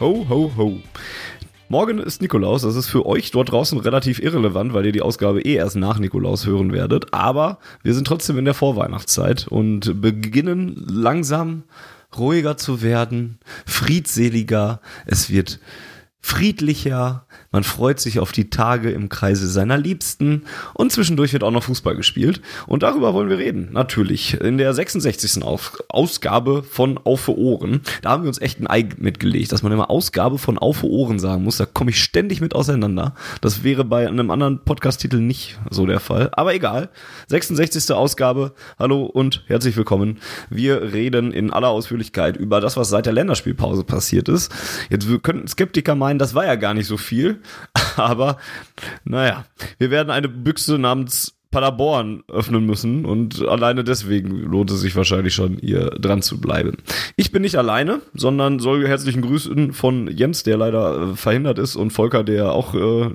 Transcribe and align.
Ho, 0.00 0.24
ho, 0.28 0.52
ho. 0.56 0.78
Morgen 1.68 1.98
ist 1.98 2.22
Nikolaus. 2.22 2.62
Das 2.62 2.76
ist 2.76 2.86
für 2.86 3.04
euch 3.04 3.32
dort 3.32 3.50
draußen 3.50 3.80
relativ 3.80 4.20
irrelevant, 4.20 4.72
weil 4.72 4.86
ihr 4.86 4.92
die 4.92 5.02
Ausgabe 5.02 5.40
eh 5.40 5.54
erst 5.54 5.74
nach 5.74 5.98
Nikolaus 5.98 6.46
hören 6.46 6.72
werdet. 6.72 7.12
Aber 7.12 7.58
wir 7.82 7.94
sind 7.94 8.06
trotzdem 8.06 8.38
in 8.38 8.44
der 8.44 8.54
Vorweihnachtszeit 8.54 9.48
und 9.48 10.00
beginnen 10.00 10.76
langsam 10.88 11.64
ruhiger 12.16 12.56
zu 12.56 12.80
werden, 12.80 13.40
friedseliger. 13.66 14.80
Es 15.04 15.30
wird 15.30 15.58
friedlicher, 16.20 17.26
man 17.50 17.64
freut 17.64 17.98
sich 17.98 18.18
auf 18.20 18.32
die 18.32 18.50
Tage 18.50 18.90
im 18.90 19.08
Kreise 19.08 19.48
seiner 19.48 19.78
Liebsten 19.78 20.42
und 20.74 20.92
zwischendurch 20.92 21.32
wird 21.32 21.42
auch 21.42 21.50
noch 21.50 21.62
Fußball 21.62 21.96
gespielt. 21.96 22.42
Und 22.66 22.82
darüber 22.82 23.14
wollen 23.14 23.30
wir 23.30 23.38
reden, 23.38 23.70
natürlich. 23.72 24.34
In 24.34 24.58
der 24.58 24.74
66. 24.74 25.42
Auf 25.42 25.82
Ausgabe 25.88 26.62
von 26.62 26.98
Auf 26.98 27.28
Ohren. 27.28 27.80
Da 28.02 28.10
haben 28.10 28.24
wir 28.24 28.28
uns 28.28 28.40
echt 28.40 28.60
ein 28.60 28.66
Ei 28.66 28.86
mitgelegt, 28.98 29.52
dass 29.52 29.62
man 29.62 29.72
immer 29.72 29.88
Ausgabe 29.88 30.36
von 30.36 30.58
Auf 30.58 30.84
Ohren 30.84 31.18
sagen 31.18 31.44
muss. 31.44 31.56
Da 31.56 31.64
komme 31.64 31.90
ich 31.90 32.02
ständig 32.02 32.42
mit 32.42 32.54
auseinander. 32.54 33.14
Das 33.40 33.62
wäre 33.64 33.84
bei 33.84 34.06
einem 34.06 34.30
anderen 34.30 34.58
Podcast-Titel 34.58 35.16
nicht 35.16 35.58
so 35.70 35.86
der 35.86 36.00
Fall. 36.00 36.30
Aber 36.32 36.54
egal. 36.54 36.90
66. 37.28 37.94
Ausgabe. 37.94 38.52
Hallo 38.78 39.06
und 39.06 39.44
herzlich 39.46 39.74
willkommen. 39.76 40.18
Wir 40.50 40.92
reden 40.92 41.32
in 41.32 41.50
aller 41.50 41.68
Ausführlichkeit 41.68 42.36
über 42.36 42.60
das, 42.60 42.76
was 42.76 42.90
seit 42.90 43.06
der 43.06 43.14
Länderspielpause 43.14 43.84
passiert 43.84 44.28
ist. 44.28 44.52
Jetzt 44.90 45.08
könnten 45.22 45.48
Skeptiker 45.48 45.94
meinen, 45.94 46.18
das 46.18 46.34
war 46.34 46.44
ja 46.44 46.56
gar 46.56 46.74
nicht 46.74 46.86
so 46.86 46.98
viel. 46.98 47.37
Aber 47.96 48.38
naja, 49.04 49.44
wir 49.78 49.90
werden 49.90 50.10
eine 50.10 50.28
Büchse 50.28 50.78
namens 50.78 51.38
Paderborn 51.50 52.24
öffnen 52.28 52.66
müssen 52.66 53.06
und 53.06 53.40
alleine 53.48 53.82
deswegen 53.82 54.38
lohnt 54.42 54.70
es 54.70 54.80
sich 54.80 54.94
wahrscheinlich 54.96 55.34
schon, 55.34 55.56
hier 55.56 55.86
dran 55.98 56.20
zu 56.20 56.38
bleiben. 56.38 56.76
Ich 57.16 57.32
bin 57.32 57.40
nicht 57.40 57.56
alleine, 57.56 58.02
sondern 58.12 58.58
soll 58.58 58.86
herzlichen 58.86 59.22
Grüßen 59.22 59.72
von 59.72 60.08
Jens, 60.08 60.42
der 60.42 60.58
leider 60.58 61.12
äh, 61.12 61.16
verhindert 61.16 61.58
ist 61.58 61.74
und 61.74 61.90
Volker, 61.90 62.22
der 62.22 62.52
auch 62.52 62.74
äh, 62.74 63.06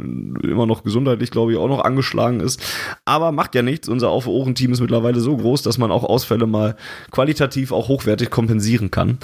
immer 0.48 0.66
noch 0.66 0.84
gesundheitlich, 0.84 1.30
glaube 1.30 1.52
ich, 1.52 1.60
auch 1.60 1.68
noch 1.68 1.84
angeschlagen 1.84 2.40
ist. 2.40 2.60
Aber 3.06 3.32
macht 3.32 3.54
ja 3.54 3.62
nichts. 3.62 3.88
Unser 3.88 4.10
Auf-Ohren-Team 4.10 4.74
ist 4.74 4.82
mittlerweile 4.82 5.20
so 5.20 5.38
groß, 5.38 5.62
dass 5.62 5.78
man 5.78 5.92
auch 5.92 6.04
Ausfälle 6.04 6.48
mal 6.48 6.76
qualitativ 7.12 7.72
auch 7.72 7.88
hochwertig 7.88 8.32
kompensieren 8.32 8.90
kann. 8.90 9.20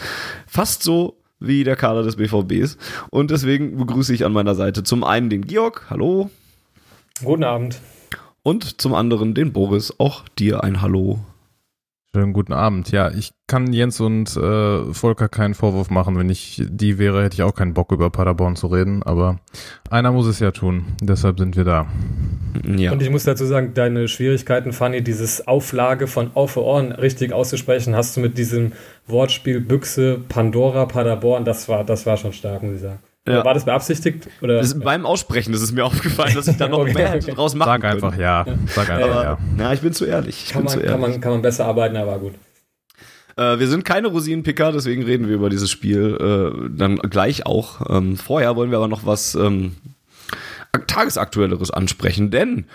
Fast 0.46 0.84
so 0.84 1.18
wie 1.40 1.64
der 1.64 1.76
Kader 1.76 2.04
des 2.04 2.18
BVBs. 2.18 2.78
Und 3.10 3.32
deswegen 3.32 3.78
begrüße 3.78 4.14
ich 4.14 4.26
an 4.26 4.34
meiner 4.34 4.56
Seite 4.56 4.84
zum 4.84 5.04
einen 5.04 5.30
den 5.30 5.46
Georg. 5.46 5.88
Hallo. 5.90 6.30
Guten 7.24 7.44
Abend. 7.44 7.82
Und 8.44 8.82
zum 8.82 8.94
anderen 8.94 9.34
den 9.34 9.54
Boris. 9.54 9.94
Auch 10.00 10.28
dir 10.38 10.64
ein 10.64 10.82
Hallo. 10.82 11.20
Schönen 12.16 12.34
guten 12.34 12.54
Abend. 12.54 12.90
Ja, 12.90 13.12
ich 13.12 13.34
kann 13.46 13.72
Jens 13.72 14.00
und 14.00 14.36
äh, 14.36 14.94
Volker 14.94 15.30
keinen 15.30 15.54
Vorwurf 15.54 15.92
machen. 15.92 16.18
Wenn 16.18 16.32
ich 16.32 16.60
die 16.68 16.98
wäre, 16.98 17.24
hätte 17.24 17.36
ich 17.36 17.44
auch 17.44 17.54
keinen 17.54 17.76
Bock 17.76 17.92
über 17.92 18.10
Paderborn 18.10 18.56
zu 18.56 18.66
reden. 18.66 19.04
Aber 19.04 19.40
einer 19.92 20.12
muss 20.12 20.26
es 20.26 20.40
ja 20.40 20.50
tun. 20.50 20.86
Deshalb 21.04 21.38
sind 21.38 21.56
wir 21.56 21.66
da. 21.66 21.88
Ja. 22.66 22.94
Und 22.94 23.04
ich 23.04 23.12
muss 23.12 23.26
dazu 23.26 23.46
sagen, 23.46 23.76
deine 23.76 24.08
Schwierigkeiten, 24.08 24.74
Fanny, 24.74 25.04
dieses 25.04 25.48
Auflage 25.48 26.08
von 26.08 26.32
Auf 26.34 26.58
Ohren 26.58 26.94
richtig 26.94 27.32
auszusprechen, 27.32 27.96
hast 27.96 28.18
du 28.18 28.22
mit 28.22 28.40
diesem 28.40 28.72
Wortspiel 29.06 29.62
Büchse, 29.62 30.20
Pandora, 30.30 30.88
Paderborn, 30.88 31.46
das 31.46 31.70
war, 31.70 31.84
das 31.84 32.08
war 32.08 32.18
schon 32.18 32.34
stark, 32.34 32.64
muss 32.64 32.74
ich 32.74 32.82
sagen. 32.82 33.00
Ja. 33.28 33.46
War 33.46 33.54
das 33.54 33.66
beabsichtigt? 33.66 34.28
Oder? 34.42 34.58
Das 34.58 34.68
ist 34.68 34.84
beim 34.84 35.06
Aussprechen 35.06 35.52
das 35.52 35.62
ist 35.62 35.72
mir 35.72 35.86
aufgefallen, 35.86 36.34
dass 36.34 36.48
ich 36.48 36.58
da 36.58 36.68
noch 36.70 36.80
okay, 36.80 36.94
mehr 36.94 37.16
okay. 37.16 37.32
draus 37.32 37.54
machen 37.54 37.70
Sag 37.70 37.84
einfach 37.84 38.18
ja. 38.18 38.46
ja. 38.46 38.56
Sag 38.68 38.90
einfach 38.90 39.10
aber, 39.10 39.24
ja. 39.24 39.38
Na, 39.56 39.74
ich 39.74 39.82
bin 39.82 39.94
zu 39.94 40.06
ehrlich. 40.06 40.46
Ich 40.46 40.52
kann, 40.52 40.64
man, 40.64 40.74
zu 40.74 40.80
ehrlich. 40.80 40.92
Kann, 40.92 41.02
man, 41.02 41.22
kann 41.22 41.32
man 41.34 41.42
besser 41.42 41.66
arbeiten, 41.66 41.98
aber 41.98 42.18
gut. 42.18 42.34
Äh, 43.36 43.60
wir 43.60 43.68
sind 43.68 43.86
keine 43.86 44.08
Rosinenpicker, 44.08 44.72
deswegen 44.72 45.04
reden 45.04 45.28
wir 45.28 45.36
über 45.36 45.50
dieses 45.50 45.70
Spiel 45.70 46.18
äh, 46.20 46.70
dann 46.76 46.98
gleich 46.98 47.46
auch. 47.46 47.82
Ähm, 47.90 48.18
vorher 48.18 48.56
wollen 48.56 48.72
wir 48.72 48.78
aber 48.78 48.88
noch 48.88 49.06
was 49.06 49.36
ähm, 49.36 49.76
tagesaktuelleres 50.88 51.72
ansprechen, 51.72 52.32
denn 52.32 52.66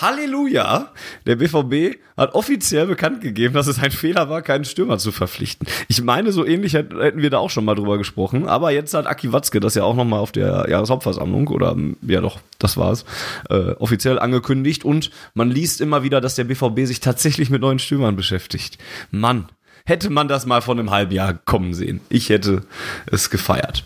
Halleluja! 0.00 0.92
Der 1.26 1.36
BVB 1.36 1.98
hat 2.16 2.34
offiziell 2.34 2.86
bekannt 2.86 3.20
gegeben, 3.20 3.54
dass 3.54 3.66
es 3.66 3.80
ein 3.80 3.90
Fehler 3.90 4.28
war, 4.28 4.42
keinen 4.42 4.64
Stürmer 4.64 4.98
zu 4.98 5.10
verpflichten. 5.10 5.66
Ich 5.88 6.02
meine, 6.02 6.30
so 6.32 6.44
ähnlich 6.46 6.74
hätten 6.74 7.20
wir 7.20 7.30
da 7.30 7.38
auch 7.38 7.50
schon 7.50 7.64
mal 7.64 7.74
drüber 7.74 7.98
gesprochen. 7.98 8.48
Aber 8.48 8.70
jetzt 8.70 8.94
hat 8.94 9.06
Aki 9.06 9.32
Watzke 9.32 9.60
das 9.60 9.74
ja 9.74 9.84
auch 9.84 9.96
nochmal 9.96 10.20
auf 10.20 10.32
der 10.32 10.66
Jahreshauptversammlung 10.68 11.48
oder 11.48 11.76
ja 12.06 12.20
doch, 12.20 12.38
das 12.58 12.76
war's, 12.76 13.04
äh, 13.50 13.72
offiziell 13.78 14.18
angekündigt. 14.18 14.84
Und 14.84 15.10
man 15.34 15.50
liest 15.50 15.80
immer 15.80 16.02
wieder, 16.02 16.20
dass 16.20 16.36
der 16.36 16.44
BVB 16.44 16.86
sich 16.86 17.00
tatsächlich 17.00 17.50
mit 17.50 17.60
neuen 17.60 17.78
Stürmern 17.78 18.14
beschäftigt. 18.14 18.78
Mann, 19.10 19.48
hätte 19.84 20.10
man 20.10 20.28
das 20.28 20.46
mal 20.46 20.62
vor 20.62 20.74
einem 20.74 20.90
halben 20.90 21.12
Jahr 21.12 21.34
kommen 21.34 21.74
sehen. 21.74 22.00
Ich 22.08 22.28
hätte 22.28 22.62
es 23.06 23.30
gefeiert. 23.30 23.84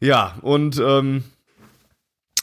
Ja, 0.00 0.36
und 0.42 0.80
ähm, 0.82 1.24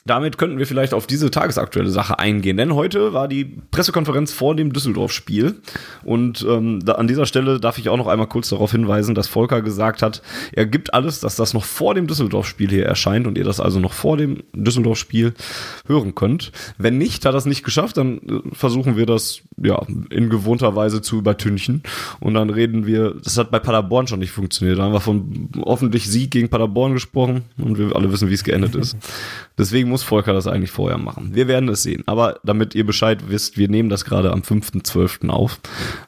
damit 0.08 0.38
könnten 0.38 0.60
wir 0.60 0.68
vielleicht 0.68 0.94
auf 0.94 1.08
diese 1.08 1.32
tagesaktuelle 1.32 1.90
Sache 1.90 2.20
eingehen, 2.20 2.58
denn 2.58 2.76
heute 2.76 3.14
war 3.14 3.28
die 3.28 3.44
Pressekonferenz 3.72 4.32
vor 4.32 4.56
dem 4.56 4.72
Düsseldorf-Spiel 4.72 5.56
und 6.04 6.46
ähm, 6.48 6.80
da, 6.86 6.94
an 6.94 7.08
dieser 7.08 7.26
Stelle 7.26 7.60
darf 7.60 7.80
ich 7.80 7.90
auch 7.90 7.98
noch 7.98 8.06
einmal 8.06 8.28
kurz 8.28 8.50
darauf 8.50 8.72
hinweisen, 8.72 9.16
dass 9.16 9.28
Volker 9.28 9.64
gesagt 9.64 10.04
hat, 10.04 10.22
er 10.52 10.68
gibt 10.68 10.94
alles, 10.94 11.22
dass 11.22 11.36
das 11.36 11.56
noch 11.56 11.64
vor 11.64 11.96
dem 11.96 12.06
Düsseldorf-Spiel 12.06 12.70
hier 12.70 12.86
erscheint 12.86 13.26
und 13.26 13.36
ihr 13.36 13.44
das 13.44 13.60
also 13.60 13.80
noch 13.80 13.94
vor 13.94 14.16
dem 14.16 14.44
Düsseldorf-Spiel 14.54 15.34
hören 15.88 16.14
könnt. 16.14 16.52
Wenn 16.78 17.00
nicht, 17.00 17.26
hat 17.26 17.34
er 17.34 17.38
es 17.38 17.46
nicht 17.48 17.64
geschafft, 17.64 17.98
dann 17.98 18.20
äh, 18.20 18.42
versuchen 18.54 18.98
wir 18.98 19.08
das 19.08 19.42
ja 19.66 19.82
in 20.10 20.30
gewohnter 20.30 20.76
Weise 20.76 21.02
zu 21.02 21.18
übertünchen 21.18 21.84
und 22.20 22.34
dann 22.34 22.50
reden 22.50 22.86
wir, 22.86 23.16
das 23.24 23.38
hat 23.38 23.52
bei 23.52 23.60
Paderborn 23.60 24.08
schon 24.08 24.20
nicht 24.20 24.32
funktioniert, 24.32 24.80
da 24.80 24.84
haben 24.84 24.94
wir 24.94 25.02
von 25.02 25.50
hoffentlich 25.58 26.10
Sieg 26.10 26.32
gegen 26.32 26.50
Paderborn 26.50 26.94
gesprochen 26.94 27.44
und 27.58 27.78
wir 27.78 27.96
alle 27.96 28.12
wissen, 28.12 28.30
wie 28.30 28.34
es 28.34 28.44
geendet 28.44 28.76
ist. 28.76 28.98
Deswegen 29.58 29.90
muss 29.90 30.04
Volker 30.04 30.34
das 30.34 30.48
eigentlich 30.48 30.72
vorher 30.72 30.98
machen. 30.98 31.32
Wir 31.34 31.48
werden 31.48 31.70
es 31.70 31.84
sehen. 31.84 32.04
Aber 32.08 32.40
damit 32.44 32.76
ihr 32.76 32.86
Bescheid 32.86 33.30
wisst, 33.30 33.58
wir 33.58 33.70
nehmen 33.70 33.90
das 33.90 34.04
gerade 34.04 34.32
am 34.32 34.42
5.12. 34.42 35.30
auf. 35.30 35.60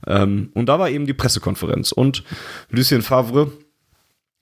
Ähm, 0.06 0.50
und 0.54 0.68
da 0.68 0.80
war 0.80 0.90
eben 0.90 1.06
die 1.06 1.14
Pressekonferenz. 1.14 1.92
Und 1.92 2.24
Lucien 2.70 3.02
Favre 3.02 3.52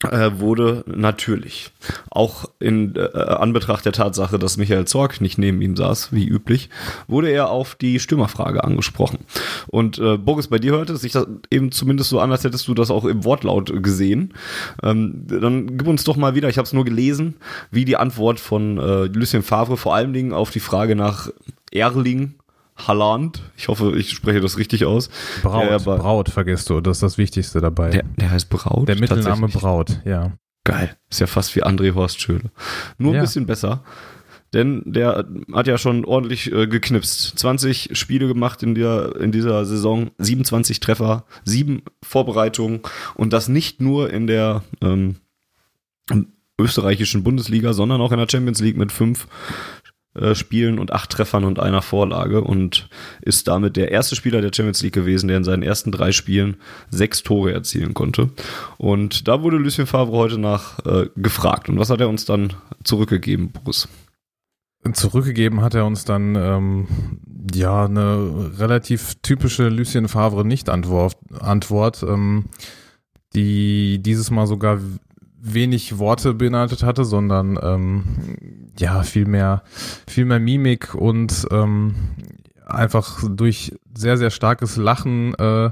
wurde 0.03 0.83
natürlich 0.87 1.71
auch 2.09 2.45
in 2.59 2.95
äh, 2.95 3.17
Anbetracht 3.17 3.85
der 3.85 3.93
Tatsache, 3.93 4.37
dass 4.37 4.57
Michael 4.57 4.85
Zorg 4.85 5.21
nicht 5.21 5.37
neben 5.37 5.61
ihm 5.61 5.75
saß, 5.75 6.11
wie 6.11 6.27
üblich, 6.27 6.69
wurde 7.07 7.29
er 7.29 7.49
auf 7.49 7.75
die 7.75 7.99
Stürmerfrage 7.99 8.63
angesprochen. 8.63 9.19
Und 9.67 9.97
äh, 9.97 10.17
Boris, 10.17 10.47
bei 10.47 10.59
dir 10.59 10.73
hörte 10.73 10.97
sich 10.97 11.13
das 11.13 11.27
eben 11.49 11.71
zumindest 11.71 12.09
so 12.09 12.19
an, 12.19 12.31
als 12.31 12.43
hättest 12.43 12.67
du 12.67 12.73
das 12.73 12.91
auch 12.91 13.05
im 13.05 13.23
Wortlaut 13.23 13.71
gesehen. 13.81 14.33
Ähm, 14.83 15.23
dann 15.27 15.77
gib 15.77 15.87
uns 15.87 16.03
doch 16.03 16.17
mal 16.17 16.35
wieder, 16.35 16.49
ich 16.49 16.57
habe 16.57 16.65
es 16.65 16.73
nur 16.73 16.85
gelesen, 16.85 17.35
wie 17.71 17.85
die 17.85 17.97
Antwort 17.97 18.39
von 18.39 18.77
äh, 18.77 19.05
Lucien 19.05 19.43
Favre 19.43 19.77
vor 19.77 19.95
allen 19.95 20.13
Dingen 20.13 20.33
auf 20.33 20.51
die 20.51 20.59
Frage 20.59 20.95
nach 20.95 21.29
Erling 21.71 22.35
Halland. 22.75 23.41
Ich 23.57 23.67
hoffe, 23.67 23.93
ich 23.97 24.11
spreche 24.11 24.41
das 24.41 24.57
richtig 24.57 24.85
aus. 24.85 25.09
Braut, 25.41 25.69
der, 25.69 25.79
Braut 25.79 26.29
vergisst 26.29 26.69
du, 26.69 26.81
das 26.81 26.97
ist 26.97 27.03
das 27.03 27.17
Wichtigste 27.17 27.61
dabei. 27.61 27.89
Der, 27.89 28.03
der 28.17 28.31
heißt 28.31 28.49
Braut? 28.49 28.87
Der 28.87 28.99
Mittelname 28.99 29.47
Braut, 29.47 30.01
ja. 30.05 30.33
Geil. 30.63 30.95
Ist 31.09 31.19
ja 31.19 31.27
fast 31.27 31.55
wie 31.55 31.63
André 31.63 31.93
Horst 31.93 32.19
Schöle. 32.19 32.51
Nur 32.97 33.13
ein 33.13 33.17
ja. 33.17 33.21
bisschen 33.21 33.45
besser. 33.45 33.83
Denn 34.53 34.83
der 34.85 35.25
hat 35.53 35.67
ja 35.67 35.77
schon 35.77 36.05
ordentlich 36.05 36.51
äh, 36.51 36.67
geknipst. 36.67 37.37
20 37.37 37.89
Spiele 37.93 38.27
gemacht 38.27 38.63
in, 38.63 38.73
der, 38.73 39.15
in 39.17 39.31
dieser 39.31 39.65
Saison, 39.65 40.11
27 40.17 40.79
Treffer, 40.79 41.25
7 41.43 41.81
Vorbereitungen 42.03 42.79
und 43.15 43.33
das 43.33 43.47
nicht 43.47 43.81
nur 43.81 44.11
in 44.11 44.27
der 44.27 44.63
ähm, 44.81 45.17
österreichischen 46.59 47.23
Bundesliga, 47.23 47.73
sondern 47.73 48.01
auch 48.01 48.11
in 48.11 48.17
der 48.17 48.29
Champions 48.29 48.61
League 48.61 48.77
mit 48.77 48.91
5 48.91 49.23
äh, 49.23 49.27
Spielen 50.33 50.79
und 50.79 50.93
acht 50.93 51.09
Treffern 51.09 51.43
und 51.43 51.59
einer 51.59 51.81
Vorlage 51.81 52.41
und 52.41 52.87
ist 53.21 53.47
damit 53.47 53.75
der 53.75 53.91
erste 53.91 54.15
Spieler 54.15 54.41
der 54.41 54.51
Champions 54.53 54.81
League 54.81 54.93
gewesen, 54.93 55.27
der 55.27 55.37
in 55.37 55.43
seinen 55.43 55.63
ersten 55.63 55.91
drei 55.91 56.11
Spielen 56.11 56.57
sechs 56.89 57.23
Tore 57.23 57.51
erzielen 57.51 57.93
konnte. 57.93 58.29
Und 58.77 59.27
da 59.27 59.41
wurde 59.41 59.57
Lucien 59.57 59.87
Favre 59.87 60.15
heute 60.15 60.37
nach 60.37 60.79
äh, 60.85 61.07
gefragt. 61.15 61.69
Und 61.69 61.79
was 61.79 61.89
hat 61.89 62.01
er 62.01 62.09
uns 62.09 62.25
dann 62.25 62.53
zurückgegeben, 62.83 63.51
Boris? 63.51 63.87
Zurückgegeben 64.93 65.61
hat 65.61 65.73
er 65.73 65.85
uns 65.85 66.05
dann 66.05 66.35
ähm, 66.35 66.87
ja 67.53 67.85
eine 67.85 68.51
relativ 68.59 69.15
typische 69.23 69.69
Lucien 69.69 70.07
Favre 70.07 70.45
Nicht-Antwort. 70.45 71.17
Antwort, 71.39 72.03
ähm, 72.07 72.45
die 73.33 73.99
dieses 74.01 74.29
Mal 74.29 74.45
sogar 74.45 74.79
wenig 75.45 75.97
Worte 75.97 76.33
beinhaltet 76.33 76.83
hatte, 76.83 77.05
sondern 77.05 77.59
ähm, 77.61 78.03
ja, 78.77 79.03
viel 79.03 79.25
mehr, 79.25 79.63
viel 80.07 80.25
mehr 80.25 80.39
Mimik 80.39 80.95
und 80.95 81.47
ähm, 81.51 81.95
einfach 82.65 83.23
durch 83.29 83.73
sehr, 83.95 84.17
sehr 84.17 84.31
starkes 84.31 84.75
Lachen 84.77 85.33
äh, 85.35 85.69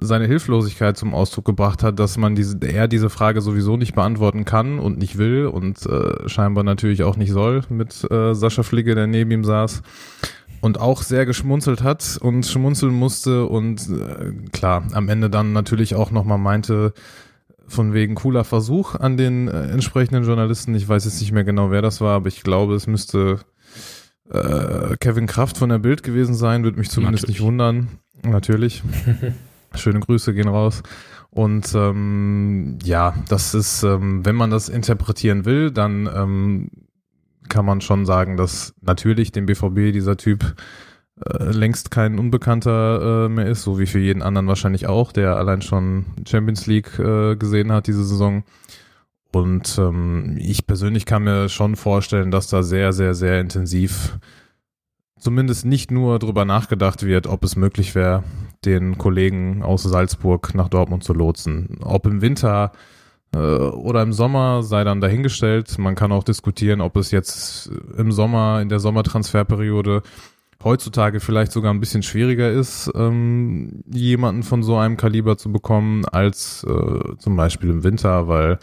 seine 0.00 0.26
Hilflosigkeit 0.26 0.96
zum 0.96 1.12
Ausdruck 1.12 1.44
gebracht 1.44 1.82
hat, 1.82 1.98
dass 1.98 2.16
man 2.16 2.36
diese, 2.36 2.56
er 2.62 2.86
diese 2.86 3.10
Frage 3.10 3.40
sowieso 3.40 3.76
nicht 3.76 3.96
beantworten 3.96 4.44
kann 4.44 4.78
und 4.78 4.98
nicht 4.98 5.18
will 5.18 5.46
und 5.46 5.84
äh, 5.86 6.28
scheinbar 6.28 6.62
natürlich 6.62 7.02
auch 7.02 7.16
nicht 7.16 7.32
soll 7.32 7.62
mit 7.68 8.08
äh, 8.10 8.34
Sascha 8.34 8.62
Flicke, 8.62 8.94
der 8.94 9.08
neben 9.08 9.32
ihm 9.32 9.44
saß 9.44 9.82
und 10.60 10.80
auch 10.80 11.02
sehr 11.02 11.26
geschmunzelt 11.26 11.82
hat 11.82 12.18
und 12.20 12.46
schmunzeln 12.46 12.94
musste 12.94 13.46
und 13.46 13.88
äh, 13.90 14.32
klar, 14.52 14.84
am 14.92 15.08
Ende 15.08 15.30
dann 15.30 15.52
natürlich 15.52 15.96
auch 15.96 16.12
nochmal 16.12 16.38
meinte, 16.38 16.92
von 17.68 17.92
wegen 17.92 18.14
cooler 18.14 18.44
Versuch 18.44 18.94
an 18.94 19.16
den 19.16 19.48
äh, 19.48 19.68
entsprechenden 19.70 20.24
Journalisten. 20.24 20.74
Ich 20.74 20.88
weiß 20.88 21.04
jetzt 21.04 21.20
nicht 21.20 21.32
mehr 21.32 21.44
genau, 21.44 21.70
wer 21.70 21.82
das 21.82 22.00
war, 22.00 22.16
aber 22.16 22.28
ich 22.28 22.42
glaube, 22.42 22.74
es 22.74 22.86
müsste 22.86 23.40
äh, 24.30 24.96
Kevin 24.98 25.26
Kraft 25.26 25.58
von 25.58 25.68
der 25.68 25.78
Bild 25.78 26.02
gewesen 26.02 26.34
sein, 26.34 26.64
würde 26.64 26.78
mich 26.78 26.90
zumindest 26.90 27.24
Natürlich. 27.24 27.40
nicht 27.40 27.46
wundern. 27.46 27.88
Natürlich. 28.22 28.82
Schöne 29.74 30.00
Grüße 30.00 30.34
gehen 30.34 30.48
raus. 30.48 30.82
Und 31.30 31.74
ähm, 31.74 32.78
ja, 32.82 33.14
das 33.28 33.54
ist, 33.54 33.82
ähm, 33.82 34.24
wenn 34.24 34.34
man 34.34 34.50
das 34.50 34.68
interpretieren 34.68 35.44
will, 35.44 35.70
dann 35.70 36.08
ähm, 36.12 36.70
kann 37.48 37.64
man 37.64 37.80
schon 37.80 38.06
sagen, 38.06 38.36
dass 38.36 38.74
natürlich 38.80 39.32
dem 39.32 39.46
BVB 39.46 39.92
dieser 39.92 40.16
Typ 40.16 40.54
äh, 41.24 41.50
längst 41.50 41.90
kein 41.90 42.18
Unbekannter 42.18 43.26
äh, 43.26 43.28
mehr 43.28 43.46
ist, 43.46 43.62
so 43.62 43.78
wie 43.78 43.86
für 43.86 43.98
jeden 43.98 44.22
anderen 44.22 44.48
wahrscheinlich 44.48 44.86
auch, 44.86 45.12
der 45.12 45.36
allein 45.36 45.62
schon 45.62 46.06
Champions 46.26 46.66
League 46.66 46.98
äh, 46.98 47.36
gesehen 47.36 47.72
hat 47.72 47.86
diese 47.86 48.04
Saison. 48.04 48.44
Und 49.32 49.78
ähm, 49.78 50.36
ich 50.38 50.66
persönlich 50.66 51.04
kann 51.06 51.24
mir 51.24 51.48
schon 51.48 51.76
vorstellen, 51.76 52.30
dass 52.30 52.48
da 52.48 52.62
sehr, 52.62 52.92
sehr, 52.92 53.14
sehr 53.14 53.40
intensiv 53.40 54.18
zumindest 55.18 55.66
nicht 55.66 55.90
nur 55.90 56.18
drüber 56.18 56.44
nachgedacht 56.44 57.04
wird, 57.04 57.26
ob 57.26 57.44
es 57.44 57.56
möglich 57.56 57.94
wäre, 57.94 58.22
den 58.64 58.98
Kollegen 58.98 59.62
aus 59.62 59.82
Salzburg 59.82 60.54
nach 60.54 60.68
Dortmund 60.68 61.04
zu 61.04 61.12
lotsen. 61.12 61.78
Ob 61.82 62.06
im 62.06 62.22
Winter 62.22 62.72
äh, 63.34 63.38
oder 63.38 64.02
im 64.02 64.12
Sommer 64.12 64.62
sei 64.62 64.84
dann 64.84 65.00
dahingestellt. 65.00 65.78
Man 65.78 65.94
kann 65.94 66.12
auch 66.12 66.24
diskutieren, 66.24 66.80
ob 66.80 66.96
es 66.96 67.10
jetzt 67.10 67.70
im 67.96 68.12
Sommer, 68.12 68.60
in 68.60 68.68
der 68.68 68.80
Sommertransferperiode 68.80 70.02
heutzutage 70.62 71.20
vielleicht 71.20 71.52
sogar 71.52 71.72
ein 71.72 71.80
bisschen 71.80 72.02
schwieriger 72.02 72.50
ist, 72.50 72.90
ähm, 72.94 73.82
jemanden 73.86 74.42
von 74.42 74.62
so 74.62 74.76
einem 74.76 74.96
Kaliber 74.96 75.36
zu 75.36 75.52
bekommen, 75.52 76.04
als 76.06 76.64
äh, 76.64 77.16
zum 77.18 77.36
Beispiel 77.36 77.70
im 77.70 77.84
Winter, 77.84 78.28
weil 78.28 78.58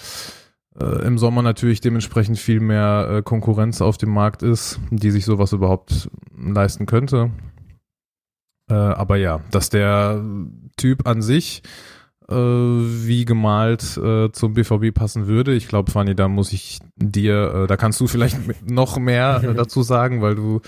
äh, 0.79 1.05
im 1.05 1.17
Sommer 1.17 1.41
natürlich 1.41 1.81
dementsprechend 1.81 2.37
viel 2.37 2.59
mehr 2.59 3.07
äh, 3.09 3.21
Konkurrenz 3.21 3.81
auf 3.81 3.97
dem 3.97 4.09
Markt 4.09 4.43
ist, 4.43 4.79
die 4.91 5.11
sich 5.11 5.25
sowas 5.25 5.53
überhaupt 5.53 6.09
leisten 6.37 6.85
könnte. 6.85 7.31
Äh, 8.69 8.73
aber 8.73 9.17
ja, 9.17 9.41
dass 9.51 9.69
der 9.69 10.21
Typ 10.75 11.07
an 11.07 11.21
sich 11.21 11.61
äh, 12.29 12.35
wie 12.35 13.25
gemalt 13.25 13.97
äh, 13.97 14.31
zum 14.31 14.53
BVB 14.53 14.93
passen 14.93 15.27
würde. 15.27 15.53
Ich 15.53 15.67
glaube, 15.67 15.91
Fanny, 15.91 16.15
da 16.15 16.27
muss 16.27 16.53
ich 16.53 16.79
dir, 16.95 17.53
äh, 17.53 17.67
da 17.67 17.77
kannst 17.77 17.99
du 17.99 18.07
vielleicht 18.07 18.37
noch 18.69 18.97
mehr 18.97 19.39
dazu 19.55 19.83
sagen, 19.83 20.21
weil 20.21 20.35
du 20.35 20.61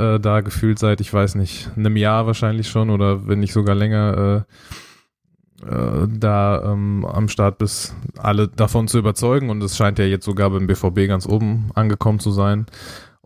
äh, 0.00 0.20
da 0.20 0.40
gefühlt 0.40 0.78
seit, 0.78 1.00
ich 1.00 1.12
weiß 1.12 1.34
nicht, 1.34 1.70
einem 1.76 1.96
Jahr 1.96 2.26
wahrscheinlich 2.26 2.68
schon 2.68 2.90
oder 2.90 3.26
wenn 3.26 3.40
nicht 3.40 3.52
sogar 3.52 3.74
länger 3.74 4.44
äh, 4.46 5.66
äh, 5.66 6.08
da 6.08 6.72
ähm, 6.72 7.04
am 7.04 7.28
Start 7.28 7.58
bist, 7.58 7.94
alle 8.16 8.48
davon 8.48 8.88
zu 8.88 8.98
überzeugen 8.98 9.50
und 9.50 9.62
es 9.62 9.76
scheint 9.76 9.98
ja 9.98 10.04
jetzt 10.06 10.24
sogar 10.24 10.50
beim 10.50 10.66
BVB 10.66 11.06
ganz 11.06 11.26
oben 11.26 11.70
angekommen 11.74 12.18
zu 12.18 12.30
sein. 12.30 12.66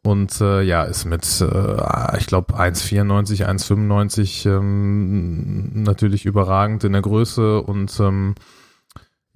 Und 0.03 0.38
äh, 0.43 0.61
ja, 0.61 0.82
ist 0.82 1.06
mit, 1.06 1.25
äh, 1.41 2.19
ich 2.19 2.26
glaube, 2.26 2.55
1,94, 2.55 3.47
1,95 3.47 4.47
ähm, 4.50 5.82
natürlich 5.82 6.26
überragend 6.26 6.85
in 6.85 6.93
der 6.93 7.00
Größe 7.00 7.62
und 7.62 7.99
ähm, 8.00 8.35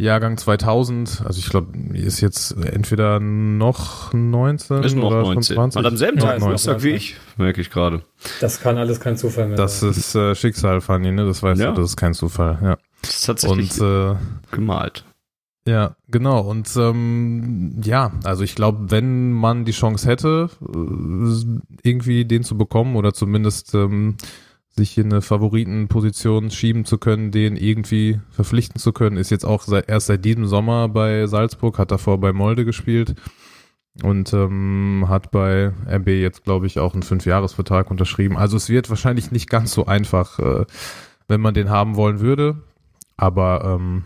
Jahrgang 0.01 0.37
2000, 0.37 1.23
also 1.27 1.41
ich 1.41 1.49
glaube, 1.51 1.77
ist 1.93 2.21
jetzt 2.21 2.53
entweder 2.53 3.19
noch 3.19 4.13
19 4.13 4.85
ist 4.85 4.95
noch 4.95 5.11
oder 5.11 5.23
19. 5.23 5.57
20. 5.57 5.79
Hat 5.79 5.87
am 5.87 5.97
selben 5.97 6.19
Tag 6.19 6.39
Geburtstag 6.39 6.85
wie 6.85 6.91
ich, 6.91 7.17
merke 7.37 7.61
ich 7.61 7.69
gerade. 7.69 8.03
Das 8.41 8.61
kann 8.61 8.79
alles 8.79 9.01
kein 9.01 9.17
Zufall 9.17 9.49
mehr 9.49 9.57
Das 9.57 9.81
sein. 9.81 9.91
ist 9.91 10.15
äh, 10.15 10.37
Schicksal, 10.37 10.81
Fanny, 10.81 11.11
ne? 11.11 11.27
Das 11.27 11.43
weißt 11.43 11.61
ja. 11.61 11.73
du, 11.73 11.81
das 11.81 11.91
ist 11.91 11.97
kein 11.97 12.15
Zufall, 12.15 12.59
ja. 12.63 12.79
Das 13.03 13.11
ist 13.11 13.27
tatsächlich 13.27 13.81
Und, 13.81 13.87
äh, 13.87 14.15
gemalt. 14.53 15.05
Ja, 15.67 15.97
genau. 16.07 16.41
Und 16.43 16.71
ähm, 16.77 17.81
ja, 17.83 18.13
also 18.23 18.45
ich 18.45 18.55
glaube, 18.55 18.93
wenn 18.93 19.33
man 19.33 19.65
die 19.65 19.73
Chance 19.73 20.09
hätte, 20.09 20.49
äh, 20.63 21.59
irgendwie 21.83 22.25
den 22.25 22.45
zu 22.45 22.57
bekommen 22.57 22.95
oder 22.95 23.13
zumindest 23.13 23.75
ähm, 23.75 24.17
sich 24.79 24.97
in 24.97 25.13
eine 25.13 25.21
Favoritenposition 25.21 26.51
schieben 26.51 26.85
zu 26.85 26.99
können, 26.99 27.31
den 27.31 27.57
irgendwie 27.57 28.21
verpflichten 28.31 28.81
zu 28.81 28.93
können. 28.93 29.19
Ist 29.19 29.31
jetzt 29.31 29.45
auch 29.45 29.63
seit, 29.63 29.89
erst 29.89 30.07
seit 30.07 30.25
diesem 30.25 30.47
Sommer 30.47 30.89
bei 30.89 31.27
Salzburg, 31.27 31.79
hat 31.79 31.91
davor 31.91 32.19
bei 32.19 32.33
Molde 32.33 32.65
gespielt 32.65 33.15
und 34.03 34.33
ähm, 34.33 35.07
hat 35.09 35.31
bei 35.31 35.73
RB 35.87 36.09
jetzt, 36.09 36.45
glaube 36.45 36.67
ich, 36.67 36.79
auch 36.79 36.95
einen 36.95 37.03
Fünfjahresvertrag 37.03 37.91
unterschrieben. 37.91 38.37
Also 38.37 38.57
es 38.57 38.69
wird 38.69 38.89
wahrscheinlich 38.89 39.33
nicht 39.33 39.51
ganz 39.51 39.73
so 39.73 39.87
einfach, 39.87 40.39
äh, 40.39 40.65
wenn 41.27 41.41
man 41.41 41.55
den 41.55 41.69
haben 41.69 41.97
wollen 41.97 42.21
würde. 42.21 42.63
Aber 43.17 43.65
ähm, 43.65 44.05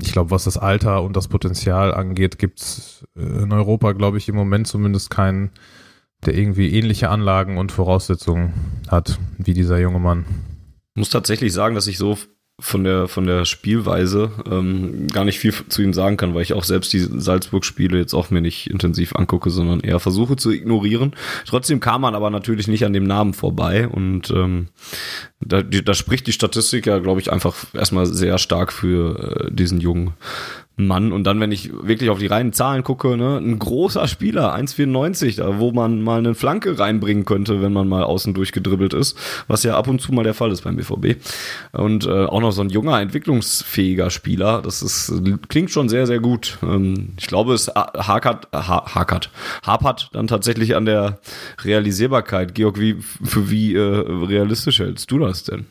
ich 0.00 0.12
glaube, 0.12 0.30
was 0.30 0.44
das 0.44 0.56
Alter 0.56 1.02
und 1.02 1.16
das 1.16 1.28
Potenzial 1.28 1.92
angeht, 1.92 2.38
gibt 2.38 2.60
es 2.60 3.06
in 3.14 3.52
Europa, 3.52 3.92
glaube 3.92 4.18
ich, 4.18 4.28
im 4.28 4.36
Moment 4.36 4.66
zumindest 4.66 5.10
keinen 5.10 5.50
der 6.24 6.34
irgendwie 6.34 6.72
ähnliche 6.72 7.10
Anlagen 7.10 7.58
und 7.58 7.72
Voraussetzungen 7.72 8.52
hat 8.88 9.18
wie 9.38 9.54
dieser 9.54 9.78
junge 9.78 9.98
Mann. 9.98 10.24
Ich 10.94 11.00
muss 11.00 11.10
tatsächlich 11.10 11.52
sagen, 11.52 11.74
dass 11.74 11.86
ich 11.86 11.98
so 11.98 12.16
von 12.58 12.84
der 12.84 13.06
von 13.06 13.26
der 13.26 13.44
Spielweise 13.44 14.30
ähm, 14.50 15.08
gar 15.08 15.26
nicht 15.26 15.38
viel 15.38 15.52
zu 15.68 15.82
ihm 15.82 15.92
sagen 15.92 16.16
kann, 16.16 16.34
weil 16.34 16.40
ich 16.40 16.54
auch 16.54 16.64
selbst 16.64 16.90
die 16.94 17.00
Salzburg-Spiele 17.00 17.98
jetzt 17.98 18.14
auch 18.14 18.30
mir 18.30 18.40
nicht 18.40 18.70
intensiv 18.70 19.14
angucke, 19.14 19.50
sondern 19.50 19.80
eher 19.80 20.00
versuche 20.00 20.36
zu 20.36 20.50
ignorieren. 20.50 21.14
Trotzdem 21.46 21.80
kam 21.80 22.00
man 22.00 22.14
aber 22.14 22.30
natürlich 22.30 22.66
nicht 22.66 22.86
an 22.86 22.94
dem 22.94 23.04
Namen 23.04 23.34
vorbei 23.34 23.86
und 23.86 24.30
ähm, 24.30 24.68
da, 25.40 25.62
da 25.62 25.92
spricht 25.92 26.26
die 26.26 26.32
Statistik 26.32 26.86
ja, 26.86 26.98
glaube 26.98 27.20
ich, 27.20 27.30
einfach 27.30 27.54
erstmal 27.74 28.06
sehr 28.06 28.38
stark 28.38 28.72
für 28.72 29.48
äh, 29.48 29.54
diesen 29.54 29.78
jungen 29.78 30.14
Mann. 30.76 31.12
Und 31.12 31.24
dann, 31.24 31.40
wenn 31.40 31.52
ich 31.52 31.72
wirklich 31.72 32.10
auf 32.10 32.18
die 32.18 32.26
reinen 32.26 32.52
Zahlen 32.52 32.84
gucke, 32.84 33.16
ne, 33.16 33.38
ein 33.38 33.58
großer 33.58 34.06
Spieler, 34.08 34.54
1,94, 34.54 35.38
da 35.38 35.58
wo 35.58 35.72
man 35.72 36.02
mal 36.02 36.18
eine 36.18 36.34
Flanke 36.34 36.78
reinbringen 36.78 37.24
könnte, 37.24 37.62
wenn 37.62 37.72
man 37.72 37.88
mal 37.88 38.04
außen 38.04 38.34
durchgedribbelt 38.34 38.92
ist, 38.92 39.16
was 39.48 39.62
ja 39.62 39.76
ab 39.76 39.88
und 39.88 40.02
zu 40.02 40.12
mal 40.12 40.22
der 40.22 40.34
Fall 40.34 40.52
ist 40.52 40.64
beim 40.64 40.76
BVB. 40.76 41.16
Und 41.72 42.06
äh, 42.06 42.26
auch 42.26 42.40
noch 42.40 42.52
so 42.52 42.60
ein 42.60 42.68
junger, 42.68 43.00
entwicklungsfähiger 43.00 44.10
Spieler, 44.10 44.60
das 44.60 44.82
ist, 44.82 45.12
klingt 45.48 45.70
schon 45.70 45.88
sehr, 45.88 46.06
sehr 46.06 46.20
gut. 46.20 46.58
Ähm, 46.62 47.14
ich 47.18 47.26
glaube, 47.26 47.54
es 47.54 47.68
hakert, 47.68 48.48
ha, 48.52 48.94
hakert, 48.94 49.30
hapert 49.62 50.10
dann 50.12 50.26
tatsächlich 50.26 50.76
an 50.76 50.84
der 50.84 51.20
Realisierbarkeit. 51.64 52.54
Georg, 52.54 52.78
wie, 52.78 52.96
für 53.24 53.50
wie 53.50 53.74
äh, 53.74 53.80
realistisch 53.80 54.80
hältst 54.80 55.10
du 55.10 55.20
das 55.20 55.44
denn? 55.44 55.66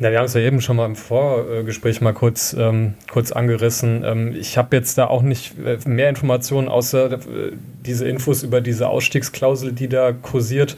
Ja, 0.00 0.12
wir 0.12 0.18
haben 0.18 0.26
es 0.26 0.34
ja 0.34 0.42
eben 0.42 0.60
schon 0.60 0.76
mal 0.76 0.86
im 0.86 0.94
Vorgespräch 0.94 2.00
mal 2.00 2.12
kurz, 2.14 2.54
ähm, 2.56 2.94
kurz 3.10 3.32
angerissen. 3.32 4.04
Ähm, 4.04 4.32
ich 4.38 4.56
habe 4.56 4.76
jetzt 4.76 4.96
da 4.96 5.08
auch 5.08 5.22
nicht 5.22 5.58
äh, 5.58 5.76
mehr 5.88 6.08
Informationen, 6.08 6.68
außer 6.68 7.14
äh, 7.14 7.18
diese 7.84 8.06
Infos 8.08 8.44
über 8.44 8.60
diese 8.60 8.88
Ausstiegsklausel, 8.88 9.72
die 9.72 9.88
da 9.88 10.12
kursiert, 10.12 10.76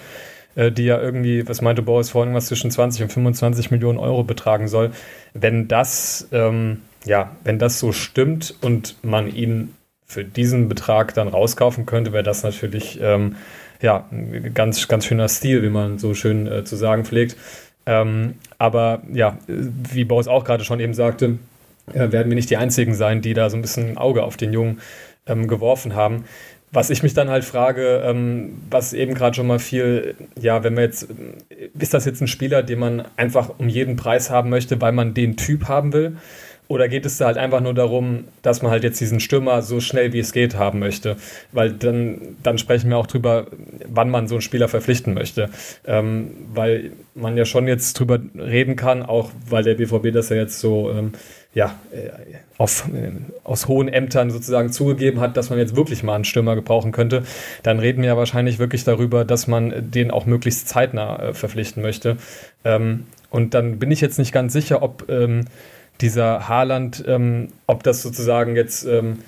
äh, 0.54 0.72
die 0.72 0.84
ja 0.84 0.98
irgendwie, 0.98 1.46
was 1.46 1.60
meinte 1.60 1.82
Boris 1.82 2.08
vorhin, 2.08 2.32
was 2.32 2.46
zwischen 2.46 2.70
20 2.70 3.02
und 3.02 3.12
25 3.12 3.70
Millionen 3.70 3.98
Euro 3.98 4.24
betragen 4.24 4.68
soll. 4.68 4.90
Wenn 5.34 5.68
das, 5.68 6.26
ähm, 6.32 6.80
ja, 7.04 7.36
wenn 7.44 7.58
das 7.58 7.78
so 7.78 7.92
stimmt 7.92 8.54
und 8.62 8.96
man 9.02 9.30
ihn 9.30 9.74
für 10.06 10.24
diesen 10.24 10.70
Betrag 10.70 11.12
dann 11.12 11.28
rauskaufen 11.28 11.84
könnte, 11.84 12.14
wäre 12.14 12.24
das 12.24 12.42
natürlich, 12.42 12.98
ähm, 13.02 13.36
ja, 13.82 14.06
ein 14.10 14.52
ganz, 14.54 14.88
ganz 14.88 15.04
schöner 15.04 15.28
Stil, 15.28 15.62
wie 15.62 15.68
man 15.68 15.98
so 15.98 16.14
schön 16.14 16.46
äh, 16.46 16.64
zu 16.64 16.76
sagen 16.76 17.04
pflegt. 17.04 17.36
Ähm, 17.90 18.35
aber 18.56 19.02
ja, 19.12 19.37
wie 19.49 20.04
Boris 20.04 20.28
auch 20.28 20.44
gerade 20.44 20.62
schon 20.62 20.78
eben 20.78 20.94
sagte, 20.94 21.40
äh, 21.92 22.12
werden 22.12 22.30
wir 22.30 22.37
nicht 22.37 22.49
die 22.49 22.56
Einzigen 22.56 22.94
sein, 22.94 23.20
die 23.20 23.35
da 23.35 23.50
so 23.50 23.56
ein 23.56 23.62
bisschen 23.62 23.90
ein 23.90 23.99
Auge 23.99 24.23
auf 24.23 24.37
den 24.37 24.52
Jungen 24.52 24.80
ähm, 25.26 25.49
geworfen 25.49 25.97
haben. 25.97 26.25
Was 26.70 26.90
ich 26.90 27.02
mich 27.02 27.14
dann 27.14 27.30
halt 27.30 27.44
frage, 27.44 28.00
ähm, 28.04 28.62
was 28.70 28.92
eben 28.92 29.14
gerade 29.14 29.35
schon 29.35 29.49
mal 29.49 29.59
viel, 29.59 30.14
ja, 30.40 30.62
wenn 30.62 30.76
wir 30.76 30.85
jetzt, 30.85 31.09
ist 31.76 31.92
das 31.92 32.04
jetzt 32.04 32.20
ein 32.20 32.28
Spieler, 32.28 32.62
den 32.62 32.78
man 32.78 33.02
einfach 33.16 33.59
um 33.59 33.68
jeden 33.68 33.97
Preis 33.97 34.30
haben 34.30 34.50
möchte, 34.50 34.80
weil 34.80 34.92
man 34.92 35.12
den 35.12 35.37
Typ 35.37 35.66
haben 35.66 35.92
will? 35.92 36.16
Oder 36.70 36.88
geht 36.88 37.04
es 37.04 37.18
da 37.18 37.26
halt 37.26 37.36
einfach 37.36 37.60
nur 37.60 37.74
darum, 37.74 38.26
dass 38.42 38.62
man 38.62 38.70
halt 38.70 38.84
jetzt 38.84 39.00
diesen 39.00 39.18
Stürmer 39.18 39.60
so 39.60 39.80
schnell 39.80 40.12
wie 40.12 40.20
es 40.20 40.32
geht 40.32 40.54
haben 40.54 40.78
möchte? 40.78 41.16
Weil 41.50 41.72
dann, 41.72 42.36
dann 42.44 42.58
sprechen 42.58 42.90
wir 42.90 42.96
auch 42.96 43.08
drüber, 43.08 43.48
wann 43.88 44.08
man 44.08 44.28
so 44.28 44.36
einen 44.36 44.42
Spieler 44.42 44.68
verpflichten 44.68 45.12
möchte. 45.12 45.50
Ähm, 45.84 46.30
weil 46.54 46.92
man 47.16 47.36
ja 47.36 47.44
schon 47.44 47.66
jetzt 47.66 47.94
drüber 47.94 48.20
reden 48.36 48.76
kann, 48.76 49.02
auch 49.02 49.32
weil 49.48 49.64
der 49.64 49.74
BVB 49.74 50.12
das 50.14 50.28
ja 50.28 50.36
jetzt 50.36 50.60
so 50.60 50.92
ähm, 50.92 51.10
ja, 51.54 51.74
äh, 51.90 52.10
auf, 52.56 52.86
äh, 52.94 53.10
aus 53.42 53.66
hohen 53.66 53.88
Ämtern 53.88 54.30
sozusagen 54.30 54.70
zugegeben 54.70 55.18
hat, 55.18 55.36
dass 55.36 55.50
man 55.50 55.58
jetzt 55.58 55.74
wirklich 55.74 56.04
mal 56.04 56.14
einen 56.14 56.24
Stürmer 56.24 56.54
gebrauchen 56.54 56.92
könnte, 56.92 57.24
dann 57.64 57.80
reden 57.80 58.02
wir 58.02 58.10
ja 58.10 58.16
wahrscheinlich 58.16 58.60
wirklich 58.60 58.84
darüber, 58.84 59.24
dass 59.24 59.48
man 59.48 59.90
den 59.90 60.12
auch 60.12 60.24
möglichst 60.24 60.68
zeitnah 60.68 61.20
äh, 61.20 61.34
verpflichten 61.34 61.82
möchte. 61.82 62.16
Ähm, 62.64 63.06
und 63.28 63.54
dann 63.54 63.80
bin 63.80 63.90
ich 63.90 64.00
jetzt 64.00 64.20
nicht 64.20 64.30
ganz 64.32 64.52
sicher, 64.52 64.82
ob 64.82 65.08
ähm, 65.08 65.46
dieser 66.00 66.49
Haaland, 66.49 67.04
ähm, 67.07 67.49
ob 67.66 67.83
das 67.83 68.02
sozusagen 68.02 68.57
jetzt 68.57 68.85
ähm, 68.85 69.19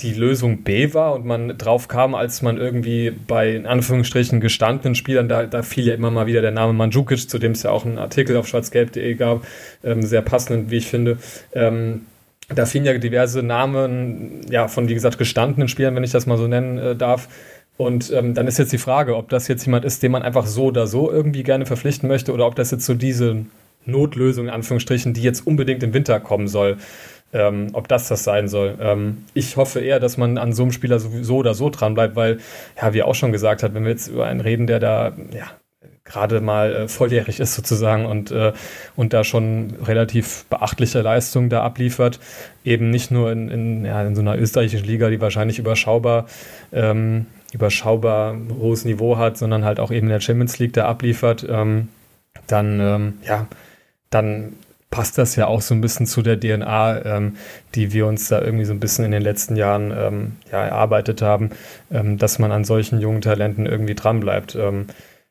die 0.00 0.14
Lösung 0.14 0.62
B 0.62 0.94
war 0.94 1.14
und 1.14 1.24
man 1.24 1.56
drauf 1.58 1.86
kam, 1.86 2.14
als 2.14 2.42
man 2.42 2.56
irgendwie 2.56 3.10
bei 3.10 3.54
in 3.54 3.66
Anführungsstrichen 3.66 4.40
gestandenen 4.40 4.94
Spielern, 4.94 5.28
da, 5.28 5.46
da 5.46 5.62
fiel 5.62 5.86
ja 5.86 5.94
immer 5.94 6.10
mal 6.10 6.26
wieder 6.26 6.40
der 6.40 6.50
Name 6.50 6.72
Mandzukic, 6.72 7.28
zu 7.28 7.38
dem 7.38 7.52
es 7.52 7.62
ja 7.62 7.70
auch 7.70 7.84
einen 7.84 7.98
Artikel 7.98 8.36
auf 8.36 8.48
schwarzgelb.de 8.48 9.14
gab, 9.14 9.46
ähm, 9.84 10.02
sehr 10.02 10.22
passend, 10.22 10.70
wie 10.70 10.78
ich 10.78 10.86
finde. 10.86 11.18
Ähm, 11.52 12.06
da 12.48 12.66
fielen 12.66 12.84
ja 12.84 12.96
diverse 12.98 13.42
Namen 13.42 14.40
ja, 14.50 14.68
von, 14.68 14.88
wie 14.88 14.94
gesagt, 14.94 15.18
gestandenen 15.18 15.68
Spielern, 15.68 15.94
wenn 15.94 16.04
ich 16.04 16.10
das 16.10 16.26
mal 16.26 16.38
so 16.38 16.48
nennen 16.48 16.78
äh, 16.78 16.96
darf. 16.96 17.28
Und 17.76 18.12
ähm, 18.12 18.34
dann 18.34 18.46
ist 18.46 18.58
jetzt 18.58 18.72
die 18.72 18.78
Frage, 18.78 19.16
ob 19.16 19.28
das 19.28 19.48
jetzt 19.48 19.64
jemand 19.64 19.84
ist, 19.84 20.02
den 20.02 20.12
man 20.12 20.22
einfach 20.22 20.46
so 20.46 20.64
oder 20.66 20.86
so 20.86 21.10
irgendwie 21.10 21.42
gerne 21.42 21.64
verpflichten 21.64 22.08
möchte 22.08 22.32
oder 22.32 22.46
ob 22.46 22.54
das 22.54 22.70
jetzt 22.70 22.84
so 22.84 22.94
diese 22.94 23.46
Notlösung, 23.84 24.46
in 24.46 24.50
Anführungsstrichen, 24.50 25.14
die 25.14 25.22
jetzt 25.22 25.46
unbedingt 25.46 25.82
im 25.82 25.94
Winter 25.94 26.20
kommen 26.20 26.48
soll. 26.48 26.78
Ähm, 27.34 27.68
ob 27.72 27.88
das 27.88 28.08
das 28.08 28.24
sein 28.24 28.46
soll. 28.46 28.76
Ähm, 28.78 29.24
ich 29.32 29.56
hoffe 29.56 29.80
eher, 29.80 30.00
dass 30.00 30.18
man 30.18 30.36
an 30.36 30.52
so 30.52 30.64
einem 30.64 30.72
Spieler 30.72 30.98
so 30.98 31.36
oder 31.38 31.54
so 31.54 31.70
dran 31.70 31.94
bleibt, 31.94 32.14
weil, 32.14 32.40
ja, 32.80 32.92
wie 32.92 33.02
auch 33.02 33.14
schon 33.14 33.32
gesagt 33.32 33.62
hat, 33.62 33.72
wenn 33.72 33.84
wir 33.84 33.90
jetzt 33.90 34.08
über 34.08 34.26
einen 34.26 34.40
reden, 34.40 34.66
der 34.66 34.80
da, 34.80 35.12
ja, 35.32 35.46
gerade 36.04 36.40
mal 36.40 36.74
äh, 36.74 36.88
volljährig 36.88 37.40
ist 37.40 37.54
sozusagen 37.54 38.06
und, 38.06 38.30
äh, 38.30 38.52
und 38.96 39.12
da 39.12 39.24
schon 39.24 39.74
relativ 39.84 40.44
beachtliche 40.50 41.00
Leistungen 41.00 41.48
da 41.48 41.62
abliefert. 41.62 42.18
Eben 42.64 42.90
nicht 42.90 43.10
nur 43.10 43.30
in, 43.30 43.48
in, 43.48 43.84
ja, 43.84 44.02
in 44.02 44.14
so 44.14 44.20
einer 44.20 44.36
österreichischen 44.38 44.86
Liga, 44.86 45.10
die 45.10 45.20
wahrscheinlich 45.20 45.58
überschaubar, 45.58 46.26
ähm, 46.72 47.26
überschaubar 47.52 48.36
hohes 48.58 48.84
Niveau 48.84 49.16
hat, 49.16 49.38
sondern 49.38 49.64
halt 49.64 49.80
auch 49.80 49.90
eben 49.90 50.06
in 50.06 50.12
der 50.12 50.20
Champions 50.20 50.58
League 50.58 50.72
da 50.72 50.86
abliefert. 50.86 51.46
Ähm, 51.48 51.88
dann, 52.46 52.80
ähm, 52.80 53.14
ja, 53.24 53.46
dann 54.14 54.54
passt 54.92 55.18
das 55.18 55.34
ja 55.34 55.48
auch 55.48 55.62
so 55.62 55.74
ein 55.74 55.80
bisschen 55.80 56.06
zu 56.06 56.22
der 56.22 56.38
DNA, 56.38 57.04
ähm, 57.04 57.36
die 57.74 57.92
wir 57.92 58.06
uns 58.06 58.28
da 58.28 58.40
irgendwie 58.40 58.66
so 58.66 58.72
ein 58.72 58.78
bisschen 58.78 59.04
in 59.04 59.10
den 59.10 59.22
letzten 59.22 59.56
Jahren 59.56 59.90
ähm, 59.90 60.32
ja, 60.52 60.62
erarbeitet 60.62 61.22
haben, 61.22 61.50
ähm, 61.90 62.18
dass 62.18 62.38
man 62.38 62.52
an 62.52 62.64
solchen 62.64 63.00
jungen 63.00 63.22
Talenten 63.22 63.66
irgendwie 63.66 63.94
dranbleibt. 63.94 64.54
Ähm, 64.54 64.86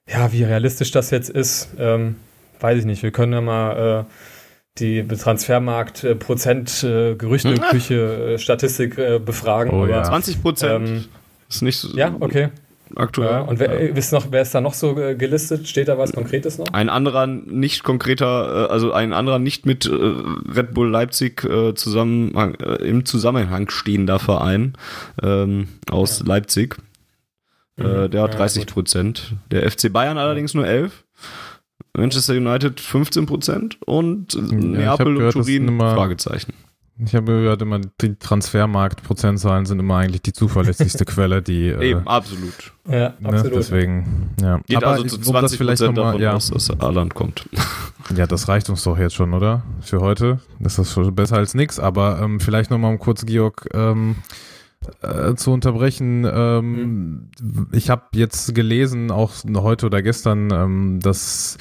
ja, 0.10 0.34
wie 0.34 0.44
realistisch 0.44 0.92
das 0.92 1.12
jetzt 1.12 1.30
ist, 1.30 1.70
ähm, 1.80 2.16
weiß 2.60 2.80
ich 2.80 2.86
nicht. 2.86 3.04
Wir 3.04 3.12
können 3.12 3.32
ja 3.32 3.42
mal 3.42 4.02
äh, 4.02 4.12
die 4.80 5.08
Transfermarkt 5.08 6.04
äh, 6.04 6.16
Prozent 6.16 6.84
äh, 6.84 7.16
Gerüchte 7.16 7.54
Küche 7.54 8.34
äh, 8.34 8.38
Statistik 8.40 8.98
äh, 8.98 9.20
befragen. 9.20 9.72
Oh, 9.72 9.86
ja. 9.86 10.04
20 10.04 10.42
Prozent 10.42 10.90
ähm, 10.90 11.06
ist 11.48 11.62
nicht 11.62 11.78
so. 11.78 11.96
Ja, 11.96 12.16
okay 12.20 12.50
aktuell. 12.96 13.32
Ja, 13.32 13.42
und 13.42 13.60
wer, 13.60 13.90
ja. 13.90 13.96
wisst 13.96 14.12
noch, 14.12 14.32
wer 14.32 14.42
ist 14.42 14.54
da 14.54 14.62
noch 14.62 14.74
so 14.74 14.96
gelistet? 14.96 15.68
Steht 15.68 15.88
da 15.88 15.98
was 15.98 16.12
Konkretes 16.14 16.58
noch? 16.58 16.68
Ein 16.74 16.90
anderer 16.90 17.28
nicht 17.28 17.84
konkreter, 17.84 18.68
äh, 18.68 18.72
also 18.72 18.94
ein 18.94 19.14
anderer 19.14 19.40
nicht 19.40 19.66
mit 19.66 19.86
äh, 19.86 19.92
Red 19.92 20.74
Bull 20.74 20.90
Leipzig 20.90 21.44
äh, 21.44 21.74
zusammen 21.76 22.34
im 22.80 23.06
Zusammenhang 23.06 23.70
stehender 23.70 24.20
Verein 24.20 24.74
ähm, 25.22 25.68
aus 25.90 26.20
ja. 26.20 26.26
Leipzig. 26.26 26.78
Mhm. 27.78 28.12
der 28.12 28.24
hat 28.24 28.38
30 28.38 28.68
Prozent. 28.68 29.34
Der 29.50 29.70
FC 29.70 29.92
Bayern 29.92 30.18
allerdings 30.18 30.54
nur 30.54 30.68
11. 30.68 31.06
Manchester 31.96 32.34
United 32.34 32.80
15 32.80 33.26
Prozent 33.26 33.78
und 33.86 34.36
Neapel 34.36 35.18
und 35.18 35.32
Turin 35.32 35.80
Fragezeichen. 35.80 36.54
Ich 37.04 37.16
habe 37.16 37.26
gehört, 37.26 37.62
immer 37.62 37.80
die 37.80 38.16
Transfermarkt-Prozentzahlen 38.16 39.66
sind 39.66 39.80
immer 39.80 39.98
eigentlich 39.98 40.22
die 40.22 40.34
zuverlässigste 40.34 41.06
Quelle, 41.06 41.42
die. 41.42 41.70
Äh, 41.70 41.92
Eben, 41.92 42.08
absolut. 42.08 42.74
Ja, 42.88 43.14
ne, 43.20 43.30
absolut. 43.30 43.56
Deswegen, 43.56 44.32
ja. 44.42 44.60
Geht 44.68 44.78
Aber 44.78 44.88
also 44.90 45.04
zu 45.04 45.18
20 45.18 45.28
um 45.28 45.42
das 45.42 45.56
vielleicht 45.56 45.82
noch 45.82 45.94
mal, 45.94 46.22
ja. 46.22 46.34
aus, 46.34 46.50
dass 46.50 46.70
Arland 46.80 47.16
kommt. 47.16 47.50
Ja, 48.18 48.28
das 48.28 48.50
reicht 48.50 48.70
uns 48.70 48.84
doch 48.84 48.98
jetzt 48.98 49.16
schon, 49.16 49.34
oder? 49.34 49.64
Für 49.80 50.02
heute. 50.02 50.40
Das 50.60 50.78
ist 50.78 50.92
schon 50.92 51.16
besser 51.16 51.38
als 51.38 51.54
nichts. 51.54 51.80
Aber 51.80 52.20
ähm, 52.22 52.42
vielleicht 52.42 52.70
nochmal 52.70 52.92
um 52.92 53.00
kurz, 53.00 53.26
Georg, 53.26 53.70
ähm, 53.74 54.18
äh, 55.02 55.36
zu 55.36 55.52
unterbrechen. 55.52 56.26
Ähm, 56.26 57.30
mhm. 57.40 57.68
Ich 57.72 57.90
habe 57.90 58.08
jetzt 58.16 58.54
gelesen, 58.54 59.12
auch 59.12 59.32
heute 59.56 59.86
oder 59.86 60.02
gestern, 60.02 60.52
ähm, 60.52 61.00
dass 61.00 61.58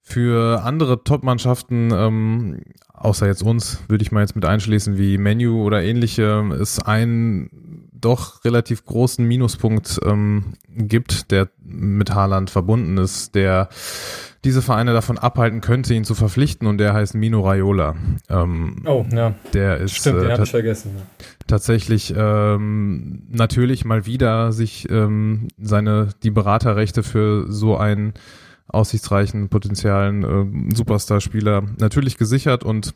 für 0.00 0.62
andere 0.62 1.02
Top-Mannschaften, 1.02 1.90
ähm, 1.92 2.60
außer 3.06 3.28
jetzt 3.28 3.44
uns, 3.44 3.78
würde 3.86 4.02
ich 4.02 4.10
mal 4.10 4.22
jetzt 4.22 4.34
mit 4.34 4.44
einschließen, 4.44 4.98
wie 4.98 5.16
Menu 5.16 5.62
oder 5.62 5.80
ähnliche, 5.80 6.44
es 6.60 6.80
einen 6.80 7.88
doch 7.92 8.44
relativ 8.44 8.84
großen 8.84 9.24
Minuspunkt 9.24 10.00
ähm, 10.04 10.54
gibt, 10.68 11.30
der 11.30 11.48
mit 11.64 12.12
Haaland 12.12 12.50
verbunden 12.50 12.98
ist, 12.98 13.36
der 13.36 13.68
diese 14.44 14.60
Vereine 14.60 14.92
davon 14.92 15.18
abhalten 15.18 15.60
könnte, 15.60 15.94
ihn 15.94 16.04
zu 16.04 16.14
verpflichten 16.14 16.66
und 16.66 16.78
der 16.78 16.94
heißt 16.94 17.14
Mino 17.14 17.40
Raiola. 17.40 17.94
Ähm, 18.28 18.82
oh, 18.84 19.06
ja. 19.12 19.34
Der 19.54 19.78
ist 19.78 19.94
Stimmt, 19.94 20.22
den 20.22 20.30
äh, 20.30 20.42
ich 20.42 20.50
vergessen. 20.50 20.90
Tatsächlich 21.46 22.12
ähm, 22.16 23.22
natürlich 23.30 23.84
mal 23.84 24.04
wieder 24.04 24.52
sich 24.52 24.90
ähm, 24.90 25.46
seine 25.58 26.08
die 26.24 26.30
Beraterrechte 26.30 27.04
für 27.04 27.50
so 27.50 27.76
ein 27.76 28.14
aussichtsreichen, 28.76 29.48
potenziellen 29.48 30.70
äh, 30.70 30.74
Superstar-Spieler 30.74 31.62
natürlich 31.78 32.18
gesichert 32.18 32.64
und 32.64 32.94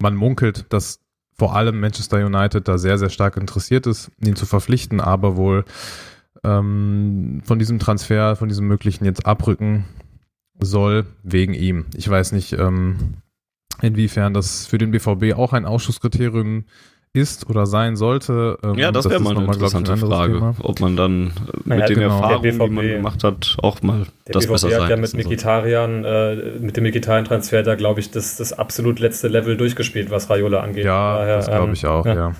man 0.00 0.16
munkelt, 0.16 0.66
dass 0.70 1.00
vor 1.36 1.54
allem 1.54 1.78
Manchester 1.80 2.24
United 2.24 2.66
da 2.66 2.78
sehr, 2.78 2.98
sehr 2.98 3.10
stark 3.10 3.36
interessiert 3.36 3.86
ist, 3.86 4.10
ihn 4.20 4.34
zu 4.34 4.46
verpflichten, 4.46 5.00
aber 5.00 5.36
wohl 5.36 5.64
ähm, 6.42 7.42
von 7.44 7.58
diesem 7.58 7.78
Transfer, 7.78 8.34
von 8.34 8.48
diesem 8.48 8.66
möglichen 8.66 9.04
jetzt 9.04 9.26
abrücken 9.26 9.84
soll, 10.60 11.06
wegen 11.22 11.54
ihm. 11.54 11.86
Ich 11.94 12.08
weiß 12.08 12.32
nicht, 12.32 12.54
ähm, 12.54 13.14
inwiefern 13.80 14.34
das 14.34 14.66
für 14.66 14.78
den 14.78 14.90
BVB 14.90 15.36
auch 15.36 15.52
ein 15.52 15.66
Ausschusskriterium 15.66 16.60
ist 16.60 16.97
oder 17.48 17.66
sein 17.66 17.96
sollte. 17.96 18.58
Ähm, 18.62 18.74
ja, 18.74 18.92
das, 18.92 19.08
wäre 19.08 19.20
mal 19.20 19.36
eine 19.36 19.46
interessante 19.46 19.92
ein 19.92 19.98
Frage, 19.98 20.34
Thema. 20.34 20.54
ob 20.62 20.80
man 20.80 20.96
dann 20.96 21.32
naja, 21.64 21.80
mit 21.80 21.88
den 21.90 22.00
genau. 22.00 22.16
Erfahrungen, 22.16 22.42
BVB, 22.42 22.64
die 22.64 22.70
man 22.70 22.86
gemacht 22.88 23.24
hat, 23.24 23.56
auch 23.62 23.82
mal 23.82 24.06
das 24.26 24.44
BVB 24.44 24.52
besser 24.52 24.70
sein 24.70 24.82
hat 24.82 24.90
ja 24.90 24.96
mit 24.96 25.14
Mikitarian, 25.14 26.04
äh, 26.04 26.36
mit 26.60 26.76
dem 26.76 26.84
Mikitarian-Transfer 26.84 27.62
da, 27.62 27.74
glaube 27.74 28.00
ich, 28.00 28.10
das, 28.10 28.36
das 28.36 28.52
absolut 28.52 29.00
letzte 29.00 29.28
Level 29.28 29.56
durchgecht, 29.56 30.10
was 30.10 30.30
Raiola 30.30 30.60
angeht. 30.60 30.84
Ja, 30.84 31.18
Daher, 31.18 31.36
das 31.36 31.46
glaube 31.46 31.66
ähm, 31.66 31.72
ich 31.72 31.86
auch, 31.86 32.06
ja. 32.06 32.14
ja. 32.14 32.34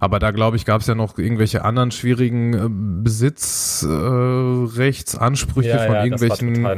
Aber 0.00 0.18
da 0.18 0.30
glaube 0.30 0.56
ich, 0.56 0.64
gab 0.64 0.80
es 0.80 0.86
ja 0.86 0.94
noch 0.94 1.18
irgendwelche 1.18 1.62
anderen 1.64 1.90
schwierigen 1.90 2.54
äh, 2.54 2.68
Besitzrechtsansprüche 3.02 5.70
äh, 5.70 5.76
ja, 5.76 5.86
von 5.86 5.94
ja, 5.94 6.04
irgendwelchen 6.04 6.62
ja. 6.62 6.76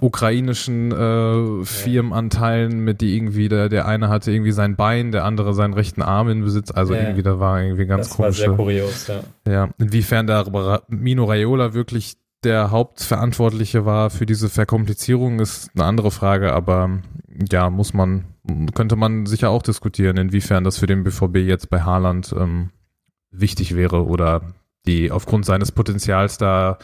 ukrainischen 0.00 0.92
äh, 0.92 1.64
Firmenanteilen, 1.64 2.78
mit 2.80 3.00
die 3.00 3.16
irgendwie 3.16 3.48
der, 3.48 3.68
der 3.68 3.86
eine 3.86 4.08
hatte 4.08 4.30
irgendwie 4.30 4.52
sein 4.52 4.76
Bein, 4.76 5.10
der 5.12 5.24
andere 5.24 5.54
seinen 5.54 5.74
rechten 5.74 6.02
Arm 6.02 6.28
in 6.28 6.44
Besitz. 6.44 6.70
Also 6.70 6.94
irgendwie 6.94 7.22
da 7.22 7.40
war 7.40 7.62
irgendwie 7.62 7.86
ganz 7.86 8.10
komisch. 8.10 8.38
Das 8.38 8.46
war 8.46 8.48
sehr 8.48 8.56
kurios, 8.56 9.08
ja. 9.08 9.20
Ja, 9.46 9.68
inwiefern 9.78 10.26
da 10.26 10.44
Mino 10.88 11.24
Raiola 11.24 11.74
wirklich 11.74 12.16
der 12.44 12.70
Hauptverantwortliche 12.70 13.84
war 13.84 14.10
für 14.10 14.26
diese 14.26 14.48
Verkomplizierung, 14.48 15.40
ist 15.40 15.70
eine 15.74 15.84
andere 15.84 16.10
Frage, 16.10 16.52
aber 16.52 17.00
ja, 17.50 17.70
muss 17.70 17.94
man 17.94 18.26
könnte 18.74 18.96
man 18.96 19.26
sicher 19.26 19.50
auch 19.50 19.62
diskutieren, 19.62 20.16
inwiefern 20.16 20.64
das 20.64 20.78
für 20.78 20.86
den 20.86 21.02
BVB 21.02 21.36
jetzt 21.36 21.70
bei 21.70 21.82
Haaland 21.82 22.34
ähm, 22.38 22.70
wichtig 23.30 23.74
wäre 23.74 24.04
oder 24.04 24.42
die 24.86 25.10
aufgrund 25.10 25.46
seines 25.46 25.72
Potenzials 25.72 26.36
da 26.36 26.78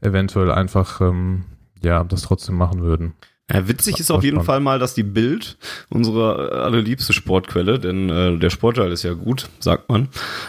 eventuell 0.00 0.52
einfach 0.52 1.00
ähm, 1.00 1.44
ja 1.82 2.04
das 2.04 2.22
trotzdem 2.22 2.56
machen 2.56 2.82
würden. 2.82 3.14
Ja, 3.52 3.68
witzig 3.68 4.00
ist 4.00 4.10
auf 4.10 4.24
jeden 4.24 4.42
Fall 4.42 4.58
mal, 4.58 4.80
dass 4.80 4.94
die 4.94 5.04
Bild, 5.04 5.56
unsere 5.88 6.64
allerliebste 6.64 7.12
Sportquelle, 7.12 7.78
denn 7.78 8.10
äh, 8.10 8.38
der 8.38 8.50
Sportteil 8.50 8.90
ist 8.90 9.04
ja 9.04 9.12
gut, 9.12 9.48
sagt 9.60 9.88
man, 9.88 10.08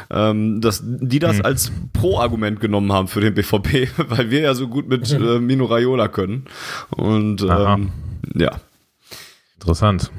ähm, 0.09 0.61
dass 0.61 0.81
die 0.83 1.19
das 1.19 1.37
hm. 1.37 1.45
als 1.45 1.71
Pro-Argument 1.93 2.59
genommen 2.59 2.91
haben 2.91 3.07
für 3.07 3.21
den 3.21 3.35
BVB, 3.35 3.89
weil 4.09 4.31
wir 4.31 4.39
ja 4.39 4.55
so 4.55 4.67
gut 4.67 4.87
mit 4.87 5.11
äh, 5.13 5.39
Mino 5.39 5.65
Raiola 5.65 6.07
können. 6.07 6.45
Und 6.89 7.43
ähm, 7.43 7.91
ja, 8.33 8.59
Interessant. 9.59 10.11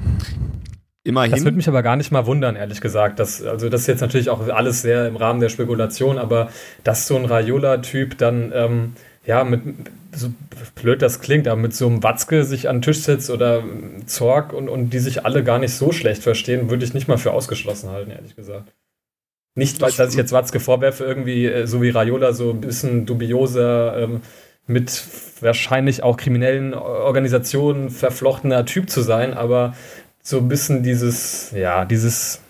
Immerhin. 1.03 1.31
Das 1.31 1.43
würde 1.43 1.57
mich 1.57 1.67
aber 1.67 1.81
gar 1.81 1.95
nicht 1.95 2.11
mal 2.11 2.27
wundern, 2.27 2.55
ehrlich 2.55 2.81
gesagt. 2.81 3.19
Das, 3.19 3.41
also 3.41 3.69
das 3.69 3.81
ist 3.81 3.87
jetzt 3.87 4.01
natürlich 4.01 4.29
auch 4.29 4.47
alles 4.49 4.81
sehr 4.81 5.07
im 5.07 5.15
Rahmen 5.15 5.39
der 5.39 5.49
Spekulation, 5.49 6.17
aber 6.17 6.49
dass 6.83 7.07
so 7.07 7.15
ein 7.15 7.25
Raiola-Typ 7.25 8.17
dann 8.17 8.51
ähm, 8.53 8.93
ja, 9.29 9.43
mit, 9.43 9.61
so 10.11 10.33
blöd 10.73 11.03
das 11.03 11.21
klingt, 11.21 11.47
aber 11.47 11.61
mit 11.61 11.75
so 11.75 11.85
einem 11.85 12.01
Watzke 12.01 12.43
sich 12.45 12.67
an 12.67 12.77
den 12.77 12.81
Tisch 12.81 13.01
setzt 13.01 13.29
oder 13.29 13.63
Zorg 14.07 14.53
und, 14.53 14.69
und 14.69 14.89
die 14.89 14.97
sich 14.97 15.23
alle 15.23 15.43
gar 15.43 15.59
nicht 15.59 15.75
so 15.75 15.91
schlecht 15.91 16.23
verstehen, 16.23 16.71
würde 16.71 16.83
ich 16.83 16.95
nicht 16.95 17.07
mal 17.07 17.19
für 17.19 17.31
ausgeschlossen 17.31 17.91
halten, 17.91 18.09
ehrlich 18.09 18.35
gesagt. 18.35 18.73
Nicht, 19.53 19.81
weil 19.81 19.91
dass 19.91 20.13
ich 20.13 20.17
jetzt 20.17 20.31
Watzke 20.31 20.59
vorwerfe, 20.59 21.03
irgendwie 21.03 21.45
äh, 21.45 21.67
so 21.67 21.83
wie 21.83 21.91
Raiola 21.91 22.33
so 22.33 22.49
ein 22.49 22.61
bisschen 22.61 23.05
dubioser, 23.05 23.97
ähm, 23.97 24.21
mit 24.65 25.03
wahrscheinlich 25.41 26.01
auch 26.01 26.17
kriminellen 26.17 26.73
Organisationen 26.73 27.91
verflochtener 27.91 28.65
Typ 28.65 28.89
zu 28.89 29.01
sein, 29.01 29.35
aber 29.35 29.75
so 30.23 30.39
ein 30.39 30.47
bisschen 30.47 30.81
dieses, 30.81 31.51
ja, 31.51 31.85
dieses 31.85 32.41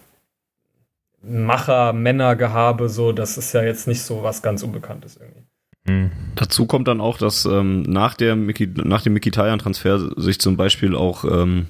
Macher-Männer-Gehabe, 1.24 2.88
so, 2.88 3.12
das 3.12 3.38
ist 3.38 3.54
ja 3.54 3.64
jetzt 3.64 3.86
nicht 3.86 4.02
so 4.02 4.24
was 4.24 4.42
ganz 4.42 4.64
Unbekanntes 4.64 5.18
irgendwie. 5.18 5.49
Mhm. 5.90 6.12
Dazu 6.36 6.66
kommt 6.66 6.88
dann 6.88 7.02
auch, 7.02 7.18
dass 7.18 7.46
ähm, 7.46 7.84
nach, 7.84 8.14
der 8.14 8.36
Miki, 8.36 8.70
nach 8.76 9.02
dem 9.02 9.14
Mikitarian-Transfer 9.14 10.12
sich 10.16 10.40
zum 10.40 10.56
Beispiel 10.56 10.96
auch 10.96 11.26
ähm, 11.26 11.68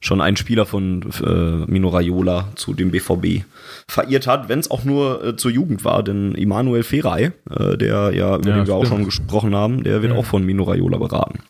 schon 0.00 0.20
ein 0.20 0.36
Spieler 0.36 0.66
von 0.66 1.02
äh, 1.24 1.70
Mino 1.70 1.88
Raiola 1.88 2.48
zu 2.54 2.74
dem 2.74 2.90
BVB 2.90 3.44
verirrt 3.88 4.26
hat, 4.26 4.48
wenn 4.48 4.60
es 4.60 4.70
auch 4.70 4.84
nur 4.84 5.24
äh, 5.24 5.36
zur 5.36 5.50
Jugend 5.50 5.84
war, 5.84 6.02
denn 6.02 6.34
Immanuel 6.34 6.84
Feray, 6.84 7.32
äh, 7.50 7.76
der 7.76 8.12
ja, 8.14 8.36
über 8.36 8.48
ja, 8.48 8.56
den 8.56 8.66
wir 8.66 8.74
auch 8.74 8.86
schon 8.86 9.04
gesprochen 9.04 9.54
haben, 9.56 9.82
der 9.82 10.02
wird 10.02 10.12
ja. 10.12 10.18
auch 10.18 10.26
von 10.26 10.44
Mino 10.44 10.62
Raiola 10.64 10.98
beraten. 10.98 11.40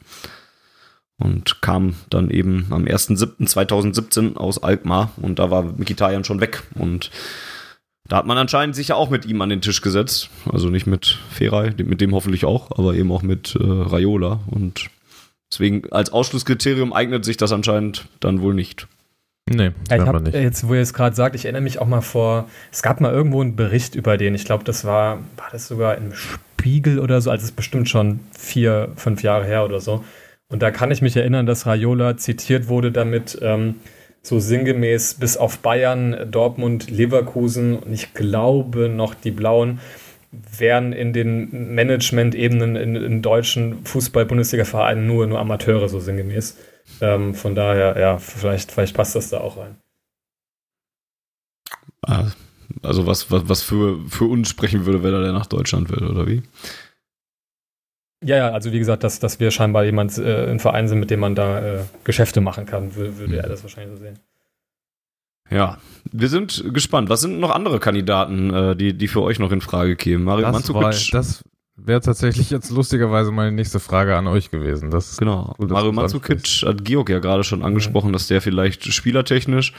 Und 1.18 1.62
kam 1.62 1.94
dann 2.10 2.30
eben 2.30 2.68
am 2.70 2.84
1.7.2017 2.84 4.36
aus 4.36 4.62
Alkmaar 4.62 5.10
und 5.16 5.40
da 5.40 5.50
war 5.50 5.64
Mikitarian 5.64 6.22
schon 6.22 6.40
weg 6.40 6.62
und 6.74 7.10
da 8.08 8.16
hat 8.16 8.26
man 8.26 8.38
anscheinend 8.38 8.74
sich 8.74 8.88
ja 8.88 8.94
auch 8.94 9.10
mit 9.10 9.26
ihm 9.26 9.40
an 9.42 9.50
den 9.50 9.60
Tisch 9.60 9.82
gesetzt. 9.82 10.30
Also 10.50 10.70
nicht 10.70 10.86
mit 10.86 11.18
Feray, 11.30 11.72
mit 11.84 12.00
dem 12.00 12.14
hoffentlich 12.14 12.44
auch, 12.44 12.76
aber 12.78 12.94
eben 12.94 13.12
auch 13.12 13.22
mit 13.22 13.54
äh, 13.54 13.62
Raiola. 13.62 14.40
Und 14.46 14.88
deswegen 15.52 15.90
als 15.92 16.10
Ausschlusskriterium 16.10 16.92
eignet 16.92 17.24
sich 17.24 17.36
das 17.36 17.52
anscheinend 17.52 18.06
dann 18.20 18.40
wohl 18.40 18.54
nicht. 18.54 18.88
Nee, 19.50 19.72
ja, 19.90 19.96
ich 19.96 20.02
hab, 20.02 20.20
nicht. 20.22 20.34
Jetzt, 20.34 20.68
wo 20.68 20.74
ihr 20.74 20.80
es 20.80 20.92
gerade 20.92 21.16
sagt, 21.16 21.34
ich 21.34 21.44
erinnere 21.44 21.62
mich 21.62 21.78
auch 21.78 21.86
mal 21.86 22.00
vor, 22.00 22.48
es 22.70 22.82
gab 22.82 23.00
mal 23.00 23.12
irgendwo 23.12 23.40
einen 23.40 23.56
Bericht 23.56 23.94
über 23.94 24.16
den. 24.16 24.34
Ich 24.34 24.44
glaube, 24.44 24.64
das 24.64 24.84
war, 24.84 25.18
war 25.36 25.48
das 25.52 25.68
sogar 25.68 25.96
im 25.96 26.12
Spiegel 26.14 26.98
oder 26.98 27.20
so, 27.20 27.30
also 27.30 27.44
es 27.44 27.50
ist 27.50 27.56
bestimmt 27.56 27.88
schon 27.88 28.20
vier, 28.36 28.90
fünf 28.96 29.22
Jahre 29.22 29.46
her 29.46 29.64
oder 29.64 29.80
so. 29.80 30.04
Und 30.48 30.62
da 30.62 30.70
kann 30.70 30.90
ich 30.90 31.02
mich 31.02 31.16
erinnern, 31.16 31.46
dass 31.46 31.66
Raiola 31.66 32.16
zitiert 32.16 32.68
wurde 32.68 32.92
damit, 32.92 33.38
ähm, 33.40 33.76
so 34.22 34.38
sinngemäß 34.40 35.14
bis 35.14 35.36
auf 35.36 35.58
Bayern, 35.58 36.30
Dortmund, 36.30 36.90
Leverkusen 36.90 37.78
und 37.78 37.92
ich 37.92 38.14
glaube 38.14 38.88
noch 38.88 39.14
die 39.14 39.30
Blauen 39.30 39.80
wären 40.30 40.92
in 40.92 41.12
den 41.12 41.74
Management-Ebenen 41.74 42.76
in, 42.76 42.96
in, 42.96 43.22
deutschen 43.22 43.84
Fußball-Bundesliga-Vereinen 43.84 45.06
nur, 45.06 45.26
nur 45.26 45.38
Amateure, 45.38 45.88
so 45.88 46.00
sinngemäß. 46.00 46.56
Ähm, 47.00 47.34
von 47.34 47.54
daher, 47.54 47.98
ja, 47.98 48.18
vielleicht, 48.18 48.72
vielleicht 48.72 48.94
passt 48.94 49.14
das 49.14 49.30
da 49.30 49.38
auch 49.40 49.56
rein. 49.56 49.76
Ah, 52.02 52.30
also 52.82 53.06
was, 53.06 53.30
was, 53.30 53.48
was 53.48 53.62
für, 53.62 54.06
für 54.08 54.24
uns 54.24 54.50
sprechen 54.50 54.84
würde, 54.84 55.02
wenn 55.02 55.14
er 55.14 55.32
nach 55.32 55.46
Deutschland 55.46 55.90
will, 55.90 56.06
oder 56.06 56.26
wie? 56.26 56.42
Ja, 58.24 58.36
ja, 58.36 58.50
also 58.50 58.72
wie 58.72 58.78
gesagt, 58.78 59.04
dass, 59.04 59.20
dass 59.20 59.38
wir 59.38 59.50
scheinbar 59.50 59.84
jemand 59.84 60.18
äh, 60.18 60.50
ein 60.50 60.58
Verein 60.58 60.88
sind, 60.88 60.98
mit 60.98 61.10
dem 61.10 61.20
man 61.20 61.34
da 61.34 61.60
äh, 61.60 61.78
Geschäfte 62.04 62.40
machen 62.40 62.66
kann, 62.66 62.96
würde, 62.96 63.18
würde 63.18 63.34
mhm. 63.34 63.40
er 63.40 63.48
das 63.48 63.62
wahrscheinlich 63.62 63.96
so 63.96 64.04
sehen. 64.04 64.18
Ja, 65.50 65.78
wir 66.10 66.28
sind 66.28 66.64
gespannt. 66.74 67.08
Was 67.08 67.20
sind 67.20 67.40
noch 67.40 67.50
andere 67.50 67.78
Kandidaten, 67.78 68.52
äh, 68.52 68.76
die, 68.76 68.92
die 68.92 69.08
für 69.08 69.22
euch 69.22 69.38
noch 69.38 69.52
in 69.52 69.60
Frage 69.60 69.96
kämen? 69.96 70.24
Mario 70.24 70.50
das, 70.50 70.74
war, 70.74 70.90
das 70.90 71.42
wäre 71.76 72.00
tatsächlich 72.00 72.50
jetzt 72.50 72.70
lustigerweise 72.70 73.30
meine 73.30 73.52
nächste 73.52 73.80
Frage 73.80 74.16
an 74.16 74.26
euch 74.26 74.50
gewesen. 74.50 74.90
Das 74.90 75.16
genau. 75.16 75.54
Gut, 75.56 75.70
Mario 75.70 75.92
Mandzukic 75.92 76.64
hat 76.66 76.84
Georg 76.84 77.08
ja 77.08 77.20
gerade 77.20 77.44
schon 77.44 77.62
angesprochen, 77.62 78.08
mhm. 78.08 78.12
dass 78.12 78.26
der 78.26 78.42
vielleicht 78.42 78.84
spielertechnisch 78.84 79.72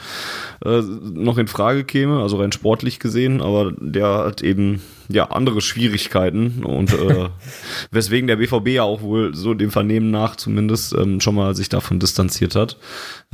äh, 0.64 0.80
noch 0.80 1.38
in 1.38 1.46
Frage 1.46 1.84
käme, 1.84 2.20
also 2.20 2.38
rein 2.38 2.52
sportlich 2.52 2.98
gesehen, 2.98 3.40
aber 3.40 3.72
der 3.78 4.24
hat 4.24 4.42
eben 4.42 4.80
ja, 5.12 5.30
andere 5.30 5.60
Schwierigkeiten 5.60 6.64
und 6.64 6.92
äh, 6.92 7.28
weswegen 7.90 8.26
der 8.26 8.36
BVB 8.36 8.68
ja 8.68 8.82
auch 8.82 9.02
wohl 9.02 9.34
so 9.34 9.54
dem 9.54 9.70
Vernehmen 9.70 10.10
nach 10.10 10.36
zumindest 10.36 10.94
ähm, 10.94 11.20
schon 11.20 11.34
mal 11.34 11.54
sich 11.54 11.68
davon 11.68 11.98
distanziert 11.98 12.54
hat. 12.54 12.78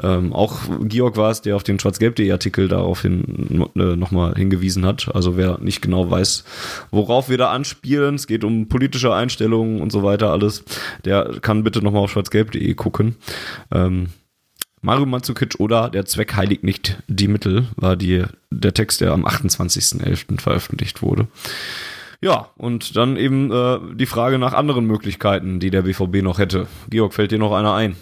Ähm, 0.03 0.33
auch 0.33 0.61
Georg 0.83 1.17
war 1.17 1.31
es, 1.31 1.43
der 1.43 1.57
auf 1.57 1.63
den 1.63 1.79
schwarzgelb.de 1.79 2.31
Artikel 2.31 2.69
daraufhin 2.69 3.67
äh, 3.77 3.97
nochmal 3.97 4.35
hingewiesen 4.35 4.85
hat. 4.85 5.15
Also 5.15 5.37
wer 5.37 5.59
nicht 5.59 5.83
genau 5.83 6.11
weiß, 6.11 6.45
worauf 6.91 7.29
wir 7.29 7.39
da 7.39 7.51
anspielen, 7.51 8.15
es 8.15 8.27
geht 8.27 8.45
um 8.45 8.69
politische 8.69 9.15
Einstellungen 9.15 9.81
und 9.81 9.93
so 9.93 10.03
weiter 10.03 10.31
alles, 10.31 10.65
der 11.05 11.39
kann 11.41 11.65
bitte 11.65 11.83
nochmal 11.83 12.03
auf 12.03 12.11
schwarzgelb.de 12.11 12.75
gucken. 12.75 13.17
Ähm, 13.73 14.09
Mario 14.87 15.05
Mandzukic 15.05 15.57
oder 15.59 15.91
Der 15.91 16.05
Zweck 16.05 16.37
heiligt 16.37 16.63
nicht 16.63 17.03
die 17.09 17.27
Mittel 17.27 17.67
war 17.75 17.97
die, 17.97 18.23
der 18.53 18.73
Text, 18.73 19.01
der 19.01 19.11
am 19.11 19.27
28.11. 19.27 20.41
veröffentlicht 20.41 21.03
wurde. 21.03 21.27
Ja, 22.21 22.51
und 22.57 22.95
dann 22.97 23.17
eben 23.17 23.51
äh, 23.51 23.79
die 23.97 24.07
Frage 24.07 24.39
nach 24.39 24.55
anderen 24.55 24.87
Möglichkeiten, 24.87 25.59
die 25.59 25.71
der 25.71 25.83
BVB 25.83 26.23
noch 26.23 26.39
hätte. 26.39 26.69
Georg, 26.89 27.15
fällt 27.15 27.33
dir 27.33 27.39
noch 27.39 27.53
einer 27.53 27.75
ein? 27.75 27.97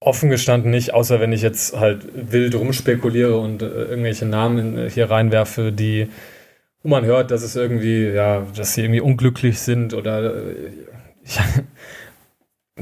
Offen 0.00 0.30
gestanden 0.30 0.70
nicht, 0.70 0.94
außer 0.94 1.20
wenn 1.20 1.32
ich 1.32 1.42
jetzt 1.42 1.78
halt 1.78 2.08
wild 2.14 2.54
rumspekuliere 2.54 3.38
und 3.38 3.60
äh, 3.60 3.66
irgendwelche 3.66 4.24
Namen 4.24 4.88
hier 4.88 5.10
reinwerfe, 5.10 5.72
die, 5.72 6.08
wo 6.82 6.88
man 6.88 7.04
hört, 7.04 7.32
dass 7.32 7.42
es 7.42 7.54
irgendwie, 7.54 8.06
ja, 8.06 8.46
dass 8.56 8.72
sie 8.72 8.80
irgendwie 8.80 9.02
unglücklich 9.02 9.60
sind 9.60 9.92
oder 9.92 10.34
äh, 10.36 10.72
ja, 11.24 11.44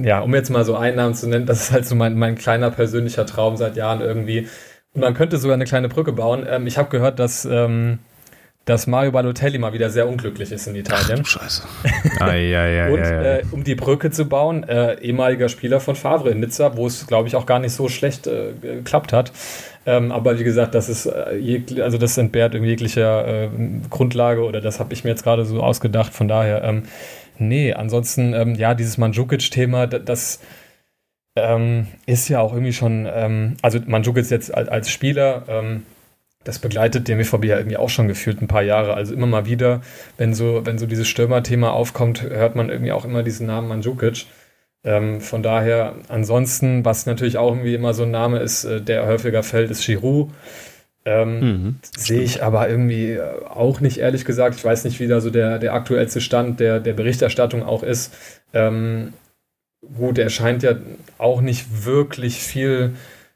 ja, 0.02 0.20
um 0.20 0.34
jetzt 0.34 0.50
mal 0.50 0.64
so 0.64 0.76
Einnahmen 0.76 1.14
zu 1.14 1.28
nennen, 1.28 1.46
das 1.46 1.62
ist 1.62 1.72
halt 1.72 1.86
so 1.86 1.94
mein, 1.94 2.16
mein 2.16 2.36
kleiner 2.36 2.70
persönlicher 2.70 3.26
Traum 3.26 3.56
seit 3.56 3.76
Jahren 3.76 4.00
irgendwie. 4.00 4.48
Und 4.94 5.00
man 5.00 5.14
könnte 5.14 5.38
sogar 5.38 5.54
eine 5.54 5.64
kleine 5.64 5.88
Brücke 5.88 6.12
bauen. 6.12 6.46
Ähm, 6.48 6.66
ich 6.66 6.78
habe 6.78 6.88
gehört, 6.88 7.18
dass, 7.18 7.44
ähm, 7.44 7.98
dass 8.64 8.86
Mario 8.86 9.12
Balotelli 9.12 9.58
mal 9.58 9.72
wieder 9.72 9.90
sehr 9.90 10.08
unglücklich 10.08 10.52
ist 10.52 10.66
in 10.66 10.74
Italien. 10.74 11.20
Ach, 11.22 11.26
Scheiße. 11.26 11.62
ai, 12.20 12.56
ai, 12.56 12.82
ai, 12.84 12.92
Und 12.92 13.02
äh, 13.02 13.42
um 13.52 13.62
die 13.62 13.74
Brücke 13.74 14.10
zu 14.10 14.26
bauen, 14.26 14.64
äh, 14.64 14.94
ehemaliger 15.00 15.48
Spieler 15.48 15.80
von 15.80 15.96
Favre 15.96 16.30
in 16.30 16.40
Nizza, 16.40 16.76
wo 16.76 16.86
es, 16.86 17.06
glaube 17.06 17.28
ich, 17.28 17.36
auch 17.36 17.46
gar 17.46 17.58
nicht 17.58 17.72
so 17.72 17.88
schlecht 17.88 18.26
äh, 18.26 18.52
geklappt 18.60 19.12
hat. 19.12 19.32
Ähm, 19.86 20.10
aber 20.10 20.38
wie 20.38 20.44
gesagt, 20.44 20.74
das 20.74 20.88
ist 20.88 21.06
äh, 21.06 21.62
also 21.80 21.96
das 21.96 22.18
entbehrt 22.18 22.54
jeglicher 22.54 23.44
äh, 23.44 23.48
Grundlage 23.88 24.42
oder 24.42 24.60
das 24.60 24.80
habe 24.80 24.92
ich 24.92 25.04
mir 25.04 25.10
jetzt 25.10 25.22
gerade 25.22 25.44
so 25.44 25.62
ausgedacht. 25.62 26.12
Von 26.12 26.26
daher 26.26 26.64
ähm, 26.64 26.82
Nee, 27.38 27.72
ansonsten, 27.72 28.32
ähm, 28.34 28.54
ja, 28.54 28.74
dieses 28.74 28.98
Mandzukic-Thema, 28.98 29.86
das 29.86 30.40
ähm, 31.36 31.86
ist 32.06 32.28
ja 32.28 32.40
auch 32.40 32.52
irgendwie 32.52 32.72
schon, 32.72 33.06
ähm, 33.12 33.56
also 33.62 33.78
Mandzukic 33.86 34.30
jetzt 34.30 34.54
als, 34.54 34.68
als 34.68 34.90
Spieler, 34.90 35.44
ähm, 35.48 35.82
das 36.44 36.58
begleitet 36.60 37.08
den 37.08 37.18
BVB 37.18 37.44
ja 37.44 37.58
irgendwie 37.58 37.76
auch 37.76 37.90
schon 37.90 38.08
gefühlt 38.08 38.40
ein 38.40 38.48
paar 38.48 38.62
Jahre. 38.62 38.94
Also 38.94 39.12
immer 39.12 39.26
mal 39.26 39.46
wieder, 39.46 39.82
wenn 40.16 40.32
so, 40.32 40.64
wenn 40.64 40.78
so 40.78 40.86
dieses 40.86 41.08
Stürmer-Thema 41.08 41.72
aufkommt, 41.72 42.22
hört 42.22 42.54
man 42.54 42.70
irgendwie 42.70 42.92
auch 42.92 43.04
immer 43.04 43.22
diesen 43.22 43.46
Namen 43.46 43.68
Mandzukic. 43.68 44.26
Ähm, 44.84 45.20
von 45.20 45.42
daher, 45.42 45.96
ansonsten, 46.08 46.84
was 46.84 47.06
natürlich 47.06 47.38
auch 47.38 47.50
irgendwie 47.50 47.74
immer 47.74 47.92
so 47.94 48.04
ein 48.04 48.12
Name 48.12 48.38
ist, 48.38 48.64
äh, 48.64 48.80
der 48.80 49.06
häufiger 49.06 49.42
fällt, 49.42 49.70
ist 49.70 49.84
Giroud. 49.84 50.30
Ähm, 51.06 51.40
mhm, 51.40 51.76
Sehe 51.96 52.20
ich 52.20 52.42
aber 52.42 52.68
irgendwie 52.68 53.12
äh, 53.12 53.44
auch 53.48 53.80
nicht, 53.80 53.98
ehrlich 53.98 54.24
gesagt. 54.24 54.56
Ich 54.56 54.64
weiß 54.64 54.84
nicht, 54.84 54.98
wie 54.98 55.06
da 55.06 55.20
so 55.20 55.30
der, 55.30 55.60
der 55.60 55.72
aktuellste 55.72 56.20
Stand 56.20 56.58
der, 56.58 56.80
der 56.80 56.94
Berichterstattung 56.94 57.62
auch 57.62 57.84
ist. 57.84 58.12
Ähm, 58.52 59.12
gut, 59.96 60.18
er 60.18 60.30
scheint 60.30 60.64
ja 60.64 60.74
auch 61.16 61.40
nicht 61.40 61.84
wirklich 61.84 62.42
viel 62.42 62.94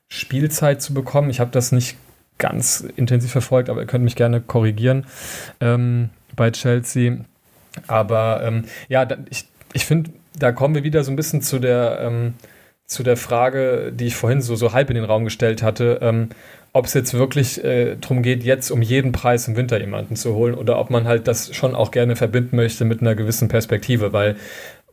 Spielzeit 0.09 0.83
zu 0.83 0.93
bekommen. 0.93 1.31
Ich 1.31 1.39
habe 1.39 1.53
das 1.53 1.71
nicht 1.71 1.97
ganz 2.39 2.85
intensiv 2.97 3.31
verfolgt, 3.31 3.71
aber 3.71 3.83
ihr 3.83 3.87
könnt 3.87 4.03
mich 4.03 4.17
gerne 4.17 4.41
korrigieren 4.41 5.07
ähm, 5.61 6.11
bei 6.35 6.51
Chelsea. 6.51 7.19
Aber 7.87 8.43
ähm, 8.43 8.65
ja, 8.89 9.05
da, 9.05 9.17
ich, 9.31 9.47
ich 9.73 9.87
finde, 9.87 10.11
da 10.37 10.51
kommen 10.51 10.75
wir 10.75 10.83
wieder 10.83 11.05
so 11.05 11.13
ein 11.13 11.17
bisschen 11.17 11.41
zu 11.41 11.61
der, 11.61 12.01
ähm, 12.03 12.35
zu 12.87 13.05
der 13.05 13.17
Frage, 13.17 13.93
die 13.95 14.07
ich 14.07 14.17
vorhin 14.17 14.43
so, 14.43 14.57
so 14.57 14.73
halb 14.73 14.91
in 14.91 14.97
den 14.97 15.05
Raum 15.05 15.23
gestellt 15.23 15.63
hatte 15.63 16.01
ähm, 16.03 16.31
ob 16.73 16.87
es 16.87 16.95
jetzt 16.95 17.15
wirklich 17.15 17.63
äh, 17.65 17.97
darum 17.97 18.23
geht, 18.23 18.45
jetzt 18.45 18.71
um 18.71 18.83
jeden 18.83 19.13
Preis 19.13 19.49
im 19.49 19.57
Winter 19.57 19.81
jemanden 19.81 20.17
zu 20.17 20.35
holen 20.35 20.55
oder 20.55 20.79
ob 20.79 20.91
man 20.91 21.07
halt 21.07 21.27
das 21.27 21.55
schon 21.55 21.75
auch 21.75 21.91
gerne 21.91 22.17
verbinden 22.17 22.57
möchte 22.57 22.85
mit 22.85 23.01
einer 23.01 23.15
gewissen 23.15 23.49
Perspektive, 23.49 24.13
weil 24.13 24.37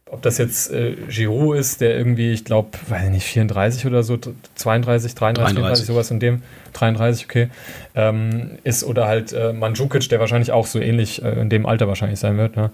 ob 0.10 0.22
das 0.22 0.38
jetzt 0.38 0.72
äh, 0.72 0.96
Giroud 1.10 1.58
ist, 1.58 1.82
der 1.82 1.98
irgendwie, 1.98 2.32
ich 2.32 2.46
glaube, 2.46 2.70
weiß 2.88 3.06
ich 3.06 3.10
nicht, 3.10 3.26
34 3.26 3.86
oder 3.86 4.04
so, 4.04 4.18
32, 4.56 5.16
33, 5.16 5.16
33. 5.16 5.56
34, 5.56 5.86
sowas 5.86 6.12
in 6.12 6.20
dem, 6.20 6.42
33, 6.74 7.26
okay, 7.26 7.50
ähm, 7.96 8.52
ist 8.64 8.84
oder 8.84 9.08
halt 9.08 9.34
äh, 9.34 9.52
Mandzukic, 9.52 10.08
der 10.10 10.20
wahrscheinlich 10.20 10.52
auch 10.52 10.66
so 10.66 10.80
ähnlich 10.80 11.22
äh, 11.24 11.42
in 11.42 11.50
dem 11.50 11.66
Alter 11.66 11.88
wahrscheinlich 11.88 12.20
sein 12.20 12.38
wird. 12.38 12.56
Ne? 12.56 12.72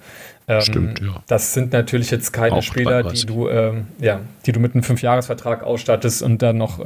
Ähm, 0.48 0.62
Stimmt, 0.62 1.00
ja. 1.00 1.24
Das 1.28 1.54
sind 1.54 1.74
natürlich 1.74 2.12
jetzt 2.12 2.34
keine 2.34 2.58
auch 2.58 2.64
Spieler, 2.64 3.02
33. 3.02 3.22
die 3.22 3.34
du, 3.34 3.50
ähm, 3.50 3.88
ja, 4.00 4.20
die 4.46 4.52
du 4.52 4.60
mit 4.60 4.76
einem 4.76 4.84
Fünfjahresvertrag 4.84 5.64
ausstattest 5.64 6.22
und 6.22 6.42
dann 6.42 6.58
noch 6.58 6.80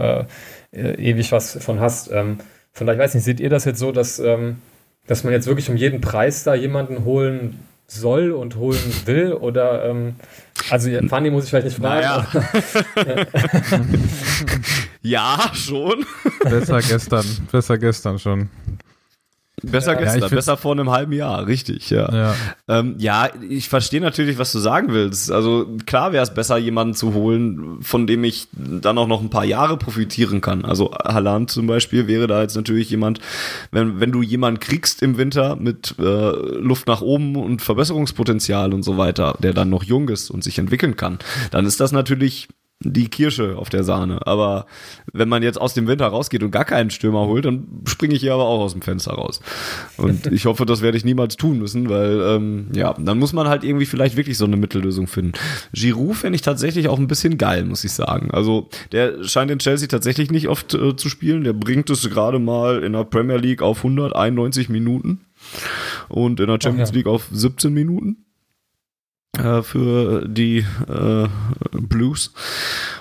äh, 0.72 0.94
ewig 0.96 1.32
was 1.32 1.58
von 1.64 1.80
hast. 1.80 2.12
Ähm, 2.12 2.38
von 2.74 2.88
daher, 2.88 3.00
ich 3.00 3.04
weiß 3.04 3.16
nicht, 3.16 3.24
seht 3.24 3.40
ihr 3.40 3.50
das 3.50 3.66
jetzt 3.66 3.80
so, 3.80 3.92
dass, 3.92 4.20
ähm, 4.20 4.58
dass 5.08 5.24
man 5.24 5.34
jetzt 5.34 5.48
wirklich 5.48 5.70
um 5.70 5.78
jeden 5.78 6.02
Preis 6.02 6.44
da 6.44 6.54
jemanden 6.54 7.06
holen 7.06 7.60
soll 7.88 8.32
und 8.32 8.58
holen 8.58 8.80
will? 9.06 9.34
Oder, 9.34 9.86
ähm, 9.86 10.16
also 10.70 10.90
Fanny 11.08 11.30
muss 11.30 11.46
ich 11.46 11.50
vielleicht 11.50 11.68
nicht 11.68 11.78
fragen. 11.78 12.28
Naja. 12.96 13.28
ja, 15.48 15.52
schon. 15.54 16.06
Besser 16.44 16.82
gestern, 16.82 17.26
besser 17.52 17.78
gestern 17.78 18.20
schon. 18.20 18.50
Besser 19.64 19.94
Ja, 19.94 20.14
gestern, 20.14 20.30
besser 20.30 20.56
vor 20.56 20.74
einem 20.74 20.92
halben 20.92 21.14
Jahr, 21.14 21.48
richtig, 21.48 21.90
ja. 21.90 22.14
Ja. 22.14 22.36
Ähm, 22.68 22.94
ja, 23.00 23.28
ich 23.50 23.70
verstehe 23.70 24.00
natürlich, 24.00 24.38
was 24.38 24.52
du 24.52 24.60
sagen 24.60 24.90
willst. 24.90 25.32
Also 25.32 25.66
klar 25.88 26.14
wäre 26.14 26.22
es 26.22 26.32
besser, 26.32 26.58
jemanden 26.58 26.94
zu 26.94 27.16
holen, 27.16 27.82
von 27.82 28.06
dem 28.06 28.24
ich 28.24 28.48
dann 28.54 29.00
auch 29.00 29.08
noch 29.08 29.20
ein 29.20 29.32
paar 29.32 29.46
Jahre 29.46 29.78
profitieren 29.78 30.42
kann. 30.42 30.64
Also 30.64 30.92
Haaland 30.92 31.50
zum 31.50 31.66
Beispiel 31.66 32.08
wäre 32.08 32.28
da 32.28 32.44
jetzt 32.44 32.56
natürlich 32.56 32.92
jemand, 32.92 33.20
wenn, 33.72 34.00
wenn 34.00 34.12
du 34.12 34.22
jemanden 34.22 34.60
kriegst 34.60 35.02
im 35.02 35.18
Winter 35.18 35.56
mit 35.56 35.96
äh, 35.98 36.04
Luft 36.04 36.86
nach 36.86 37.02
oben 37.02 37.36
und 37.36 37.64
Verbesserungspotenzial 37.64 38.76
und 38.76 38.84
so 38.84 39.00
weiter, 39.00 39.36
der 39.40 39.54
dann 39.54 39.72
noch 39.72 39.84
jung 39.84 40.08
ist 40.10 40.30
und 40.30 40.44
sich 40.44 40.60
entwickeln 40.60 40.98
kann, 40.98 41.18
dann 41.50 41.66
ist 41.66 41.80
das 41.80 41.92
natürlich 41.92 42.48
die 42.80 43.10
Kirsche 43.10 43.58
auf 43.58 43.70
der 43.70 43.84
Sahne. 43.84 44.26
Aber 44.28 44.68
wenn 45.12 45.30
man 45.30 45.42
jetzt 45.42 45.60
aus 45.60 45.74
dem 45.74 45.88
Winter 45.88 46.08
rausgeht 46.08 46.44
und 46.44 46.52
gar 46.52 46.66
keinen 46.66 46.92
Stürmer 46.92 47.26
holt, 47.26 47.46
dann 47.46 47.68
springe 47.86 48.14
ich 48.14 48.22
hier 48.22 48.36
aber 48.36 48.46
auch 48.46 48.60
aus 48.60 48.74
dem 48.74 48.84
Fenster 48.84 49.14
raus. 49.14 49.42
Und 49.98 50.28
ich 50.32 50.46
hoffe, 50.46 50.66
das 50.66 50.82
werde 50.82 50.98
ich 50.98 51.04
niemals 51.04 51.38
tun 51.38 51.58
müssen, 51.58 51.90
weil 51.90 52.22
ähm, 52.22 52.68
ja, 52.74 52.94
dann 52.94 53.18
muss 53.18 53.34
man 53.34 53.48
halt 53.48 53.64
irgendwie 53.64 53.88
vielleicht 53.88 54.16
wirklich 54.16 54.38
so 54.38 54.46
eine 54.46 54.58
Mittellösung 54.58 55.08
finden. 55.08 55.34
Giroud 55.74 56.18
fände 56.18 56.36
ich 56.36 56.44
tatsächlich 56.44 56.88
auch 56.88 57.00
ein 57.00 57.08
bisschen 57.08 57.38
geil, 57.40 57.66
muss 57.66 57.84
ich 57.84 57.94
sagen. 57.94 58.30
Also 58.32 58.70
der 58.92 59.24
scheint 59.24 59.50
in 59.50 59.60
Chelsea 59.60 59.88
tatsächlich 59.88 60.30
nicht 60.30 60.48
oft 60.48 60.76
äh, 60.76 60.96
zu 60.96 61.10
spielen. 61.10 61.44
Der 61.44 61.54
bringt 61.54 61.90
es 61.90 62.08
gerade 62.08 62.38
mal 62.38 62.84
in 62.84 62.94
der 62.94 63.06
Premier 63.06 63.38
League 63.38 63.64
auf 63.64 63.78
191 63.80 64.70
Minuten 64.70 65.22
und 66.10 66.40
in 66.40 66.48
der 66.48 66.60
Champions 66.62 66.90
ja. 66.90 66.96
League 66.96 67.08
auf 67.08 67.28
17 67.32 67.74
Minuten 67.74 68.18
äh, 69.38 69.62
für 69.62 70.28
die 70.28 70.66
äh, 70.88 71.28
Blues 71.72 72.34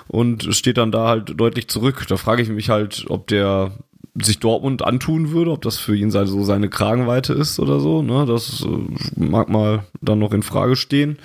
und 0.07 0.55
steht 0.55 0.77
dann 0.77 0.91
da 0.91 1.07
halt 1.07 1.39
deutlich 1.39 1.67
zurück. 1.67 2.05
Da 2.07 2.17
frage 2.17 2.41
ich 2.41 2.49
mich 2.49 2.69
halt, 2.69 3.05
ob 3.09 3.27
der 3.27 3.71
sich 4.19 4.39
Dortmund 4.39 4.83
antun 4.83 5.31
würde, 5.31 5.51
ob 5.51 5.61
das 5.61 5.77
für 5.77 5.95
ihn 5.95 6.11
so 6.11 6.43
seine 6.43 6.69
Kragenweite 6.69 7.33
ist 7.33 7.59
oder 7.59 7.79
so. 7.79 8.01
Ne? 8.01 8.25
Das 8.25 8.63
äh, 8.63 9.19
mag 9.19 9.49
mal 9.49 9.85
dann 10.01 10.19
noch 10.19 10.33
in 10.33 10.43
Frage 10.43 10.75
stehen. 10.75 11.19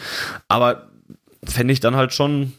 Aber 0.49 0.89
fände 1.45 1.73
ich 1.73 1.81
dann 1.81 1.97
halt 1.97 2.13
schon 2.13 2.53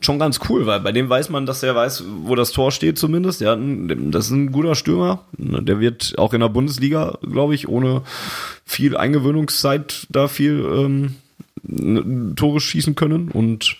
schon 0.00 0.18
ganz 0.20 0.38
cool, 0.48 0.66
weil 0.66 0.80
bei 0.80 0.92
dem 0.92 1.08
weiß 1.08 1.28
man, 1.30 1.44
dass 1.44 1.62
er 1.64 1.74
weiß, 1.74 2.04
wo 2.22 2.36
das 2.36 2.52
Tor 2.52 2.70
steht 2.70 2.98
zumindest. 2.98 3.40
Ja, 3.40 3.56
das 3.56 4.26
ist 4.26 4.30
ein 4.30 4.52
guter 4.52 4.76
Stürmer. 4.76 5.24
Der 5.36 5.80
wird 5.80 6.14
auch 6.18 6.34
in 6.34 6.40
der 6.40 6.48
Bundesliga, 6.48 7.18
glaube 7.22 7.56
ich, 7.56 7.68
ohne 7.68 8.02
viel 8.64 8.96
Eingewöhnungszeit 8.96 10.06
da 10.10 10.28
viel 10.28 10.64
ähm, 10.72 11.16
Tore 12.36 12.60
schießen 12.60 12.94
können 12.94 13.30
und 13.30 13.76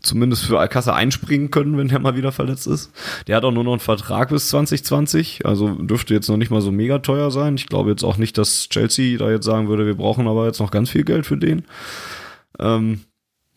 zumindest 0.00 0.44
für 0.44 0.58
Alcázar 0.58 0.94
einspringen 0.94 1.50
können, 1.50 1.76
wenn 1.76 1.90
er 1.90 1.98
mal 1.98 2.16
wieder 2.16 2.32
verletzt 2.32 2.66
ist. 2.66 2.92
Der 3.26 3.36
hat 3.36 3.44
auch 3.44 3.52
nur 3.52 3.64
noch 3.64 3.72
einen 3.72 3.80
Vertrag 3.80 4.30
bis 4.30 4.48
2020, 4.48 5.44
also 5.44 5.74
dürfte 5.74 6.14
jetzt 6.14 6.28
noch 6.28 6.36
nicht 6.36 6.50
mal 6.50 6.60
so 6.60 6.70
mega 6.70 6.98
teuer 6.98 7.30
sein. 7.30 7.56
Ich 7.56 7.66
glaube 7.66 7.90
jetzt 7.90 8.04
auch 8.04 8.16
nicht, 8.16 8.38
dass 8.38 8.68
Chelsea 8.68 9.18
da 9.18 9.30
jetzt 9.30 9.44
sagen 9.44 9.68
würde, 9.68 9.86
wir 9.86 9.96
brauchen 9.96 10.28
aber 10.28 10.46
jetzt 10.46 10.60
noch 10.60 10.70
ganz 10.70 10.90
viel 10.90 11.04
Geld 11.04 11.26
für 11.26 11.36
den. 11.36 11.64
Ähm, 12.58 13.00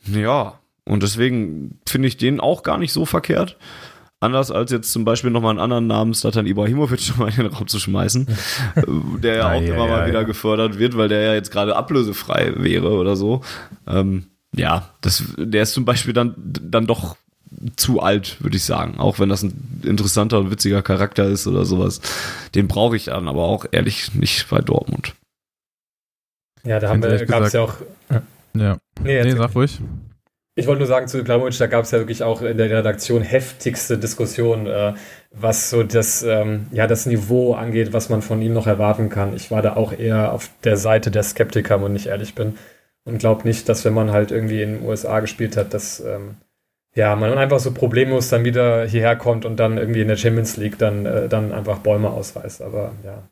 ja, 0.06 0.60
und 0.84 1.04
deswegen 1.04 1.80
finde 1.88 2.08
ich 2.08 2.18
den 2.18 2.40
auch 2.40 2.64
gar 2.64 2.78
nicht 2.78 2.92
so 2.92 3.06
verkehrt. 3.06 3.58
Anders 4.22 4.52
als 4.52 4.72
jetzt 4.72 4.92
zum 4.92 5.04
Beispiel 5.04 5.32
nochmal 5.32 5.50
einen 5.50 5.60
anderen 5.60 5.88
Namen, 5.88 6.14
Slatan 6.14 6.46
Ibrahimovic, 6.46 7.08
nochmal 7.10 7.30
in 7.30 7.38
den 7.38 7.48
Raum 7.48 7.68
zu 7.68 7.80
schmeißen, 7.80 8.28
äh, 8.76 8.82
der 9.20 9.36
ja 9.36 9.48
Ah, 9.48 9.54
auch 9.56 9.62
ja, 9.62 9.74
immer 9.74 9.86
ja, 9.88 9.92
mal 9.98 10.08
wieder 10.08 10.22
ja. 10.22 10.26
gefördert 10.26 10.78
wird, 10.78 10.96
weil 10.96 11.10
der 11.10 11.22
ja 11.22 11.34
jetzt 11.34 11.52
gerade 11.52 11.76
ablösefrei 11.76 12.54
wäre 12.56 12.92
oder 12.92 13.16
so. 13.16 13.42
Ähm, 13.88 14.28
ja, 14.56 14.90
das, 15.02 15.24
der 15.38 15.64
ist 15.64 15.74
zum 15.74 15.86
Beispiel 15.86 16.14
dann, 16.14 16.36
dann 16.38 16.86
doch 16.86 17.16
zu 17.76 18.00
alt, 18.00 18.42
würde 18.44 18.58
ich 18.58 18.64
sagen. 18.64 19.00
Auch 19.00 19.20
wenn 19.20 19.30
das 19.30 19.44
ein 19.44 19.82
interessanter 19.84 20.40
und 20.40 20.52
witziger 20.52 20.82
Charakter 20.82 21.26
ist 21.26 21.48
oder 21.48 21.66
sowas. 21.66 22.00
Den 22.54 22.68
brauche 22.68 22.96
ich 22.96 23.06
dann 23.06 23.28
aber 23.28 23.44
auch 23.44 23.66
ehrlich 23.72 24.14
nicht 24.14 24.50
bei 24.50 24.60
Dortmund. 24.60 25.16
Ja, 26.64 26.80
da 26.80 26.96
gab 26.96 27.44
es 27.44 27.54
ja 27.54 27.62
auch. 27.62 27.74
Ja. 28.54 28.78
Nee, 29.02 29.24
Nee, 29.24 29.32
sag 29.32 29.56
ruhig. 29.56 29.80
Ich 30.56 30.68
wollte 30.68 30.80
nur 30.80 30.88
sagen 30.88 31.08
zu 31.08 31.18
Ibrahimovic, 31.18 31.58
da 31.58 31.68
gab 31.68 31.86
es 31.86 31.92
ja 31.92 32.00
wirklich 32.00 32.24
auch 32.24 32.42
in 32.42 32.58
der 32.58 32.70
Redaktion 32.70 33.22
heftigste 33.22 33.98
Diskussionen, 33.98 34.68
äh, 34.68 34.94
was 35.32 35.70
so 35.70 35.84
das, 35.84 36.24
ähm, 36.24 36.68
ja, 36.72 36.88
das 36.88 37.06
Niveau 37.06 37.54
angeht, 37.54 37.94
was 37.94 38.10
man 38.10 38.22
von 38.22 38.42
ihm 38.42 38.54
noch 38.54 38.68
erwarten 38.68 39.10
kann. 39.10 39.34
Ich 39.34 39.50
war 39.50 39.62
da 39.62 39.78
auch 39.78 39.94
eher 39.94 40.34
auf 40.34 40.50
der 40.66 40.76
Seite 40.76 41.10
der 41.10 41.24
Skeptiker, 41.24 41.82
wenn 41.82 41.96
ich 41.96 42.08
ehrlich 42.08 42.36
bin. 42.36 42.58
Und 43.06 43.20
glaube 43.20 43.48
nicht, 43.48 43.70
dass 43.70 43.86
wenn 43.86 43.94
man 43.94 44.12
halt 44.12 44.32
irgendwie 44.32 44.62
in 44.62 44.76
den 44.80 44.86
USA 44.86 45.22
gespielt 45.22 45.56
hat, 45.56 45.74
dass 45.74 46.02
ähm, 46.02 46.36
ja, 46.96 47.16
man 47.16 47.38
einfach 47.38 47.60
so 47.60 47.74
problemlos 47.74 48.30
dann 48.30 48.44
wieder 48.44 48.86
hierher 48.86 49.16
kommt 49.16 49.46
und 49.46 49.58
dann 49.58 49.78
irgendwie 49.78 50.02
in 50.02 50.10
der 50.10 50.18
Champions 50.18 50.58
League 50.58 50.78
dann, 50.78 51.06
äh, 51.06 51.30
dann 51.30 51.54
einfach 51.54 51.80
Bäume 51.80 52.10
ausreißt. 52.10 52.62
Aber 52.62 52.92
ja. 53.06 53.24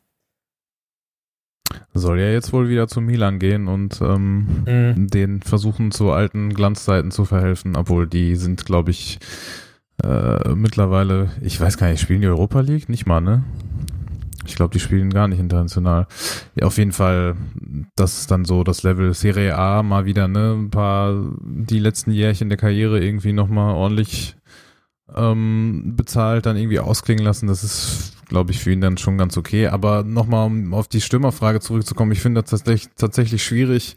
Soll 1.94 2.20
ja 2.20 2.30
jetzt 2.30 2.52
wohl 2.52 2.68
wieder 2.68 2.88
zu 2.88 3.00
Milan 3.00 3.38
gehen 3.38 3.68
und 3.68 4.00
ähm, 4.00 4.46
Mhm. 4.66 5.06
den 5.08 5.42
versuchen 5.42 5.90
zu 5.90 6.10
alten 6.10 6.54
Glanzzeiten 6.54 7.10
zu 7.10 7.24
verhelfen, 7.24 7.76
obwohl 7.76 8.06
die 8.06 8.36
sind, 8.36 8.64
glaube 8.66 8.90
ich, 8.90 9.18
äh, 10.02 10.54
mittlerweile, 10.54 11.30
ich 11.42 11.60
weiß 11.60 11.76
gar 11.76 11.88
nicht, 11.90 12.00
spielen 12.00 12.20
die 12.22 12.26
Europa 12.28 12.60
League? 12.60 12.88
Nicht 12.88 13.06
mal, 13.06 13.20
ne? 13.20 13.44
Ich 14.46 14.56
glaube, 14.56 14.72
die 14.72 14.80
spielen 14.80 15.10
gar 15.10 15.28
nicht 15.28 15.38
international. 15.38 16.06
Ja, 16.54 16.66
auf 16.66 16.78
jeden 16.78 16.92
Fall, 16.92 17.36
das 17.94 18.20
ist 18.20 18.30
dann 18.30 18.44
so 18.46 18.64
das 18.64 18.82
Level 18.82 19.12
Serie 19.14 19.56
A 19.56 19.82
mal 19.82 20.06
wieder, 20.06 20.28
ne? 20.28 20.54
Ein 20.58 20.70
paar, 20.70 21.14
die 21.44 21.78
letzten 21.78 22.10
Jährchen 22.10 22.48
der 22.48 22.56
Karriere 22.58 22.98
irgendwie 23.04 23.32
nochmal 23.34 23.74
ordentlich 23.74 24.36
ähm, 25.14 25.92
bezahlt, 25.96 26.46
dann 26.46 26.56
irgendwie 26.56 26.80
ausklingen 26.80 27.24
lassen. 27.24 27.46
Das 27.48 27.62
ist, 27.62 28.16
glaube 28.30 28.52
ich, 28.52 28.60
für 28.60 28.72
ihn 28.72 28.80
dann 28.80 28.96
schon 28.96 29.18
ganz 29.18 29.36
okay. 29.36 29.66
Aber 29.66 30.02
nochmal, 30.04 30.46
um 30.46 30.72
auf 30.72 30.88
die 30.88 31.02
Stürmerfrage 31.02 31.60
zurückzukommen, 31.60 32.12
ich 32.12 32.20
finde 32.20 32.40
das 32.40 32.50
tatsächlich, 32.50 32.90
tatsächlich 32.96 33.44
schwierig 33.44 33.96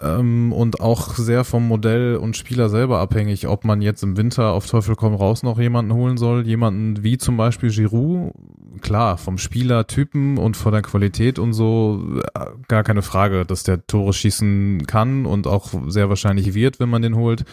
ähm, 0.00 0.52
und 0.52 0.80
auch 0.80 1.14
sehr 1.14 1.44
vom 1.44 1.66
Modell 1.66 2.16
und 2.16 2.36
Spieler 2.36 2.68
selber 2.68 2.98
abhängig, 3.00 3.48
ob 3.48 3.64
man 3.64 3.82
jetzt 3.82 4.02
im 4.02 4.16
Winter 4.16 4.52
auf 4.52 4.66
Teufel 4.66 4.94
komm 4.94 5.14
raus 5.14 5.42
noch 5.42 5.58
jemanden 5.58 5.94
holen 5.94 6.16
soll. 6.16 6.46
Jemanden 6.46 7.02
wie 7.02 7.18
zum 7.18 7.36
Beispiel 7.36 7.70
Giroud. 7.70 8.32
Klar, 8.80 9.18
vom 9.18 9.38
Spielertypen 9.38 10.36
und 10.36 10.56
von 10.56 10.72
der 10.72 10.82
Qualität 10.82 11.38
und 11.38 11.54
so 11.54 12.20
äh, 12.34 12.46
gar 12.68 12.82
keine 12.82 13.02
Frage, 13.02 13.46
dass 13.46 13.62
der 13.62 13.86
Tore 13.86 14.12
schießen 14.12 14.86
kann 14.86 15.26
und 15.26 15.46
auch 15.46 15.72
sehr 15.86 16.08
wahrscheinlich 16.08 16.54
wird, 16.54 16.80
wenn 16.80 16.90
man 16.90 17.02
den 17.02 17.16
holt. 17.16 17.44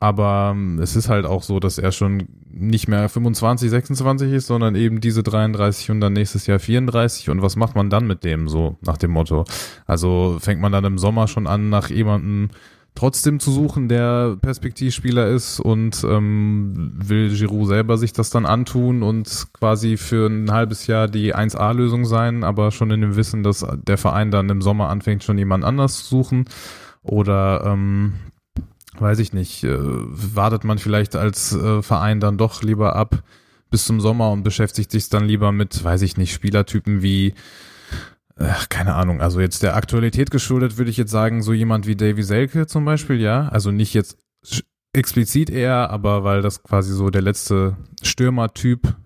Aber 0.00 0.52
ähm, 0.54 0.78
es 0.78 0.94
ist 0.94 1.08
halt 1.08 1.26
auch 1.26 1.42
so, 1.42 1.58
dass 1.58 1.78
er 1.78 1.90
schon 1.90 2.28
nicht 2.50 2.88
mehr 2.88 3.08
25, 3.08 3.68
26 3.68 4.32
ist, 4.32 4.46
sondern 4.46 4.74
eben 4.76 5.00
diese 5.00 5.22
33 5.22 5.90
und 5.90 6.00
dann 6.00 6.12
nächstes 6.12 6.46
Jahr 6.46 6.58
34. 6.58 7.30
Und 7.30 7.42
was 7.42 7.56
macht 7.56 7.74
man 7.74 7.90
dann 7.90 8.06
mit 8.06 8.24
dem 8.24 8.48
so 8.48 8.76
nach 8.80 8.96
dem 8.96 9.10
Motto? 9.10 9.44
Also 9.86 10.38
fängt 10.40 10.60
man 10.60 10.72
dann 10.72 10.84
im 10.84 10.98
Sommer 10.98 11.26
schon 11.26 11.46
an, 11.46 11.68
nach 11.68 11.90
jemandem 11.90 12.50
trotzdem 12.94 13.38
zu 13.38 13.52
suchen, 13.52 13.88
der 13.88 14.36
Perspektivspieler 14.40 15.28
ist 15.28 15.60
und 15.60 16.02
ähm, 16.04 16.92
will 16.96 17.32
Giroud 17.32 17.68
selber 17.68 17.96
sich 17.96 18.12
das 18.12 18.30
dann 18.30 18.44
antun 18.44 19.04
und 19.04 19.46
quasi 19.52 19.96
für 19.96 20.26
ein 20.26 20.50
halbes 20.50 20.88
Jahr 20.88 21.06
die 21.06 21.34
1A-Lösung 21.34 22.06
sein, 22.06 22.42
aber 22.42 22.72
schon 22.72 22.90
in 22.90 23.00
dem 23.00 23.14
Wissen, 23.14 23.44
dass 23.44 23.64
der 23.86 23.98
Verein 23.98 24.32
dann 24.32 24.48
im 24.48 24.62
Sommer 24.62 24.88
anfängt, 24.88 25.22
schon 25.22 25.38
jemand 25.38 25.64
anders 25.64 25.98
zu 25.98 26.06
suchen. 26.06 26.46
Oder 27.02 27.62
ähm, 27.64 28.14
weiß 29.00 29.18
ich 29.18 29.32
nicht, 29.32 29.64
äh, 29.64 29.76
wartet 29.78 30.64
man 30.64 30.78
vielleicht 30.78 31.16
als 31.16 31.52
äh, 31.52 31.82
Verein 31.82 32.20
dann 32.20 32.38
doch 32.38 32.62
lieber 32.62 32.96
ab 32.96 33.22
bis 33.70 33.84
zum 33.84 34.00
Sommer 34.00 34.30
und 34.30 34.42
beschäftigt 34.42 34.90
sich 34.90 35.08
dann 35.10 35.26
lieber 35.26 35.52
mit, 35.52 35.82
weiß 35.82 36.02
ich 36.02 36.16
nicht, 36.16 36.32
Spielertypen 36.32 37.02
wie, 37.02 37.34
ach, 38.36 38.68
keine 38.68 38.94
Ahnung, 38.94 39.20
also 39.20 39.40
jetzt 39.40 39.62
der 39.62 39.76
Aktualität 39.76 40.30
geschuldet 40.30 40.78
würde 40.78 40.90
ich 40.90 40.96
jetzt 40.96 41.10
sagen, 41.10 41.42
so 41.42 41.52
jemand 41.52 41.86
wie 41.86 41.96
Davy 41.96 42.22
Selke 42.22 42.66
zum 42.66 42.84
Beispiel, 42.84 43.20
ja, 43.20 43.48
also 43.48 43.70
nicht 43.70 43.94
jetzt 43.94 44.16
explizit 44.92 45.50
eher, 45.50 45.90
aber 45.90 46.24
weil 46.24 46.40
das 46.40 46.62
quasi 46.62 46.94
so 46.94 47.10
der 47.10 47.22
letzte 47.22 47.76
Stürmertyp 48.02 48.96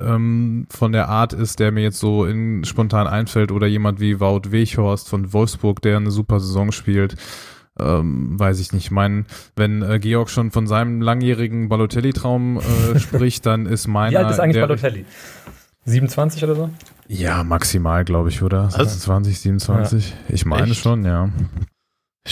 ähm, 0.00 0.66
von 0.70 0.92
der 0.92 1.08
Art 1.08 1.32
ist, 1.32 1.58
der 1.58 1.72
mir 1.72 1.82
jetzt 1.82 1.98
so 1.98 2.24
in, 2.24 2.64
spontan 2.64 3.08
einfällt. 3.08 3.50
Oder 3.50 3.66
jemand 3.66 3.98
wie 4.00 4.20
Wout 4.20 4.52
Weghorst 4.52 5.08
von 5.08 5.32
Wolfsburg, 5.32 5.82
der 5.82 5.96
eine 5.96 6.12
super 6.12 6.38
Saison 6.38 6.70
spielt 6.70 7.16
ähm, 7.80 8.38
weiß 8.38 8.60
ich 8.60 8.72
nicht. 8.72 8.84
Ich 8.86 8.90
meine, 8.90 9.24
wenn 9.56 9.82
äh, 9.82 9.98
Georg 9.98 10.30
schon 10.30 10.50
von 10.50 10.66
seinem 10.66 11.00
langjährigen 11.02 11.68
Balotelli-Traum 11.68 12.58
äh, 12.60 12.98
spricht, 13.00 13.46
dann 13.46 13.66
ist 13.66 13.86
meiner. 13.88 14.12
Wie 14.12 14.16
alt 14.16 14.30
ist 14.30 14.40
eigentlich 14.40 14.54
der, 14.54 14.66
Balotelli? 14.66 15.04
27 15.86 16.44
oder 16.44 16.54
so? 16.54 16.70
Ja, 17.08 17.44
maximal, 17.44 18.04
glaube 18.04 18.30
ich, 18.30 18.42
oder? 18.42 18.70
26, 18.70 19.38
27? 19.40 20.14
Ich 20.28 20.46
meine 20.46 20.70
Echt? 20.70 20.80
schon, 20.80 21.04
ja. 21.04 21.28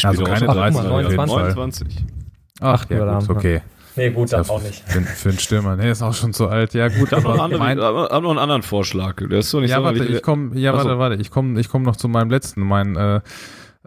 Also 0.02 0.24
keine 0.24 0.48
Ach, 0.48 0.55
13 0.55 0.74
guck 0.81 0.90
mal, 0.90 0.92
auf 1.05 1.11
jeden 1.11 1.16
29. 1.16 1.35
Fall. 1.35 1.44
29. 1.55 2.05
Ach, 2.61 2.87
Ach, 2.87 2.90
ja, 2.90 3.18
gut, 3.18 3.31
okay. 3.31 3.61
Nee, 3.94 4.11
gut, 4.11 4.33
dann 4.33 4.42
Ja, 4.44 4.50
auch 4.50 4.62
nicht. 4.62 4.83
Für, 4.88 5.02
für 5.02 5.28
einen 5.28 5.38
Stürmer, 5.38 5.76
nee, 5.76 5.90
ist 5.90 6.00
auch 6.00 6.14
schon 6.14 6.33
zu 6.33 6.48
alt. 6.48 6.72
Ja, 6.72 6.88
gut, 6.88 7.09
Ich 7.09 7.12
habe 7.12 7.22
noch, 7.24 7.38
aber 7.38 7.59
mein, 7.59 7.78
hab 7.78 8.22
noch 8.22 8.31
einen 8.31 8.38
anderen 8.38 8.62
Vorschlag. 8.62 9.16
Der 9.16 9.40
ist 9.40 9.50
so 9.50 9.61
nicht 9.61 9.68
ja, 9.70 9.76
sonderlich- 9.76 10.00
warte, 10.00 10.12
ich 10.14 10.22
komme, 10.22 10.59
ja, 10.59 10.72
so. 10.72 10.78
warte, 10.78 10.98
warte, 10.98 11.16
ich 11.16 11.31
komme, 11.31 11.61
ich 11.61 11.68
komme 11.68 11.85
noch 11.85 11.96
zu 11.96 12.09
meinem 12.09 12.31
letzten. 12.31 12.62
Mein, 12.62 12.96
äh, 12.96 13.20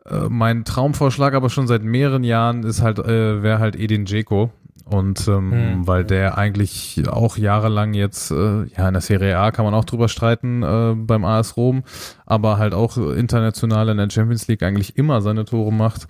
Äh, 0.10 0.28
mein 0.30 0.65
Traumvorschlag 0.65 1.34
aber 1.34 1.50
schon 1.50 1.68
seit 1.68 1.84
mehreren 1.84 2.24
Jahren 2.24 2.63
ist 2.63 2.82
halt, 2.82 3.00
äh, 3.00 3.44
wäre 3.44 3.60
halt 3.60 3.76
Edin 3.76 4.06
Dzeko. 4.06 4.52
Und 4.86 5.28
ähm, 5.28 5.52
hm. 5.52 5.88
weil 5.88 6.04
der 6.04 6.38
eigentlich 6.38 7.02
auch 7.10 7.38
jahrelang 7.38 7.96
jetzt, 7.96 8.30
äh, 8.30 8.65
ja, 8.65 8.88
in 8.88 8.94
der 8.94 9.02
Serie 9.02 9.39
A 9.39 9.50
kann 9.50 9.65
man 9.65 9.74
auch 9.74 9.86
drüber 9.86 10.08
streiten 10.10 10.62
äh, 10.62 10.94
beim 10.96 11.26
AS 11.26 11.58
Rom, 11.58 11.84
aber 12.28 12.60
halt 12.60 12.76
auch 12.76 12.96
international 12.98 13.89
in 13.89 13.98
der 13.98 14.12
Champions 14.12 14.48
League 14.48 14.62
eigentlich 14.62 14.96
immer 14.96 15.22
seine 15.22 15.46
Tore 15.46 15.74
macht 15.74 16.08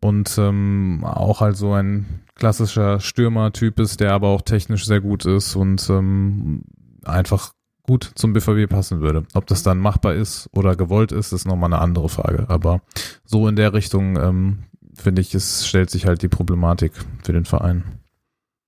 und 0.00 0.36
ähm, 0.38 1.04
auch 1.04 1.40
halt 1.40 1.56
so 1.56 1.72
ein 1.72 2.24
klassischer 2.34 2.98
Stürmer-Typ 2.98 3.78
ist, 3.78 4.00
der 4.00 4.12
aber 4.12 4.28
auch 4.28 4.42
technisch 4.42 4.86
sehr 4.86 5.00
gut 5.00 5.24
ist 5.24 5.54
und 5.54 5.88
ähm, 5.88 6.62
einfach 7.04 7.52
gut 7.86 8.10
zum 8.14 8.32
BVB 8.32 8.68
passen 8.68 9.00
würde. 9.00 9.24
Ob 9.34 9.46
das 9.46 9.62
dann 9.62 9.78
machbar 9.78 10.14
ist 10.14 10.48
oder 10.52 10.76
gewollt 10.76 11.12
ist, 11.12 11.32
ist 11.32 11.46
nochmal 11.46 11.72
eine 11.72 11.80
andere 11.80 12.08
Frage. 12.08 12.46
Aber 12.48 12.82
so 13.24 13.48
in 13.48 13.56
der 13.56 13.72
Richtung 13.72 14.16
ähm, 14.16 14.58
finde 14.94 15.22
ich, 15.22 15.34
es 15.34 15.66
stellt 15.66 15.90
sich 15.90 16.06
halt 16.06 16.22
die 16.22 16.28
Problematik 16.28 16.92
für 17.22 17.32
den 17.32 17.44
Verein. 17.44 18.00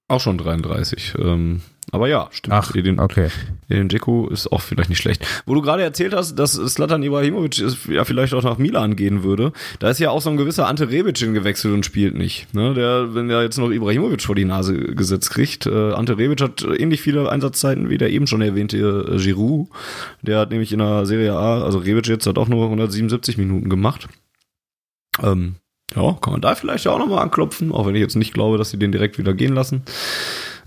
Auch 0.09 0.21
schon 0.21 0.39
33. 0.39 1.15
Ähm, 1.19 1.63
aber 1.92 2.09
ja, 2.09 2.29
stimmt. 2.31 2.55
Ach, 2.55 2.74
Edin, 2.74 3.01
okay. 3.01 3.29
Edin 3.68 3.88
Dzeko 3.88 4.29
ist 4.29 4.51
auch 4.53 4.61
vielleicht 4.61 4.90
nicht 4.90 4.98
schlecht. 4.98 5.27
Wo 5.46 5.55
du 5.55 5.62
gerade 5.62 5.83
erzählt 5.83 6.14
hast, 6.14 6.38
dass 6.38 6.53
Slatan 6.53 7.03
Ibrahimovic 7.03 7.62
ja 7.88 8.05
vielleicht 8.05 8.35
auch 8.35 8.42
nach 8.42 8.59
Milan 8.59 8.96
gehen 8.96 9.22
würde, 9.22 9.53
da 9.79 9.88
ist 9.88 9.98
ja 9.98 10.11
auch 10.11 10.20
so 10.20 10.31
ein 10.31 10.37
gewisser 10.37 10.66
Ante 10.66 10.90
Rebic 10.90 11.18
gewechselt 11.18 11.72
und 11.72 11.87
spielt 11.87 12.14
nicht. 12.14 12.53
Ne? 12.55 12.74
Der, 12.74 13.14
wenn 13.14 13.31
er 13.31 13.42
jetzt 13.42 13.59
noch 13.59 13.70
Ibrahimovic 13.70 14.22
vor 14.22 14.35
die 14.35 14.44
Nase 14.44 14.74
gesetzt 14.74 15.31
kriegt, 15.31 15.66
äh, 15.66 15.92
Ante 15.92 16.18
Rebic 16.18 16.42
hat 16.42 16.62
ähnlich 16.62 17.01
viele 17.01 17.31
Einsatzzeiten 17.31 17.88
wie 17.88 17.98
der 17.98 18.11
eben 18.11 18.27
schon 18.27 18.42
erwähnte 18.42 18.77
äh, 18.77 19.16
Giroud. 19.16 19.68
Der 20.22 20.40
hat 20.40 20.51
nämlich 20.51 20.72
in 20.72 20.81
der 20.81 21.07
Serie 21.07 21.35
A, 21.35 21.62
also 21.62 21.79
Rebic 21.79 22.07
jetzt 22.07 22.27
hat 22.27 22.38
auch 22.38 22.48
nur 22.48 22.64
177 22.64 23.38
Minuten 23.38 23.70
gemacht. 23.70 24.09
Ähm, 25.22 25.57
ja, 25.96 26.16
kann 26.20 26.33
man 26.33 26.42
da 26.42 26.55
vielleicht 26.55 26.87
auch 26.87 26.98
nochmal 26.98 27.20
anklopfen, 27.20 27.72
auch 27.72 27.87
wenn 27.87 27.94
ich 27.94 28.03
jetzt 28.03 28.16
nicht 28.16 28.35
glaube, 28.35 28.59
dass 28.59 28.70
sie 28.70 28.79
den 28.79 28.92
direkt 28.92 29.18
wieder 29.18 29.33
gehen 29.33 29.55
lassen. 29.55 29.83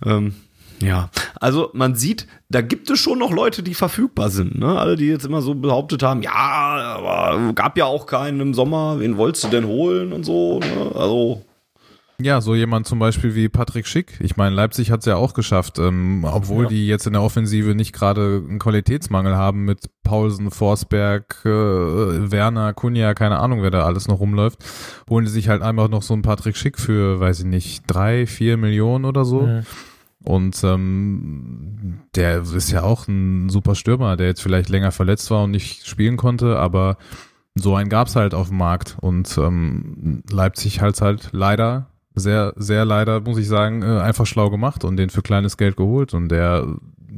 Ähm, 0.03 0.33
ja, 0.81 1.09
also 1.39 1.69
man 1.73 1.95
sieht, 1.95 2.27
da 2.49 2.61
gibt 2.61 2.89
es 2.89 2.99
schon 2.99 3.19
noch 3.19 3.31
Leute, 3.31 3.63
die 3.63 3.73
verfügbar 3.73 4.29
sind. 4.29 4.59
Ne? 4.59 4.77
Alle, 4.77 4.95
die 4.95 5.07
jetzt 5.07 5.25
immer 5.25 5.41
so 5.41 5.55
behauptet 5.55 6.03
haben, 6.03 6.21
ja, 6.21 6.31
aber 6.33 7.53
gab 7.53 7.77
ja 7.77 7.85
auch 7.85 8.05
keinen 8.05 8.39
im 8.39 8.53
Sommer, 8.53 8.99
wen 8.99 9.17
wolltest 9.17 9.45
du 9.45 9.47
denn 9.49 9.65
holen 9.65 10.11
und 10.11 10.23
so. 10.23 10.59
Ne? 10.59 10.91
Also 10.95 11.43
ja, 12.23 12.41
so 12.41 12.55
jemand 12.55 12.87
zum 12.87 12.99
Beispiel 12.99 13.35
wie 13.35 13.49
Patrick 13.49 13.87
Schick. 13.87 14.19
Ich 14.21 14.37
meine, 14.37 14.55
Leipzig 14.55 14.91
hat 14.91 14.99
es 14.99 15.05
ja 15.05 15.15
auch 15.15 15.33
geschafft, 15.33 15.79
ähm, 15.79 16.23
obwohl 16.23 16.65
ja. 16.65 16.69
die 16.69 16.87
jetzt 16.87 17.07
in 17.07 17.13
der 17.13 17.21
Offensive 17.21 17.73
nicht 17.75 17.93
gerade 17.93 18.43
einen 18.47 18.59
Qualitätsmangel 18.59 19.35
haben 19.35 19.65
mit 19.65 19.89
Paulsen, 20.03 20.51
Forsberg, 20.51 21.41
äh, 21.45 21.49
Werner, 21.49 22.73
Kunja, 22.73 23.13
keine 23.13 23.39
Ahnung, 23.39 23.61
wer 23.63 23.71
da 23.71 23.85
alles 23.85 24.07
noch 24.07 24.19
rumläuft, 24.19 24.59
holen 25.09 25.25
die 25.25 25.31
sich 25.31 25.49
halt 25.49 25.61
einfach 25.61 25.89
noch 25.89 26.03
so 26.03 26.13
einen 26.13 26.21
Patrick 26.21 26.57
Schick 26.57 26.79
für, 26.79 27.19
weiß 27.19 27.39
ich 27.39 27.45
nicht, 27.45 27.83
drei, 27.87 28.27
vier 28.27 28.57
Millionen 28.57 29.05
oder 29.05 29.25
so. 29.25 29.41
Mhm. 29.41 29.65
Und 30.23 30.63
ähm, 30.63 32.01
der 32.15 32.41
ist 32.41 32.71
ja 32.71 32.83
auch 32.83 33.07
ein 33.07 33.49
super 33.49 33.75
Stürmer, 33.75 34.17
der 34.17 34.27
jetzt 34.27 34.41
vielleicht 34.41 34.69
länger 34.69 34.91
verletzt 34.91 35.31
war 35.31 35.43
und 35.43 35.51
nicht 35.51 35.87
spielen 35.87 36.17
konnte, 36.17 36.57
aber 36.57 36.97
so 37.55 37.75
einen 37.75 37.89
gab's 37.89 38.15
halt 38.15 38.33
auf 38.33 38.49
dem 38.49 38.57
Markt. 38.57 38.97
Und 39.01 39.35
ähm, 39.37 40.23
Leipzig 40.29 40.81
halt 40.81 41.01
halt 41.01 41.29
leider 41.31 41.87
sehr, 42.13 42.53
sehr 42.55 42.85
leider, 42.85 43.21
muss 43.21 43.37
ich 43.37 43.47
sagen, 43.47 43.81
äh, 43.81 43.99
einfach 43.99 44.25
schlau 44.25 44.49
gemacht 44.49 44.83
und 44.83 44.97
den 44.97 45.09
für 45.09 45.21
kleines 45.21 45.57
Geld 45.57 45.77
geholt. 45.77 46.13
Und 46.13 46.29
der 46.29 46.67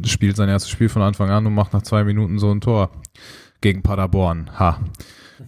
spielt 0.06 0.36
sein 0.36 0.50
erstes 0.50 0.72
Spiel 0.72 0.90
von 0.90 1.02
Anfang 1.02 1.30
an 1.30 1.46
und 1.46 1.54
macht 1.54 1.74
nach 1.74 1.82
zwei 1.82 2.04
Minuten 2.04 2.40
so 2.40 2.52
ein 2.52 2.62
Tor 2.62 2.90
gegen 3.62 3.82
Paderborn. 3.82 4.52
Ha. 4.58 4.80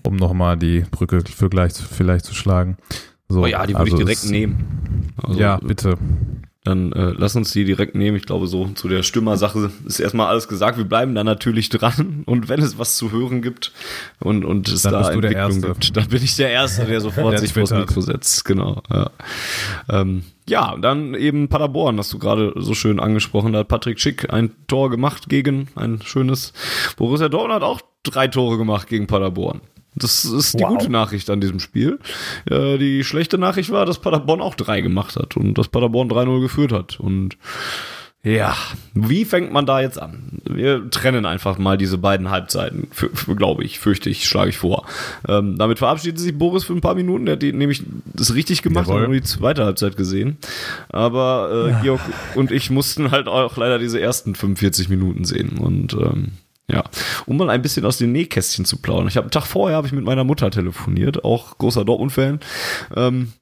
Um 0.04 0.16
nochmal 0.16 0.58
die 0.58 0.84
Brücke 0.92 1.22
für 1.22 1.50
gleich 1.50 1.74
vielleicht 1.74 2.26
zu 2.26 2.34
schlagen. 2.34 2.78
So, 3.28 3.44
oh 3.44 3.46
ja, 3.46 3.66
die 3.66 3.74
würde 3.74 3.84
also 3.84 3.98
ich 3.98 4.04
direkt 4.04 4.30
nehmen. 4.30 5.14
Also, 5.22 5.40
ja, 5.40 5.58
bitte. 5.58 5.98
Dann 6.66 6.92
äh, 6.94 7.14
lass 7.16 7.36
uns 7.36 7.52
die 7.52 7.64
direkt 7.64 7.94
nehmen. 7.94 8.18
Ich 8.18 8.26
glaube, 8.26 8.48
so 8.48 8.68
zu 8.70 8.88
der 8.88 9.04
Stürmersache 9.04 9.72
ist 9.86 10.00
erstmal 10.00 10.28
alles 10.28 10.48
gesagt. 10.48 10.80
Wir 10.80 10.86
bleiben 10.86 11.14
da 11.14 11.24
natürlich 11.24 11.70
dran. 11.70 12.24
Und 12.26 12.50
wenn 12.50 12.60
es 12.60 12.80
was 12.80 12.98
zu 12.98 13.12
hören 13.12 13.44
gibt 13.44 13.72
und, 14.20 14.44
und 14.44 14.68
es 14.68 14.82
dann 14.82 14.94
da 14.94 15.12
Entwicklung 15.12 15.62
gibt, 15.62 15.96
dann 15.96 16.08
bin 16.08 16.24
ich 16.24 16.36
der 16.36 16.50
Erste, 16.50 16.86
der 16.86 17.02
sofort 17.02 17.34
der 17.34 17.40
sich 17.40 17.54
vors 17.54 17.70
Mikro 17.70 18.02
setzt. 18.02 18.46
Genau. 18.46 18.82
Ja. 18.90 19.12
Ähm, 19.90 20.24
ja, 20.50 20.76
dann 20.76 21.14
eben 21.14 21.50
Paderborn, 21.50 22.00
hast 22.00 22.12
du 22.14 22.18
gerade 22.18 22.54
so 22.56 22.74
schön 22.74 23.00
angesprochen. 23.00 23.54
Da 23.54 23.60
hat 23.60 23.68
Patrick 23.68 24.00
Schick 24.00 24.34
ein 24.34 24.52
Tor 24.68 24.90
gemacht 24.90 25.30
gegen 25.30 25.68
ein 25.76 26.02
schönes. 26.04 26.52
Borussia 26.98 27.30
Dortmund 27.30 27.54
hat 27.54 27.64
auch 27.64 27.82
drei 28.02 28.28
Tore 28.28 28.58
gemacht 28.58 28.88
gegen 28.88 29.06
Paderborn. 29.06 29.62
Das 29.96 30.26
ist 30.26 30.54
die 30.60 30.64
wow. 30.64 30.70
gute 30.70 30.92
Nachricht 30.92 31.30
an 31.30 31.42
diesem 31.42 31.60
Spiel. 31.60 32.00
Äh, 32.50 32.78
die 32.78 33.04
schlechte 33.04 33.38
Nachricht 33.38 33.72
war, 33.72 33.86
dass 33.86 34.00
Paderborn 34.00 34.42
auch 34.42 34.56
drei 34.56 34.82
gemacht 34.82 35.16
hat 35.16 35.38
und 35.38 35.58
dass 35.58 35.70
Paderborn 35.70 36.10
3-0 36.10 36.42
geführt 36.42 36.72
hat. 36.72 37.00
Und 37.00 37.38
ja, 38.26 38.56
wie 38.96 39.24
fängt 39.24 39.54
man 39.54 39.68
da 39.68 39.82
jetzt 39.82 40.02
an? 40.02 40.42
Wir 40.50 40.90
trennen 40.90 41.28
einfach 41.28 41.60
mal 41.60 41.78
diese 41.78 42.00
beiden 42.00 42.32
Halbzeiten, 42.32 42.88
glaube 43.36 43.64
ich, 43.64 43.78
fürchte 43.80 44.10
ich, 44.10 44.28
schlage 44.28 44.50
ich 44.50 44.58
vor. 44.58 44.88
Ähm, 45.28 45.60
damit 45.60 45.78
verabschiedet 45.78 46.20
sich 46.20 46.36
Boris 46.36 46.64
für 46.64 46.74
ein 46.74 46.82
paar 46.82 46.96
Minuten. 46.96 47.28
Der 47.28 47.34
hat 47.34 47.44
die, 47.44 47.54
nämlich 47.54 47.84
das 48.14 48.34
richtig 48.34 48.64
gemacht 48.64 48.88
und 48.88 49.00
nur 49.00 49.14
die 49.14 49.22
zweite 49.22 49.64
Halbzeit 49.64 49.96
gesehen. 49.96 50.38
Aber 50.90 51.68
äh, 51.68 51.70
ja. 51.70 51.82
Georg 51.82 52.02
und 52.34 52.50
ich 52.50 52.72
mussten 52.72 53.12
halt 53.12 53.28
auch 53.28 53.58
leider 53.58 53.78
diese 53.78 54.02
ersten 54.02 54.34
45 54.34 54.90
Minuten 54.90 55.24
sehen. 55.24 55.60
Und 55.60 55.94
ähm, 55.94 56.32
ja, 56.72 56.84
um 57.26 57.38
mal 57.38 57.50
ein 57.50 57.62
bisschen 57.62 57.86
aus 57.86 57.98
den 57.98 58.12
Nähkästchen 58.12 58.66
zu 58.66 58.78
plaudern. 58.78 59.08
Ich 59.08 59.18
habe 59.18 59.26
einen 59.26 59.32
Tag 59.32 59.46
vorher 59.46 59.78
habe 59.78 59.88
ich 59.88 59.94
mit 59.94 60.04
meiner 60.04 60.24
Mutter 60.24 60.50
telefoniert, 60.50 61.24
auch 61.24 61.58
großer 61.58 61.86
Dortmund-Fan. 61.86 62.40
Ähm, 62.96 63.34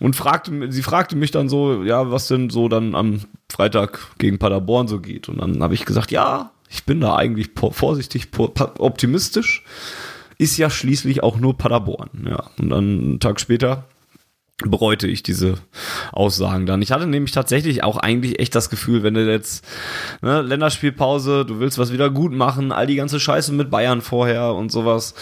und 0.00 0.16
fragte, 0.16 0.72
sie 0.72 0.82
fragte 0.82 1.16
mich 1.16 1.30
dann 1.30 1.48
so, 1.48 1.82
ja, 1.82 2.10
was 2.10 2.28
denn 2.28 2.50
so 2.50 2.68
dann 2.68 2.94
am 2.94 3.20
Freitag 3.50 4.00
gegen 4.18 4.38
Paderborn 4.38 4.88
so 4.88 5.00
geht. 5.00 5.28
Und 5.28 5.38
dann 5.38 5.62
habe 5.62 5.74
ich 5.74 5.84
gesagt, 5.84 6.10
ja, 6.10 6.52
ich 6.68 6.84
bin 6.84 7.00
da 7.00 7.16
eigentlich 7.16 7.50
vorsichtig 7.72 8.28
optimistisch. 8.36 9.64
Ist 10.36 10.56
ja 10.56 10.70
schließlich 10.70 11.22
auch 11.22 11.38
nur 11.38 11.56
Paderborn. 11.56 12.10
Ja, 12.28 12.50
und 12.58 12.70
dann 12.70 12.84
einen 12.84 13.20
Tag 13.20 13.40
später 13.40 13.84
bereute 14.64 15.06
ich 15.06 15.22
diese 15.22 15.54
Aussagen 16.12 16.66
dann. 16.66 16.82
Ich 16.82 16.90
hatte 16.90 17.06
nämlich 17.06 17.32
tatsächlich 17.32 17.84
auch 17.84 17.96
eigentlich 17.96 18.40
echt 18.40 18.54
das 18.54 18.70
Gefühl, 18.70 19.02
wenn 19.02 19.14
du 19.14 19.24
jetzt 19.30 19.64
ne, 20.20 20.42
Länderspielpause, 20.42 21.44
du 21.44 21.60
willst 21.60 21.78
was 21.78 21.92
wieder 21.92 22.10
gut 22.10 22.32
machen, 22.32 22.72
all 22.72 22.86
die 22.86 22.96
ganze 22.96 23.20
Scheiße 23.20 23.52
mit 23.52 23.70
Bayern 23.70 24.00
vorher 24.00 24.54
und 24.54 24.72
sowas. 24.72 25.14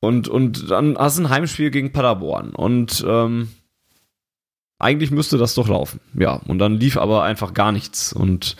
Und, 0.00 0.28
und 0.28 0.70
dann 0.70 0.96
hast 0.96 1.18
du 1.18 1.22
ein 1.22 1.30
Heimspiel 1.30 1.70
gegen 1.70 1.92
Paderborn. 1.92 2.50
Und 2.50 3.04
ähm, 3.06 3.48
eigentlich 4.78 5.10
müsste 5.10 5.36
das 5.36 5.54
doch 5.54 5.68
laufen. 5.68 6.00
Ja, 6.14 6.34
und 6.46 6.58
dann 6.58 6.78
lief 6.78 6.96
aber 6.96 7.24
einfach 7.24 7.52
gar 7.52 7.72
nichts. 7.72 8.12
Und 8.12 8.56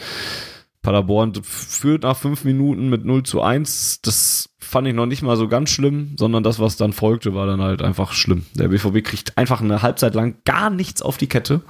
Paderborn 0.83 1.33
führt 1.43 2.03
nach 2.03 2.17
fünf 2.17 2.45
Minuten 2.45 2.89
mit 2.91 3.05
0 3.05 3.23
zu 3.23 3.41
1. 3.41 4.03
Das 4.03 4.51
fand 4.69 4.87
ich 4.87 4.95
noch 4.95 5.07
nicht 5.07 5.23
mal 5.23 5.39
so 5.39 5.49
ganz 5.49 5.71
schlimm, 5.71 6.15
sondern 6.19 6.43
das, 6.43 6.61
was 6.61 6.77
dann 6.77 6.93
folgte, 6.93 7.35
war 7.35 7.47
dann 7.47 7.63
halt 7.63 7.81
einfach 7.81 8.13
schlimm. 8.13 8.45
Der 8.55 8.69
BVB 8.69 9.03
kriegt 9.03 9.39
einfach 9.39 9.63
eine 9.63 9.81
Halbzeit 9.81 10.15
lang 10.15 10.37
gar 10.45 10.69
nichts 10.69 11.01
auf 11.01 11.17
die 11.17 11.27
Kette. 11.27 11.63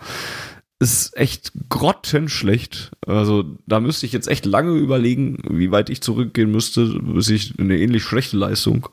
Ist 0.80 1.16
echt 1.16 1.52
grottenschlecht. 1.68 2.90
Also 3.06 3.44
da 3.66 3.78
müsste 3.78 4.04
ich 4.04 4.12
jetzt 4.12 4.26
echt 4.26 4.46
lange 4.46 4.72
überlegen, 4.72 5.38
wie 5.48 5.70
weit 5.70 5.90
ich 5.90 6.00
zurückgehen 6.00 6.50
müsste, 6.50 6.86
bis 7.00 7.28
ich 7.30 7.54
eine 7.58 7.78
ähnlich 7.78 8.02
schlechte 8.02 8.36
Leistung 8.36 8.88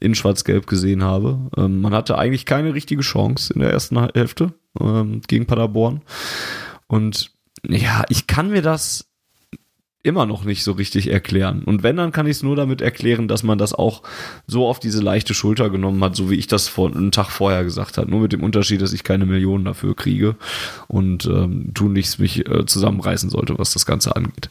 in 0.00 0.16
Schwarz-Gelb 0.16 0.66
gesehen 0.66 1.04
habe. 1.04 1.38
Ähm, 1.56 1.80
man 1.80 1.94
hatte 1.94 2.18
eigentlich 2.18 2.46
keine 2.46 2.74
richtige 2.74 3.02
Chance 3.02 3.52
in 3.54 3.60
der 3.60 3.70
ersten 3.70 4.00
Hälfte 4.14 4.52
ähm, 4.80 5.20
gegen 5.28 5.46
Paderborn. 5.46 6.02
Und 6.88 7.30
ja, 7.64 8.04
ich 8.08 8.26
kann 8.26 8.50
mir 8.50 8.62
das 8.62 9.13
immer 10.04 10.26
noch 10.26 10.44
nicht 10.44 10.62
so 10.62 10.72
richtig 10.72 11.10
erklären. 11.10 11.64
Und 11.64 11.82
wenn, 11.82 11.96
dann 11.96 12.12
kann 12.12 12.26
ich 12.26 12.36
es 12.36 12.42
nur 12.42 12.56
damit 12.56 12.82
erklären, 12.82 13.26
dass 13.26 13.42
man 13.42 13.58
das 13.58 13.72
auch 13.72 14.02
so 14.46 14.68
auf 14.68 14.78
diese 14.78 15.02
leichte 15.02 15.32
Schulter 15.32 15.70
genommen 15.70 16.04
hat, 16.04 16.14
so 16.14 16.30
wie 16.30 16.36
ich 16.36 16.46
das 16.46 16.68
vor 16.68 16.94
einen 16.94 17.10
Tag 17.10 17.30
vorher 17.30 17.64
gesagt 17.64 17.96
habe. 17.96 18.10
Nur 18.10 18.20
mit 18.20 18.32
dem 18.32 18.42
Unterschied, 18.42 18.82
dass 18.82 18.92
ich 18.92 19.02
keine 19.02 19.24
Millionen 19.24 19.64
dafür 19.64 19.96
kriege 19.96 20.36
und 20.88 21.24
ähm, 21.24 21.72
tunlichst 21.72 22.20
mich 22.20 22.46
äh, 22.46 22.66
zusammenreißen 22.66 23.30
sollte, 23.30 23.58
was 23.58 23.72
das 23.72 23.86
Ganze 23.86 24.14
angeht. 24.14 24.50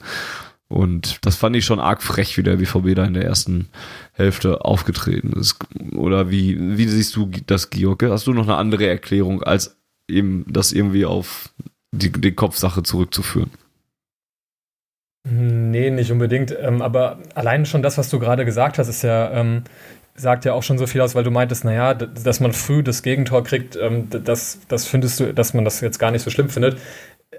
Und 0.69 1.19
das 1.21 1.35
fand 1.35 1.55
ich 1.55 1.65
schon 1.65 1.79
arg 1.79 2.01
frech, 2.01 2.35
wie 2.35 2.43
der 2.43 2.55
BVB 2.55 2.95
da 2.95 3.05
in 3.05 3.13
der 3.13 3.25
ersten 3.25 3.67
Hälfte 4.13 4.65
aufgetreten 4.65 5.33
ist. 5.33 5.57
Oder 5.95 6.31
wie, 6.31 6.57
wie 6.77 6.87
siehst 6.87 7.15
du 7.15 7.29
das, 7.45 7.69
Georg? 7.69 8.01
Hast 8.01 8.25
du 8.25 8.33
noch 8.33 8.47
eine 8.47 8.55
andere 8.55 8.87
Erklärung, 8.87 9.43
als 9.43 9.77
eben 10.09 10.45
das 10.47 10.71
irgendwie 10.71 11.05
auf 11.05 11.53
die, 11.91 12.11
die 12.11 12.31
Kopfsache 12.31 12.81
zurückzuführen? 12.81 13.51
Nee, 15.25 15.89
nicht 15.89 16.11
unbedingt. 16.11 16.55
Ähm, 16.59 16.81
aber 16.81 17.19
allein 17.33 17.65
schon 17.65 17.81
das, 17.81 17.97
was 17.97 18.09
du 18.09 18.19
gerade 18.19 18.43
gesagt 18.43 18.77
hast, 18.77 18.89
ist 18.89 19.03
ja, 19.03 19.31
ähm, 19.31 19.63
sagt 20.15 20.45
ja 20.45 20.53
auch 20.53 20.63
schon 20.63 20.77
so 20.77 20.85
viel 20.85 21.01
aus, 21.01 21.15
weil 21.15 21.23
du 21.23 21.31
meintest, 21.31 21.63
naja, 21.63 21.93
dass 21.93 22.39
man 22.39 22.51
früh 22.53 22.83
das 22.83 23.03
Gegentor 23.03 23.43
kriegt, 23.43 23.75
ähm, 23.77 24.09
das, 24.09 24.59
das 24.67 24.85
findest 24.85 25.19
du, 25.19 25.33
dass 25.33 25.53
man 25.53 25.63
das 25.65 25.79
jetzt 25.81 25.97
gar 25.97 26.11
nicht 26.11 26.23
so 26.23 26.29
schlimm 26.29 26.49
findet. 26.49 26.77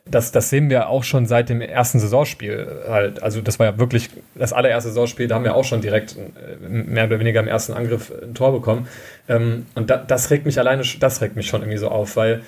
das, 0.07 0.33
das 0.33 0.51
sehen 0.51 0.71
wir 0.71 0.89
auch 0.89 1.05
schon 1.05 1.27
seit 1.27 1.49
dem 1.49 1.61
ersten 1.61 1.99
Saisonspiel 2.01 2.85
halt. 2.89 3.23
Also 3.23 3.41
das 3.41 3.59
war 3.59 3.67
ja 3.67 3.79
wirklich 3.79 4.11
das 4.35 4.53
allererste 4.53 4.91
Saisonspiel, 4.91 5.29
da 5.29 5.37
haben 5.37 5.45
wir 5.45 5.55
auch 5.55 5.65
schon 5.65 5.81
direkt 5.81 6.17
äh, 6.17 6.69
mehr 6.69 7.07
oder 7.07 7.21
weniger 7.21 7.41
im 7.41 7.49
ersten 7.49 7.73
Angriff 7.73 8.13
ein 8.23 8.35
Tor 8.35 8.53
bekommen. 8.53 8.89
Ähm, 9.29 9.67
und 9.75 9.91
da, 9.91 9.99
das 9.99 10.31
regt 10.31 10.47
mich 10.47 10.59
alleine, 10.59 10.83
das 11.01 11.21
regt 11.21 11.37
mich 11.37 11.49
schon 11.49 11.63
irgendwie 11.63 11.79
so 11.79 11.89
auf, 11.89 12.17
weil 12.17 12.43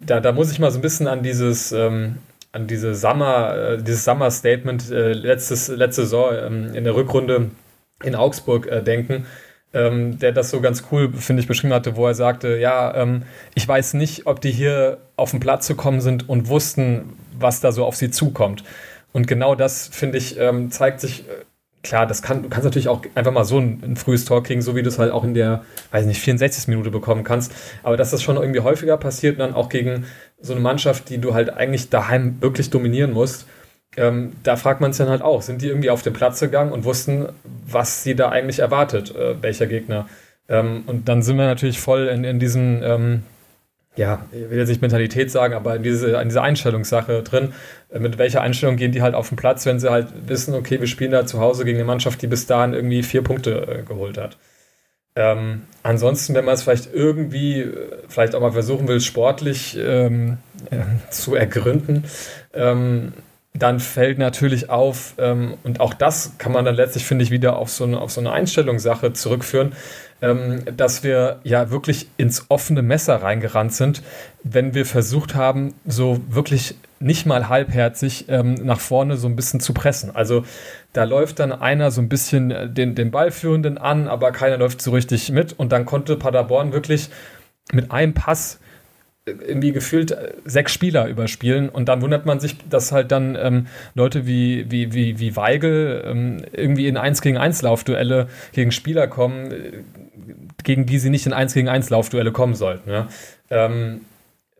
da, 0.00 0.20
da 0.20 0.32
muss 0.32 0.52
ich 0.52 0.58
mal 0.58 0.70
so 0.70 0.78
ein 0.78 0.82
bisschen 0.82 1.08
an 1.08 1.22
dieses, 1.22 1.72
ähm, 1.72 2.18
an 2.58 2.66
diese 2.66 2.94
Summer, 2.94 3.56
äh, 3.56 3.82
dieses 3.82 4.04
Summer-Statement 4.04 4.90
äh, 4.90 5.12
letzte 5.12 5.56
Saison 5.56 6.32
ähm, 6.34 6.74
in 6.74 6.84
der 6.84 6.94
Rückrunde 6.94 7.50
in 8.02 8.14
Augsburg 8.14 8.66
äh, 8.66 8.82
denken 8.82 9.26
ähm, 9.74 10.18
der 10.18 10.32
das 10.32 10.50
so 10.50 10.60
ganz 10.60 10.84
cool, 10.90 11.12
finde 11.12 11.42
ich, 11.42 11.48
beschrieben 11.48 11.74
hatte, 11.74 11.96
wo 11.96 12.06
er 12.06 12.14
sagte, 12.14 12.56
ja, 12.58 12.94
ähm, 12.94 13.22
ich 13.54 13.66
weiß 13.66 13.94
nicht, 13.94 14.26
ob 14.26 14.40
die 14.40 14.50
hier 14.50 14.98
auf 15.16 15.30
den 15.30 15.40
Platz 15.40 15.68
gekommen 15.68 16.00
sind 16.00 16.28
und 16.28 16.48
wussten, 16.48 17.16
was 17.38 17.60
da 17.60 17.72
so 17.72 17.84
auf 17.84 17.96
sie 17.96 18.10
zukommt. 18.10 18.64
Und 19.12 19.26
genau 19.26 19.54
das, 19.54 19.88
finde 19.88 20.18
ich, 20.18 20.38
ähm, 20.38 20.70
zeigt 20.70 21.00
sich, 21.00 21.28
äh, 21.28 21.44
klar, 21.82 22.06
das 22.06 22.22
kann, 22.22 22.42
du 22.42 22.48
kannst 22.48 22.64
natürlich 22.64 22.88
auch 22.88 23.02
einfach 23.14 23.32
mal 23.32 23.44
so 23.44 23.58
ein, 23.58 23.82
ein 23.82 23.96
frühes 23.96 24.24
Tor 24.24 24.42
kriegen, 24.42 24.62
so 24.62 24.74
wie 24.74 24.82
du 24.82 24.88
es 24.88 24.98
halt 24.98 25.12
auch 25.12 25.24
in 25.24 25.34
der, 25.34 25.64
weiß 25.90 26.06
nicht, 26.06 26.20
64. 26.20 26.68
Minute 26.68 26.90
bekommen 26.90 27.24
kannst. 27.24 27.52
Aber 27.82 27.96
dass 27.96 28.10
das 28.10 28.22
schon 28.22 28.36
irgendwie 28.36 28.60
häufiger 28.60 28.96
passiert 28.96 29.34
und 29.34 29.40
dann 29.40 29.54
auch 29.54 29.68
gegen 29.68 30.06
so 30.40 30.52
eine 30.52 30.62
Mannschaft, 30.62 31.08
die 31.10 31.18
du 31.18 31.34
halt 31.34 31.50
eigentlich 31.50 31.90
daheim 31.90 32.40
wirklich 32.40 32.70
dominieren 32.70 33.12
musst, 33.12 33.46
ähm, 33.96 34.32
da 34.42 34.56
fragt 34.56 34.80
man 34.80 34.92
sich 34.92 34.98
dann 34.98 35.10
halt 35.10 35.22
auch, 35.22 35.42
sind 35.42 35.62
die 35.62 35.68
irgendwie 35.68 35.90
auf 35.90 36.02
den 36.02 36.12
Platz 36.12 36.40
gegangen 36.40 36.72
und 36.72 36.84
wussten, 36.84 37.28
was 37.66 38.04
sie 38.04 38.14
da 38.14 38.28
eigentlich 38.28 38.60
erwartet, 38.60 39.14
äh, 39.14 39.42
welcher 39.42 39.66
Gegner. 39.66 40.08
Ähm, 40.48 40.84
und 40.86 41.08
dann 41.08 41.22
sind 41.22 41.36
wir 41.36 41.46
natürlich 41.46 41.80
voll 41.80 42.06
in, 42.06 42.24
in 42.24 42.38
diesem, 42.38 42.82
ähm, 42.82 43.22
ja, 43.96 44.24
ich 44.30 44.50
will 44.50 44.58
jetzt 44.58 44.68
nicht 44.68 44.82
Mentalität 44.82 45.30
sagen, 45.30 45.54
aber 45.54 45.74
in, 45.74 45.82
diese, 45.82 46.12
in 46.12 46.28
dieser 46.28 46.42
Einstellungssache 46.42 47.22
drin. 47.22 47.52
Äh, 47.90 47.98
mit 47.98 48.18
welcher 48.18 48.40
Einstellung 48.40 48.76
gehen 48.76 48.92
die 48.92 49.02
halt 49.02 49.14
auf 49.14 49.28
den 49.28 49.36
Platz, 49.36 49.66
wenn 49.66 49.80
sie 49.80 49.90
halt 49.90 50.08
wissen, 50.26 50.54
okay, 50.54 50.78
wir 50.80 50.86
spielen 50.86 51.10
da 51.10 51.26
zu 51.26 51.40
Hause 51.40 51.64
gegen 51.64 51.78
eine 51.78 51.86
Mannschaft, 51.86 52.22
die 52.22 52.28
bis 52.28 52.46
dahin 52.46 52.74
irgendwie 52.74 53.02
vier 53.02 53.22
Punkte 53.22 53.80
äh, 53.80 53.82
geholt 53.82 54.16
hat. 54.16 54.36
Ähm, 55.18 55.62
ansonsten, 55.82 56.34
wenn 56.34 56.44
man 56.44 56.54
es 56.54 56.62
vielleicht 56.62 56.94
irgendwie, 56.94 57.62
äh, 57.62 57.98
vielleicht 58.08 58.36
auch 58.36 58.40
mal 58.40 58.52
versuchen 58.52 58.86
will, 58.86 59.00
sportlich 59.00 59.76
ähm, 59.76 60.38
äh, 60.70 60.76
zu 61.10 61.34
ergründen, 61.34 62.04
ähm, 62.54 63.12
dann 63.52 63.80
fällt 63.80 64.18
natürlich 64.18 64.70
auf, 64.70 65.14
ähm, 65.18 65.54
und 65.64 65.80
auch 65.80 65.92
das 65.92 66.34
kann 66.38 66.52
man 66.52 66.64
dann 66.64 66.76
letztlich, 66.76 67.04
finde 67.04 67.24
ich, 67.24 67.32
wieder 67.32 67.56
auf 67.56 67.68
so 67.68 67.82
eine, 67.82 68.00
auf 68.00 68.12
so 68.12 68.20
eine 68.20 68.30
Einstellungssache 68.30 69.12
zurückführen, 69.12 69.72
ähm, 70.22 70.62
dass 70.76 71.02
wir 71.02 71.40
ja 71.42 71.68
wirklich 71.72 72.06
ins 72.16 72.46
offene 72.48 72.82
Messer 72.82 73.16
reingerannt 73.16 73.72
sind, 73.72 74.02
wenn 74.44 74.72
wir 74.72 74.86
versucht 74.86 75.34
haben, 75.34 75.74
so 75.84 76.20
wirklich 76.28 76.76
nicht 77.00 77.26
mal 77.26 77.48
halbherzig 77.48 78.26
ähm, 78.28 78.54
nach 78.54 78.80
vorne 78.80 79.16
so 79.16 79.28
ein 79.28 79.36
bisschen 79.36 79.60
zu 79.60 79.72
pressen. 79.72 80.14
Also 80.14 80.44
da 80.92 81.04
läuft 81.04 81.38
dann 81.38 81.52
einer 81.52 81.90
so 81.90 82.00
ein 82.00 82.08
bisschen 82.08 82.50
äh, 82.50 82.68
den, 82.68 82.94
den 82.94 83.10
Ballführenden 83.10 83.78
an, 83.78 84.08
aber 84.08 84.32
keiner 84.32 84.56
läuft 84.56 84.82
so 84.82 84.90
richtig 84.90 85.30
mit 85.30 85.52
und 85.52 85.72
dann 85.72 85.84
konnte 85.84 86.16
Paderborn 86.16 86.72
wirklich 86.72 87.10
mit 87.72 87.90
einem 87.90 88.14
Pass 88.14 88.58
irgendwie 89.28 89.72
gefühlt 89.72 90.12
äh, 90.12 90.32
sechs 90.44 90.72
Spieler 90.72 91.06
überspielen 91.06 91.68
und 91.68 91.88
dann 91.88 92.02
wundert 92.02 92.26
man 92.26 92.40
sich, 92.40 92.56
dass 92.68 92.92
halt 92.92 93.12
dann 93.12 93.36
ähm, 93.36 93.66
Leute 93.94 94.26
wie, 94.26 94.70
wie, 94.70 94.92
wie, 94.92 95.18
wie 95.18 95.36
Weigel 95.36 96.02
ähm, 96.06 96.42
irgendwie 96.52 96.88
in 96.88 96.96
1 96.96 97.20
gegen 97.20 97.36
1 97.36 97.62
Laufduelle 97.62 98.28
gegen 98.52 98.72
Spieler 98.72 99.06
kommen, 99.06 99.50
äh, 99.50 99.72
gegen 100.64 100.86
die 100.86 100.98
sie 100.98 101.10
nicht 101.10 101.26
in 101.26 101.32
1 101.32 101.54
gegen 101.54 101.68
1 101.68 101.90
Laufduelle 101.90 102.32
kommen 102.32 102.54
sollten. 102.54 102.90
Ja? 102.90 103.08
Ähm, 103.50 104.00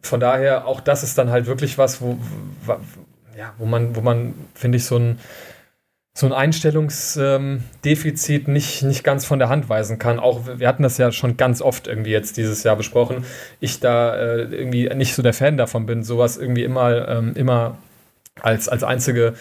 von 0.02 0.20
daher, 0.20 0.66
auch 0.66 0.80
das 0.80 1.02
ist 1.02 1.18
dann 1.18 1.30
halt 1.30 1.46
wirklich 1.46 1.78
was, 1.78 2.00
wo, 2.00 2.18
wo 2.64 2.76
ja, 3.36 3.52
wo 3.58 3.66
man, 3.66 3.94
wo 3.94 4.00
man, 4.00 4.34
finde 4.54 4.78
ich, 4.78 4.84
so 4.84 4.96
ein 4.96 5.18
so 6.18 6.26
ein 6.26 6.32
Einstellungsdefizit 6.32 8.48
ähm, 8.48 8.52
nicht, 8.52 8.82
nicht 8.82 9.04
ganz 9.04 9.24
von 9.24 9.38
der 9.38 9.48
Hand 9.48 9.68
weisen 9.68 10.00
kann. 10.00 10.18
Auch 10.18 10.40
wir 10.56 10.66
hatten 10.66 10.82
das 10.82 10.98
ja 10.98 11.12
schon 11.12 11.36
ganz 11.36 11.62
oft 11.62 11.86
irgendwie 11.86 12.10
jetzt 12.10 12.36
dieses 12.36 12.64
Jahr 12.64 12.74
besprochen. 12.74 13.24
Ich 13.60 13.78
da 13.78 14.16
äh, 14.16 14.42
irgendwie 14.42 14.92
nicht 14.96 15.14
so 15.14 15.22
der 15.22 15.32
Fan 15.32 15.56
davon 15.56 15.86
bin, 15.86 16.02
sowas 16.02 16.36
irgendwie 16.36 16.64
immer, 16.64 17.06
ähm, 17.06 17.34
immer 17.36 17.78
als, 18.40 18.68
als 18.68 18.82
einzige 18.82 19.34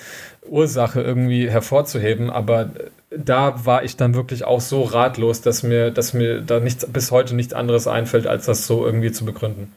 Ursache 0.48 1.02
irgendwie 1.02 1.50
hervorzuheben. 1.50 2.30
Aber 2.30 2.70
da 3.10 3.66
war 3.66 3.84
ich 3.84 3.98
dann 3.98 4.14
wirklich 4.14 4.46
auch 4.46 4.62
so 4.62 4.84
ratlos, 4.84 5.42
dass 5.42 5.64
mir, 5.64 5.90
dass 5.90 6.14
mir 6.14 6.42
da 6.42 6.60
nichts, 6.60 6.86
bis 6.86 7.10
heute 7.10 7.36
nichts 7.36 7.54
anderes 7.54 7.88
einfällt, 7.88 8.28
als 8.28 8.46
das 8.46 8.68
so 8.68 8.86
irgendwie 8.86 9.12
zu 9.12 9.26
begründen. 9.26 9.74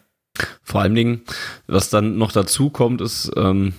Vor 0.62 0.82
allen 0.82 0.94
Dingen, 0.94 1.22
was 1.66 1.90
dann 1.90 2.18
noch 2.18 2.32
dazu 2.32 2.70
kommt, 2.70 3.00
ist, 3.00 3.30
ähm, 3.36 3.74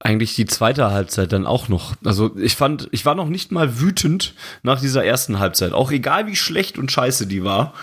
eigentlich 0.00 0.34
die 0.36 0.46
zweite 0.46 0.90
Halbzeit 0.90 1.32
dann 1.32 1.46
auch 1.46 1.68
noch. 1.68 1.94
Also 2.04 2.36
ich 2.36 2.56
fand, 2.56 2.88
ich 2.92 3.04
war 3.04 3.14
noch 3.14 3.28
nicht 3.28 3.50
mal 3.50 3.80
wütend 3.80 4.34
nach 4.62 4.80
dieser 4.80 5.04
ersten 5.04 5.38
Halbzeit. 5.38 5.72
Auch 5.72 5.90
egal 5.90 6.26
wie 6.26 6.36
schlecht 6.36 6.78
und 6.78 6.92
scheiße 6.92 7.26
die 7.26 7.42
war 7.42 7.74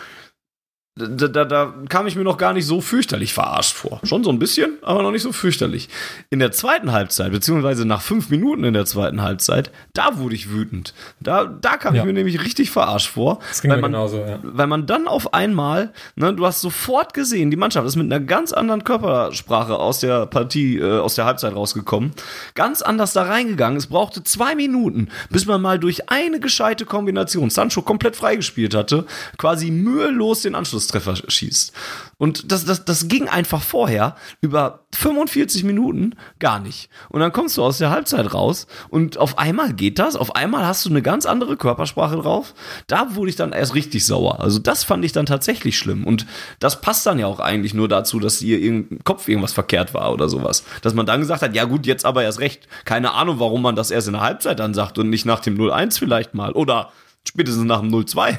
da, 0.97 1.27
da, 1.27 1.43
da 1.43 1.73
kam 1.89 2.07
ich 2.07 2.15
mir 2.15 2.23
noch 2.23 2.37
gar 2.37 2.53
nicht 2.53 2.65
so 2.65 2.79
fürchterlich 2.79 3.33
verarscht 3.33 3.75
vor. 3.75 3.99
Schon 4.03 4.23
so 4.23 4.29
ein 4.29 4.39
bisschen, 4.39 4.77
aber 4.81 5.03
noch 5.03 5.11
nicht 5.11 5.23
so 5.23 5.33
fürchterlich. 5.33 5.89
In 6.29 6.39
der 6.39 6.53
zweiten 6.53 6.93
Halbzeit, 6.93 7.33
beziehungsweise 7.33 7.85
nach 7.85 8.01
fünf 8.01 8.29
Minuten 8.29 8.63
in 8.63 8.73
der 8.73 8.85
zweiten 8.85 9.21
Halbzeit, 9.21 9.71
da 9.91 10.17
wurde 10.19 10.35
ich 10.35 10.51
wütend. 10.51 10.93
Da, 11.19 11.43
da 11.43 11.75
kam 11.75 11.95
ja. 11.95 12.01
ich 12.01 12.05
mir 12.05 12.13
nämlich 12.13 12.41
richtig 12.41 12.71
verarscht 12.71 13.09
vor. 13.09 13.39
Das 13.49 13.61
ging 13.61 13.71
weil 13.71 13.81
man, 13.81 13.91
genauso, 13.91 14.19
ja. 14.19 14.39
Weil 14.41 14.67
man 14.67 14.85
dann 14.85 15.09
auf 15.09 15.33
einmal, 15.33 15.91
ne, 16.15 16.33
du 16.33 16.45
hast 16.45 16.61
sofort 16.61 17.13
gesehen, 17.13 17.51
die 17.51 17.57
Mannschaft 17.57 17.85
ist 17.85 17.97
mit 17.97 18.05
einer 18.05 18.23
ganz 18.23 18.53
anderen 18.53 18.85
Körpersprache 18.85 19.75
aus 19.75 19.99
der 19.99 20.27
Partie, 20.27 20.77
äh, 20.77 20.99
aus 20.99 21.15
der 21.15 21.25
Halbzeit 21.25 21.53
rausgekommen. 21.53 22.13
Ganz 22.53 22.81
anders 22.81 23.11
da 23.11 23.23
reingegangen. 23.23 23.77
Es 23.77 23.87
brauchte 23.87 24.23
zwei 24.23 24.55
Minuten, 24.55 25.09
bis 25.29 25.45
man 25.45 25.61
mal 25.61 25.77
durch 25.77 26.09
eine 26.09 26.39
gescheite 26.39 26.85
Kombination 26.85 27.49
Sancho 27.49 27.81
komplett 27.81 28.15
freigespielt 28.15 28.73
hatte, 28.73 29.05
quasi 29.37 29.71
mühelos 29.71 30.43
den 30.43 30.55
Anschluss 30.55 30.84
Anschlusstreffer 30.85 31.15
schießt. 31.27 31.73
Und 32.17 32.51
das, 32.51 32.65
das, 32.65 32.85
das 32.85 33.07
ging 33.07 33.27
einfach 33.27 33.61
vorher 33.61 34.15
über 34.41 34.85
45 34.93 35.63
Minuten 35.63 36.15
gar 36.39 36.59
nicht. 36.59 36.89
Und 37.09 37.19
dann 37.19 37.33
kommst 37.33 37.57
du 37.57 37.63
aus 37.63 37.77
der 37.77 37.89
Halbzeit 37.89 38.33
raus 38.33 38.67
und 38.89 39.17
auf 39.17 39.37
einmal 39.37 39.73
geht 39.73 39.99
das, 39.99 40.15
auf 40.15 40.35
einmal 40.35 40.65
hast 40.65 40.85
du 40.85 40.89
eine 40.89 41.01
ganz 41.01 41.25
andere 41.25 41.57
Körpersprache 41.57 42.15
drauf. 42.17 42.53
Da 42.87 43.15
wurde 43.15 43.29
ich 43.29 43.35
dann 43.35 43.51
erst 43.51 43.75
richtig 43.75 44.05
sauer. 44.05 44.39
Also 44.39 44.59
das 44.59 44.83
fand 44.83 45.03
ich 45.03 45.11
dann 45.11 45.25
tatsächlich 45.25 45.77
schlimm. 45.77 46.05
Und 46.05 46.25
das 46.59 46.81
passt 46.81 47.05
dann 47.05 47.19
ja 47.19 47.27
auch 47.27 47.39
eigentlich 47.39 47.73
nur 47.73 47.87
dazu, 47.87 48.19
dass 48.19 48.41
ihr 48.41 48.61
im 48.61 48.99
Kopf 49.03 49.27
irgendwas 49.27 49.53
verkehrt 49.53 49.93
war 49.93 50.13
oder 50.13 50.29
sowas. 50.29 50.63
Dass 50.81 50.93
man 50.93 51.05
dann 51.05 51.19
gesagt 51.19 51.41
hat, 51.41 51.55
ja 51.55 51.65
gut, 51.65 51.85
jetzt 51.85 52.05
aber 52.05 52.23
erst 52.23 52.39
recht. 52.39 52.67
Keine 52.85 53.13
Ahnung, 53.13 53.39
warum 53.39 53.61
man 53.61 53.75
das 53.75 53.91
erst 53.91 54.07
in 54.07 54.13
der 54.13 54.21
Halbzeit 54.21 54.59
dann 54.59 54.73
sagt 54.73 54.97
und 54.97 55.09
nicht 55.09 55.25
nach 55.25 55.41
dem 55.41 55.57
0-1 55.57 55.99
vielleicht 55.99 56.33
mal. 56.33 56.53
Oder 56.53 56.91
spätestens 57.27 57.65
nach 57.65 57.81
dem 57.81 57.91
0-2. 57.91 58.37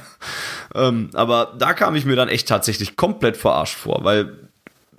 Ähm, 0.74 1.10
aber 1.14 1.54
da 1.58 1.72
kam 1.74 1.94
ich 1.96 2.04
mir 2.04 2.16
dann 2.16 2.28
echt 2.28 2.48
tatsächlich 2.48 2.96
komplett 2.96 3.36
verarscht 3.36 3.76
vor, 3.76 4.04
weil 4.04 4.46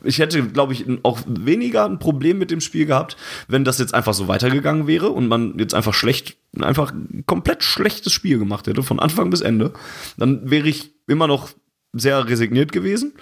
ich 0.04 0.19
hätte, 0.19 0.43
glaube 0.43 0.73
ich, 0.73 0.86
auch 1.04 1.19
weniger 1.26 1.86
ein 1.86 2.00
Problem 2.00 2.38
mit 2.38 2.52
dem 2.52 2.62
Spiel 2.62 2.86
gehabt, 2.86 3.17
wenn 3.47 3.63
das 3.63 3.80
jetzt 3.80 3.93
einfach 3.93 4.13
so 4.13 4.28
weitergegangen 4.28 4.88
wäre 4.88 5.10
und 5.10 5.28
man 5.28 5.58
jetzt 5.58 5.73
einfach 5.73 5.93
schlecht, 5.93 6.38
einfach 6.60 6.93
komplett 7.26 7.63
schlechtes 7.63 8.13
Spiel 8.13 8.38
gemacht 8.38 8.67
hätte, 8.67 8.84
von 8.84 9.00
Anfang 9.00 9.30
bis 9.30 9.41
Ende. 9.41 9.73
Dann 10.17 10.50
wäre 10.50 10.67
ich 10.67 10.91
immer 11.08 11.28
noch 11.28 11.50
sehr 11.93 12.28
resigniert 12.28 12.71
gewesen. 12.71 13.13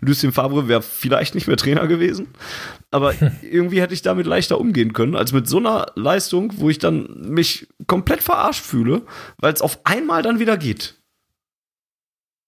Lucien 0.00 0.32
Favre 0.32 0.68
wäre 0.68 0.82
vielleicht 0.82 1.34
nicht 1.34 1.46
mehr 1.46 1.56
Trainer 1.56 1.86
gewesen. 1.86 2.28
Aber 2.90 3.14
irgendwie 3.42 3.80
hätte 3.80 3.94
ich 3.94 4.02
damit 4.02 4.26
leichter 4.26 4.58
umgehen 4.60 4.92
können, 4.92 5.16
als 5.16 5.32
mit 5.32 5.48
so 5.48 5.58
einer 5.58 5.86
Leistung, 5.94 6.52
wo 6.56 6.70
ich 6.70 6.78
dann 6.78 7.08
mich 7.20 7.68
komplett 7.86 8.22
verarscht 8.22 8.64
fühle, 8.64 9.02
weil 9.38 9.52
es 9.52 9.62
auf 9.62 9.80
einmal 9.84 10.22
dann 10.22 10.38
wieder 10.38 10.56
geht. 10.56 10.94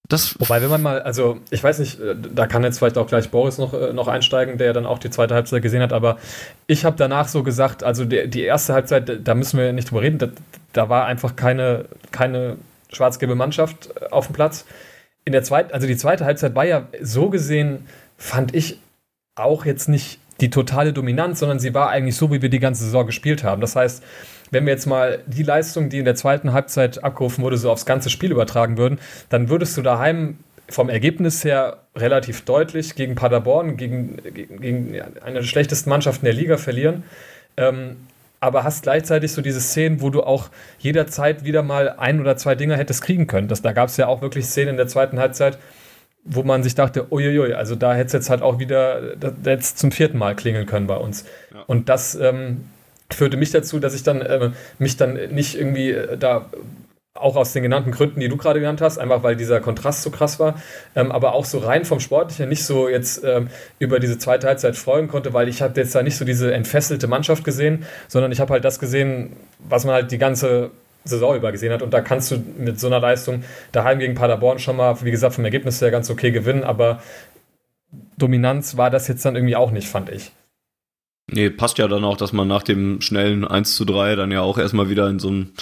Das 0.07 0.39
Wobei, 0.39 0.61
wenn 0.61 0.69
man 0.69 0.83
mal, 0.83 1.01
also 1.01 1.41
ich 1.51 1.65
weiß 1.65 1.79
nicht, 1.79 1.99
äh, 1.99 2.15
da 2.15 2.47
kann 2.47 2.63
jetzt 2.63 2.79
vielleicht 2.79 2.99
auch 2.99 3.07
gleich 3.07 3.31
Boris 3.31 3.57
noch, 3.57 3.73
äh, 3.73 3.95
noch 3.95 4.07
einsteigen, 4.07 4.59
der 4.59 4.75
dann 4.75 4.85
auch 4.85 4.99
die 4.99 5.09
zweite 5.09 5.35
Halbzeit 5.35 5.63
gesehen 5.63 5.81
hat, 5.81 5.95
aber 5.95 6.19
ich 6.67 6.85
habe 6.85 6.97
danach 6.99 7.27
so 7.27 7.43
gesagt, 7.43 7.83
also 7.83 8.05
die, 8.05 8.29
die 8.29 8.43
erste 8.43 8.75
Halbzeit, 8.75 9.27
da 9.27 9.35
müssen 9.35 9.59
wir 9.59 9.73
nicht 9.73 9.91
drüber 9.91 10.03
reden, 10.03 10.19
da, 10.19 10.29
da 10.75 10.91
war 10.91 11.07
einfach 11.07 11.37
keine, 11.37 11.87
keine 12.13 12.59
schwarz-gelbe 12.93 13.35
Mannschaft 13.35 13.89
äh, 13.99 14.11
auf 14.11 14.27
dem 14.27 14.35
Platz 14.35 14.67
in 15.25 15.33
der 15.33 15.43
zweiten, 15.43 15.73
also 15.73 15.87
die 15.87 15.97
zweite 15.97 16.25
Halbzeit 16.25 16.55
war 16.55 16.65
ja 16.65 16.87
so 17.01 17.31
gesehen, 17.31 17.87
fand 18.17 18.55
ich 18.55 18.79
auch 19.37 19.65
jetzt 19.65 19.89
nicht 19.89 20.19
die 20.41 20.51
totale 20.51 20.93
Dominanz, 20.93 21.41
sondern 21.41 21.59
sie 21.59 21.75
war 21.75 21.91
eigentlich 21.91 22.17
so, 22.17 22.33
wie 22.33 22.43
wir 22.43 22.49
die 22.49 22.59
ganze 22.59 22.85
Saison 22.85 23.07
gespielt 23.07 23.45
haben. 23.45 23.61
Das 23.61 23.77
heißt, 23.77 24.03
wenn 24.51 24.67
wir 24.67 24.73
jetzt 24.73 24.87
mal 24.87 25.21
die 25.27 25.43
Leistung, 25.43 25.89
die 25.89 25.99
in 25.99 26.05
der 26.05 26.15
zweiten 26.15 26.53
Halbzeit 26.53 27.03
abgerufen 27.03 27.43
wurde, 27.43 27.57
so 27.57 27.71
aufs 27.71 27.87
ganze 27.87 28.11
Spiel 28.11 28.33
übertragen 28.33 28.77
würden, 28.77 28.99
dann 29.29 29.49
würdest 29.49 29.77
du 29.77 29.83
daheim 29.83 30.39
vom 30.69 30.89
Ergebnis 30.89 31.45
her 31.45 31.79
relativ 31.97 32.43
deutlich 32.43 32.95
gegen 32.95 33.15
Paderborn, 33.15 33.77
gegen, 33.77 34.17
gegen, 34.35 34.61
gegen 34.61 35.01
eine 35.25 35.41
der 35.41 35.43
schlechtesten 35.43 35.91
Mannschaften 35.91 36.25
der 36.25 36.35
Liga 36.35 36.57
verlieren. 36.57 37.05
Ähm, 37.57 37.97
aber 38.45 38.63
hast 38.63 38.83
gleichzeitig 38.83 39.33
so 39.33 39.41
diese 39.41 39.61
Szenen, 39.61 40.03
wo 40.03 40.11
du 40.11 40.23
auch 40.23 40.51
jederzeit 40.79 41.45
wieder 41.45 41.63
mal 41.63 41.89
ein 41.89 42.21
oder 42.21 42.37
zwei 42.37 42.55
Dinger 42.55 42.77
hättest 42.77 43.01
kriegen 43.01 43.27
können. 43.27 43.49
Das, 43.49 43.63
da 43.63 43.73
gab 43.73 43.89
es 43.89 43.97
ja 43.97 44.07
auch 44.07 44.21
wirklich 44.21 44.45
Szenen 44.45 44.71
in 44.71 44.77
der 44.77 44.87
zweiten 44.87 45.19
Halbzeit, 45.19 45.59
wo 46.25 46.43
man 46.43 46.63
sich 46.63 46.75
dachte, 46.75 47.11
uiuiui, 47.11 47.55
also 47.55 47.75
da 47.75 47.95
hätte 47.95 48.09
es 48.09 48.13
jetzt 48.13 48.31
halt 48.31 48.43
auch 48.43 48.59
wieder 48.59 49.15
jetzt 49.45 49.79
zum 49.79 49.93
vierten 49.93 50.19
Mal 50.19 50.37
klingeln 50.37 50.67
können 50.67 50.87
bei 50.87 50.97
uns. 50.97 51.25
Ja. 51.55 51.63
Und 51.67 51.89
das 51.89 52.15
ähm, 52.17 52.67
führte 53.11 53.39
mich 53.39 53.51
dazu, 53.51 53.79
dass 53.79 53.95
ich 53.95 54.03
dann 54.03 54.21
äh, 54.21 54.51
mich 54.79 54.99
dann 54.99 55.15
nicht 55.31 55.57
irgendwie 55.57 55.93
äh, 55.93 56.19
da 56.19 56.47
auch 57.17 57.37
aus 57.37 57.53
den 57.53 57.63
genannten 57.63 57.93
Gründen, 57.93 58.19
die 58.19 58.29
du 58.29 58.37
gerade 58.37 58.59
genannt 58.59 58.81
hast, 58.81 58.99
einfach 58.99 59.23
weil 59.23 59.37
dieser 59.37 59.61
Kontrast 59.61 60.03
so 60.03 60.11
krass 60.11 60.41
war, 60.41 60.61
ähm, 60.97 61.13
aber 61.13 61.35
auch 61.35 61.45
so 61.45 61.59
rein 61.59 61.85
vom 61.85 62.01
Sportlichen 62.01 62.49
nicht 62.49 62.65
so 62.65 62.89
jetzt 62.89 63.23
ähm, 63.23 63.51
über 63.79 64.01
diese 64.01 64.19
zweite 64.19 64.49
Halbzeit 64.49 64.75
freuen 64.75 65.07
konnte, 65.07 65.33
weil 65.33 65.49
ich 65.49 65.63
habe 65.63 65.81
jetzt 65.81 65.95
da 65.95 66.03
nicht 66.03 66.17
so 66.17 66.25
diese 66.25 66.53
entfesselte 66.53 67.07
Mannschaft 67.07 67.45
gesehen, 67.45 67.87
sondern 68.09 68.33
ich 68.33 68.41
habe 68.41 68.53
halt 68.53 68.65
das 68.65 68.81
gesehen, 68.81 69.37
was 69.61 69.85
man 69.85 69.95
halt 69.95 70.11
die 70.11 70.19
ganze 70.19 70.73
Saison 71.05 71.37
über 71.37 71.53
gesehen 71.53 71.73
hat 71.73 71.83
und 71.83 71.95
da 71.95 72.01
kannst 72.01 72.33
du 72.33 72.43
mit 72.59 72.81
so 72.81 72.89
einer 72.89 72.99
Leistung 72.99 73.45
daheim 73.71 74.01
gegen 74.01 74.17
Paderborn 74.17 74.59
schon 74.59 74.75
mal, 74.75 75.01
wie 75.05 75.13
gesagt, 75.13 75.37
vom 75.37 75.45
Ergebnis 75.45 75.81
her 75.81 75.93
ganz 75.93 76.11
okay 76.11 76.33
gewinnen, 76.33 76.65
aber 76.65 77.01
Dominanz 78.19 78.77
war 78.77 78.91
das 78.91 79.07
jetzt 79.07 79.25
dann 79.25 79.37
irgendwie 79.37 79.55
auch 79.55 79.71
nicht, 79.71 79.87
fand 79.87 80.11
ich. 80.11 80.33
Nee, 81.27 81.49
passt 81.49 81.79
ja 81.79 81.89
dann 81.89 82.05
auch, 82.05 82.19
dass 82.19 82.35
man 82.35 82.47
nach 82.49 82.63
dem 82.63 83.01
schnellen 83.01 83.47
1 83.47 83.77
zu 83.77 83.87
3 83.87 84.15
dann 84.15 84.31
ja 84.31 84.43
auch 84.43 84.59
erstmal 84.59 84.91
wieder 84.91 85.09
in 85.09 85.19
so 85.19 85.29
einem, 85.29 85.53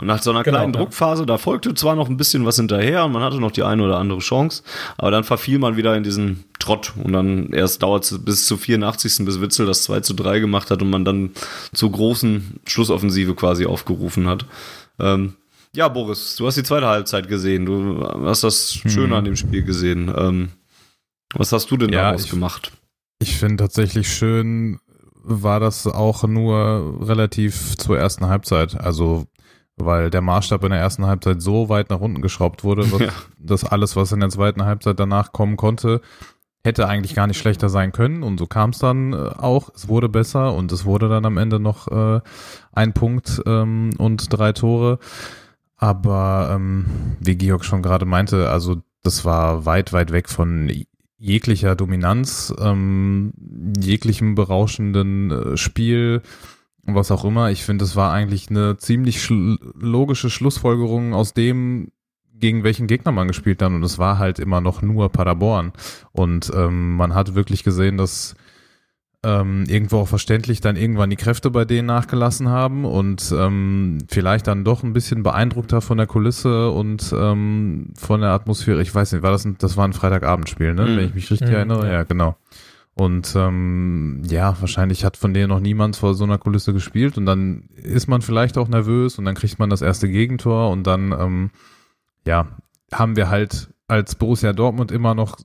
nach 0.00 0.22
so 0.22 0.30
einer 0.30 0.42
genau, 0.42 0.58
kleinen 0.58 0.74
ja. 0.74 0.80
Druckphase, 0.80 1.24
da 1.24 1.38
folgte 1.38 1.72
zwar 1.72 1.96
noch 1.96 2.10
ein 2.10 2.18
bisschen 2.18 2.44
was 2.44 2.56
hinterher 2.56 3.06
und 3.06 3.12
man 3.12 3.22
hatte 3.22 3.40
noch 3.40 3.50
die 3.50 3.62
eine 3.62 3.82
oder 3.82 3.96
andere 3.96 4.18
Chance, 4.18 4.62
aber 4.98 5.10
dann 5.10 5.24
verfiel 5.24 5.58
man 5.58 5.78
wieder 5.78 5.96
in 5.96 6.02
diesen 6.02 6.44
Trott 6.58 6.92
und 7.02 7.14
dann 7.14 7.50
erst 7.54 7.82
dauert 7.82 8.04
es 8.04 8.22
bis 8.22 8.46
zu 8.46 8.58
84. 8.58 9.24
bis 9.24 9.40
Witzel 9.40 9.64
das 9.64 9.84
2 9.84 10.00
zu 10.00 10.12
3 10.12 10.38
gemacht 10.38 10.70
hat 10.70 10.82
und 10.82 10.90
man 10.90 11.06
dann 11.06 11.30
zur 11.72 11.92
großen 11.92 12.60
Schlussoffensive 12.66 13.34
quasi 13.34 13.64
aufgerufen 13.64 14.28
hat. 14.28 14.44
Ähm, 15.00 15.36
ja, 15.74 15.88
Boris, 15.88 16.36
du 16.36 16.46
hast 16.46 16.56
die 16.56 16.62
zweite 16.62 16.88
Halbzeit 16.88 17.28
gesehen, 17.28 17.64
du 17.64 18.02
hast 18.24 18.44
das 18.44 18.74
Schöne 18.74 19.08
hm. 19.08 19.12
an 19.14 19.24
dem 19.24 19.36
Spiel 19.36 19.62
gesehen. 19.62 20.12
Ähm, 20.14 20.50
was 21.34 21.52
hast 21.52 21.70
du 21.70 21.78
denn 21.78 21.90
ja, 21.90 22.02
daraus 22.02 22.24
ich, 22.24 22.30
gemacht? 22.30 22.72
Ich 23.18 23.36
finde 23.36 23.64
tatsächlich 23.64 24.12
schön, 24.12 24.78
war 25.26 25.60
das 25.60 25.86
auch 25.86 26.24
nur 26.24 26.98
relativ 27.00 27.76
zur 27.76 27.98
ersten 27.98 28.26
Halbzeit. 28.26 28.78
Also, 28.80 29.26
weil 29.76 30.10
der 30.10 30.22
Maßstab 30.22 30.64
in 30.64 30.70
der 30.70 30.80
ersten 30.80 31.06
Halbzeit 31.06 31.42
so 31.42 31.68
weit 31.68 31.90
nach 31.90 32.00
unten 32.00 32.22
geschraubt 32.22 32.64
wurde, 32.64 32.84
ja. 33.04 33.12
dass 33.38 33.64
alles, 33.64 33.96
was 33.96 34.12
in 34.12 34.20
der 34.20 34.30
zweiten 34.30 34.64
Halbzeit 34.64 34.98
danach 34.98 35.32
kommen 35.32 35.56
konnte, 35.56 36.00
hätte 36.64 36.88
eigentlich 36.88 37.14
gar 37.14 37.26
nicht 37.26 37.38
schlechter 37.38 37.68
sein 37.68 37.92
können. 37.92 38.22
Und 38.22 38.38
so 38.38 38.46
kam 38.46 38.70
es 38.70 38.78
dann 38.78 39.12
äh, 39.12 39.16
auch. 39.16 39.70
Es 39.74 39.88
wurde 39.88 40.08
besser 40.08 40.54
und 40.54 40.72
es 40.72 40.84
wurde 40.84 41.08
dann 41.08 41.24
am 41.24 41.38
Ende 41.38 41.60
noch 41.60 41.88
äh, 41.88 42.20
ein 42.72 42.92
Punkt 42.92 43.42
ähm, 43.46 43.90
und 43.98 44.32
drei 44.32 44.52
Tore. 44.52 44.98
Aber 45.76 46.50
ähm, 46.52 47.16
wie 47.20 47.36
Georg 47.36 47.64
schon 47.64 47.82
gerade 47.82 48.06
meinte, 48.06 48.48
also 48.50 48.76
das 49.02 49.24
war 49.24 49.66
weit, 49.66 49.92
weit 49.92 50.10
weg 50.10 50.28
von 50.28 50.70
jeglicher 51.18 51.74
Dominanz, 51.74 52.54
ähm, 52.58 53.32
jeglichem 53.78 54.34
berauschenden 54.34 55.30
äh, 55.30 55.56
Spiel, 55.56 56.22
was 56.84 57.10
auch 57.10 57.24
immer. 57.24 57.50
Ich 57.50 57.64
finde, 57.64 57.84
es 57.84 57.96
war 57.96 58.12
eigentlich 58.12 58.50
eine 58.50 58.76
ziemlich 58.76 59.22
schl 59.22 59.58
logische 59.74 60.30
Schlussfolgerung 60.30 61.14
aus 61.14 61.34
dem, 61.34 61.90
gegen 62.32 62.64
welchen 62.64 62.86
Gegner 62.86 63.12
man 63.12 63.28
gespielt 63.28 63.62
hat. 63.62 63.72
Und 63.72 63.82
es 63.82 63.98
war 63.98 64.18
halt 64.18 64.38
immer 64.38 64.60
noch 64.60 64.82
nur 64.82 65.08
Paderborn. 65.08 65.72
Und 66.12 66.52
ähm, 66.54 66.96
man 66.96 67.14
hat 67.14 67.34
wirklich 67.34 67.64
gesehen, 67.64 67.96
dass 67.96 68.36
ähm, 69.26 69.64
irgendwo 69.66 69.98
auch 69.98 70.08
verständlich 70.08 70.60
dann 70.60 70.76
irgendwann 70.76 71.10
die 71.10 71.16
Kräfte 71.16 71.50
bei 71.50 71.64
denen 71.64 71.86
nachgelassen 71.86 72.48
haben 72.48 72.84
und 72.84 73.34
ähm, 73.36 73.98
vielleicht 74.08 74.46
dann 74.46 74.62
doch 74.62 74.84
ein 74.84 74.92
bisschen 74.92 75.24
beeindruckter 75.24 75.80
von 75.80 75.98
der 75.98 76.06
Kulisse 76.06 76.70
und 76.70 77.12
ähm, 77.18 77.92
von 77.98 78.20
der 78.20 78.30
Atmosphäre. 78.30 78.80
Ich 78.82 78.94
weiß 78.94 79.12
nicht, 79.12 79.22
war 79.24 79.32
das 79.32 79.44
ein, 79.44 79.56
das 79.58 79.76
war 79.76 79.86
ein 79.86 79.94
Freitagabendspiel, 79.94 80.74
ne? 80.74 80.82
Mhm. 80.82 80.96
Wenn 80.96 81.04
ich 81.06 81.14
mich 81.14 81.30
richtig 81.30 81.48
mhm. 81.48 81.54
erinnere. 81.54 81.92
Ja, 81.92 82.04
genau. 82.04 82.36
Und 82.94 83.34
ähm, 83.36 84.22
ja, 84.28 84.56
wahrscheinlich 84.60 85.04
hat 85.04 85.16
von 85.16 85.34
denen 85.34 85.48
noch 85.48 85.60
niemand 85.60 85.96
vor 85.96 86.14
so 86.14 86.22
einer 86.22 86.38
Kulisse 86.38 86.72
gespielt 86.72 87.18
und 87.18 87.26
dann 87.26 87.64
ist 87.74 88.06
man 88.06 88.22
vielleicht 88.22 88.56
auch 88.56 88.68
nervös 88.68 89.18
und 89.18 89.24
dann 89.24 89.34
kriegt 89.34 89.58
man 89.58 89.70
das 89.70 89.82
erste 89.82 90.08
Gegentor 90.08 90.70
und 90.70 90.86
dann 90.86 91.12
ähm, 91.12 91.50
ja, 92.24 92.46
haben 92.92 93.16
wir 93.16 93.28
halt 93.28 93.68
als 93.88 94.14
Borussia 94.14 94.52
Dortmund 94.52 94.92
immer 94.92 95.14
noch 95.14 95.36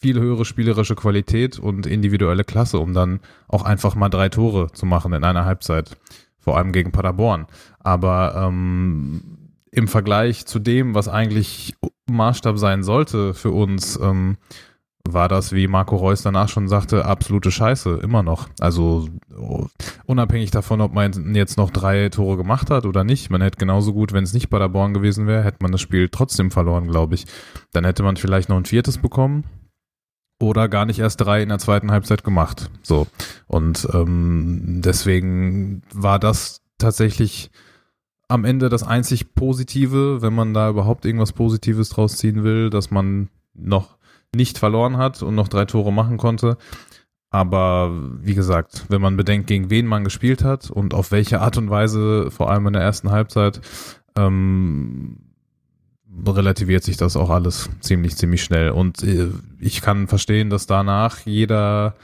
viel 0.00 0.20
höhere 0.20 0.44
spielerische 0.44 0.94
Qualität 0.94 1.58
und 1.58 1.86
individuelle 1.86 2.44
Klasse, 2.44 2.78
um 2.78 2.94
dann 2.94 3.20
auch 3.48 3.62
einfach 3.62 3.94
mal 3.94 4.08
drei 4.08 4.28
Tore 4.28 4.70
zu 4.72 4.86
machen 4.86 5.12
in 5.12 5.24
einer 5.24 5.44
Halbzeit. 5.44 5.96
Vor 6.38 6.56
allem 6.56 6.72
gegen 6.72 6.92
Paderborn. 6.92 7.46
Aber 7.80 8.34
ähm, 8.36 9.50
im 9.70 9.88
Vergleich 9.88 10.46
zu 10.46 10.58
dem, 10.58 10.94
was 10.94 11.08
eigentlich 11.08 11.74
Maßstab 12.06 12.58
sein 12.58 12.82
sollte 12.82 13.34
für 13.34 13.50
uns, 13.50 13.98
ähm, 14.00 14.38
war 15.06 15.28
das, 15.28 15.52
wie 15.52 15.68
Marco 15.68 15.96
Reus 15.96 16.22
danach 16.22 16.48
schon 16.48 16.68
sagte, 16.68 17.04
absolute 17.04 17.50
Scheiße, 17.50 18.00
immer 18.02 18.22
noch. 18.22 18.48
Also 18.60 19.08
unabhängig 20.04 20.50
davon, 20.50 20.80
ob 20.80 20.92
man 20.92 21.34
jetzt 21.34 21.56
noch 21.56 21.70
drei 21.70 22.08
Tore 22.10 22.36
gemacht 22.36 22.70
hat 22.70 22.84
oder 22.84 23.04
nicht, 23.04 23.30
man 23.30 23.40
hätte 23.40 23.58
genauso 23.58 23.94
gut, 23.94 24.12
wenn 24.12 24.24
es 24.24 24.34
nicht 24.34 24.50
Paderborn 24.50 24.94
gewesen 24.94 25.26
wäre, 25.26 25.44
hätte 25.44 25.58
man 25.62 25.72
das 25.72 25.80
Spiel 25.80 26.08
trotzdem 26.08 26.50
verloren, 26.50 26.88
glaube 26.88 27.14
ich. 27.14 27.26
Dann 27.72 27.84
hätte 27.84 28.02
man 28.02 28.16
vielleicht 28.16 28.48
noch 28.48 28.56
ein 28.56 28.66
viertes 28.66 28.98
bekommen 28.98 29.44
oder 30.40 30.68
gar 30.68 30.84
nicht 30.84 30.98
erst 30.98 31.20
drei 31.20 31.42
in 31.42 31.48
der 31.48 31.58
zweiten 31.58 31.90
Halbzeit 31.90 32.24
gemacht. 32.24 32.70
So. 32.82 33.06
Und 33.46 33.88
ähm, 33.92 34.80
deswegen 34.84 35.82
war 35.92 36.18
das 36.18 36.62
tatsächlich 36.78 37.50
am 38.28 38.44
Ende 38.44 38.68
das 38.68 38.82
einzig 38.82 39.34
Positive, 39.34 40.22
wenn 40.22 40.34
man 40.34 40.54
da 40.54 40.68
überhaupt 40.68 41.04
irgendwas 41.04 41.32
Positives 41.32 41.88
draus 41.88 42.16
ziehen 42.16 42.44
will, 42.44 42.70
dass 42.70 42.90
man 42.90 43.28
noch 43.54 43.96
nicht 44.34 44.58
verloren 44.58 44.98
hat 44.98 45.22
und 45.22 45.34
noch 45.34 45.48
drei 45.48 45.64
Tore 45.64 45.92
machen 45.92 46.18
konnte. 46.18 46.58
Aber 47.30 47.90
wie 48.22 48.34
gesagt, 48.34 48.86
wenn 48.88 49.00
man 49.00 49.16
bedenkt, 49.16 49.48
gegen 49.48 49.70
wen 49.70 49.86
man 49.86 50.04
gespielt 50.04 50.44
hat 50.44 50.70
und 50.70 50.94
auf 50.94 51.10
welche 51.10 51.40
Art 51.40 51.58
und 51.58 51.68
Weise, 51.68 52.30
vor 52.30 52.50
allem 52.50 52.66
in 52.66 52.72
der 52.74 52.82
ersten 52.82 53.10
Halbzeit, 53.10 53.60
ähm, 54.16 55.27
relativiert 56.26 56.84
sich 56.84 56.96
das 56.96 57.16
auch 57.16 57.30
alles 57.30 57.68
ziemlich, 57.80 58.16
ziemlich 58.16 58.42
schnell. 58.42 58.70
Und 58.70 59.02
äh, 59.02 59.28
ich 59.60 59.80
kann 59.82 60.08
verstehen, 60.08 60.50
dass 60.50 60.66
danach 60.66 61.20
jeder 61.24 61.94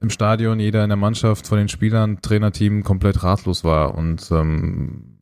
im 0.00 0.10
Stadion, 0.10 0.58
jeder 0.58 0.82
in 0.82 0.90
der 0.90 0.96
Mannschaft 0.96 1.46
von 1.46 1.58
den 1.58 1.68
Spielern, 1.68 2.20
Trainerteam 2.22 2.82
komplett 2.82 3.22
ratlos 3.22 3.62
war. 3.62 3.94
Und 3.94 4.30
ähm, 4.32 5.12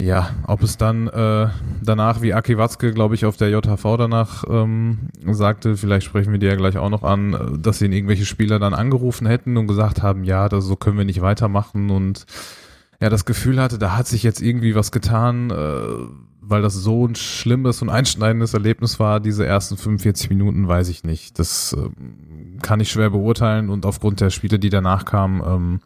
ja, 0.00 0.30
ob 0.46 0.62
es 0.62 0.76
dann 0.76 1.08
äh, 1.08 1.48
danach, 1.82 2.22
wie 2.22 2.32
Aki 2.32 2.56
Watzke, 2.56 2.92
glaube 2.92 3.14
ich, 3.14 3.24
auf 3.24 3.36
der 3.36 3.50
JHV 3.50 3.96
danach 3.96 4.44
ähm, 4.48 5.08
sagte, 5.26 5.76
vielleicht 5.76 6.06
sprechen 6.06 6.32
wir 6.32 6.38
die 6.38 6.46
ja 6.46 6.54
gleich 6.54 6.78
auch 6.78 6.90
noch 6.90 7.02
an, 7.02 7.58
dass 7.60 7.82
ihn 7.82 7.92
irgendwelche 7.92 8.24
Spieler 8.24 8.58
dann 8.58 8.74
angerufen 8.74 9.26
hätten 9.26 9.56
und 9.56 9.66
gesagt 9.66 10.02
haben, 10.02 10.24
ja, 10.24 10.48
das, 10.48 10.64
so 10.64 10.76
können 10.76 10.98
wir 10.98 11.04
nicht 11.04 11.20
weitermachen 11.20 11.90
und 11.90 12.26
ja, 13.00 13.08
das 13.10 13.24
Gefühl 13.24 13.60
hatte, 13.60 13.78
da 13.78 13.96
hat 13.96 14.06
sich 14.08 14.22
jetzt 14.22 14.42
irgendwie 14.42 14.74
was 14.74 14.90
getan, 14.90 15.50
äh, 15.50 15.54
weil 16.40 16.62
das 16.62 16.74
so 16.74 17.06
ein 17.06 17.14
schlimmes 17.14 17.82
und 17.82 17.90
einschneidendes 17.90 18.54
Erlebnis 18.54 18.98
war, 18.98 19.20
diese 19.20 19.46
ersten 19.46 19.76
45 19.76 20.30
Minuten, 20.30 20.66
weiß 20.66 20.88
ich 20.88 21.04
nicht. 21.04 21.38
Das 21.38 21.74
äh, 21.74 21.90
kann 22.62 22.80
ich 22.80 22.90
schwer 22.90 23.10
beurteilen 23.10 23.70
und 23.70 23.86
aufgrund 23.86 24.20
der 24.20 24.30
Spiele, 24.30 24.58
die 24.58 24.70
danach 24.70 25.04
kamen, 25.04 25.42
ähm, 25.46 25.80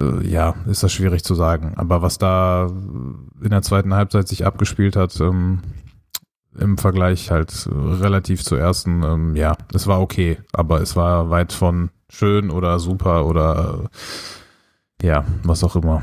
äh, 0.00 0.26
ja, 0.26 0.56
ist 0.66 0.82
das 0.82 0.92
schwierig 0.92 1.22
zu 1.22 1.34
sagen. 1.34 1.74
Aber 1.76 2.02
was 2.02 2.18
da 2.18 2.66
in 2.66 3.50
der 3.50 3.62
zweiten 3.62 3.94
Halbzeit 3.94 4.26
sich 4.26 4.44
abgespielt 4.44 4.96
hat, 4.96 5.20
ähm, 5.20 5.60
im 6.58 6.78
Vergleich 6.78 7.30
halt 7.30 7.68
relativ 7.72 8.42
zur 8.42 8.58
ersten, 8.58 9.02
ähm, 9.04 9.36
ja, 9.36 9.56
es 9.72 9.86
war 9.86 10.00
okay, 10.00 10.38
aber 10.52 10.80
es 10.80 10.96
war 10.96 11.30
weit 11.30 11.52
von 11.52 11.90
schön 12.10 12.50
oder 12.50 12.78
super 12.78 13.26
oder 13.26 13.84
äh, 13.84 13.88
ja, 15.02 15.24
was 15.42 15.64
auch 15.64 15.76
immer. 15.76 16.02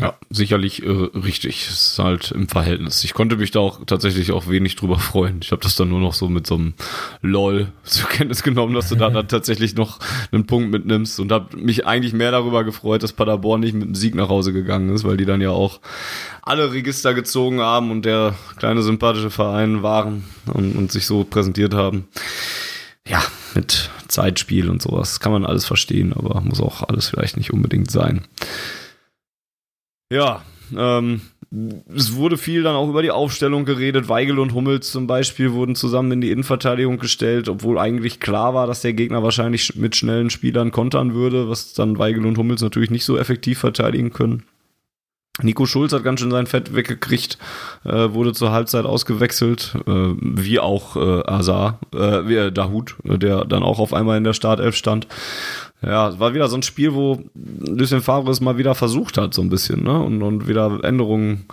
Ja, 0.00 0.14
sicherlich 0.28 0.82
äh, 0.82 0.88
richtig. 0.88 1.68
Es 1.68 1.92
ist 1.92 1.98
halt 2.00 2.32
im 2.32 2.48
Verhältnis. 2.48 3.04
Ich 3.04 3.14
konnte 3.14 3.36
mich 3.36 3.52
da 3.52 3.60
auch 3.60 3.84
tatsächlich 3.86 4.32
auch 4.32 4.48
wenig 4.48 4.74
drüber 4.74 4.98
freuen. 4.98 5.38
Ich 5.40 5.52
habe 5.52 5.62
das 5.62 5.76
dann 5.76 5.88
nur 5.88 6.00
noch 6.00 6.14
so 6.14 6.28
mit 6.28 6.48
so 6.48 6.56
einem 6.56 6.74
LOL 7.22 7.68
zur 7.84 8.08
Kenntnis 8.08 8.42
genommen, 8.42 8.74
dass 8.74 8.88
du 8.88 8.96
da 8.96 9.08
dann 9.10 9.28
tatsächlich 9.28 9.76
noch 9.76 10.00
einen 10.32 10.46
Punkt 10.46 10.72
mitnimmst 10.72 11.20
und 11.20 11.30
habe 11.30 11.56
mich 11.56 11.86
eigentlich 11.86 12.12
mehr 12.12 12.32
darüber 12.32 12.64
gefreut, 12.64 13.04
dass 13.04 13.12
Paderborn 13.12 13.60
nicht 13.60 13.74
mit 13.74 13.84
einem 13.84 13.94
Sieg 13.94 14.16
nach 14.16 14.28
Hause 14.28 14.52
gegangen 14.52 14.92
ist, 14.92 15.04
weil 15.04 15.16
die 15.16 15.26
dann 15.26 15.40
ja 15.40 15.50
auch 15.50 15.80
alle 16.42 16.72
Register 16.72 17.14
gezogen 17.14 17.60
haben 17.60 17.92
und 17.92 18.04
der 18.04 18.34
kleine 18.56 18.82
sympathische 18.82 19.30
Verein 19.30 19.84
waren 19.84 20.24
und, 20.52 20.74
und 20.74 20.90
sich 20.90 21.06
so 21.06 21.22
präsentiert 21.22 21.72
haben. 21.72 22.08
Ja, 23.06 23.22
mit 23.54 23.90
Zeitspiel 24.08 24.70
und 24.70 24.82
sowas 24.82 25.20
kann 25.20 25.32
man 25.32 25.44
alles 25.44 25.64
verstehen, 25.64 26.12
aber 26.12 26.40
muss 26.40 26.60
auch 26.60 26.82
alles 26.88 27.08
vielleicht 27.08 27.36
nicht 27.36 27.52
unbedingt 27.52 27.90
sein. 27.90 28.22
Ja, 30.12 30.42
ähm, 30.76 31.20
es 31.94 32.14
wurde 32.14 32.36
viel 32.36 32.62
dann 32.62 32.74
auch 32.74 32.88
über 32.88 33.02
die 33.02 33.10
Aufstellung 33.10 33.64
geredet. 33.64 34.08
Weigel 34.08 34.38
und 34.38 34.54
Hummels 34.54 34.90
zum 34.90 35.06
Beispiel 35.06 35.52
wurden 35.52 35.74
zusammen 35.76 36.12
in 36.12 36.20
die 36.20 36.30
Innenverteidigung 36.30 36.98
gestellt, 36.98 37.48
obwohl 37.48 37.78
eigentlich 37.78 38.20
klar 38.20 38.54
war, 38.54 38.66
dass 38.66 38.82
der 38.82 38.92
Gegner 38.92 39.22
wahrscheinlich 39.22 39.76
mit 39.76 39.94
schnellen 39.94 40.30
Spielern 40.30 40.72
kontern 40.72 41.14
würde, 41.14 41.48
was 41.48 41.72
dann 41.74 41.98
Weigel 41.98 42.26
und 42.26 42.38
Hummels 42.38 42.62
natürlich 42.62 42.90
nicht 42.90 43.04
so 43.04 43.16
effektiv 43.16 43.58
verteidigen 43.58 44.12
können. 44.12 44.44
Nico 45.42 45.66
Schulz 45.66 45.92
hat 45.92 46.04
ganz 46.04 46.20
schön 46.20 46.30
sein 46.30 46.46
Fett 46.46 46.74
weggekriegt, 46.76 47.38
äh, 47.84 48.12
wurde 48.12 48.32
zur 48.32 48.52
Halbzeit 48.52 48.84
ausgewechselt, 48.84 49.74
äh, 49.86 49.90
wie 49.90 50.60
auch 50.60 50.94
äh, 50.94 51.22
Azar, 51.26 51.80
äh, 51.92 52.46
äh, 52.46 52.52
Dahut, 52.52 52.94
äh, 53.04 53.18
der 53.18 53.44
dann 53.44 53.64
auch 53.64 53.80
auf 53.80 53.92
einmal 53.92 54.16
in 54.16 54.24
der 54.24 54.32
Startelf 54.32 54.76
stand. 54.76 55.08
Ja, 55.82 56.18
war 56.20 56.34
wieder 56.34 56.48
so 56.48 56.56
ein 56.56 56.62
Spiel, 56.62 56.94
wo 56.94 57.24
Lucien 57.34 58.00
Favre 58.00 58.30
es 58.30 58.40
mal 58.40 58.58
wieder 58.58 58.76
versucht 58.76 59.18
hat, 59.18 59.34
so 59.34 59.42
ein 59.42 59.50
bisschen, 59.50 59.82
ne? 59.82 60.00
Und, 60.00 60.22
und 60.22 60.46
wieder 60.46 60.78
Änderungen 60.84 61.46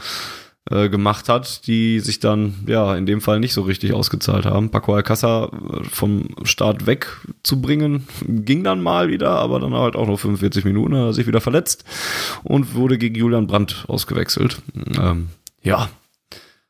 äh, 0.70 0.90
gemacht 0.90 1.28
hat, 1.28 1.66
die 1.66 2.00
sich 2.00 2.20
dann 2.20 2.54
ja 2.68 2.96
in 2.96 3.06
dem 3.06 3.22
Fall 3.22 3.40
nicht 3.40 3.54
so 3.54 3.64
richtig 3.64 3.94
ausgezahlt 3.94 4.46
haben. 4.46 4.70
Paco 4.70 4.94
Alcázar 4.94 5.52
äh, 5.52 5.84
vom 5.86 6.30
Start 6.44 6.86
weg 6.86 7.08
zu 7.42 7.62
bringen, 7.62 8.08
ging 8.28 8.64
dann 8.64 8.82
mal 8.82 9.10
wieder, 9.10 9.32
aber 9.32 9.60
dann 9.60 9.74
halt 9.74 9.96
auch 9.96 10.08
noch 10.08 10.20
45 10.20 10.64
Minuten, 10.66 10.96
hat 10.96 11.06
er 11.06 11.14
sich 11.14 11.28
wieder 11.28 11.42
verletzt 11.42 11.84
und 12.44 12.76
wurde 12.76 12.98
gegen 12.98 13.16
Julian 13.16 13.48
Brandt 13.48 13.86
ausgewechselt. 13.88 14.62
Ähm, 15.00 15.30
ja, 15.64 15.90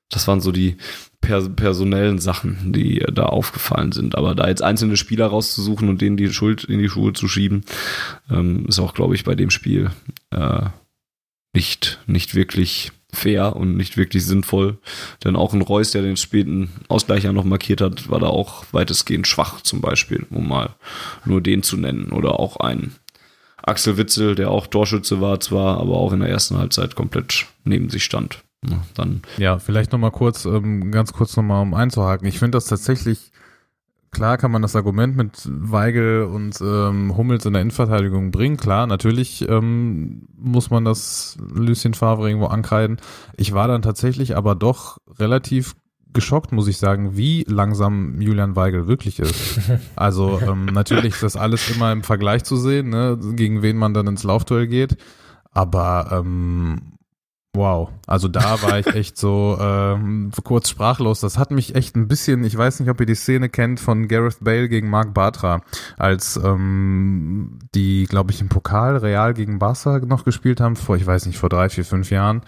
das 0.10 0.28
waren 0.28 0.42
so 0.42 0.52
die 0.52 0.78
per 1.20 1.48
personellen 1.50 2.20
Sachen, 2.20 2.74
die 2.74 3.06
da 3.14 3.26
aufgefallen 3.26 3.92
sind. 3.92 4.16
Aber 4.16 4.36
da 4.36 4.48
jetzt 4.48 4.64
einzelne 4.64 4.98
Spieler 4.98 5.28
rauszusuchen 5.28 5.88
und 5.88 6.02
denen 6.02 6.18
die 6.18 6.32
Schuld 6.34 6.64
in 6.64 6.80
die 6.80 6.90
Schuhe 6.90 7.14
zu 7.14 7.28
schieben, 7.28 7.64
ähm, 8.30 8.66
ist 8.68 8.80
auch, 8.80 8.94
glaube 8.94 9.16
ich, 9.16 9.24
bei 9.24 9.36
dem 9.36 9.52
Spiel 9.52 9.92
äh, 10.32 10.64
nicht, 11.54 12.00
nicht 12.08 12.36
wirklich 12.36 12.92
fair 13.14 13.56
und 13.56 13.76
nicht 13.76 13.98
wirklich 13.98 14.26
sinnvoll. 14.26 14.78
Denn 15.24 15.36
auch 15.36 15.54
ein 15.54 15.62
Reus, 15.62 15.92
der 15.92 16.02
den 16.02 16.18
späten 16.18 16.72
Ausgleich 16.88 17.24
ja 17.24 17.34
noch 17.34 17.44
markiert 17.44 17.82
hat, 17.82 18.10
war 18.10 18.20
da 18.20 18.28
auch 18.28 18.66
weitestgehend 18.72 19.28
schwach 19.28 19.62
zum 19.62 19.82
Beispiel, 19.82 20.26
um 20.30 20.48
mal 20.48 20.76
nur 21.26 21.42
den 21.42 21.64
zu 21.64 21.78
nennen. 21.78 22.12
Oder 22.12 22.40
auch 22.40 22.58
ein 22.58 22.96
Axel 23.64 23.98
Witzel, 23.98 24.36
der 24.36 24.52
auch 24.52 24.68
Torschütze 24.68 25.22
war 25.22 25.40
zwar, 25.40 25.80
aber 25.80 25.98
auch 25.98 26.14
in 26.14 26.22
der 26.22 26.30
ersten 26.30 26.58
Halbzeit 26.58 26.96
komplett 26.96 27.46
neben 27.64 27.90
sich 27.90 28.04
stand. 28.04 28.44
Dann 28.94 29.22
ja, 29.38 29.58
vielleicht 29.58 29.92
nochmal 29.92 30.12
kurz, 30.12 30.46
ähm, 30.46 30.92
ganz 30.92 31.14
kurz 31.14 31.36
nochmal 31.36 31.64
um 31.64 31.74
einzuhaken. 31.74 32.28
Ich 32.28 32.38
finde 32.38 32.58
das 32.58 32.66
tatsächlich 32.66 33.32
klar 34.12 34.38
kann 34.38 34.52
man 34.52 34.62
das 34.62 34.76
Argument 34.76 35.16
mit 35.16 35.48
Weigel 35.48 36.24
und 36.24 36.60
ähm, 36.62 37.16
Hummels 37.18 37.46
in 37.46 37.54
der 37.54 37.62
Innenverteidigung 37.62 38.32
bringen. 38.32 38.58
Klar, 38.58 38.88
natürlich 38.88 39.48
ähm, 39.50 40.28
muss 40.38 40.70
man 40.70 40.86
das 40.86 41.38
Lucien 41.54 41.94
Favre 41.94 42.28
irgendwo 42.28 42.48
ankreiden. 42.48 42.98
Ich 43.38 43.54
war 43.54 43.68
dann 43.68 43.82
tatsächlich 43.82 44.36
aber 44.36 44.56
doch 44.56 44.98
relativ 45.18 45.76
geschockt, 46.14 46.52
muss 46.52 46.68
ich 46.68 46.78
sagen, 46.78 47.16
wie 47.16 47.46
langsam 47.48 48.20
Julian 48.22 48.56
Weigel 48.56 48.88
wirklich 48.88 49.20
ist. 49.20 49.60
Also 49.96 50.40
ähm, 50.42 50.66
natürlich 50.66 51.14
ist 51.14 51.24
das 51.24 51.38
alles 51.38 51.70
immer 51.70 51.92
im 51.92 52.04
Vergleich 52.04 52.44
zu 52.44 52.58
sehen, 52.58 52.90
ne, 52.90 53.18
gegen 53.36 53.62
wen 53.62 53.78
man 53.78 53.94
dann 53.94 54.08
ins 54.08 54.24
Laufduell 54.24 54.68
geht. 54.68 54.98
Aber 55.52 56.10
ähm, 56.12 56.98
Wow, 57.54 57.90
also 58.08 58.30
da 58.30 58.62
war 58.62 58.80
ich 58.80 58.88
echt 58.88 59.18
so 59.18 59.58
ähm, 59.60 60.32
kurz 60.46 60.70
sprachlos. 60.70 61.20
Das 61.20 61.38
hat 61.38 61.52
mich 61.52 61.76
echt 61.76 61.98
ein 61.98 62.08
bisschen, 62.08 62.46
ich 62.46 62.58
weiß 62.58 62.80
nicht, 62.80 62.90
ob 62.90 62.98
ihr 63.02 63.06
die 63.06 63.14
Szene 63.16 63.50
kennt 63.50 63.82
von 63.82 64.08
Gareth 64.08 64.38
Bale 64.40 64.70
gegen 64.70 64.90
Mark 64.90 65.14
Bartra, 65.14 65.62
als 65.98 66.40
ähm, 66.42 67.60
die, 67.76 68.06
glaube 68.06 68.32
ich, 68.32 68.40
im 68.40 68.48
Pokal 68.48 68.96
Real 68.98 69.34
gegen 69.34 69.60
Barca 69.60 70.00
noch 70.00 70.24
gespielt 70.24 70.62
haben, 70.62 70.78
vor, 70.78 70.96
ich 70.96 71.06
weiß 71.06 71.26
nicht, 71.26 71.38
vor 71.38 71.50
drei, 71.50 71.68
vier, 71.68 71.84
fünf 71.84 72.10
Jahren. 72.10 72.42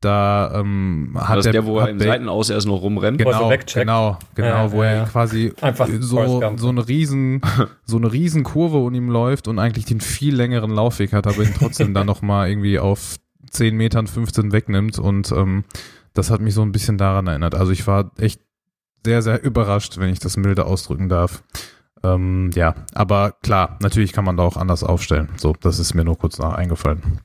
Da 0.00 0.50
ähm, 0.56 1.12
hat 1.16 1.36
das 1.38 1.44
der, 1.44 1.52
der, 1.52 1.64
wo 1.64 1.78
er 1.78 1.88
im 1.88 1.98
Bale- 1.98 2.10
Seitenaus 2.10 2.50
erst 2.50 2.66
noch 2.66 2.82
rumrennt. 2.82 3.20
Er 3.20 3.26
Genau, 3.26 3.48
wegcheckt. 3.48 3.86
genau, 3.86 4.18
genau, 4.34 4.48
Ja, 4.48 4.72
wo 4.72 4.82
ja, 4.82 4.90
er 4.90 4.96
ja. 4.96 5.04
quasi 5.04 5.52
Einfach 5.62 5.88
so, 6.00 6.42
so 6.56 6.68
eine 6.68 6.86
riesen, 6.88 7.40
so 7.86 7.96
eine 7.98 8.12
riesen 8.12 8.42
Kurve 8.42 8.78
um 8.78 8.92
ihm 8.92 9.08
läuft 9.08 9.46
und 9.46 9.60
eigentlich 9.60 9.84
den 9.86 10.00
viel 10.00 10.34
längeren 10.34 10.72
Laufweg 10.72 11.12
hat, 11.12 11.28
aber 11.28 11.44
ihn 11.44 11.54
trotzdem 11.56 11.94
dann 11.94 12.06
nochmal 12.06 12.50
irgendwie 12.50 12.78
auf 12.80 13.14
10 13.50 13.76
Metern 13.76 14.06
15 14.06 14.52
wegnimmt 14.52 14.98
und 14.98 15.32
ähm, 15.32 15.64
das 16.12 16.30
hat 16.30 16.40
mich 16.40 16.54
so 16.54 16.62
ein 16.62 16.72
bisschen 16.72 16.98
daran 16.98 17.26
erinnert. 17.26 17.54
Also 17.54 17.72
ich 17.72 17.86
war 17.86 18.12
echt 18.18 18.40
sehr, 19.04 19.22
sehr 19.22 19.42
überrascht, 19.42 19.98
wenn 19.98 20.10
ich 20.10 20.18
das 20.18 20.36
milde 20.36 20.64
ausdrücken 20.64 21.08
darf. 21.08 21.42
Ähm, 22.02 22.50
ja, 22.54 22.74
aber 22.94 23.32
klar, 23.42 23.78
natürlich 23.80 24.12
kann 24.12 24.24
man 24.24 24.36
da 24.36 24.42
auch 24.42 24.56
anders 24.56 24.84
aufstellen. 24.84 25.28
So, 25.36 25.54
das 25.60 25.78
ist 25.78 25.94
mir 25.94 26.04
nur 26.04 26.18
kurz 26.18 26.38
nach 26.38 26.54
eingefallen. 26.54 27.20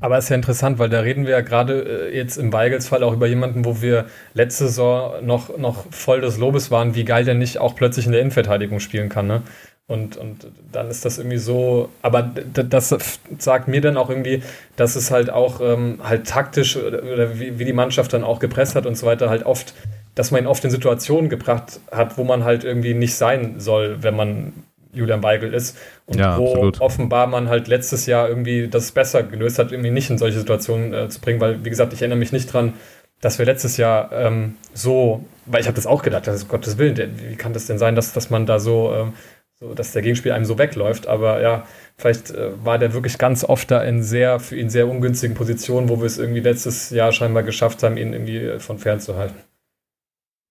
Aber 0.00 0.18
ist 0.18 0.28
ja 0.28 0.36
interessant, 0.36 0.78
weil 0.78 0.90
da 0.90 1.00
reden 1.00 1.24
wir 1.24 1.32
ja 1.32 1.40
gerade 1.40 2.10
äh, 2.10 2.16
jetzt 2.16 2.36
im 2.36 2.52
Weigels 2.52 2.88
Fall 2.88 3.02
auch 3.04 3.14
über 3.14 3.26
jemanden, 3.26 3.64
wo 3.64 3.80
wir 3.80 4.06
letzte 4.34 4.64
Saison 4.66 5.24
noch, 5.24 5.56
noch 5.56 5.90
voll 5.92 6.20
des 6.20 6.36
Lobes 6.36 6.70
waren, 6.70 6.94
wie 6.94 7.04
geil 7.04 7.24
der 7.24 7.34
nicht 7.34 7.58
auch 7.58 7.74
plötzlich 7.74 8.06
in 8.06 8.12
der 8.12 8.20
Innenverteidigung 8.20 8.80
spielen 8.80 9.08
kann. 9.08 9.26
Ne? 9.26 9.42
Und, 9.86 10.16
und 10.16 10.46
dann 10.72 10.88
ist 10.88 11.04
das 11.04 11.18
irgendwie 11.18 11.36
so, 11.36 11.90
aber 12.00 12.22
das 12.22 12.96
sagt 13.38 13.68
mir 13.68 13.82
dann 13.82 13.98
auch 13.98 14.08
irgendwie, 14.08 14.42
dass 14.76 14.96
es 14.96 15.10
halt 15.10 15.28
auch 15.28 15.60
ähm, 15.60 16.00
halt 16.02 16.26
taktisch 16.26 16.76
oder, 16.76 17.02
oder 17.02 17.38
wie, 17.38 17.58
wie 17.58 17.66
die 17.66 17.74
Mannschaft 17.74 18.14
dann 18.14 18.24
auch 18.24 18.38
gepresst 18.38 18.76
hat 18.76 18.86
und 18.86 18.96
so 18.96 19.04
weiter, 19.06 19.28
halt 19.28 19.44
oft, 19.44 19.74
dass 20.14 20.30
man 20.30 20.42
ihn 20.44 20.46
oft 20.46 20.64
in 20.64 20.70
Situationen 20.70 21.28
gebracht 21.28 21.80
hat, 21.90 22.16
wo 22.16 22.24
man 22.24 22.44
halt 22.44 22.64
irgendwie 22.64 22.94
nicht 22.94 23.14
sein 23.14 23.60
soll, 23.60 24.02
wenn 24.02 24.16
man 24.16 24.54
Julian 24.94 25.22
Weigel 25.22 25.52
ist. 25.52 25.76
Und 26.06 26.18
Ja, 26.18 26.36
wo 26.36 26.54
absolut. 26.54 26.80
offenbar 26.80 27.26
man 27.26 27.50
halt 27.50 27.68
letztes 27.68 28.06
Jahr 28.06 28.26
irgendwie 28.28 28.68
das 28.68 28.92
besser 28.92 29.22
gelöst 29.22 29.58
hat, 29.58 29.70
irgendwie 29.70 29.90
nicht 29.90 30.08
in 30.08 30.16
solche 30.16 30.38
Situationen 30.38 30.94
äh, 30.94 31.08
zu 31.10 31.20
bringen, 31.20 31.40
weil, 31.40 31.62
wie 31.64 31.70
gesagt, 31.70 31.92
ich 31.92 32.00
erinnere 32.00 32.18
mich 32.18 32.32
nicht 32.32 32.50
dran, 32.50 32.74
dass 33.20 33.38
wir 33.38 33.46
letztes 33.46 33.76
Jahr 33.76 34.12
ähm, 34.12 34.54
so, 34.74 35.24
weil 35.46 35.60
ich 35.60 35.66
habe 35.66 35.76
das 35.76 35.86
auch 35.86 36.02
gedacht, 36.02 36.26
das 36.26 36.36
ist 36.36 36.48
Gottes 36.48 36.78
Willen, 36.78 36.96
wie 37.18 37.36
kann 37.36 37.52
das 37.54 37.66
denn 37.66 37.78
sein, 37.78 37.94
dass, 37.94 38.12
dass 38.12 38.30
man 38.30 38.46
da 38.46 38.58
so, 38.60 38.92
ähm, 38.94 39.12
so, 39.54 39.74
dass 39.74 39.92
der 39.92 40.02
Gegenspieler 40.02 40.34
einem 40.34 40.44
so 40.44 40.58
wegläuft, 40.58 41.06
aber 41.06 41.40
ja, 41.40 41.66
vielleicht 41.96 42.30
äh, 42.30 42.50
war 42.64 42.78
der 42.78 42.92
wirklich 42.92 43.18
ganz 43.18 43.44
oft 43.44 43.70
da 43.70 43.82
in 43.82 44.02
sehr, 44.02 44.40
für 44.40 44.56
ihn 44.56 44.68
sehr 44.68 44.88
ungünstigen 44.88 45.36
Positionen, 45.36 45.88
wo 45.88 45.98
wir 45.98 46.06
es 46.06 46.18
irgendwie 46.18 46.40
letztes 46.40 46.90
Jahr 46.90 47.12
scheinbar 47.12 47.44
geschafft 47.44 47.82
haben, 47.82 47.96
ihn 47.96 48.12
irgendwie 48.12 48.38
äh, 48.38 48.58
von 48.60 48.78
fern 48.78 49.00
zu 49.00 49.16
halten. 49.16 49.36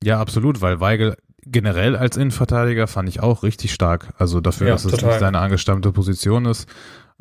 Ja, 0.04 0.20
absolut, 0.20 0.62
weil 0.62 0.80
Weigel 0.80 1.16
generell 1.46 1.96
als 1.96 2.16
Innenverteidiger 2.16 2.88
fand 2.88 3.10
ich 3.10 3.20
auch 3.22 3.44
richtig 3.44 3.74
stark. 3.74 4.14
Also 4.18 4.40
dafür, 4.40 4.68
Ja, 4.68 4.74
dass 4.74 4.86
es 4.86 4.92
total. 4.92 5.10
nicht 5.10 5.20
seine 5.20 5.40
angestammte 5.40 5.92
Position 5.92 6.46
ist, 6.46 6.70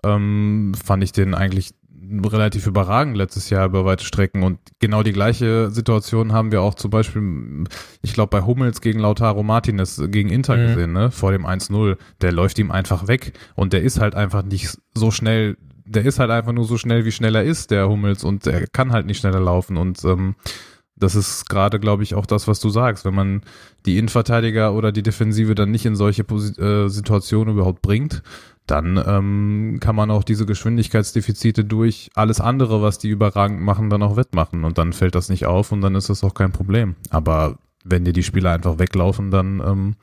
ähm, 0.04 0.72
fand 0.82 1.02
ich 1.02 1.12
den 1.12 1.34
eigentlich 1.34 1.74
relativ 2.20 2.66
überragend 2.66 3.16
letztes 3.16 3.50
Jahr 3.50 3.66
über 3.66 3.84
weite 3.84 4.04
Strecken. 4.04 4.42
Und 4.42 4.58
genau 4.80 5.02
die 5.02 5.12
gleiche 5.12 5.70
Situation 5.70 6.32
haben 6.32 6.52
wir 6.52 6.62
auch 6.62 6.74
zum 6.74 6.90
Beispiel, 6.90 7.64
ich 8.02 8.12
glaube, 8.14 8.30
bei 8.30 8.44
Hummels 8.46 8.80
gegen 8.80 8.98
Lautaro 9.00 9.42
Martinez 9.42 10.00
gegen 10.08 10.30
Inter 10.30 10.56
Mhm. 10.56 10.66
gesehen, 10.66 10.92
ne? 10.92 11.10
Vor 11.10 11.32
dem 11.32 11.46
1-0. 11.46 11.96
Der 12.20 12.32
läuft 12.32 12.58
ihm 12.58 12.70
einfach 12.70 13.08
weg. 13.08 13.32
Und 13.54 13.72
der 13.72 13.82
ist 13.82 14.00
halt 14.00 14.14
einfach 14.14 14.42
nicht 14.42 14.76
so 14.94 15.10
schnell, 15.10 15.56
der 15.84 16.04
ist 16.04 16.18
halt 16.18 16.30
einfach 16.30 16.52
nur 16.52 16.64
so 16.64 16.78
schnell, 16.78 17.04
wie 17.04 17.12
schnell 17.12 17.34
er 17.34 17.44
ist, 17.44 17.70
der 17.70 17.88
Hummels, 17.88 18.24
und 18.24 18.46
er 18.46 18.66
kann 18.68 18.92
halt 18.92 19.06
nicht 19.06 19.18
schneller 19.18 19.40
laufen. 19.40 19.76
Und 19.76 20.04
ähm, 20.04 20.36
das 20.94 21.14
ist 21.16 21.48
gerade, 21.48 21.80
glaube 21.80 22.04
ich, 22.04 22.14
auch 22.14 22.26
das, 22.26 22.46
was 22.46 22.60
du 22.60 22.68
sagst. 22.68 23.04
Wenn 23.04 23.14
man 23.14 23.42
die 23.86 23.98
Innenverteidiger 23.98 24.72
oder 24.72 24.92
die 24.92 25.02
Defensive 25.02 25.54
dann 25.56 25.70
nicht 25.72 25.84
in 25.86 25.96
solche 25.96 26.22
Posi 26.22 26.52
äh, 26.60 26.88
Situationen 26.88 27.54
überhaupt 27.54 27.82
bringt, 27.82 28.22
dann 28.66 29.02
ähm, 29.06 29.78
kann 29.80 29.96
man 29.96 30.10
auch 30.10 30.22
diese 30.22 30.46
Geschwindigkeitsdefizite 30.46 31.64
durch 31.64 32.10
alles 32.14 32.40
andere, 32.40 32.80
was 32.82 32.98
die 32.98 33.08
überragend 33.08 33.60
machen, 33.60 33.90
dann 33.90 34.02
auch 34.02 34.16
wettmachen. 34.16 34.64
Und 34.64 34.78
dann 34.78 34.92
fällt 34.92 35.14
das 35.14 35.28
nicht 35.28 35.46
auf 35.46 35.72
und 35.72 35.80
dann 35.80 35.94
ist 35.94 36.08
das 36.08 36.24
auch 36.24 36.34
kein 36.34 36.52
Problem. 36.52 36.94
Aber 37.10 37.58
wenn 37.84 38.04
dir 38.04 38.12
die 38.12 38.22
Spieler 38.22 38.52
einfach 38.52 38.78
weglaufen, 38.78 39.30
dann 39.30 39.60
ähm, 39.60 39.96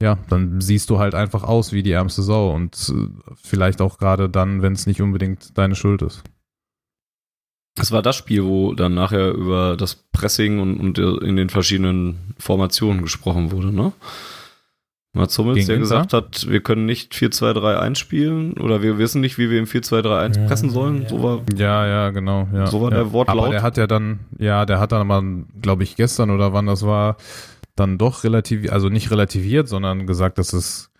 ja, 0.00 0.18
dann 0.28 0.60
siehst 0.60 0.90
du 0.90 0.98
halt 0.98 1.14
einfach 1.14 1.42
aus 1.42 1.72
wie 1.72 1.82
die 1.82 1.90
ärmste 1.90 2.22
Sau 2.22 2.54
und 2.54 2.92
äh, 2.94 3.08
vielleicht 3.42 3.80
auch 3.80 3.98
gerade 3.98 4.28
dann, 4.28 4.62
wenn 4.62 4.72
es 4.72 4.86
nicht 4.86 5.02
unbedingt 5.02 5.58
deine 5.58 5.74
Schuld 5.74 6.02
ist. 6.02 6.22
Das 7.74 7.92
war 7.92 8.02
das 8.02 8.16
Spiel, 8.16 8.44
wo 8.44 8.74
dann 8.74 8.94
nachher 8.94 9.32
über 9.32 9.76
das 9.76 9.94
Pressing 9.94 10.60
und, 10.60 10.78
und 10.78 10.98
äh, 10.98 11.26
in 11.26 11.36
den 11.36 11.48
verschiedenen 11.48 12.34
Formationen 12.38 13.02
gesprochen 13.02 13.50
wurde, 13.50 13.72
ne? 13.72 13.92
Mats 15.18 15.36
Hummels, 15.38 15.66
der 15.66 15.74
Inter? 15.76 15.84
gesagt 15.84 16.12
hat, 16.14 16.46
wir 16.48 16.60
können 16.60 16.86
nicht 16.86 17.12
4-2-3-1 17.12 17.96
spielen 17.96 18.52
oder 18.54 18.82
wir 18.82 18.96
wissen 18.98 19.20
nicht, 19.20 19.36
wie 19.36 19.50
wir 19.50 19.58
im 19.58 19.66
4-2-3-1 19.66 20.36
Ja, 20.40 20.46
pressen 20.46 20.70
sollen. 20.70 21.02
ja. 21.02 21.08
So 21.08 21.22
war 21.22 21.40
Ja, 21.56 21.86
ja, 21.86 22.10
genau. 22.10 22.48
Ja, 22.54 22.66
So 22.68 22.80
war 22.80 22.90
ja. 22.90 22.98
der 22.98 23.12
Wortlaut. 23.12 23.38
Aber 23.38 23.50
der 23.50 23.62
hat 23.62 23.76
ja 23.76 23.86
dann, 23.86 24.20
ja, 24.38 24.64
der 24.64 24.80
hat 24.80 24.92
dann 24.92 25.10
aber, 25.10 25.22
glaube 25.60 25.82
ich, 25.82 25.96
gestern 25.96 26.30
oder 26.30 26.52
wann 26.52 26.66
das 26.66 26.86
war, 26.86 27.16
dann 27.76 27.98
doch 27.98 28.24
relativ, 28.24 28.72
also 28.72 28.88
nicht 28.88 29.10
relativiert, 29.10 29.68
sondern 29.68 30.06
gesagt, 30.06 30.38
dass 30.38 30.52
es 30.52 30.90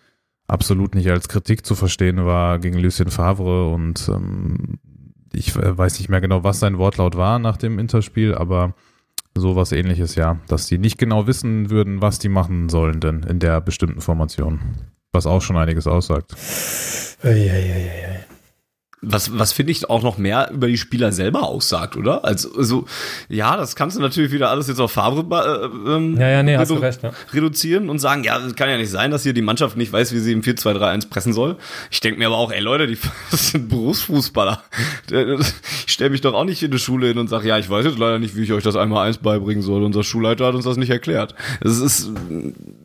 absolut 0.47 0.95
nicht 0.95 1.11
als 1.11 1.29
Kritik 1.29 1.67
zu 1.67 1.75
verstehen 1.75 2.25
war 2.25 2.59
gegen 2.59 2.79
Lucien 2.79 3.11
Favre 3.11 3.71
und 3.71 4.09
ähm, 4.09 4.79
ich 5.33 5.55
weiß 5.57 5.99
nicht 5.99 6.09
mehr 6.09 6.21
genau, 6.23 6.43
was 6.43 6.59
sein 6.59 6.79
Wortlaut 6.79 7.17
war 7.17 7.39
nach 7.39 7.57
dem 7.59 7.79
Interspiel, 7.79 8.35
aber 8.35 8.75
sowas 9.37 9.73
ähnliches, 9.73 10.15
ja, 10.15 10.39
dass 10.49 10.67
die 10.67 10.79
nicht 10.79 10.99
genau 10.99 11.27
wissen 11.27 11.71
würden, 11.71 12.01
was 12.03 12.19
die 12.19 12.29
machen 12.29 12.69
sollen 12.69 13.01
denn 13.01 13.23
in 13.23 13.39
der 13.39 13.61
bestimmten 13.61 14.01
Formation. 14.01 14.61
Was 15.13 15.27
auch 15.27 15.43
schon 15.43 15.57
einiges 15.57 15.87
aussagt. 15.87 16.35
Eieieiei. 17.23 18.25
Was, 19.01 19.39
was 19.39 19.53
finde 19.53 19.73
ich 19.73 19.89
auch 19.89 20.03
noch 20.03 20.19
mehr 20.19 20.51
über 20.51 20.67
die 20.67 20.77
Spieler 20.77 21.13
selber 21.13 21.45
aussagt, 21.45 21.97
oder? 21.97 22.25
Also, 22.25 22.55
also 22.57 22.85
ja, 23.29 23.57
das 23.57 23.77
kannst 23.77 23.97
du 23.97 24.01
natürlich 24.01 24.33
wieder 24.33 24.51
alles 24.51 24.67
jetzt 24.67 24.81
auf 24.81 24.91
Favre 24.91 25.21
äh, 25.21 25.91
ähm, 25.91 26.19
ja, 26.19 26.29
ja, 26.29 26.43
nee, 26.43 26.57
hast 26.57 26.71
du 26.71 26.75
recht, 26.75 27.03
ja. 27.03 27.13
reduzieren 27.33 27.91
und 27.91 28.01
sagen, 28.01 28.25
ja, 28.25 28.39
es 28.39 28.57
kann 28.57 28.69
ja 28.69 28.77
nicht 28.77 28.91
sein, 28.91 29.11
dass 29.11 29.23
hier 29.23 29.33
die 29.33 29.43
Mannschaft 29.43 29.77
nicht 29.77 29.93
weiß, 29.93 30.13
wie 30.13 30.19
sie 30.19 30.33
im 30.33 30.43
4-2-3-1 30.43 31.09
pressen 31.09 31.33
soll. 31.33 31.57
Ich 31.91 32.01
denke 32.01 32.19
mir 32.19 32.27
aber 32.27 32.39
auch, 32.39 32.51
ey 32.51 32.61
Leute, 32.61 32.87
die 32.89 32.99
das 33.31 33.51
sind 33.51 33.69
Berufsfußballer. 33.69 34.63
Ich 35.87 35.93
stelle 35.93 36.11
mich 36.11 36.21
doch 36.21 36.35
auch 36.35 36.45
nicht 36.45 36.63
in 36.63 36.73
die 36.73 36.79
Schule 36.79 37.07
hin 37.09 37.19
und 37.19 37.29
sage, 37.29 37.49
ja, 37.49 37.59
ich 37.59 37.71
weiß 37.71 37.85
jetzt 37.85 37.99
leider 37.99 38.19
nicht, 38.19 38.37
wie 38.37 38.43
ich 38.43 38.53
euch 38.53 38.65
das 38.65 38.75
einmal 38.75 39.07
eins 39.07 39.19
beibringen 39.19 39.63
soll. 39.63 39.85
Unser 39.85 40.03
Schulleiter 40.03 40.47
hat 40.47 40.55
uns 40.55 40.65
das 40.65 40.77
nicht 40.77 40.91
erklärt. 40.91 41.35
Das 41.61 41.79
ist 41.79 42.11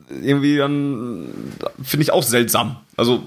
irgendwie 0.10 0.58
dann, 0.58 1.30
finde 1.82 2.04
ich 2.04 2.14
auch 2.14 2.24
seltsam. 2.24 2.78
Also, 2.96 3.24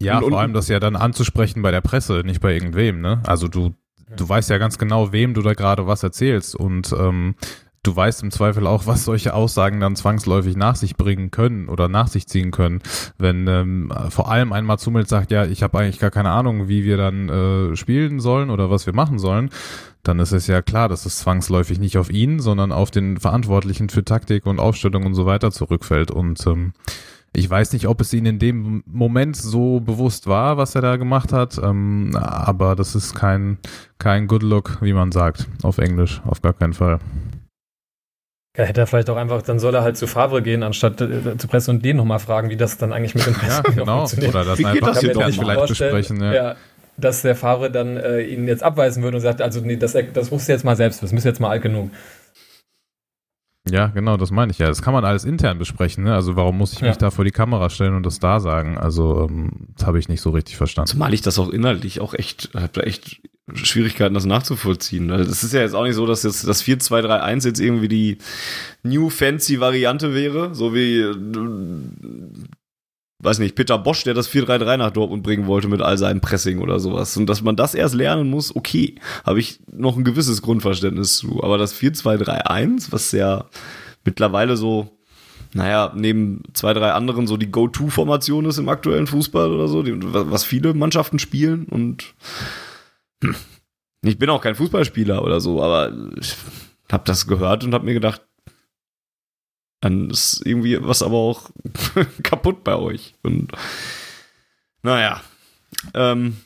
ja, 0.00 0.18
und, 0.18 0.30
vor 0.30 0.40
allem 0.40 0.52
das 0.52 0.68
ja 0.68 0.80
dann 0.80 0.96
anzusprechen 0.96 1.62
bei 1.62 1.70
der 1.70 1.80
Presse, 1.80 2.22
nicht 2.24 2.40
bei 2.40 2.54
irgendwem, 2.54 3.00
ne? 3.00 3.20
Also 3.26 3.48
du, 3.48 3.74
du 4.16 4.28
weißt 4.28 4.50
ja 4.50 4.58
ganz 4.58 4.78
genau, 4.78 5.12
wem 5.12 5.34
du 5.34 5.42
da 5.42 5.54
gerade 5.54 5.86
was 5.86 6.02
erzählst 6.02 6.54
und 6.54 6.92
ähm, 6.92 7.34
du 7.82 7.94
weißt 7.94 8.22
im 8.22 8.30
Zweifel 8.30 8.66
auch, 8.66 8.86
was 8.86 9.04
solche 9.04 9.34
Aussagen 9.34 9.80
dann 9.80 9.96
zwangsläufig 9.96 10.56
nach 10.56 10.76
sich 10.76 10.96
bringen 10.96 11.30
können 11.30 11.68
oder 11.68 11.88
nach 11.88 12.08
sich 12.08 12.26
ziehen 12.26 12.50
können. 12.50 12.80
Wenn 13.18 13.46
ähm, 13.46 13.92
vor 14.10 14.30
allem 14.30 14.52
ein 14.52 14.64
Matsumelt 14.64 15.08
sagt, 15.08 15.30
ja, 15.30 15.46
ich 15.46 15.62
habe 15.62 15.78
eigentlich 15.78 15.98
gar 15.98 16.10
keine 16.10 16.30
Ahnung, 16.30 16.68
wie 16.68 16.84
wir 16.84 16.96
dann 16.96 17.28
äh, 17.28 17.76
spielen 17.76 18.20
sollen 18.20 18.50
oder 18.50 18.70
was 18.70 18.86
wir 18.86 18.94
machen 18.94 19.18
sollen, 19.18 19.50
dann 20.02 20.18
ist 20.20 20.32
es 20.32 20.46
ja 20.46 20.62
klar, 20.62 20.88
dass 20.88 21.06
es 21.06 21.18
zwangsläufig 21.18 21.78
nicht 21.78 21.98
auf 21.98 22.10
ihn, 22.10 22.40
sondern 22.40 22.72
auf 22.72 22.90
den 22.90 23.18
Verantwortlichen 23.18 23.88
für 23.88 24.04
Taktik 24.04 24.46
und 24.46 24.60
Aufstellung 24.60 25.06
und 25.06 25.14
so 25.14 25.26
weiter 25.26 25.50
zurückfällt. 25.50 26.10
Und 26.10 26.46
ähm, 26.46 26.72
ich 27.32 27.48
weiß 27.48 27.72
nicht, 27.72 27.86
ob 27.86 28.00
es 28.00 28.12
ihm 28.12 28.26
in 28.26 28.38
dem 28.38 28.82
Moment 28.86 29.36
so 29.36 29.80
bewusst 29.80 30.26
war, 30.26 30.56
was 30.56 30.74
er 30.74 30.82
da 30.82 30.96
gemacht 30.96 31.32
hat, 31.32 31.58
ähm, 31.62 32.16
aber 32.16 32.74
das 32.74 32.94
ist 32.94 33.14
kein, 33.14 33.58
kein 33.98 34.26
Good 34.26 34.42
Look, 34.42 34.78
wie 34.80 34.92
man 34.92 35.12
sagt, 35.12 35.46
auf 35.62 35.78
Englisch, 35.78 36.20
auf 36.24 36.42
gar 36.42 36.54
keinen 36.54 36.72
Fall. 36.72 36.98
Ja, 38.56 38.64
hätte 38.64 38.80
er 38.80 38.86
vielleicht 38.88 39.08
auch 39.08 39.16
einfach, 39.16 39.42
dann 39.42 39.60
soll 39.60 39.74
er 39.74 39.82
halt 39.82 39.96
zu 39.96 40.08
Favre 40.08 40.42
gehen, 40.42 40.64
anstatt 40.64 41.00
äh, 41.00 41.36
zu 41.36 41.46
Presse 41.46 41.70
und 41.70 41.84
den 41.84 41.96
nochmal 41.96 42.18
fragen, 42.18 42.50
wie 42.50 42.56
das 42.56 42.76
dann 42.76 42.92
eigentlich 42.92 43.14
mit 43.14 43.24
dem 43.24 43.34
Presse 43.34 43.62
ja, 43.64 43.70
genau. 43.72 43.98
funktioniert. 43.98 44.34
Oder 44.34 44.44
das 44.44 44.58
wie 44.58 44.66
einfach 44.66 44.94
das 44.94 45.02
intern 45.04 45.32
vielleicht 45.32 45.66
besprechen. 45.68 46.20
Ja. 46.20 46.34
ja. 46.34 46.56
dass 46.96 47.22
der 47.22 47.36
Favre 47.36 47.70
dann 47.70 47.96
äh, 47.96 48.22
ihn 48.22 48.48
jetzt 48.48 48.64
abweisen 48.64 49.04
würde 49.04 49.18
und 49.18 49.20
sagt, 49.20 49.42
also 49.42 49.60
nee, 49.60 49.76
das, 49.76 49.96
das 50.12 50.30
musst 50.32 50.48
du 50.48 50.52
jetzt 50.52 50.64
mal 50.64 50.74
selbst 50.74 51.00
wissen, 51.02 51.14
bist 51.14 51.24
jetzt 51.24 51.38
mal 51.38 51.50
alt 51.50 51.62
genug. 51.62 51.90
Ja, 53.70 53.86
genau, 53.88 54.16
das 54.16 54.30
meine 54.30 54.52
ich 54.52 54.58
ja. 54.58 54.66
Das 54.66 54.82
kann 54.82 54.92
man 54.92 55.04
alles 55.04 55.24
intern 55.24 55.58
besprechen. 55.58 56.04
Ne? 56.04 56.14
Also 56.14 56.36
warum 56.36 56.58
muss 56.58 56.72
ich 56.72 56.82
mich 56.82 56.96
da 56.96 57.10
vor 57.10 57.24
die 57.24 57.30
Kamera 57.30 57.70
stellen 57.70 57.94
und 57.94 58.04
das 58.04 58.18
da 58.18 58.40
sagen? 58.40 58.78
Also 58.78 59.26
ähm, 59.28 59.50
das 59.76 59.86
habe 59.86 59.98
ich 59.98 60.08
nicht 60.08 60.20
so 60.20 60.30
richtig 60.30 60.56
verstanden. 60.56 60.88
Zumal 60.88 61.14
ich 61.14 61.22
das 61.22 61.38
auch 61.38 61.50
inhaltlich 61.50 62.00
auch 62.00 62.14
echt, 62.14 62.50
habe 62.54 62.70
da 62.72 62.80
echt 62.82 63.20
Schwierigkeiten, 63.54 64.14
das 64.14 64.26
nachzuvollziehen. 64.26 65.10
Es 65.10 65.42
ist 65.42 65.52
ja 65.54 65.60
jetzt 65.60 65.74
auch 65.74 65.84
nicht 65.84 65.94
so, 65.94 66.06
dass 66.06 66.22
jetzt 66.22 66.46
das 66.46 66.62
4-2-3-1 66.64 67.46
jetzt 67.46 67.60
irgendwie 67.60 67.88
die 67.88 68.18
New 68.82 69.08
Fancy 69.08 69.60
Variante 69.60 70.14
wäre, 70.14 70.54
so 70.54 70.74
wie 70.74 71.04
weiß 73.20 73.40
nicht, 73.40 73.56
Peter 73.56 73.78
Bosch, 73.78 74.04
der 74.04 74.14
das 74.14 74.30
4-3-3 74.30 74.76
nach 74.76 74.90
Dortmund 74.92 75.22
bringen 75.22 75.46
wollte 75.46 75.68
mit 75.68 75.82
all 75.82 75.98
seinem 75.98 76.20
Pressing 76.20 76.60
oder 76.60 76.78
sowas. 76.78 77.16
Und 77.16 77.26
dass 77.26 77.42
man 77.42 77.56
das 77.56 77.74
erst 77.74 77.94
lernen 77.94 78.30
muss, 78.30 78.54
okay, 78.54 78.94
habe 79.24 79.40
ich 79.40 79.60
noch 79.72 79.96
ein 79.96 80.04
gewisses 80.04 80.42
Grundverständnis 80.42 81.16
zu. 81.16 81.42
Aber 81.42 81.58
das 81.58 81.74
4-2-3-1, 81.74 82.92
was 82.92 83.10
ja 83.12 83.46
mittlerweile 84.04 84.56
so, 84.56 84.98
naja, 85.52 85.92
neben 85.96 86.42
zwei, 86.52 86.74
drei 86.74 86.92
anderen 86.92 87.26
so 87.26 87.36
die 87.36 87.50
Go-To-Formation 87.50 88.44
ist 88.46 88.58
im 88.58 88.68
aktuellen 88.68 89.06
Fußball 89.06 89.50
oder 89.50 89.66
so, 89.66 89.84
was 89.84 90.44
viele 90.44 90.74
Mannschaften 90.74 91.18
spielen 91.18 91.64
und 91.64 92.14
hm, 93.22 93.34
ich 94.02 94.18
bin 94.18 94.30
auch 94.30 94.42
kein 94.42 94.54
Fußballspieler 94.54 95.24
oder 95.24 95.40
so, 95.40 95.62
aber 95.62 95.92
ich 96.20 96.36
habe 96.92 97.02
das 97.06 97.26
gehört 97.26 97.64
und 97.64 97.74
habe 97.74 97.84
mir 97.84 97.94
gedacht, 97.94 98.22
dann 99.80 100.10
ist 100.10 100.44
irgendwie 100.44 100.78
was 100.80 101.02
aber 101.02 101.16
auch 101.16 101.50
kaputt 102.22 102.64
bei 102.64 102.76
euch. 102.76 103.14
Und 103.22 103.52
naja, 104.82 105.22
ähm, 105.94 106.36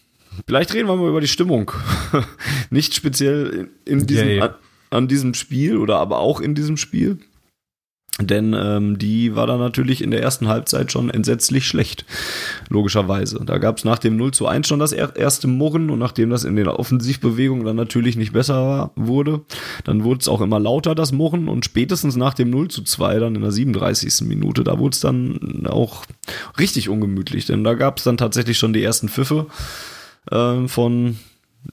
vielleicht 0.47 0.75
reden 0.75 0.89
wir 0.89 0.97
mal 0.97 1.09
über 1.09 1.21
die 1.21 1.29
Stimmung. 1.29 1.73
Nicht 2.71 2.95
speziell 2.95 3.71
in, 3.87 4.01
in 4.01 4.07
diesem, 4.07 4.27
yeah, 4.27 4.37
yeah. 4.37 4.45
An, 4.47 4.55
an, 4.91 5.09
diesem 5.09 5.35
Spiel 5.35 5.77
oder 5.79 5.99
aber 5.99 6.19
auch 6.19 6.41
in 6.41 6.55
diesem 6.55 6.77
Spiel. 6.77 7.19
Denn 8.21 8.55
ähm, 8.55 8.99
die 8.99 9.35
war 9.35 9.47
dann 9.47 9.59
natürlich 9.59 10.03
in 10.03 10.11
der 10.11 10.23
ersten 10.23 10.47
Halbzeit 10.47 10.93
schon 10.93 11.09
entsetzlich 11.09 11.67
schlecht, 11.67 12.05
logischerweise. 12.69 13.41
Da 13.45 13.57
gab 13.57 13.79
es 13.79 13.85
nach 13.85 13.99
dem 13.99 14.19
0 14.19 14.33
zu 14.33 14.47
1 14.47 14.69
schon 14.69 14.81
das 14.81 14.93
erste 14.93 15.49
Murren 15.49 15.89
und 15.89 15.99
nachdem 15.99 16.29
das 16.29 16.45
in 16.45 16.55
den 16.55 16.69
Offensivbewegungen 16.69 17.65
dann 17.65 17.77
natürlich 17.77 18.17
nicht 18.17 18.35
besser 18.35 18.67
war, 18.67 18.91
wurde, 18.97 19.41
dann 19.85 20.05
wurde 20.05 20.21
es 20.21 20.29
auch 20.29 20.43
immer 20.43 20.61
lauter, 20.61 20.95
das 20.95 21.13
Murren 21.13 21.49
und 21.49 21.65
spätestens 21.65 22.15
nach 22.15 22.35
dem 22.35 22.51
0 22.51 22.69
zu 22.69 22.83
2 22.83 23.19
dann 23.19 23.35
in 23.35 23.43
der 23.43 23.53
37. 23.53 24.29
Minute, 24.29 24.63
da 24.63 24.79
wurde 24.79 24.93
es 24.93 25.01
dann 25.01 25.67
auch 25.67 26.05
richtig 26.59 26.91
ungemütlich, 26.91 27.47
denn 27.47 27.65
da 27.65 27.73
gab 27.73 27.97
es 27.97 28.05
dann 28.05 28.19
tatsächlich 28.19 28.59
schon 28.59 28.75
die 28.75 28.83
ersten 28.83 29.09
Pfiffe 29.09 29.47
äh, 30.31 30.69
von 30.69 31.17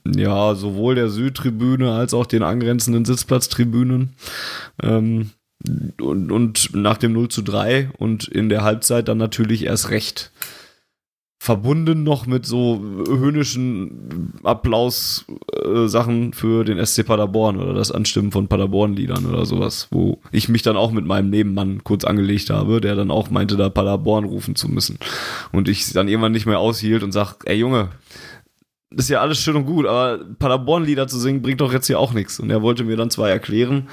ja, 0.06 0.54
sowohl 0.54 0.94
der 0.94 1.10
Südtribüne 1.10 1.92
als 1.92 2.14
auch 2.14 2.24
den 2.26 2.42
angrenzenden 2.42 3.04
Sitzplatztribünen. 3.04 4.14
Ähm, 4.82 5.30
und, 6.00 6.32
und 6.32 6.74
nach 6.74 6.96
dem 6.96 7.12
0 7.12 7.28
zu 7.28 7.42
3 7.42 7.90
und 7.98 8.28
in 8.28 8.48
der 8.48 8.62
Halbzeit 8.62 9.08
dann 9.08 9.18
natürlich 9.18 9.64
erst 9.64 9.90
recht 9.90 10.32
verbunden 11.42 12.02
noch 12.02 12.26
mit 12.26 12.44
so 12.44 12.78
höhnischen 13.08 14.34
Applaus-Sachen 14.42 16.34
für 16.34 16.64
den 16.64 16.84
SC 16.84 17.06
Paderborn 17.06 17.56
oder 17.56 17.72
das 17.72 17.90
Anstimmen 17.90 18.30
von 18.30 18.46
Paderborn-Liedern 18.46 19.24
oder 19.24 19.46
sowas, 19.46 19.88
wo 19.90 20.18
ich 20.32 20.50
mich 20.50 20.60
dann 20.60 20.76
auch 20.76 20.92
mit 20.92 21.06
meinem 21.06 21.30
Nebenmann 21.30 21.82
kurz 21.82 22.04
angelegt 22.04 22.50
habe, 22.50 22.82
der 22.82 22.94
dann 22.94 23.10
auch 23.10 23.30
meinte, 23.30 23.56
da 23.56 23.70
Paderborn 23.70 24.24
rufen 24.24 24.54
zu 24.54 24.68
müssen. 24.68 24.98
Und 25.50 25.70
ich 25.70 25.90
dann 25.94 26.08
irgendwann 26.08 26.32
nicht 26.32 26.44
mehr 26.44 26.58
aushielt 26.58 27.02
und 27.02 27.12
sag, 27.12 27.36
ey 27.46 27.56
Junge, 27.56 27.88
ist 28.96 29.08
ja 29.08 29.20
alles 29.20 29.40
schön 29.40 29.54
und 29.54 29.66
gut, 29.66 29.86
aber 29.86 30.18
Paderborn-Lieder 30.38 31.06
zu 31.06 31.18
singen 31.18 31.42
bringt 31.42 31.60
doch 31.60 31.72
jetzt 31.72 31.86
hier 31.86 32.00
auch 32.00 32.12
nichts. 32.12 32.40
Und 32.40 32.50
er 32.50 32.60
wollte 32.60 32.82
mir 32.82 32.96
dann 32.96 33.10
zwar 33.10 33.30
erklären, 33.30 33.88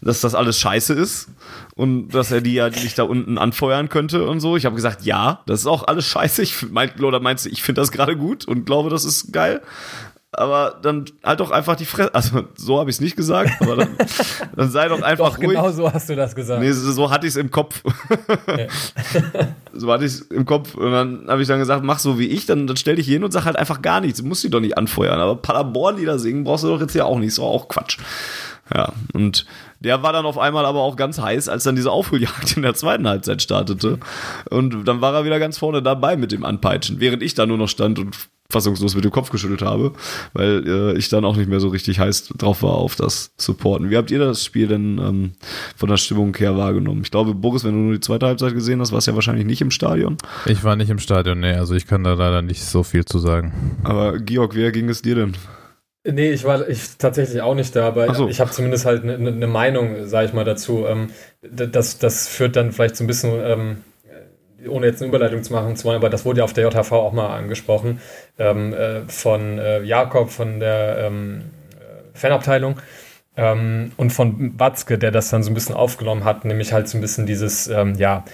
dass 0.00 0.20
das 0.20 0.34
alles 0.34 0.58
scheiße 0.58 0.94
ist 0.94 1.28
und 1.76 2.08
dass 2.08 2.32
er 2.32 2.40
die 2.40 2.54
ja 2.54 2.68
nicht 2.68 2.98
da 2.98 3.04
unten 3.04 3.38
anfeuern 3.38 3.88
könnte 3.88 4.26
und 4.26 4.40
so. 4.40 4.56
Ich 4.56 4.64
habe 4.66 4.74
gesagt, 4.74 5.02
ja, 5.04 5.42
das 5.46 5.60
ist 5.60 5.66
auch 5.66 5.86
alles 5.86 6.06
scheiße. 6.06 6.42
Ich 6.42 6.70
mein, 6.70 6.90
oder 7.00 7.20
meinst 7.20 7.46
du, 7.46 7.50
ich 7.50 7.62
finde 7.62 7.80
das 7.80 7.92
gerade 7.92 8.16
gut 8.16 8.44
und 8.46 8.66
glaube, 8.66 8.90
das 8.90 9.04
ist 9.04 9.32
geil 9.32 9.62
aber 10.34 10.78
dann 10.80 11.04
halt 11.22 11.40
doch 11.40 11.50
einfach 11.50 11.76
die 11.76 11.84
Fresse. 11.84 12.14
Also 12.14 12.44
so 12.54 12.78
habe 12.78 12.88
ich 12.88 12.96
es 12.96 13.00
nicht 13.00 13.16
gesagt, 13.16 13.50
aber 13.60 13.76
dann, 13.76 13.96
dann 14.56 14.70
sei 14.70 14.88
doch 14.88 15.02
einfach 15.02 15.30
doch, 15.30 15.38
ruhig. 15.38 15.50
Genau 15.50 15.70
so 15.70 15.92
hast 15.92 16.08
du 16.08 16.16
das 16.16 16.34
gesagt. 16.34 16.62
Nee, 16.62 16.72
so 16.72 17.10
hatte 17.10 17.26
ich 17.26 17.32
es 17.32 17.36
im 17.36 17.50
Kopf. 17.50 17.82
So 19.74 19.90
hatte 19.90 20.04
ich 20.04 20.12
es 20.12 20.20
im 20.20 20.44
Kopf 20.44 20.74
und 20.74 20.92
dann 20.92 21.24
habe 21.28 21.40
ich 21.40 21.48
dann 21.48 21.58
gesagt, 21.58 21.82
mach 21.82 21.98
so 21.98 22.18
wie 22.18 22.26
ich, 22.26 22.44
dann, 22.44 22.66
dann 22.66 22.76
stell 22.76 22.96
dich 22.96 23.06
hin 23.06 23.24
und 23.24 23.32
sag 23.32 23.46
halt 23.46 23.56
einfach 23.56 23.80
gar 23.80 24.02
nichts. 24.02 24.20
Du 24.20 24.26
musst 24.26 24.42
sie 24.42 24.50
doch 24.50 24.60
nicht 24.60 24.76
anfeuern. 24.76 25.18
Aber 25.18 25.36
Paderborn-Lieder 25.36 26.18
singen 26.18 26.44
brauchst 26.44 26.64
du 26.64 26.68
doch 26.68 26.80
jetzt 26.80 26.94
ja 26.94 27.04
auch 27.04 27.18
nicht. 27.18 27.28
Ist 27.28 27.38
doch 27.38 27.44
auch 27.44 27.68
Quatsch. 27.68 27.96
Ja, 28.74 28.92
und 29.14 29.46
der 29.80 30.02
war 30.02 30.12
dann 30.12 30.26
auf 30.26 30.38
einmal 30.38 30.64
aber 30.66 30.80
auch 30.80 30.96
ganz 30.96 31.18
heiß, 31.18 31.48
als 31.48 31.64
dann 31.64 31.74
diese 31.74 31.90
Aufholjagd 31.90 32.56
in 32.56 32.62
der 32.62 32.74
zweiten 32.74 33.08
Halbzeit 33.08 33.42
startete. 33.42 33.98
Und 34.50 34.86
dann 34.86 35.00
war 35.00 35.14
er 35.14 35.24
wieder 35.24 35.38
ganz 35.38 35.58
vorne 35.58 35.82
dabei 35.82 36.16
mit 36.16 36.32
dem 36.32 36.44
Anpeitschen, 36.44 37.00
während 37.00 37.22
ich 37.22 37.34
da 37.34 37.46
nur 37.46 37.58
noch 37.58 37.68
stand 37.68 37.98
und 37.98 38.16
fassungslos 38.52 38.94
mit 38.94 39.04
dem 39.04 39.10
Kopf 39.10 39.30
geschüttelt 39.30 39.62
habe, 39.62 39.92
weil 40.34 40.62
äh, 40.66 40.98
ich 40.98 41.08
dann 41.08 41.24
auch 41.24 41.36
nicht 41.36 41.48
mehr 41.48 41.60
so 41.60 41.68
richtig 41.68 41.98
heiß 41.98 42.28
drauf 42.38 42.62
war 42.62 42.74
auf 42.74 42.94
das 42.94 43.32
Supporten. 43.36 43.90
Wie 43.90 43.96
habt 43.96 44.10
ihr 44.10 44.18
das 44.18 44.44
Spiel 44.44 44.68
denn 44.68 44.98
ähm, 44.98 45.32
von 45.76 45.88
der 45.88 45.96
Stimmung 45.96 46.36
her 46.36 46.56
wahrgenommen? 46.56 47.02
Ich 47.02 47.10
glaube, 47.10 47.34
Boris, 47.34 47.64
wenn 47.64 47.72
du 47.72 47.78
nur 47.78 47.94
die 47.94 48.00
zweite 48.00 48.26
Halbzeit 48.26 48.54
gesehen 48.54 48.80
hast, 48.80 48.92
warst 48.92 49.06
du 49.06 49.10
ja 49.10 49.14
wahrscheinlich 49.16 49.46
nicht 49.46 49.60
im 49.60 49.70
Stadion. 49.70 50.18
Ich 50.46 50.62
war 50.62 50.76
nicht 50.76 50.90
im 50.90 50.98
Stadion, 50.98 51.40
nee, 51.40 51.54
also 51.54 51.74
ich 51.74 51.86
kann 51.86 52.04
da 52.04 52.12
leider 52.12 52.42
nicht 52.42 52.62
so 52.64 52.82
viel 52.82 53.04
zu 53.04 53.18
sagen. 53.18 53.52
Aber 53.82 54.18
Georg, 54.18 54.54
wer 54.54 54.70
ging 54.70 54.88
es 54.88 55.02
dir 55.02 55.14
denn? 55.14 55.34
Nee, 56.04 56.32
ich 56.32 56.44
war 56.44 56.68
ich 56.68 56.96
tatsächlich 56.98 57.42
auch 57.42 57.54
nicht 57.54 57.76
da, 57.76 57.86
aber 57.86 58.12
so. 58.14 58.28
ich 58.28 58.40
habe 58.40 58.50
zumindest 58.50 58.84
halt 58.84 59.04
eine 59.04 59.18
ne, 59.18 59.30
ne 59.30 59.46
Meinung, 59.46 60.06
sage 60.06 60.26
ich 60.26 60.32
mal, 60.32 60.44
dazu. 60.44 60.84
Ähm, 60.86 61.10
das, 61.42 61.98
das 61.98 62.26
führt 62.26 62.56
dann 62.56 62.72
vielleicht 62.72 62.96
so 62.96 63.04
ein 63.04 63.06
bisschen, 63.06 63.40
ähm, 63.40 63.76
ohne 64.68 64.86
jetzt 64.86 65.02
eine 65.02 65.08
Überleitung 65.08 65.42
zu 65.42 65.52
machen, 65.52 65.76
zu 65.76 65.90
aber 65.90 66.10
das 66.10 66.24
wurde 66.24 66.38
ja 66.38 66.44
auf 66.44 66.52
der 66.52 66.64
JHV 66.64 66.92
auch 66.92 67.12
mal 67.12 67.36
angesprochen, 67.36 68.00
ähm, 68.38 68.72
äh, 68.72 69.00
von 69.08 69.58
äh, 69.58 69.82
Jakob 69.82 70.30
von 70.30 70.60
der 70.60 70.98
ähm, 70.98 71.42
äh, 71.72 72.16
Fanabteilung 72.18 72.76
ähm, 73.36 73.92
und 73.96 74.12
von 74.12 74.58
Watzke, 74.58 74.98
der 74.98 75.10
das 75.10 75.30
dann 75.30 75.42
so 75.42 75.50
ein 75.50 75.54
bisschen 75.54 75.74
aufgenommen 75.74 76.24
hat, 76.24 76.44
nämlich 76.44 76.72
halt 76.72 76.88
so 76.88 76.98
ein 76.98 77.00
bisschen 77.00 77.26
dieses, 77.26 77.68
ähm, 77.68 77.94
ja, 77.96 78.24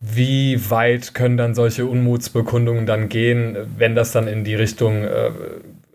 wie 0.00 0.70
weit 0.70 1.14
können 1.14 1.36
dann 1.36 1.54
solche 1.54 1.86
Unmutsbekundungen 1.86 2.86
dann 2.86 3.08
gehen, 3.08 3.56
wenn 3.78 3.94
das 3.94 4.12
dann 4.12 4.28
in 4.28 4.44
die 4.44 4.54
Richtung 4.54 5.04
äh, 5.04 5.30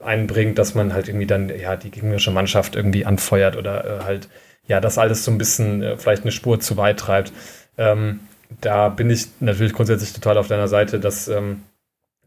einbringt, 0.04 0.58
dass 0.58 0.74
man 0.76 0.94
halt 0.94 1.08
irgendwie 1.08 1.28
dann 1.28 1.50
ja 1.50 1.76
die 1.76 1.92
gegnerische 1.92 2.32
Mannschaft 2.32 2.76
irgendwie 2.76 3.06
anfeuert 3.06 3.56
oder 3.58 4.00
äh, 4.02 4.04
halt 4.04 4.30
ja 4.68 4.80
das 4.82 4.98
alles 4.98 5.24
so 5.24 5.32
ein 5.32 5.38
bisschen 5.38 5.84
äh, 5.84 5.98
vielleicht 5.98 6.24
eine 6.24 6.32
Spur 6.32 6.60
zu 6.60 6.78
weit 6.78 7.00
treibt. 7.00 7.32
Ähm, 7.78 8.22
da 8.60 8.90
bin 8.90 9.10
ich 9.10 9.28
natürlich 9.40 9.74
grundsätzlich 9.74 10.14
total 10.14 10.38
auf 10.38 10.48
deiner 10.48 10.68
Seite, 10.68 11.00
dass 11.00 11.28
ähm, 11.28 11.64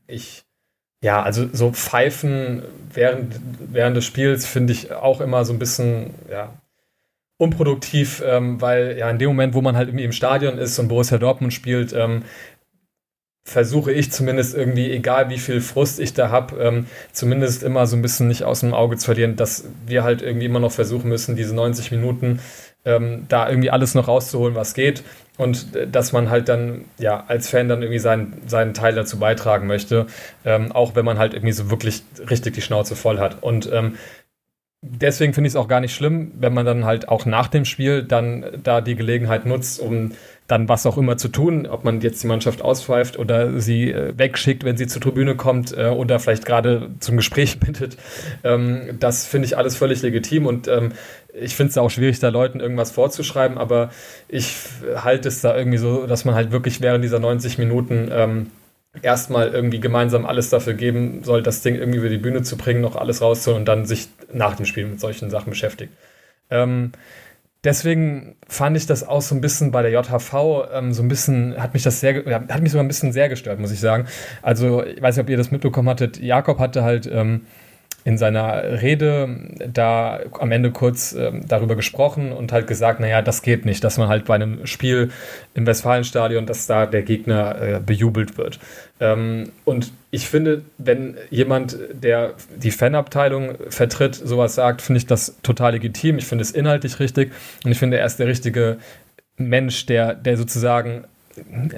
ich 0.07 0.45
ja, 1.03 1.23
also 1.23 1.47
so 1.53 1.71
Pfeifen 1.71 2.63
während, 2.95 3.35
während 3.59 3.95
des 3.95 4.07
Spiels 4.07 4.47
finde 4.47 4.73
ich 4.73 4.91
auch 4.91 5.21
immer 5.21 5.45
so 5.45 5.53
ein 5.53 5.59
bisschen, 5.59 6.15
ja, 6.31 6.55
unproduktiv, 7.37 8.23
ähm, 8.25 8.61
weil 8.61 8.97
ja 8.97 9.11
in 9.11 9.19
dem 9.19 9.29
Moment, 9.29 9.55
wo 9.55 9.61
man 9.61 9.77
halt 9.77 9.89
irgendwie 9.89 10.05
im 10.05 10.13
Stadion 10.13 10.57
ist 10.57 10.79
und 10.79 10.89
Borussia 10.89 11.19
Dortmund 11.19 11.53
spielt, 11.53 11.93
ähm, 11.93 12.23
versuche 13.47 13.93
ich 13.93 14.11
zumindest 14.11 14.55
irgendwie, 14.55 14.91
egal 14.91 15.29
wie 15.29 15.39
viel 15.39 15.61
Frust 15.61 16.01
ich 16.01 16.15
da 16.15 16.31
habe, 16.31 16.57
ähm, 16.63 16.87
zumindest 17.13 17.63
immer 17.63 17.87
so 17.87 17.97
ein 17.97 18.03
bisschen 18.03 18.27
nicht 18.27 18.45
aus 18.45 18.61
dem 18.61 18.73
Auge 18.73 18.97
zu 18.97 19.05
verlieren, 19.05 19.37
dass 19.37 19.65
wir 19.87 20.05
halt 20.05 20.23
irgendwie 20.23 20.47
immer 20.47 20.61
noch 20.61 20.73
versuchen 20.73 21.11
müssen, 21.11 21.37
diese 21.37 21.55
90 21.55 21.91
Minuten 21.91 22.41
ähm, 22.85 23.27
da 23.29 23.49
irgendwie 23.49 23.71
alles 23.71 23.95
noch 23.95 24.09
rauszuholen, 24.09 24.55
was 24.55 24.75
geht. 24.75 25.03
Und 25.37 25.75
äh, 25.75 25.87
dass 25.87 26.13
man 26.13 26.31
halt 26.31 26.49
dann, 26.49 26.85
ja, 26.99 27.25
als 27.27 27.49
Fan 27.49 27.69
dann 27.69 27.83
irgendwie 27.83 27.99
seinen, 27.99 28.43
seinen 28.47 28.75
Teil 28.75 28.95
dazu 28.95 29.19
beitragen 29.19 29.67
möchte, 29.67 30.07
ähm, 30.45 30.73
auch 30.73 30.95
wenn 30.95 31.05
man 31.05 31.19
halt 31.19 31.35
irgendwie 31.35 31.53
so 31.53 31.71
wirklich 31.71 32.03
richtig 32.31 32.55
die 32.55 32.63
Schnauze 32.63 32.97
voll 32.97 33.19
hat. 33.19 33.43
Und 33.43 33.71
ähm, 33.73 33.97
deswegen 34.85 35.33
finde 35.33 35.49
ich 35.49 35.53
es 35.53 35.57
auch 35.57 35.69
gar 35.69 35.81
nicht 35.81 35.95
schlimm, 35.95 36.33
wenn 36.39 36.53
man 36.53 36.67
dann 36.67 36.85
halt 36.85 37.09
auch 37.09 37.25
nach 37.27 37.49
dem 37.49 37.65
Spiel 37.65 38.03
dann 38.03 38.45
da 38.63 38.81
die 38.81 38.95
Gelegenheit 38.95 39.47
nutzt, 39.47 39.81
um 39.81 40.13
dann 40.47 40.69
was 40.69 40.85
auch 40.85 40.99
immer 40.99 41.17
zu 41.17 41.29
tun, 41.29 41.67
ob 41.67 41.85
man 41.85 42.03
jetzt 42.03 42.23
die 42.23 42.27
Mannschaft 42.27 42.61
auspfeift 42.61 43.19
oder 43.19 43.61
sie 43.61 43.91
äh, 43.91 44.13
wegschickt, 44.17 44.63
wenn 44.63 44.77
sie 44.77 44.87
zur 44.87 45.01
Tribüne 45.01 45.37
kommt 45.37 45.75
äh, 45.77 45.87
oder 45.87 46.19
vielleicht 46.19 46.45
gerade 46.45 46.91
zum 47.01 47.17
Gespräch 47.17 47.59
bittet. 47.61 47.97
Ähm, 48.43 48.99
das 49.01 49.27
finde 49.27 49.47
ich 49.47 49.57
alles 49.57 49.75
völlig 49.75 50.03
legitim 50.03 50.47
und 50.47 50.69
ähm, 50.69 50.93
ich 51.33 51.57
finde 51.57 51.71
es 51.71 51.79
auch 51.79 51.91
schwierig, 51.91 52.21
da 52.21 52.29
Leuten 52.29 52.61
irgendwas 52.61 52.91
vorzuschreiben, 52.91 53.57
aber 53.57 53.91
ich 54.29 54.55
halte 54.97 55.29
es 55.29 55.41
da 55.41 55.57
irgendwie 55.57 55.79
so, 55.79 56.07
dass 56.07 56.25
man 56.25 56.35
halt 56.35 56.53
wirklich 56.53 56.81
während 56.81 57.03
dieser 57.03 57.19
90 57.19 57.59
Minuten 57.59 58.09
ähm, 58.13 58.51
erstmal 59.03 59.49
irgendwie 59.49 59.81
gemeinsam 59.81 60.27
alles 60.27 60.51
dafür 60.51 60.75
geben 60.75 61.23
soll, 61.23 61.43
das 61.43 61.63
Ding 61.63 61.75
irgendwie 61.75 61.99
über 61.99 62.09
die 62.09 62.19
Bühne 62.19 62.43
zu 62.43 62.57
bringen, 62.57 62.81
noch 62.81 62.97
alles 62.97 63.21
rauszuholen 63.21 63.63
und 63.63 63.67
dann 63.67 63.87
sich 63.87 64.09
nach 64.33 64.57
dem 64.57 64.67
Spiel 64.67 64.87
mit 64.87 65.01
solchen 65.01 65.31
Sachen 65.31 65.51
beschäftigt. 65.51 65.93
Ähm, 66.51 66.93
deswegen 67.65 68.37
fand 68.49 68.77
ich 68.77 68.87
das 68.87 69.07
auch 69.07 69.23
so 69.23 69.35
ein 69.35 69.41
bisschen 69.41 69.71
bei 69.71 69.83
der 69.83 69.91
JHV 69.91 70.69
ähm, 70.73 70.93
so 70.93 71.03
ein 71.03 71.09
bisschen, 71.09 71.61
hat 71.61 71.75
mich 71.75 71.83
das 71.83 72.01
sehr, 72.01 72.25
hat 72.25 72.63
mich 72.63 72.73
sogar 72.73 72.85
ein 72.85 72.89
bisschen 72.89 73.13
sehr 73.13 73.29
gestört, 73.29 73.59
muss 73.59 73.73
ich 73.73 73.81
sagen. 73.81 74.07
Also, 74.43 74.85
ich 74.85 75.01
weiß 75.01 75.17
nicht, 75.17 75.25
ob 75.25 75.31
ihr 75.31 75.37
das 75.37 75.51
mitbekommen 75.51 75.89
hattet. 75.89 76.19
Jakob 76.19 76.59
hatte 76.59 76.85
halt 76.85 77.09
ähm, 77.13 77.47
in 78.05 78.19
seiner 78.19 78.83
Rede 78.83 79.29
da 79.73 80.21
am 80.39 80.53
Ende 80.53 80.71
kurz 80.71 81.15
ähm, 81.15 81.41
darüber 81.49 81.75
gesprochen 81.75 82.33
und 82.33 82.53
halt 82.53 82.67
gesagt, 82.67 83.01
naja, 83.01 83.23
das 83.23 83.41
geht 83.41 83.65
nicht, 83.65 83.83
dass 83.83 83.97
man 83.97 84.09
halt 84.09 84.27
bei 84.27 84.35
einem 84.35 84.67
Spiel 84.67 85.11
im 85.55 85.67
Westfalenstadion, 85.67 86.45
dass 86.45 86.67
da 86.67 86.85
der 86.85 87.03
Gegner 87.03 87.61
äh, 87.61 87.81
bejubelt 87.81 88.37
wird. 88.37 88.59
Ähm, 89.01 89.53
und 89.65 89.93
ich 90.11 90.29
finde, 90.29 90.63
wenn 90.77 91.17
jemand, 91.31 91.79
der 91.93 92.35
die 92.57 92.71
Fanabteilung 92.71 93.55
vertritt, 93.71 94.15
sowas 94.15 94.55
sagt, 94.55 94.83
finde 94.83 94.99
ich 94.99 95.07
das 95.07 95.37
total 95.43 95.73
legitim. 95.73 96.19
Ich 96.19 96.27
finde 96.27 96.43
es 96.43 96.51
inhaltlich 96.51 97.01
richtig 97.01 97.33
und 97.65 97.73
ich 97.73 97.79
finde, 97.79 97.99
er 97.99 98.07
ist 98.07 98.19
der 98.19 98.27
richtige 98.27 98.77
Mensch, 99.37 99.87
der, 99.87 100.15
der 100.15 100.37
sozusagen 100.37 101.05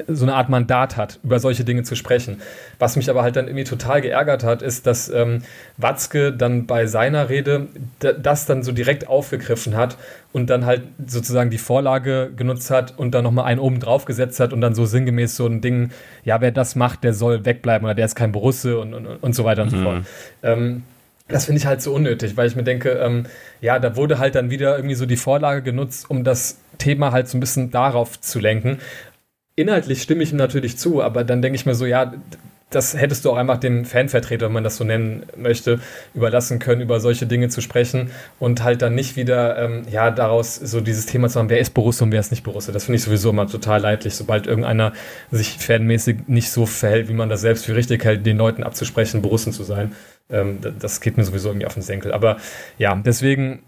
so 0.09 0.25
eine 0.25 0.35
Art 0.35 0.49
Mandat 0.49 0.97
hat, 0.97 1.19
über 1.23 1.39
solche 1.39 1.65
Dinge 1.65 1.83
zu 1.83 1.97
sprechen. 1.97 2.41
Was 2.79 2.97
mich 2.97 3.09
aber 3.11 3.23
halt 3.23 3.37
dann 3.37 3.47
irgendwie 3.47 3.65
total 3.65 4.01
geärgert 4.01 4.45
hat, 4.45 4.63
ist, 4.63 4.87
dass 4.87 5.09
ähm, 5.09 5.43
Watzke 5.77 6.33
dann 6.33 6.67
bei 6.67 6.87
seiner 6.87 7.29
Rede 7.29 7.69
das 7.99 8.47
dann 8.47 8.63
so 8.63 8.73
direkt 8.73 9.09
aufgegriffen 9.09 9.77
hat 9.77 9.97
und 10.33 10.51
dann 10.51 10.67
halt 10.67 10.83
sozusagen 11.07 11.51
die 11.51 11.59
Vorlage 11.59 12.31
genutzt 12.37 12.71
hat 12.71 12.99
und 12.99 13.13
dann 13.13 13.25
nochmal 13.25 13.47
einen 13.47 13.61
oben 13.61 13.81
drauf 13.81 14.05
gesetzt 14.05 14.41
hat 14.41 14.53
und 14.53 14.61
dann 14.61 14.75
so 14.75 14.85
sinngemäß 14.85 15.37
so 15.37 15.47
ein 15.47 15.61
Ding, 15.61 15.91
ja, 16.25 16.41
wer 16.41 16.53
das 16.53 16.77
macht, 16.77 17.05
der 17.05 17.15
soll 17.15 17.45
wegbleiben 17.45 17.85
oder 17.85 17.95
der 17.95 18.07
ist 18.07 18.15
kein 18.15 18.33
Borusse 18.33 18.79
und, 18.79 18.95
und, 18.95 19.07
und 19.07 19.35
so 19.35 19.45
weiter 19.45 19.63
und 19.63 19.73
mhm. 19.73 19.77
so 19.77 19.83
fort. 19.83 20.03
Ähm, 20.43 20.83
das 21.29 21.47
finde 21.47 21.59
ich 21.59 21.67
halt 21.67 21.83
so 21.83 21.93
unnötig, 21.93 22.37
weil 22.37 22.47
ich 22.47 22.55
mir 22.55 22.63
denke, 22.63 22.91
ähm, 22.91 23.25
ja, 23.61 23.79
da 23.79 23.97
wurde 23.97 24.19
halt 24.19 24.37
dann 24.37 24.51
wieder 24.51 24.77
irgendwie 24.77 24.95
so 24.95 25.07
die 25.07 25.17
Vorlage 25.17 25.63
genutzt, 25.63 26.09
um 26.09 26.23
das 26.23 26.59
Thema 26.79 27.11
halt 27.11 27.29
so 27.29 27.37
ein 27.37 27.41
bisschen 27.41 27.71
darauf 27.71 28.21
zu 28.21 28.39
lenken 28.39 28.79
inhaltlich 29.57 30.03
stimme 30.03 30.23
ich 30.23 30.33
ihm 30.33 30.39
natürlich 30.39 30.77
zu, 30.79 31.03
aber 31.03 31.25
dann 31.25 31.43
denke 31.43 31.57
ich 31.57 31.67
mir 31.67 31.75
so, 31.75 31.87
ja, 31.87 32.15
das 32.71 32.99
hättest 32.99 33.25
du 33.25 33.31
auch 33.31 33.37
einfach 33.37 33.59
dem 33.59 33.85
Fanvertreter, 33.85 34.47
wenn 34.47 34.53
man 34.53 34.65
das 34.65 34.77
so 34.77 34.83
nennen 34.83 35.25
möchte, 35.37 35.79
überlassen 36.15 36.59
können, 36.59 36.81
über 36.81 36.99
solche 36.99 37.27
Dinge 37.27 37.49
zu 37.49 37.61
sprechen 37.61 38.11
und 38.41 38.65
halt 38.65 38.83
dann 38.83 38.95
nicht 38.95 39.17
wieder, 39.17 39.57
ähm, 39.57 39.85
ja, 39.89 40.11
daraus 40.11 40.57
so 40.57 40.81
dieses 40.81 41.07
Thema 41.07 41.29
zu 41.29 41.39
haben, 41.39 41.49
wer 41.49 41.61
ist 41.61 41.75
Borussia 41.75 42.05
und 42.05 42.11
wer 42.11 42.19
ist 42.19 42.33
nicht 42.33 42.43
Borussia. 42.43 42.73
Das 42.73 42.85
finde 42.85 42.97
ich 42.97 43.05
sowieso 43.05 43.31
immer 43.31 43.47
total 43.47 43.81
leidlich, 43.81 44.17
sobald 44.17 44.49
irgendeiner 44.49 44.93
sich 45.31 45.59
fanmäßig 45.59 46.27
nicht 46.27 46.51
so 46.51 46.67
verhält, 46.67 47.09
wie 47.09 47.15
man 47.15 47.29
das 47.29 47.41
selbst 47.41 47.65
für 47.65 47.77
richtig 47.77 48.05
hält, 48.05 48.27
den 48.27 48.37
Leuten 48.37 48.65
abzusprechen, 48.65 49.23
Borussen 49.23 49.53
zu 49.53 49.63
sein. 49.63 49.93
Ähm, 50.29 50.59
das 50.81 51.01
geht 51.01 51.17
mir 51.17 51.25
sowieso 51.25 51.51
irgendwie 51.51 51.67
auf 51.67 51.75
den 51.75 51.85
Senkel. 51.85 52.13
Aber 52.13 52.39
ja, 52.79 52.97
deswegen 52.97 53.63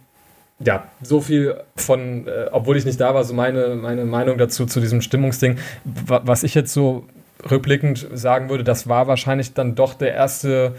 ja, 0.60 0.88
so 1.02 1.20
viel 1.20 1.60
von, 1.76 2.26
äh, 2.26 2.46
obwohl 2.50 2.76
ich 2.76 2.84
nicht 2.84 3.00
da 3.00 3.14
war, 3.14 3.24
so 3.24 3.34
meine, 3.34 3.76
meine 3.76 4.04
Meinung 4.04 4.38
dazu, 4.38 4.66
zu 4.66 4.80
diesem 4.80 5.00
Stimmungsding. 5.00 5.58
was 5.84 6.42
ich 6.42 6.54
jetzt 6.54 6.72
so 6.72 7.06
rückblickend 7.48 8.08
sagen 8.12 8.50
würde, 8.50 8.64
das 8.64 8.88
war 8.88 9.06
wahrscheinlich 9.06 9.54
dann 9.54 9.76
doch 9.76 9.94
der 9.94 10.12
erste 10.14 10.74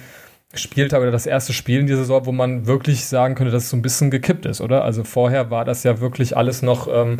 Spieltag 0.54 1.02
oder 1.02 1.12
das 1.12 1.26
erste 1.26 1.54
Spiel 1.54 1.80
in 1.80 1.88
dieser 1.88 2.00
Saison, 2.00 2.26
wo 2.26 2.32
man 2.32 2.66
wirklich 2.66 3.06
sagen 3.06 3.36
könnte, 3.36 3.52
dass 3.52 3.64
es 3.64 3.70
so 3.70 3.78
ein 3.78 3.82
bisschen 3.82 4.12
gekippt 4.12 4.46
ist, 4.46 4.62
oder? 4.62 4.84
Also 4.84 5.04
vorher 5.04 5.52
war 5.52 5.64
das 5.64 5.84
ja 5.84 6.02
wirklich 6.02 6.36
alles 6.36 6.62
noch, 6.62 6.88
ähm, 6.92 7.20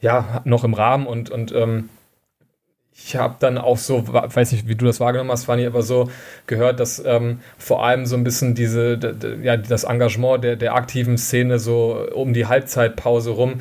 ja, 0.00 0.40
noch 0.44 0.64
im 0.64 0.74
Rahmen 0.74 1.06
und, 1.06 1.30
und 1.30 1.52
ähm, 1.52 1.90
ich 2.94 3.16
habe 3.16 3.36
dann 3.40 3.58
auch 3.58 3.78
so, 3.78 4.04
weiß 4.06 4.52
nicht, 4.52 4.68
wie 4.68 4.74
du 4.74 4.84
das 4.84 5.00
wahrgenommen 5.00 5.30
hast, 5.30 5.44
Fanny, 5.44 5.66
aber 5.66 5.82
so 5.82 6.10
gehört, 6.46 6.78
dass 6.78 7.02
ähm, 7.04 7.40
vor 7.58 7.84
allem 7.84 8.06
so 8.06 8.16
ein 8.16 8.24
bisschen 8.24 8.54
diese, 8.54 8.98
ja, 9.42 9.56
das 9.56 9.84
Engagement 9.84 10.44
der, 10.44 10.56
der 10.56 10.74
aktiven 10.74 11.18
Szene 11.18 11.58
so 11.58 12.06
um 12.14 12.32
die 12.32 12.46
Halbzeitpause 12.46 13.30
rum 13.30 13.60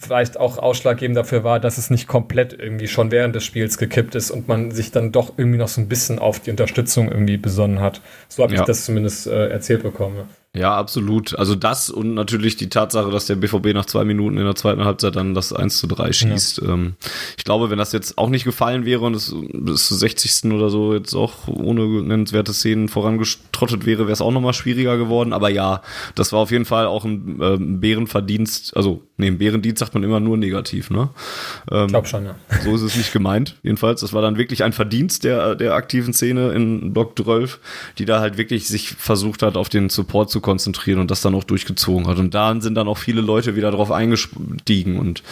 vielleicht 0.00 0.38
auch 0.38 0.58
ausschlaggebend 0.58 1.16
dafür 1.16 1.44
war, 1.44 1.60
dass 1.60 1.78
es 1.78 1.90
nicht 1.90 2.06
komplett 2.06 2.52
irgendwie 2.52 2.88
schon 2.88 3.10
während 3.10 3.34
des 3.34 3.44
Spiels 3.44 3.78
gekippt 3.78 4.14
ist 4.14 4.30
und 4.30 4.48
man 4.48 4.70
sich 4.70 4.90
dann 4.90 5.12
doch 5.12 5.34
irgendwie 5.36 5.58
noch 5.58 5.68
so 5.68 5.80
ein 5.80 5.88
bisschen 5.88 6.18
auf 6.18 6.40
die 6.40 6.50
Unterstützung 6.50 7.10
irgendwie 7.10 7.36
besonnen 7.36 7.80
hat. 7.80 8.00
So 8.28 8.42
habe 8.42 8.54
ja. 8.54 8.60
ich 8.60 8.66
das 8.66 8.84
zumindest 8.84 9.26
äh, 9.26 9.48
erzählt 9.48 9.82
bekommen. 9.82 10.28
Ja, 10.56 10.74
absolut. 10.74 11.38
Also 11.38 11.54
das 11.54 11.90
und 11.90 12.14
natürlich 12.14 12.56
die 12.56 12.68
Tatsache, 12.68 13.10
dass 13.10 13.26
der 13.26 13.36
BVB 13.36 13.74
nach 13.74 13.84
zwei 13.84 14.04
Minuten 14.04 14.38
in 14.38 14.44
der 14.44 14.54
zweiten 14.54 14.84
Halbzeit 14.84 15.16
dann 15.16 15.34
das 15.34 15.52
1 15.52 15.78
zu 15.78 15.86
3 15.86 16.12
schießt. 16.12 16.62
Ja. 16.62 16.72
Ähm, 16.72 16.94
ich 17.36 17.44
glaube, 17.44 17.70
wenn 17.70 17.78
das 17.78 17.92
jetzt 17.92 18.16
auch 18.16 18.30
nicht 18.30 18.44
gefallen 18.44 18.86
wäre 18.86 19.00
und 19.00 19.14
es 19.14 19.34
bis 19.52 19.88
zur 19.88 19.98
60. 19.98 20.52
oder 20.52 20.70
so 20.70 20.94
jetzt 20.94 21.14
auch 21.14 21.46
ohne 21.46 21.86
nennenswerte 22.02 22.54
Szenen 22.54 22.88
vorangetrottet 22.88 23.84
wäre, 23.84 24.04
wäre 24.04 24.12
es 24.12 24.22
auch 24.22 24.32
nochmal 24.32 24.54
schwieriger 24.54 24.96
geworden. 24.96 25.32
Aber 25.32 25.50
ja, 25.50 25.82
das 26.14 26.32
war 26.32 26.40
auf 26.40 26.50
jeden 26.50 26.64
Fall 26.64 26.86
auch 26.86 27.04
ein 27.04 27.40
äh, 27.40 27.56
Bärenverdienst. 27.58 28.76
Also, 28.76 29.02
nee, 29.18 29.26
ein 29.26 29.38
Bärendienst 29.38 29.80
sagt 29.80 29.94
man 29.94 30.04
immer 30.04 30.20
nur 30.20 30.36
negativ, 30.36 30.90
ne? 30.90 31.10
Ähm, 31.70 31.86
ich 31.86 31.92
glaube 31.92 32.08
schon, 32.08 32.24
ja. 32.24 32.36
So 32.64 32.74
ist 32.74 32.82
es 32.82 32.96
nicht 32.96 33.12
gemeint. 33.12 33.56
Jedenfalls, 33.62 34.00
das 34.00 34.12
war 34.12 34.22
dann 34.22 34.38
wirklich 34.38 34.64
ein 34.64 34.72
Verdienst 34.72 35.24
der, 35.24 35.54
der 35.54 35.74
aktiven 35.74 36.14
Szene 36.14 36.52
in 36.52 36.92
Block 36.94 37.18
12, 37.18 37.60
die 37.98 38.06
da 38.06 38.20
halt 38.20 38.38
wirklich 38.38 38.68
sich 38.68 38.90
versucht 38.90 39.42
hat, 39.42 39.56
auf 39.56 39.68
den 39.68 39.90
Support 39.90 40.30
zu 40.30 40.40
konzentrieren 40.46 41.00
und 41.00 41.10
das 41.10 41.20
dann 41.20 41.34
auch 41.34 41.44
durchgezogen 41.44 42.06
hat. 42.06 42.18
Und 42.18 42.32
da 42.32 42.58
sind 42.60 42.76
dann 42.76 42.88
auch 42.88 42.98
viele 42.98 43.20
Leute 43.20 43.56
wieder 43.56 43.70
drauf 43.72 43.90
eingestiegen 43.90 44.98
und. 44.98 45.22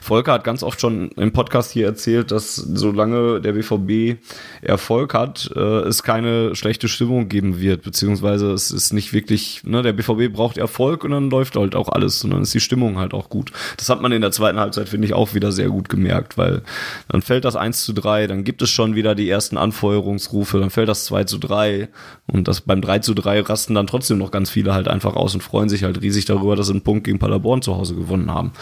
Volker 0.00 0.32
hat 0.32 0.44
ganz 0.44 0.62
oft 0.62 0.80
schon 0.80 1.10
im 1.16 1.32
Podcast 1.32 1.72
hier 1.72 1.86
erzählt, 1.86 2.30
dass 2.30 2.54
solange 2.54 3.40
der 3.40 3.54
BVB 3.54 4.20
Erfolg 4.62 5.12
hat, 5.12 5.50
äh, 5.56 5.58
es 5.58 6.04
keine 6.04 6.54
schlechte 6.54 6.86
Stimmung 6.86 7.28
geben 7.28 7.60
wird, 7.60 7.82
beziehungsweise 7.82 8.52
es 8.52 8.70
ist 8.70 8.92
nicht 8.92 9.12
wirklich, 9.12 9.62
ne, 9.64 9.82
der 9.82 9.92
BVB 9.92 10.32
braucht 10.32 10.56
Erfolg 10.56 11.02
und 11.02 11.10
dann 11.10 11.30
läuft 11.30 11.56
halt 11.56 11.74
auch 11.74 11.88
alles 11.88 12.22
und 12.22 12.30
dann 12.30 12.42
ist 12.42 12.54
die 12.54 12.60
Stimmung 12.60 12.96
halt 12.96 13.12
auch 13.12 13.28
gut. 13.28 13.50
Das 13.76 13.88
hat 13.88 14.00
man 14.00 14.12
in 14.12 14.22
der 14.22 14.30
zweiten 14.30 14.60
Halbzeit, 14.60 14.88
finde 14.88 15.08
ich, 15.08 15.14
auch 15.14 15.34
wieder 15.34 15.50
sehr 15.50 15.68
gut 15.68 15.88
gemerkt, 15.88 16.38
weil 16.38 16.62
dann 17.08 17.20
fällt 17.20 17.44
das 17.44 17.56
1 17.56 17.84
zu 17.84 17.92
3, 17.92 18.28
dann 18.28 18.44
gibt 18.44 18.62
es 18.62 18.70
schon 18.70 18.94
wieder 18.94 19.16
die 19.16 19.28
ersten 19.28 19.56
Anfeuerungsrufe, 19.56 20.60
dann 20.60 20.70
fällt 20.70 20.88
das 20.88 21.06
2 21.06 21.24
zu 21.24 21.38
3 21.38 21.88
und 22.28 22.46
das 22.46 22.60
beim 22.60 22.80
3 22.80 23.00
zu 23.00 23.14
3 23.14 23.40
rasten 23.40 23.74
dann 23.74 23.88
trotzdem 23.88 24.18
noch 24.18 24.30
ganz 24.30 24.48
viele 24.48 24.74
halt 24.74 24.86
einfach 24.86 25.16
aus 25.16 25.34
und 25.34 25.40
freuen 25.40 25.68
sich 25.68 25.82
halt 25.82 26.00
riesig 26.02 26.24
darüber, 26.24 26.54
dass 26.54 26.68
sie 26.68 26.72
einen 26.72 26.82
Punkt 26.82 27.02
gegen 27.02 27.18
Paderborn 27.18 27.62
zu 27.62 27.76
Hause 27.76 27.96
gewonnen 27.96 28.32
haben. 28.32 28.52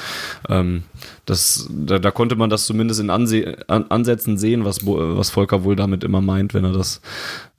Ähm, 0.49 0.62
ähm, 0.63 0.83
das, 1.27 1.69
da, 1.71 1.99
da, 1.99 2.11
konnte 2.11 2.37
man 2.37 2.51
das 2.51 2.67
zumindest 2.67 3.01
in 3.01 3.11
Anse 3.11 3.59
an, 3.69 3.87
Ansätzen 3.89 4.39
sehen, 4.39 4.65
was, 4.65 4.87
was 4.87 5.31
Volker 5.31 5.65
wohl 5.65 5.77
damit 5.77 6.05
immer 6.05 6.21
meint, 6.21 6.55
wenn 6.55 6.65
er 6.65 6.73
das 6.73 7.01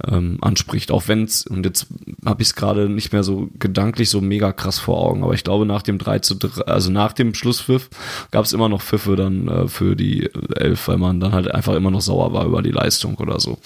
ähm, 0.05 0.37
anspricht. 0.41 0.91
Auch 0.91 1.07
wenn 1.07 1.23
es, 1.23 1.45
und 1.45 1.65
jetzt 1.65 1.87
habe 2.25 2.41
ich 2.41 2.49
es 2.49 2.55
gerade 2.55 2.89
nicht 2.89 3.13
mehr 3.13 3.23
so 3.23 3.49
gedanklich 3.59 4.09
so 4.09 4.21
mega 4.21 4.51
krass 4.51 4.79
vor 4.79 4.99
Augen, 4.99 5.23
aber 5.23 5.33
ich 5.33 5.43
glaube 5.43 5.65
nach 5.65 5.81
dem 5.81 5.97
3 5.97 6.19
zu 6.19 6.35
3, 6.35 6.63
also 6.63 6.91
nach 6.91 7.13
dem 7.13 7.33
Schlusspfiff 7.33 7.89
gab 8.31 8.45
es 8.45 8.53
immer 8.53 8.69
noch 8.69 8.81
Pfiffe 8.81 9.15
dann 9.15 9.47
äh, 9.47 9.67
für 9.67 9.95
die 9.95 10.29
Elf, 10.55 10.87
weil 10.87 10.97
man 10.97 11.19
dann 11.19 11.33
halt 11.33 11.49
einfach 11.53 11.75
immer 11.75 11.91
noch 11.91 12.01
sauer 12.01 12.33
war 12.33 12.45
über 12.45 12.61
die 12.61 12.71
Leistung 12.71 13.15
oder 13.15 13.39
so. 13.39 13.59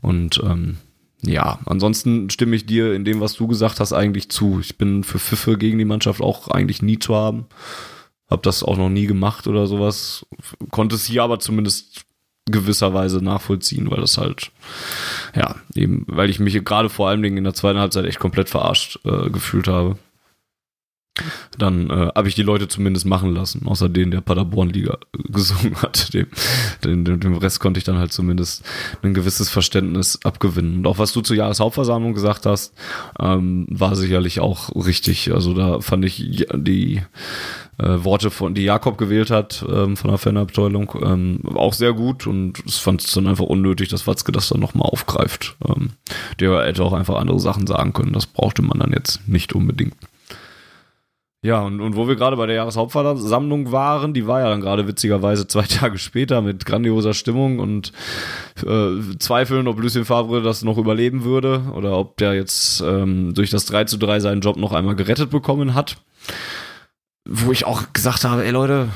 Und 0.00 0.40
ähm, 0.44 0.78
ja, 1.22 1.58
ansonsten 1.66 2.30
stimme 2.30 2.54
ich 2.54 2.66
dir 2.66 2.94
in 2.94 3.04
dem, 3.04 3.20
was 3.20 3.34
du 3.34 3.48
gesagt 3.48 3.80
hast, 3.80 3.92
eigentlich 3.92 4.30
zu. 4.30 4.60
Ich 4.60 4.78
bin 4.78 5.02
für 5.02 5.18
Pfiffe 5.18 5.58
gegen 5.58 5.78
die 5.78 5.84
Mannschaft 5.84 6.20
auch 6.20 6.48
eigentlich 6.48 6.80
nie 6.80 6.98
zu 6.98 7.14
haben. 7.14 7.46
Hab 8.28 8.42
das 8.42 8.62
auch 8.62 8.76
noch 8.76 8.90
nie 8.90 9.06
gemacht 9.06 9.46
oder 9.46 9.66
sowas. 9.66 10.26
Konnte 10.70 10.96
es 10.96 11.06
hier 11.06 11.22
aber 11.22 11.38
zumindest 11.38 12.04
gewisserweise 12.50 13.22
nachvollziehen, 13.22 13.90
weil 13.90 14.00
das 14.00 14.18
halt, 14.18 14.50
ja, 15.34 15.56
eben, 15.74 16.04
weil 16.08 16.30
ich 16.30 16.40
mich 16.40 16.62
gerade 16.64 16.88
vor 16.88 17.08
allen 17.08 17.22
Dingen 17.22 17.36
in 17.36 17.44
der 17.44 17.54
zweiten 17.54 17.78
Halbzeit 17.78 18.06
echt 18.06 18.18
komplett 18.18 18.48
verarscht 18.48 18.98
äh, 19.04 19.30
gefühlt 19.30 19.68
habe. 19.68 19.98
Dann 21.58 21.90
äh, 21.90 22.10
habe 22.14 22.28
ich 22.28 22.36
die 22.36 22.42
Leute 22.42 22.68
zumindest 22.68 23.04
machen 23.04 23.34
lassen, 23.34 23.66
außer 23.66 23.88
den, 23.88 24.12
der 24.12 24.20
Paderborn-Liga 24.20 24.98
gesungen 25.12 25.74
hat. 25.82 26.14
Dem, 26.84 27.04
dem, 27.04 27.18
dem 27.18 27.36
Rest 27.36 27.58
konnte 27.58 27.78
ich 27.78 27.84
dann 27.84 27.98
halt 27.98 28.12
zumindest 28.12 28.64
ein 29.02 29.14
gewisses 29.14 29.50
Verständnis 29.50 30.20
abgewinnen. 30.22 30.78
Und 30.78 30.86
auch 30.86 30.98
was 30.98 31.12
du 31.12 31.20
zur 31.22 31.36
Jahreshauptversammlung 31.36 32.14
gesagt 32.14 32.46
hast, 32.46 32.72
ähm, 33.18 33.66
war 33.68 33.96
sicherlich 33.96 34.38
auch 34.38 34.74
richtig. 34.76 35.32
Also 35.32 35.54
da 35.54 35.80
fand 35.80 36.04
ich 36.04 36.46
die 36.54 37.02
äh, 37.78 38.04
Worte, 38.04 38.30
von, 38.30 38.54
die 38.54 38.64
Jakob 38.64 38.98
gewählt 38.98 39.30
hat 39.30 39.64
ähm, 39.68 39.96
von 39.96 40.10
der 40.10 40.18
Fanabteilung, 40.18 40.92
ähm, 41.02 41.40
auch 41.54 41.72
sehr 41.72 41.92
gut 41.92 42.26
und 42.26 42.62
es 42.66 42.78
fand 42.78 43.02
es 43.02 43.12
dann 43.12 43.26
einfach 43.26 43.44
unnötig, 43.44 43.88
dass 43.88 44.06
Watzke 44.06 44.32
das 44.32 44.48
dann 44.48 44.60
nochmal 44.60 44.88
aufgreift. 44.88 45.56
Ähm, 45.68 45.90
der 46.40 46.64
hätte 46.64 46.84
auch 46.84 46.92
einfach 46.92 47.16
andere 47.16 47.40
Sachen 47.40 47.66
sagen 47.66 47.92
können. 47.92 48.12
Das 48.12 48.26
brauchte 48.26 48.62
man 48.62 48.78
dann 48.78 48.92
jetzt 48.92 49.26
nicht 49.28 49.54
unbedingt. 49.54 49.94
Ja, 51.40 51.62
und, 51.62 51.80
und 51.80 51.94
wo 51.94 52.08
wir 52.08 52.16
gerade 52.16 52.36
bei 52.36 52.46
der 52.46 52.56
Jahreshauptversammlung 52.56 53.70
waren, 53.70 54.12
die 54.12 54.26
war 54.26 54.40
ja 54.40 54.48
dann 54.48 54.60
gerade 54.60 54.88
witzigerweise 54.88 55.46
zwei 55.46 55.62
Tage 55.68 55.98
später 55.98 56.42
mit 56.42 56.66
grandioser 56.66 57.14
Stimmung 57.14 57.60
und 57.60 57.92
äh, 58.66 59.16
Zweifeln, 59.20 59.68
ob 59.68 59.78
Lucien 59.78 60.04
Favre 60.04 60.42
das 60.42 60.64
noch 60.64 60.78
überleben 60.78 61.22
würde 61.22 61.62
oder 61.74 61.96
ob 61.96 62.16
der 62.16 62.34
jetzt 62.34 62.80
ähm, 62.80 63.34
durch 63.34 63.50
das 63.50 63.66
3 63.66 63.84
zu 63.84 63.98
3 63.98 64.18
seinen 64.18 64.40
Job 64.40 64.56
noch 64.56 64.72
einmal 64.72 64.96
gerettet 64.96 65.30
bekommen 65.30 65.74
hat. 65.74 65.98
Wo 67.24 67.52
ich 67.52 67.66
auch 67.66 67.92
gesagt 67.92 68.24
habe, 68.24 68.44
ey 68.44 68.50
Leute, 68.50 68.88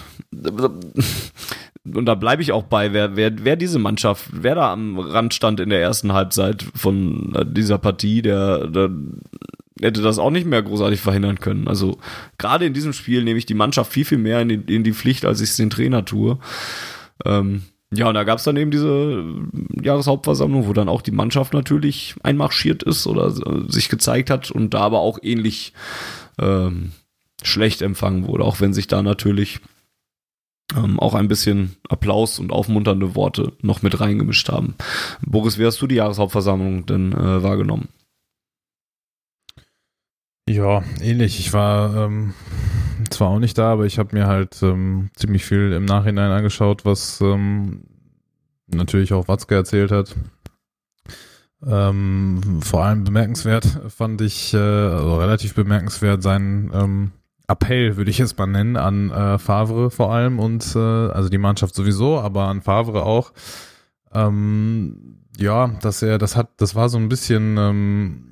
und 1.84 2.06
da 2.06 2.14
bleibe 2.14 2.42
ich 2.42 2.52
auch 2.52 2.62
bei, 2.64 2.92
wer, 2.92 3.16
wer, 3.16 3.32
wer 3.44 3.56
diese 3.56 3.78
Mannschaft, 3.78 4.26
wer 4.32 4.54
da 4.54 4.72
am 4.72 4.98
Rand 4.98 5.34
stand 5.34 5.60
in 5.60 5.70
der 5.70 5.80
ersten 5.80 6.12
Halbzeit 6.12 6.64
von 6.74 7.36
dieser 7.52 7.78
Partie, 7.78 8.22
der, 8.22 8.66
der 8.68 8.90
hätte 9.80 10.02
das 10.02 10.18
auch 10.18 10.30
nicht 10.30 10.46
mehr 10.46 10.62
großartig 10.62 11.00
verhindern 11.00 11.40
können. 11.40 11.66
Also 11.66 11.98
gerade 12.38 12.66
in 12.66 12.72
diesem 12.72 12.92
Spiel 12.92 13.24
nehme 13.24 13.38
ich 13.38 13.46
die 13.46 13.54
Mannschaft 13.54 13.92
viel, 13.92 14.04
viel 14.04 14.18
mehr 14.18 14.40
in 14.40 14.48
die, 14.48 14.74
in 14.74 14.84
die 14.84 14.92
Pflicht, 14.92 15.24
als 15.24 15.40
ich 15.40 15.50
es 15.50 15.56
den 15.56 15.70
Trainer 15.70 16.04
tue. 16.04 16.38
Ähm, 17.24 17.62
ja, 17.92 18.08
und 18.08 18.14
da 18.14 18.24
gab 18.24 18.38
es 18.38 18.44
dann 18.44 18.56
eben 18.56 18.70
diese 18.70 19.24
Jahreshauptversammlung, 19.82 20.66
wo 20.66 20.72
dann 20.72 20.88
auch 20.88 21.02
die 21.02 21.10
Mannschaft 21.10 21.52
natürlich 21.52 22.14
einmarschiert 22.22 22.82
ist 22.82 23.06
oder 23.06 23.30
sich 23.70 23.90
gezeigt 23.90 24.30
hat 24.30 24.50
und 24.50 24.72
da 24.72 24.80
aber 24.80 25.00
auch 25.00 25.18
ähnlich 25.22 25.74
ähm, 26.38 26.92
schlecht 27.42 27.82
empfangen 27.82 28.26
wurde, 28.26 28.44
auch 28.44 28.60
wenn 28.60 28.74
sich 28.74 28.86
da 28.86 29.02
natürlich 29.02 29.60
ähm, 30.76 30.98
auch 30.98 31.14
ein 31.14 31.28
bisschen 31.28 31.76
Applaus 31.88 32.38
und 32.38 32.52
aufmunternde 32.52 33.14
Worte 33.14 33.52
noch 33.62 33.82
mit 33.82 34.00
reingemischt 34.00 34.48
haben. 34.48 34.74
Boris, 35.24 35.58
wie 35.58 35.66
hast 35.66 35.80
du 35.80 35.86
die 35.86 35.96
Jahreshauptversammlung 35.96 36.86
denn 36.86 37.12
äh, 37.12 37.42
wahrgenommen? 37.42 37.88
Ja, 40.48 40.82
ähnlich. 41.00 41.38
Ich 41.38 41.52
war 41.52 41.94
ähm, 41.94 42.34
zwar 43.10 43.28
auch 43.28 43.38
nicht 43.38 43.56
da, 43.58 43.72
aber 43.72 43.86
ich 43.86 43.98
habe 43.98 44.16
mir 44.16 44.26
halt 44.26 44.62
ähm, 44.62 45.10
ziemlich 45.14 45.44
viel 45.44 45.72
im 45.72 45.84
Nachhinein 45.84 46.30
angeschaut, 46.30 46.84
was 46.84 47.20
ähm, 47.20 47.84
natürlich 48.66 49.12
auch 49.12 49.28
Watzke 49.28 49.54
erzählt 49.54 49.92
hat. 49.92 50.14
Ähm, 51.64 52.60
vor 52.60 52.84
allem 52.84 53.04
bemerkenswert 53.04 53.64
fand 53.88 54.20
ich, 54.20 54.52
äh, 54.52 54.56
also 54.56 55.16
relativ 55.18 55.54
bemerkenswert, 55.54 56.22
seinen 56.22 56.72
ähm, 56.74 57.12
Appell, 57.48 57.96
würde 57.96 58.10
ich 58.10 58.20
es 58.20 58.36
mal 58.36 58.46
nennen, 58.46 58.76
an 58.76 59.10
äh, 59.10 59.38
Favre 59.38 59.90
vor 59.90 60.12
allem 60.12 60.38
und 60.38 60.74
äh, 60.74 60.78
also 60.78 61.28
die 61.28 61.38
Mannschaft 61.38 61.74
sowieso, 61.74 62.18
aber 62.18 62.44
an 62.44 62.62
Favre 62.62 63.04
auch. 63.04 63.32
Ähm, 64.14 65.18
ja, 65.38 65.68
dass 65.80 66.02
er, 66.02 66.18
das 66.18 66.36
hat, 66.36 66.50
das 66.58 66.74
war 66.74 66.88
so 66.88 66.98
ein 66.98 67.08
bisschen 67.08 67.56
ähm, 67.58 68.24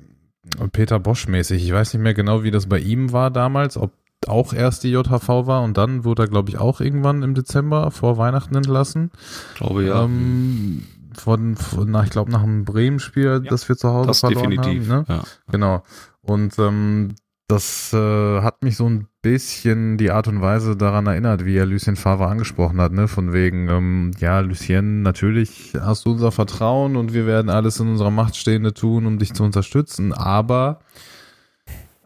Peter 0.71 0.99
Bosch 0.99 1.27
mäßig. 1.27 1.63
Ich 1.63 1.73
weiß 1.73 1.93
nicht 1.93 2.03
mehr 2.03 2.13
genau, 2.13 2.43
wie 2.43 2.51
das 2.51 2.67
bei 2.67 2.79
ihm 2.79 3.11
war 3.11 3.31
damals, 3.31 3.77
ob 3.77 3.91
auch 4.27 4.53
erst 4.53 4.83
die 4.83 4.91
JHV 4.91 5.27
war 5.47 5.63
und 5.63 5.77
dann 5.77 6.03
wurde 6.03 6.23
er, 6.23 6.27
glaube 6.27 6.49
ich, 6.49 6.59
auch 6.59 6.79
irgendwann 6.79 7.23
im 7.23 7.33
Dezember 7.33 7.89
vor 7.89 8.17
Weihnachten 8.17 8.55
entlassen. 8.55 9.11
Glaube 9.55 9.85
ja. 9.85 10.03
Ähm, 10.03 10.83
von, 11.17 11.55
von 11.55 11.89
nach, 11.89 12.05
ich 12.05 12.11
glaube, 12.11 12.31
nach 12.31 12.43
einem 12.43 12.63
Bremen-Spiel, 12.63 13.23
ja, 13.23 13.39
das 13.39 13.67
wir 13.67 13.75
zu 13.75 13.89
Hause 13.89 14.07
das 14.07 14.19
verloren 14.19 14.51
definitiv, 14.51 14.89
haben. 14.89 15.05
Ne? 15.07 15.15
Ja. 15.15 15.23
Genau. 15.51 15.83
Und 16.21 16.57
ähm, 16.59 17.15
das 17.51 17.91
äh, 17.91 18.41
hat 18.41 18.63
mich 18.63 18.77
so 18.77 18.89
ein 18.89 19.07
bisschen 19.21 19.97
die 19.97 20.11
Art 20.11 20.29
und 20.29 20.41
Weise 20.41 20.77
daran 20.77 21.05
erinnert, 21.05 21.43
wie 21.43 21.57
er 21.57 21.65
Lucien 21.65 21.97
Favre 21.97 22.27
angesprochen 22.27 22.79
hat, 22.79 22.93
ne? 22.93 23.09
Von 23.09 23.33
wegen, 23.33 23.67
ähm, 23.67 24.11
ja, 24.19 24.39
Lucien, 24.39 25.01
natürlich 25.01 25.73
hast 25.79 26.05
du 26.05 26.11
unser 26.11 26.31
Vertrauen 26.31 26.95
und 26.95 27.13
wir 27.13 27.27
werden 27.27 27.49
alles 27.49 27.79
in 27.81 27.89
unserer 27.89 28.09
Macht 28.09 28.37
Stehende 28.37 28.73
tun, 28.73 29.05
um 29.05 29.19
dich 29.19 29.33
zu 29.33 29.43
unterstützen, 29.43 30.13
aber 30.13 30.79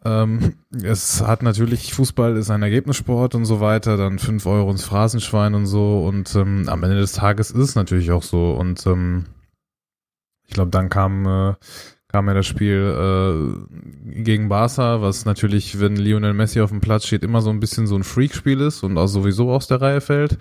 ähm, 0.04 0.56
es 0.84 1.22
hat 1.22 1.43
natürlich, 1.43 1.93
Fußball 1.93 2.36
ist 2.38 2.50
ein 2.50 2.64
Ergebnissport 2.64 3.36
und 3.36 3.46
so 3.46 3.60
weiter, 3.60 3.98
dann 3.98 4.18
fünf 4.18 4.48
Euro 4.48 4.72
ins 4.72 4.84
Phrasenschwein 4.84 5.54
und 5.54 5.68
so 5.68 6.06
und 6.08 6.34
ähm, 6.36 6.68
am 6.68 6.84
Ende 6.84 6.98
des 6.98 7.12
Tages 7.12 7.52
ist 7.52 7.70
es 7.70 7.76
natürlich 7.76 8.12
auch 8.12 8.24
so 8.24 8.54
und 8.54 8.86
ähm, 8.88 9.26
ich 10.48 10.56
glaube, 10.56 10.72
dann 10.72 10.89
kam 10.89 11.26
äh, 11.26 11.54
kam 12.16 12.30
ja 12.30 12.34
das 12.34 12.45
Spiel 12.45 13.68
äh, 14.07 14.22
gegen 14.24 14.47
Barca, 14.47 15.01
was 15.01 15.26
natürlich, 15.26 15.82
wenn 15.82 15.97
Lionel 15.97 16.34
Messi 16.34 16.61
auf 16.61 16.70
dem 16.70 16.80
Platz 16.80 17.05
steht, 17.05 17.24
immer 17.24 17.41
so 17.41 17.49
ein 17.49 17.59
bisschen 17.59 17.88
so 17.88 17.95
ein 17.97 18.05
Freak-Spiel 18.05 18.61
ist 18.61 18.84
und 18.84 18.97
auch 18.97 19.07
sowieso 19.07 19.51
aus 19.51 19.68
der 19.68 19.82
Reihe 19.82 19.99
fällt. 19.99 20.38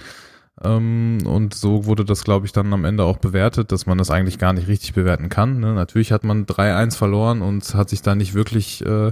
Ähm, 0.63 1.19
und 1.25 1.53
so 1.53 1.85
wurde 1.87 2.05
das, 2.05 2.23
glaube 2.23 2.47
ich, 2.47 2.53
dann 2.53 2.73
am 2.73 2.85
Ende 2.85 3.03
auch 3.03 3.17
bewertet, 3.17 3.73
dass 3.73 3.87
man 3.87 3.99
das 3.99 4.13
eigentlich 4.13 4.39
gar 4.39 4.53
nicht 4.53 4.69
richtig 4.69 4.95
bewerten 4.95 5.29
kann. 5.31 5.59
Ne? 5.59 5.75
Natürlich 5.75 6.13
hat 6.13 6.23
man 6.23 6.47
3-1 6.47 6.97
verloren 6.97 7.43
und 7.43 7.75
hat 7.75 7.89
sich 7.89 8.03
da 8.03 8.15
nicht 8.15 8.35
wirklich 8.35 8.87
äh, 8.87 9.11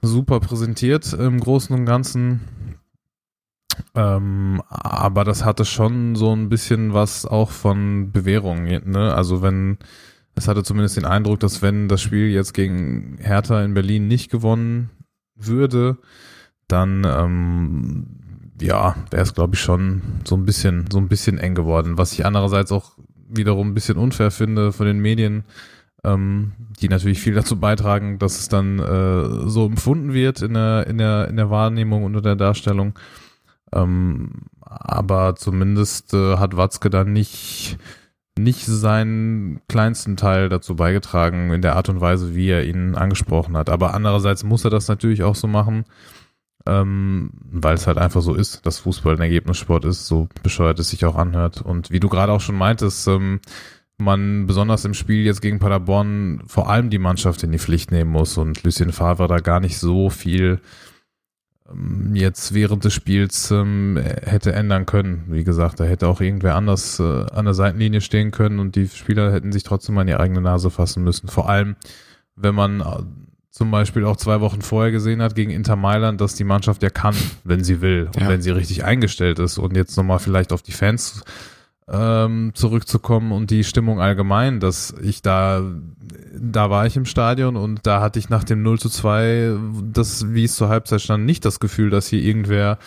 super 0.00 0.40
präsentiert 0.40 1.12
im 1.12 1.38
Großen 1.38 1.76
und 1.76 1.84
Ganzen. 1.84 2.40
Ähm, 3.94 4.62
aber 4.70 5.24
das 5.24 5.44
hatte 5.44 5.66
schon 5.66 6.16
so 6.16 6.34
ein 6.34 6.48
bisschen 6.48 6.94
was 6.94 7.26
auch 7.26 7.50
von 7.50 8.10
Bewährung. 8.10 8.64
Ne? 8.64 9.14
Also 9.14 9.42
wenn 9.42 9.76
es 10.34 10.48
hatte 10.48 10.62
zumindest 10.62 10.96
den 10.96 11.04
Eindruck, 11.04 11.40
dass 11.40 11.62
wenn 11.62 11.88
das 11.88 12.02
Spiel 12.02 12.28
jetzt 12.28 12.54
gegen 12.54 13.18
Hertha 13.20 13.62
in 13.62 13.74
Berlin 13.74 14.08
nicht 14.08 14.30
gewonnen 14.30 14.90
würde, 15.36 15.98
dann 16.68 17.04
ähm, 17.04 18.06
ja, 18.60 18.96
wäre 19.10 19.22
es 19.22 19.34
glaube 19.34 19.54
ich 19.54 19.60
schon 19.60 20.02
so 20.24 20.36
ein 20.36 20.44
bisschen 20.44 20.86
so 20.90 20.98
ein 20.98 21.08
bisschen 21.08 21.38
eng 21.38 21.54
geworden. 21.54 21.98
Was 21.98 22.12
ich 22.12 22.26
andererseits 22.26 22.72
auch 22.72 22.92
wiederum 23.28 23.68
ein 23.68 23.74
bisschen 23.74 23.96
unfair 23.96 24.30
finde 24.30 24.72
von 24.72 24.86
den 24.86 24.98
Medien, 24.98 25.44
ähm, 26.04 26.52
die 26.80 26.88
natürlich 26.88 27.20
viel 27.20 27.34
dazu 27.34 27.58
beitragen, 27.58 28.18
dass 28.18 28.38
es 28.38 28.48
dann 28.48 28.78
äh, 28.78 29.48
so 29.48 29.66
empfunden 29.66 30.12
wird 30.12 30.42
in 30.42 30.54
der 30.54 30.86
in 30.86 30.98
der 30.98 31.28
in 31.28 31.36
der 31.36 31.50
Wahrnehmung 31.50 32.04
und 32.04 32.16
in 32.16 32.22
der 32.22 32.36
Darstellung. 32.36 32.98
Ähm, 33.72 34.30
aber 34.60 35.36
zumindest 35.36 36.14
äh, 36.14 36.36
hat 36.36 36.56
Watzke 36.56 36.90
dann 36.90 37.12
nicht 37.12 37.78
nicht 38.38 38.66
seinen 38.66 39.60
kleinsten 39.68 40.16
Teil 40.16 40.48
dazu 40.48 40.74
beigetragen 40.74 41.52
in 41.52 41.62
der 41.62 41.76
Art 41.76 41.88
und 41.88 42.00
Weise, 42.00 42.34
wie 42.34 42.48
er 42.48 42.64
ihn 42.64 42.94
angesprochen 42.94 43.56
hat. 43.56 43.70
Aber 43.70 43.94
andererseits 43.94 44.42
muss 44.42 44.64
er 44.64 44.70
das 44.70 44.88
natürlich 44.88 45.22
auch 45.22 45.36
so 45.36 45.46
machen, 45.46 45.84
ähm, 46.66 47.30
weil 47.44 47.74
es 47.74 47.86
halt 47.86 47.98
einfach 47.98 48.22
so 48.22 48.34
ist, 48.34 48.66
dass 48.66 48.80
Fußball 48.80 49.14
ein 49.14 49.20
Ergebnissport 49.20 49.84
ist, 49.84 50.06
so 50.06 50.28
bescheuert 50.42 50.78
es 50.80 50.90
sich 50.90 51.04
auch 51.04 51.16
anhört. 51.16 51.62
Und 51.62 51.90
wie 51.90 52.00
du 52.00 52.08
gerade 52.08 52.32
auch 52.32 52.40
schon 52.40 52.56
meintest, 52.56 53.06
ähm, 53.06 53.40
man 53.96 54.46
besonders 54.46 54.84
im 54.84 54.94
Spiel 54.94 55.24
jetzt 55.24 55.40
gegen 55.40 55.60
Paderborn 55.60 56.42
vor 56.46 56.68
allem 56.68 56.90
die 56.90 56.98
Mannschaft 56.98 57.42
in 57.44 57.52
die 57.52 57.58
Pflicht 57.58 57.92
nehmen 57.92 58.10
muss 58.10 58.36
und 58.36 58.62
Lucien 58.64 58.92
Favre 58.92 59.28
da 59.28 59.38
gar 59.38 59.60
nicht 59.60 59.78
so 59.78 60.10
viel 60.10 60.60
jetzt 62.12 62.52
während 62.52 62.84
des 62.84 62.92
Spiels 62.92 63.50
ähm, 63.50 63.98
hätte 64.22 64.52
ändern 64.52 64.84
können. 64.84 65.24
Wie 65.28 65.44
gesagt, 65.44 65.80
da 65.80 65.84
hätte 65.84 66.08
auch 66.08 66.20
irgendwer 66.20 66.56
anders 66.56 67.00
äh, 67.00 67.02
an 67.02 67.46
der 67.46 67.54
Seitenlinie 67.54 68.02
stehen 68.02 68.32
können 68.32 68.58
und 68.58 68.76
die 68.76 68.88
Spieler 68.88 69.32
hätten 69.32 69.50
sich 69.50 69.62
trotzdem 69.62 69.96
an 69.96 70.06
die 70.06 70.14
eigene 70.14 70.42
Nase 70.42 70.70
fassen 70.70 71.02
müssen. 71.02 71.28
Vor 71.28 71.48
allem, 71.48 71.76
wenn 72.36 72.54
man 72.54 72.80
äh, 72.80 72.84
zum 73.50 73.70
Beispiel 73.70 74.04
auch 74.04 74.16
zwei 74.16 74.40
Wochen 74.40 74.60
vorher 74.60 74.92
gesehen 74.92 75.22
hat 75.22 75.34
gegen 75.34 75.50
Inter 75.50 75.76
Mailand, 75.76 76.20
dass 76.20 76.34
die 76.34 76.44
Mannschaft 76.44 76.82
ja 76.82 76.90
kann, 76.90 77.14
wenn 77.44 77.64
sie 77.64 77.80
will 77.80 78.10
und 78.14 78.22
ja. 78.22 78.28
wenn 78.28 78.42
sie 78.42 78.50
richtig 78.50 78.84
eingestellt 78.84 79.38
ist 79.38 79.56
und 79.56 79.74
jetzt 79.74 79.96
nochmal 79.96 80.18
vielleicht 80.18 80.52
auf 80.52 80.60
die 80.60 80.72
Fans 80.72 81.22
ähm, 81.90 82.52
zurückzukommen 82.54 83.32
und 83.32 83.50
die 83.50 83.64
Stimmung 83.64 84.00
allgemein, 84.00 84.60
dass 84.60 84.94
ich 85.02 85.22
da, 85.22 85.62
da 86.32 86.70
war 86.70 86.86
ich 86.86 86.96
im 86.96 87.04
Stadion 87.04 87.56
und 87.56 87.80
da 87.86 88.00
hatte 88.00 88.18
ich 88.18 88.30
nach 88.30 88.44
dem 88.44 88.62
0 88.62 88.78
zu 88.78 88.88
2, 88.88 89.56
das, 89.92 90.32
wie 90.32 90.44
es 90.44 90.56
zur 90.56 90.68
Halbzeit 90.68 91.02
stand, 91.02 91.26
nicht 91.26 91.44
das 91.44 91.60
Gefühl, 91.60 91.90
dass 91.90 92.06
hier 92.08 92.22
irgendwer 92.22 92.78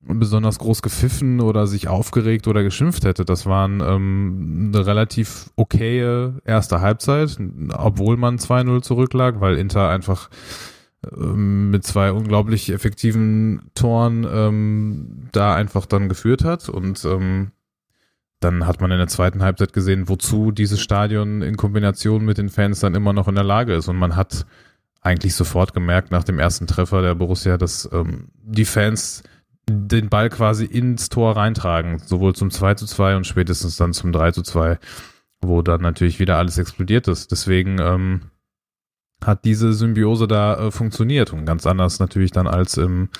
besonders 0.00 0.58
groß 0.58 0.82
gepfiffen 0.82 1.40
oder 1.40 1.66
sich 1.66 1.88
aufgeregt 1.88 2.46
oder 2.46 2.62
geschimpft 2.62 3.04
hätte. 3.04 3.24
Das 3.24 3.46
waren 3.46 3.80
ähm, 3.80 4.72
eine 4.72 4.86
relativ 4.86 5.50
okaye 5.56 6.34
erste 6.44 6.80
Halbzeit, 6.80 7.36
obwohl 7.72 8.16
man 8.16 8.38
2-0 8.38 8.82
zurücklag, 8.82 9.40
weil 9.40 9.56
Inter 9.56 9.88
einfach 9.88 10.30
ähm, 11.16 11.70
mit 11.70 11.84
zwei 11.84 12.12
unglaublich 12.12 12.70
effektiven 12.70 13.70
Toren 13.74 14.26
ähm, 14.30 15.28
da 15.32 15.54
einfach 15.54 15.86
dann 15.86 16.08
geführt 16.08 16.44
hat 16.44 16.68
und 16.68 17.04
ähm, 17.04 17.50
dann 18.40 18.66
hat 18.66 18.80
man 18.80 18.90
in 18.90 18.98
der 18.98 19.08
zweiten 19.08 19.42
Halbzeit 19.42 19.72
gesehen, 19.72 20.08
wozu 20.08 20.52
dieses 20.52 20.80
Stadion 20.80 21.42
in 21.42 21.56
Kombination 21.56 22.24
mit 22.24 22.38
den 22.38 22.48
Fans 22.48 22.80
dann 22.80 22.94
immer 22.94 23.12
noch 23.12 23.28
in 23.28 23.34
der 23.34 23.44
Lage 23.44 23.74
ist. 23.74 23.88
Und 23.88 23.96
man 23.96 24.16
hat 24.16 24.46
eigentlich 25.00 25.34
sofort 25.34 25.74
gemerkt 25.74 26.10
nach 26.10 26.24
dem 26.24 26.38
ersten 26.38 26.66
Treffer 26.66 27.02
der 27.02 27.14
Borussia, 27.14 27.56
dass 27.56 27.88
ähm, 27.92 28.28
die 28.42 28.64
Fans 28.64 29.22
den 29.68 30.08
Ball 30.08 30.30
quasi 30.30 30.64
ins 30.64 31.08
Tor 31.08 31.36
reintragen, 31.36 31.98
sowohl 31.98 32.34
zum 32.34 32.50
2 32.50 32.74
zu 32.74 32.86
2 32.86 33.16
und 33.16 33.26
spätestens 33.26 33.76
dann 33.76 33.92
zum 33.92 34.12
3 34.12 34.32
zu 34.32 34.42
2, 34.42 34.78
wo 35.40 35.62
dann 35.62 35.82
natürlich 35.82 36.20
wieder 36.20 36.38
alles 36.38 36.58
explodiert 36.58 37.08
ist. 37.08 37.30
Deswegen 37.32 37.78
ähm, 37.80 38.22
hat 39.22 39.44
diese 39.44 39.72
Symbiose 39.72 40.26
da 40.26 40.68
äh, 40.68 40.70
funktioniert 40.70 41.32
und 41.32 41.44
ganz 41.44 41.66
anders 41.66 41.98
natürlich 41.98 42.30
dann 42.30 42.46
als 42.46 42.76
im 42.76 43.10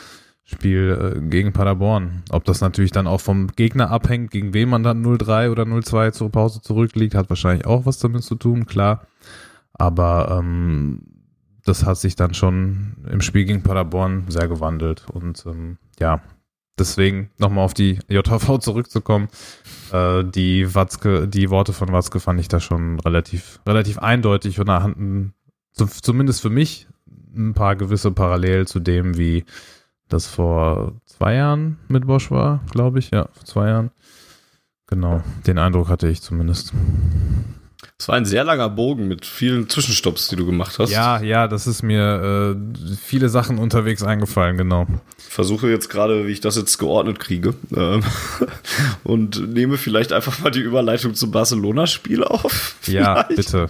Spiel 0.50 1.14
äh, 1.18 1.28
gegen 1.28 1.52
Paderborn. 1.52 2.22
Ob 2.30 2.44
das 2.46 2.62
natürlich 2.62 2.90
dann 2.90 3.06
auch 3.06 3.20
vom 3.20 3.48
Gegner 3.48 3.90
abhängt, 3.90 4.30
gegen 4.30 4.54
wen 4.54 4.70
man 4.70 4.82
dann 4.82 5.04
0-3 5.04 5.50
oder 5.50 5.64
0-2 5.64 6.12
zur 6.12 6.32
Pause 6.32 6.62
zurückliegt, 6.62 7.14
hat 7.14 7.28
wahrscheinlich 7.28 7.66
auch 7.66 7.84
was 7.84 7.98
damit 7.98 8.24
zu 8.24 8.34
tun, 8.34 8.64
klar. 8.64 9.06
Aber 9.74 10.38
ähm, 10.38 11.02
das 11.66 11.84
hat 11.84 11.98
sich 11.98 12.16
dann 12.16 12.32
schon 12.32 12.96
im 13.10 13.20
Spiel 13.20 13.44
gegen 13.44 13.62
Paderborn 13.62 14.24
sehr 14.28 14.48
gewandelt. 14.48 15.04
Und 15.12 15.44
ähm, 15.44 15.76
ja, 16.00 16.22
deswegen 16.78 17.28
nochmal 17.36 17.66
auf 17.66 17.74
die 17.74 17.98
JV 18.08 18.56
zurückzukommen. 18.56 19.28
Äh, 19.92 20.24
die 20.24 20.74
Watzke, 20.74 21.28
die 21.28 21.50
Worte 21.50 21.74
von 21.74 21.92
Watzke 21.92 22.20
fand 22.20 22.40
ich 22.40 22.48
da 22.48 22.58
schon 22.58 22.98
relativ, 23.00 23.60
relativ 23.66 23.98
eindeutig 23.98 24.58
und 24.58 24.68
da 24.68 24.82
hatten 24.82 25.34
zumindest 25.74 26.40
für 26.40 26.50
mich 26.50 26.88
ein 27.36 27.52
paar 27.52 27.76
gewisse 27.76 28.12
Parallel 28.12 28.66
zu 28.66 28.80
dem, 28.80 29.18
wie 29.18 29.44
das 30.08 30.26
vor 30.26 30.92
zwei 31.06 31.34
Jahren 31.34 31.78
mit 31.88 32.06
Bosch 32.06 32.30
war, 32.30 32.60
glaube 32.70 32.98
ich. 32.98 33.10
Ja, 33.10 33.28
vor 33.32 33.44
zwei 33.44 33.68
Jahren. 33.68 33.90
Genau, 34.86 35.22
den 35.46 35.58
Eindruck 35.58 35.88
hatte 35.88 36.08
ich 36.08 36.22
zumindest. 36.22 36.72
Es 38.00 38.08
war 38.08 38.14
ein 38.14 38.24
sehr 38.24 38.44
langer 38.44 38.68
Bogen 38.70 39.06
mit 39.06 39.26
vielen 39.26 39.68
Zwischenstopps, 39.68 40.28
die 40.28 40.36
du 40.36 40.46
gemacht 40.46 40.78
hast. 40.78 40.90
Ja, 40.90 41.20
ja, 41.20 41.46
das 41.46 41.66
ist 41.66 41.82
mir 41.82 42.56
äh, 42.56 42.96
viele 42.96 43.28
Sachen 43.28 43.58
unterwegs 43.58 44.02
eingefallen, 44.02 44.56
genau. 44.56 44.86
Ich 45.18 45.24
versuche 45.24 45.68
jetzt 45.68 45.88
gerade, 45.88 46.26
wie 46.26 46.32
ich 46.32 46.40
das 46.40 46.56
jetzt 46.56 46.78
geordnet 46.78 47.20
kriege. 47.20 47.54
Ähm, 47.76 48.02
und 49.04 49.52
nehme 49.52 49.76
vielleicht 49.76 50.12
einfach 50.12 50.38
mal 50.40 50.50
die 50.50 50.60
Überleitung 50.60 51.14
zum 51.14 51.30
Barcelona-Spiel 51.30 52.24
auf. 52.24 52.76
Ja, 52.88 53.24
bitte. 53.24 53.68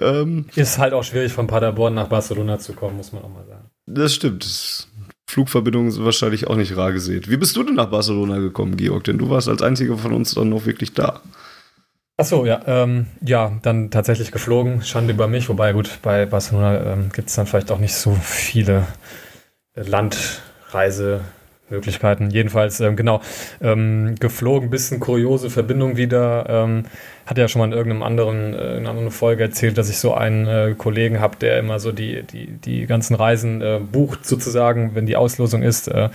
Ähm, 0.00 0.44
ist 0.54 0.78
halt 0.78 0.92
auch 0.92 1.02
schwierig, 1.02 1.32
von 1.32 1.48
Paderborn 1.48 1.94
nach 1.94 2.06
Barcelona 2.06 2.60
zu 2.60 2.72
kommen, 2.72 2.96
muss 2.96 3.12
man 3.12 3.22
auch 3.22 3.28
mal 3.28 3.44
sagen. 3.44 3.68
Das 3.86 4.14
stimmt. 4.14 4.86
Flugverbindungen 5.30 5.90
sind 5.90 6.04
wahrscheinlich 6.04 6.48
auch 6.48 6.56
nicht 6.56 6.76
rar 6.76 6.92
gesät. 6.92 7.30
Wie 7.30 7.36
bist 7.36 7.56
du 7.56 7.62
denn 7.62 7.76
nach 7.76 7.90
Barcelona 7.90 8.38
gekommen, 8.38 8.76
Georg? 8.76 9.04
Denn 9.04 9.18
du 9.18 9.30
warst 9.30 9.48
als 9.48 9.62
einziger 9.62 9.96
von 9.96 10.12
uns 10.12 10.34
dann 10.34 10.48
noch 10.48 10.66
wirklich 10.66 10.92
da. 10.92 11.20
Achso, 12.16 12.44
ja. 12.44 12.60
Ähm, 12.66 13.06
ja, 13.24 13.52
dann 13.62 13.90
tatsächlich 13.90 14.32
geflogen. 14.32 14.82
Schande 14.82 15.14
über 15.14 15.28
mich. 15.28 15.48
Wobei, 15.48 15.72
gut, 15.72 16.00
bei 16.02 16.26
Barcelona 16.26 16.92
ähm, 16.92 17.10
gibt 17.12 17.28
es 17.28 17.36
dann 17.36 17.46
vielleicht 17.46 17.70
auch 17.70 17.78
nicht 17.78 17.94
so 17.94 18.14
viele 18.20 18.86
Landreise- 19.76 21.20
Möglichkeiten. 21.70 22.30
Jedenfalls, 22.30 22.80
ähm, 22.80 22.96
genau, 22.96 23.20
ähm, 23.60 24.14
geflogen, 24.18 24.70
bisschen 24.70 25.00
kuriose 25.00 25.50
Verbindung 25.50 25.96
wieder. 25.96 26.46
Ähm, 26.48 26.84
hatte 27.26 27.40
ja 27.40 27.48
schon 27.48 27.60
mal 27.60 27.66
in 27.66 27.72
irgendeinem 27.72 28.02
anderen, 28.02 28.54
äh, 28.54 28.72
in 28.72 28.78
einer 28.78 28.90
anderen 28.90 29.10
Folge 29.10 29.42
erzählt, 29.44 29.78
dass 29.78 29.88
ich 29.88 29.98
so 29.98 30.14
einen 30.14 30.46
äh, 30.46 30.74
Kollegen 30.76 31.20
habe, 31.20 31.36
der 31.36 31.58
immer 31.58 31.78
so 31.78 31.92
die, 31.92 32.22
die, 32.22 32.46
die 32.46 32.86
ganzen 32.86 33.14
Reisen 33.14 33.62
äh, 33.62 33.80
bucht, 33.80 34.26
sozusagen, 34.26 34.94
wenn 34.94 35.06
die 35.06 35.16
Auslosung 35.16 35.62
ist. 35.62 35.88
Äh, 35.88 36.10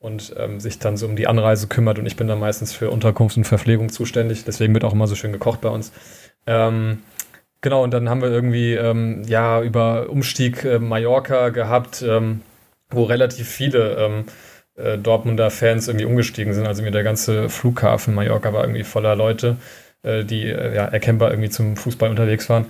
und 0.00 0.34
ähm, 0.38 0.60
sich 0.60 0.78
dann 0.78 0.96
so 0.96 1.06
um 1.06 1.14
die 1.14 1.26
Anreise 1.26 1.68
kümmert 1.68 1.98
und 1.98 2.06
ich 2.06 2.16
bin 2.16 2.26
dann 2.26 2.40
meistens 2.40 2.72
für 2.72 2.90
Unterkunft 2.90 3.36
und 3.36 3.44
Verpflegung 3.44 3.90
zuständig. 3.90 4.44
Deswegen 4.44 4.72
wird 4.72 4.82
auch 4.84 4.94
immer 4.94 5.06
so 5.06 5.14
schön 5.14 5.30
gekocht 5.30 5.60
bei 5.60 5.68
uns. 5.68 5.92
Ähm, 6.46 7.00
genau, 7.60 7.84
und 7.84 7.92
dann 7.92 8.08
haben 8.08 8.22
wir 8.22 8.30
irgendwie 8.30 8.74
ähm, 8.74 9.22
ja 9.26 9.62
über 9.62 10.08
Umstieg 10.08 10.64
äh, 10.64 10.78
Mallorca 10.78 11.50
gehabt, 11.50 12.02
ähm, 12.02 12.40
wo 12.88 13.04
relativ 13.04 13.46
viele 13.48 13.96
ähm, 13.96 14.24
äh, 14.80 14.98
Dortmunder 14.98 15.50
Fans 15.50 15.88
irgendwie 15.88 16.06
umgestiegen 16.06 16.54
sind. 16.54 16.66
Also 16.66 16.82
mir 16.82 16.90
der 16.90 17.04
ganze 17.04 17.48
Flughafen 17.48 18.14
Mallorca 18.14 18.52
war 18.52 18.62
irgendwie 18.64 18.84
voller 18.84 19.16
Leute, 19.16 19.56
äh, 20.02 20.24
die 20.24 20.46
äh, 20.46 20.74
ja 20.74 20.84
erkennbar 20.84 21.30
irgendwie 21.30 21.50
zum 21.50 21.76
Fußball 21.76 22.10
unterwegs 22.10 22.48
waren. 22.48 22.66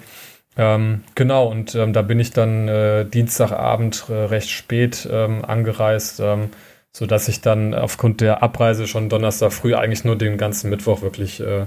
Ähm, 0.57 1.05
genau, 1.15 1.47
und 1.47 1.75
ähm, 1.75 1.93
da 1.93 2.03
bin 2.03 2.19
ich 2.19 2.33
dann 2.33 2.69
äh, 2.69 3.05
Dienstagabend 3.05 4.07
äh, 4.09 4.13
recht 4.13 4.51
spät 4.51 5.09
ähm, 5.11 5.45
angereist, 5.45 6.21
ähm, 6.21 6.51
sodass 6.93 7.29
ich 7.29 7.41
dann 7.41 7.73
aufgrund 7.73 8.21
der 8.21 8.43
Abreise 8.43 8.87
schon 8.87 9.09
Donnerstag 9.09 9.53
früh 9.53 9.75
eigentlich 9.75 10.05
nur 10.05 10.17
den 10.17 10.39
ganzen 10.39 10.69
Mittwoch 10.71 11.03
wirklich 11.03 11.41
äh, 11.41 11.67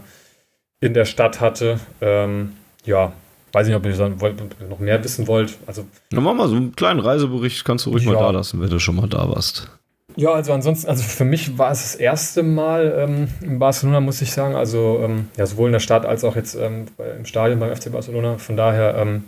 in 0.81 0.93
der 0.93 1.05
Stadt 1.05 1.39
hatte. 1.39 1.79
Ähm, 2.01 2.53
ja, 2.83 3.13
weiß 3.53 3.67
nicht, 3.67 3.75
ob 3.75 3.85
ihr 3.85 4.15
noch 4.69 4.79
mehr 4.79 5.03
wissen 5.03 5.27
wollt. 5.27 5.57
Also, 5.65 5.85
Dann 6.09 6.23
mach 6.23 6.33
mal 6.33 6.49
so 6.49 6.55
einen 6.55 6.75
kleinen 6.75 6.99
Reisebericht, 6.99 7.63
kannst 7.63 7.85
du 7.85 7.91
ruhig 7.91 8.03
ja. 8.03 8.11
mal 8.11 8.19
da 8.19 8.31
lassen, 8.31 8.61
wenn 8.61 8.69
du 8.69 8.79
schon 8.79 8.95
mal 8.95 9.07
da 9.07 9.29
warst. 9.29 9.69
Ja, 10.15 10.31
also 10.31 10.53
ansonsten, 10.53 10.89
also 10.89 11.03
für 11.03 11.25
mich 11.25 11.57
war 11.57 11.71
es 11.71 11.81
das 11.81 11.95
erste 11.95 12.43
Mal 12.43 12.93
ähm, 12.97 13.27
in 13.41 13.57
Barcelona, 13.59 13.99
muss 13.99 14.21
ich 14.21 14.31
sagen. 14.31 14.55
Also 14.55 15.01
ähm, 15.03 15.29
ja, 15.37 15.45
sowohl 15.45 15.69
in 15.69 15.73
der 15.73 15.79
Stadt 15.79 16.05
als 16.05 16.23
auch 16.23 16.35
jetzt 16.35 16.55
ähm, 16.55 16.85
im 17.17 17.25
Stadion 17.25 17.59
beim 17.59 17.75
FC 17.75 17.91
Barcelona. 17.91 18.37
Von 18.37 18.55
daher 18.55 18.95
ähm, 18.95 19.23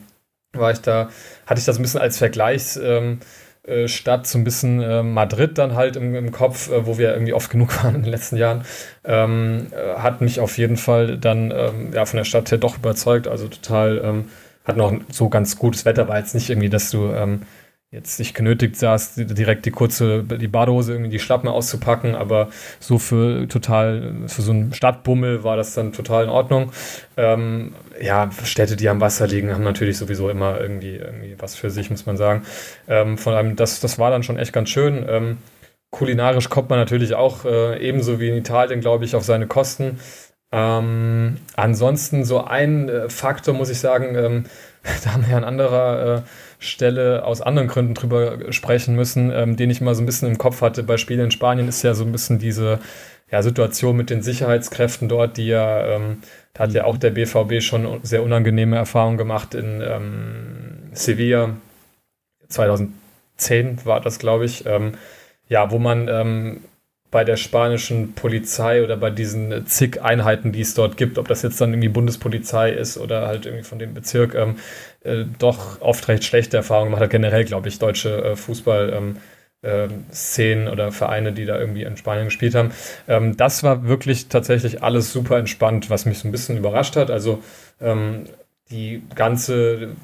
war 0.53 0.71
ich 0.71 0.81
da, 0.81 1.09
hatte 1.47 1.59
ich 1.59 1.65
das 1.65 1.79
ein 1.79 1.81
bisschen 1.81 2.01
als 2.01 2.17
Vergleichsstadt, 2.19 2.83
ähm, 2.85 3.19
äh, 3.63 3.87
so 3.87 4.37
ein 4.37 4.43
bisschen 4.43 4.81
äh, 4.81 5.01
Madrid 5.01 5.57
dann 5.57 5.75
halt 5.75 5.95
im, 5.95 6.13
im 6.13 6.31
Kopf, 6.31 6.69
äh, 6.69 6.85
wo 6.85 6.99
wir 6.99 7.13
irgendwie 7.13 7.33
oft 7.33 7.49
genug 7.49 7.83
waren 7.83 7.95
in 7.95 8.03
den 8.03 8.11
letzten 8.11 8.37
Jahren. 8.37 8.63
Ähm, 9.03 9.67
äh, 9.71 9.95
hat 9.99 10.21
mich 10.21 10.39
auf 10.39 10.57
jeden 10.59 10.77
Fall 10.77 11.17
dann 11.17 11.51
ja, 11.93 12.05
von 12.05 12.17
der 12.17 12.25
Stadt 12.25 12.51
her 12.51 12.59
doch 12.59 12.77
überzeugt. 12.77 13.27
Also 13.27 13.47
total, 13.47 14.23
hat 14.65 14.77
noch 14.77 14.93
so 15.09 15.29
ganz 15.29 15.57
gutes 15.57 15.85
Wetter, 15.85 16.07
war 16.07 16.17
jetzt 16.17 16.33
nicht 16.35 16.49
irgendwie, 16.49 16.69
dass 16.69 16.89
du 16.89 17.11
jetzt 17.95 18.19
nicht 18.19 18.35
genötigt 18.35 18.75
saß, 18.75 19.13
direkt 19.15 19.65
die 19.65 19.71
kurze, 19.71 20.23
die 20.23 20.47
Badehose 20.47 20.91
irgendwie 20.91 21.09
die 21.09 21.19
Schlappen 21.19 21.47
auszupacken, 21.47 22.13
aber 22.13 22.49
so 22.79 22.99
für 22.99 23.47
total, 23.47 24.13
für 24.27 24.41
so 24.41 24.51
einen 24.51 24.73
Stadtbummel 24.73 25.43
war 25.43 25.55
das 25.55 25.73
dann 25.73 25.93
total 25.93 26.25
in 26.25 26.29
Ordnung. 26.29 26.71
Ähm, 27.15 27.73
ja, 28.01 28.29
Städte, 28.43 28.75
die 28.75 28.89
am 28.89 28.99
Wasser 28.99 29.27
liegen, 29.27 29.53
haben 29.53 29.63
natürlich 29.63 29.97
sowieso 29.97 30.29
immer 30.29 30.59
irgendwie, 30.59 30.97
irgendwie 30.97 31.35
was 31.39 31.55
für 31.55 31.69
sich, 31.69 31.89
muss 31.89 32.05
man 32.05 32.17
sagen. 32.17 32.43
Ähm, 32.87 33.17
von 33.17 33.33
allem, 33.33 33.55
das, 33.55 33.79
das 33.79 33.97
war 33.97 34.11
dann 34.11 34.23
schon 34.23 34.37
echt 34.37 34.51
ganz 34.51 34.69
schön. 34.69 35.05
Ähm, 35.07 35.37
kulinarisch 35.89 36.49
kommt 36.49 36.69
man 36.69 36.77
natürlich 36.77 37.15
auch 37.15 37.45
äh, 37.45 37.79
ebenso 37.79 38.19
wie 38.19 38.27
in 38.27 38.35
Italien, 38.35 38.81
glaube 38.81 39.05
ich, 39.05 39.15
auf 39.15 39.23
seine 39.23 39.47
Kosten. 39.47 39.99
Ähm, 40.51 41.37
ansonsten 41.55 42.25
so 42.25 42.43
ein 42.43 42.89
äh, 42.89 43.09
Faktor, 43.09 43.53
muss 43.53 43.69
ich 43.69 43.79
sagen, 43.79 44.15
ähm, 44.15 44.43
da 45.03 45.13
haben 45.13 45.23
wir 45.23 45.31
ja 45.31 45.37
ein 45.37 45.45
anderer 45.45 46.17
äh, 46.17 46.21
Stelle 46.59 47.25
aus 47.25 47.41
anderen 47.41 47.67
Gründen 47.67 47.93
drüber 47.93 48.51
sprechen 48.51 48.95
müssen, 48.95 49.31
ähm, 49.31 49.55
den 49.55 49.69
ich 49.69 49.81
mal 49.81 49.95
so 49.95 50.01
ein 50.01 50.05
bisschen 50.05 50.29
im 50.29 50.37
Kopf 50.37 50.61
hatte. 50.61 50.83
Bei 50.83 50.97
Spielen 50.97 51.25
in 51.25 51.31
Spanien 51.31 51.67
ist 51.67 51.83
ja 51.83 51.93
so 51.93 52.03
ein 52.03 52.11
bisschen 52.11 52.39
diese 52.39 52.79
ja, 53.31 53.41
Situation 53.41 53.97
mit 53.97 54.09
den 54.09 54.21
Sicherheitskräften 54.21 55.09
dort, 55.09 55.37
die 55.37 55.47
ja, 55.47 55.85
ähm, 55.87 56.21
da 56.53 56.63
hat 56.63 56.73
ja 56.73 56.85
auch 56.85 56.97
der 56.97 57.11
BVB 57.11 57.61
schon 57.61 57.99
sehr 58.03 58.23
unangenehme 58.23 58.75
Erfahrungen 58.75 59.17
gemacht 59.17 59.55
in 59.55 59.81
ähm, 59.81 60.89
Sevilla. 60.93 61.55
2010 62.47 63.85
war 63.85 64.01
das, 64.01 64.19
glaube 64.19 64.45
ich. 64.45 64.65
Ähm, 64.65 64.93
ja, 65.47 65.71
wo 65.71 65.79
man 65.79 66.07
ähm, 66.07 66.61
bei 67.15 67.23
der 67.23 67.37
spanischen 67.37 68.11
Polizei 68.11 68.83
oder 68.83 68.97
bei 68.97 69.09
diesen 69.09 69.65
zig 69.67 70.01
Einheiten, 70.01 70.51
die 70.51 70.59
es 70.59 70.73
dort 70.73 70.97
gibt, 70.97 71.17
ob 71.17 71.29
das 71.29 71.43
jetzt 71.43 71.61
dann 71.61 71.71
irgendwie 71.71 71.87
Bundespolizei 71.87 72.71
ist 72.71 72.97
oder 72.97 73.25
halt 73.25 73.45
irgendwie 73.45 73.63
von 73.63 73.79
dem 73.79 73.93
Bezirk, 73.93 74.35
ähm, 74.35 74.57
äh, 75.05 75.23
doch 75.39 75.79
oft 75.79 76.09
recht 76.09 76.25
schlechte 76.25 76.57
Erfahrungen 76.57 76.87
gemacht 76.87 77.03
hat. 77.03 77.11
Generell, 77.11 77.45
glaube 77.45 77.69
ich, 77.69 77.79
deutsche 77.79 78.21
äh, 78.21 78.35
Fußball. 78.35 78.91
Ähm, 78.93 79.17
äh, 79.61 79.87
Szenen 80.11 80.67
oder 80.67 80.91
Vereine, 80.91 81.31
die 81.31 81.45
da 81.45 81.57
irgendwie 81.57 81.83
in 81.83 81.95
Spanien 81.95 82.25
gespielt 82.25 82.53
haben. 82.53 82.71
Ähm, 83.07 83.37
das 83.37 83.63
war 83.63 83.87
wirklich 83.87 84.27
tatsächlich 84.27 84.83
alles 84.83 85.13
super 85.13 85.37
entspannt, 85.37 85.89
was 85.89 86.05
mich 86.05 86.19
so 86.19 86.27
ein 86.27 86.33
bisschen 86.33 86.57
überrascht 86.57 86.97
hat. 86.97 87.09
Also 87.09 87.41
ähm, 87.79 88.25
die 88.69 89.03
ganze 89.15 89.95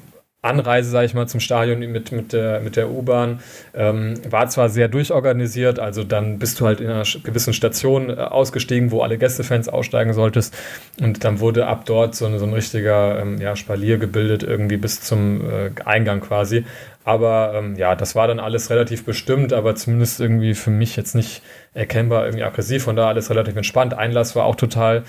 Anreise, 0.42 0.90
sage 0.90 1.06
ich 1.06 1.14
mal, 1.14 1.28
zum 1.28 1.38
Stadion 1.38 1.78
mit, 1.78 2.10
mit 2.10 2.32
der, 2.32 2.58
mit 2.60 2.74
der 2.74 2.90
U-Bahn 2.90 3.38
ähm, 3.74 4.14
war 4.28 4.48
zwar 4.48 4.68
sehr 4.68 4.88
durchorganisiert, 4.88 5.78
also 5.78 6.02
dann 6.02 6.40
bist 6.40 6.58
du 6.58 6.66
halt 6.66 6.80
in 6.80 6.90
einer 6.90 7.04
gewissen 7.22 7.52
Station 7.52 8.10
äh, 8.10 8.14
ausgestiegen, 8.14 8.90
wo 8.90 9.02
alle 9.02 9.18
Gästefans 9.18 9.68
aussteigen 9.68 10.14
solltest 10.14 10.52
und 11.00 11.22
dann 11.22 11.38
wurde 11.38 11.68
ab 11.68 11.84
dort 11.86 12.16
so, 12.16 12.26
eine, 12.26 12.40
so 12.40 12.46
ein 12.46 12.52
richtiger 12.52 13.20
ähm, 13.20 13.40
ja, 13.40 13.54
Spalier 13.54 13.98
gebildet, 13.98 14.42
irgendwie 14.42 14.78
bis 14.78 15.00
zum 15.00 15.42
äh, 15.42 15.70
Eingang 15.84 16.20
quasi. 16.20 16.64
Aber 17.04 17.52
ähm, 17.54 17.76
ja, 17.76 17.94
das 17.94 18.14
war 18.14 18.28
dann 18.28 18.38
alles 18.38 18.70
relativ 18.70 19.04
bestimmt, 19.04 19.52
aber 19.52 19.74
zumindest 19.74 20.20
irgendwie 20.20 20.54
für 20.54 20.70
mich 20.70 20.96
jetzt 20.96 21.14
nicht 21.14 21.42
erkennbar 21.74 22.24
irgendwie 22.26 22.44
aggressiv. 22.44 22.84
Von 22.84 22.96
da 22.96 23.08
alles 23.08 23.28
relativ 23.30 23.56
entspannt. 23.56 23.94
Einlass 23.94 24.36
war 24.36 24.44
auch 24.44 24.56
total 24.56 25.02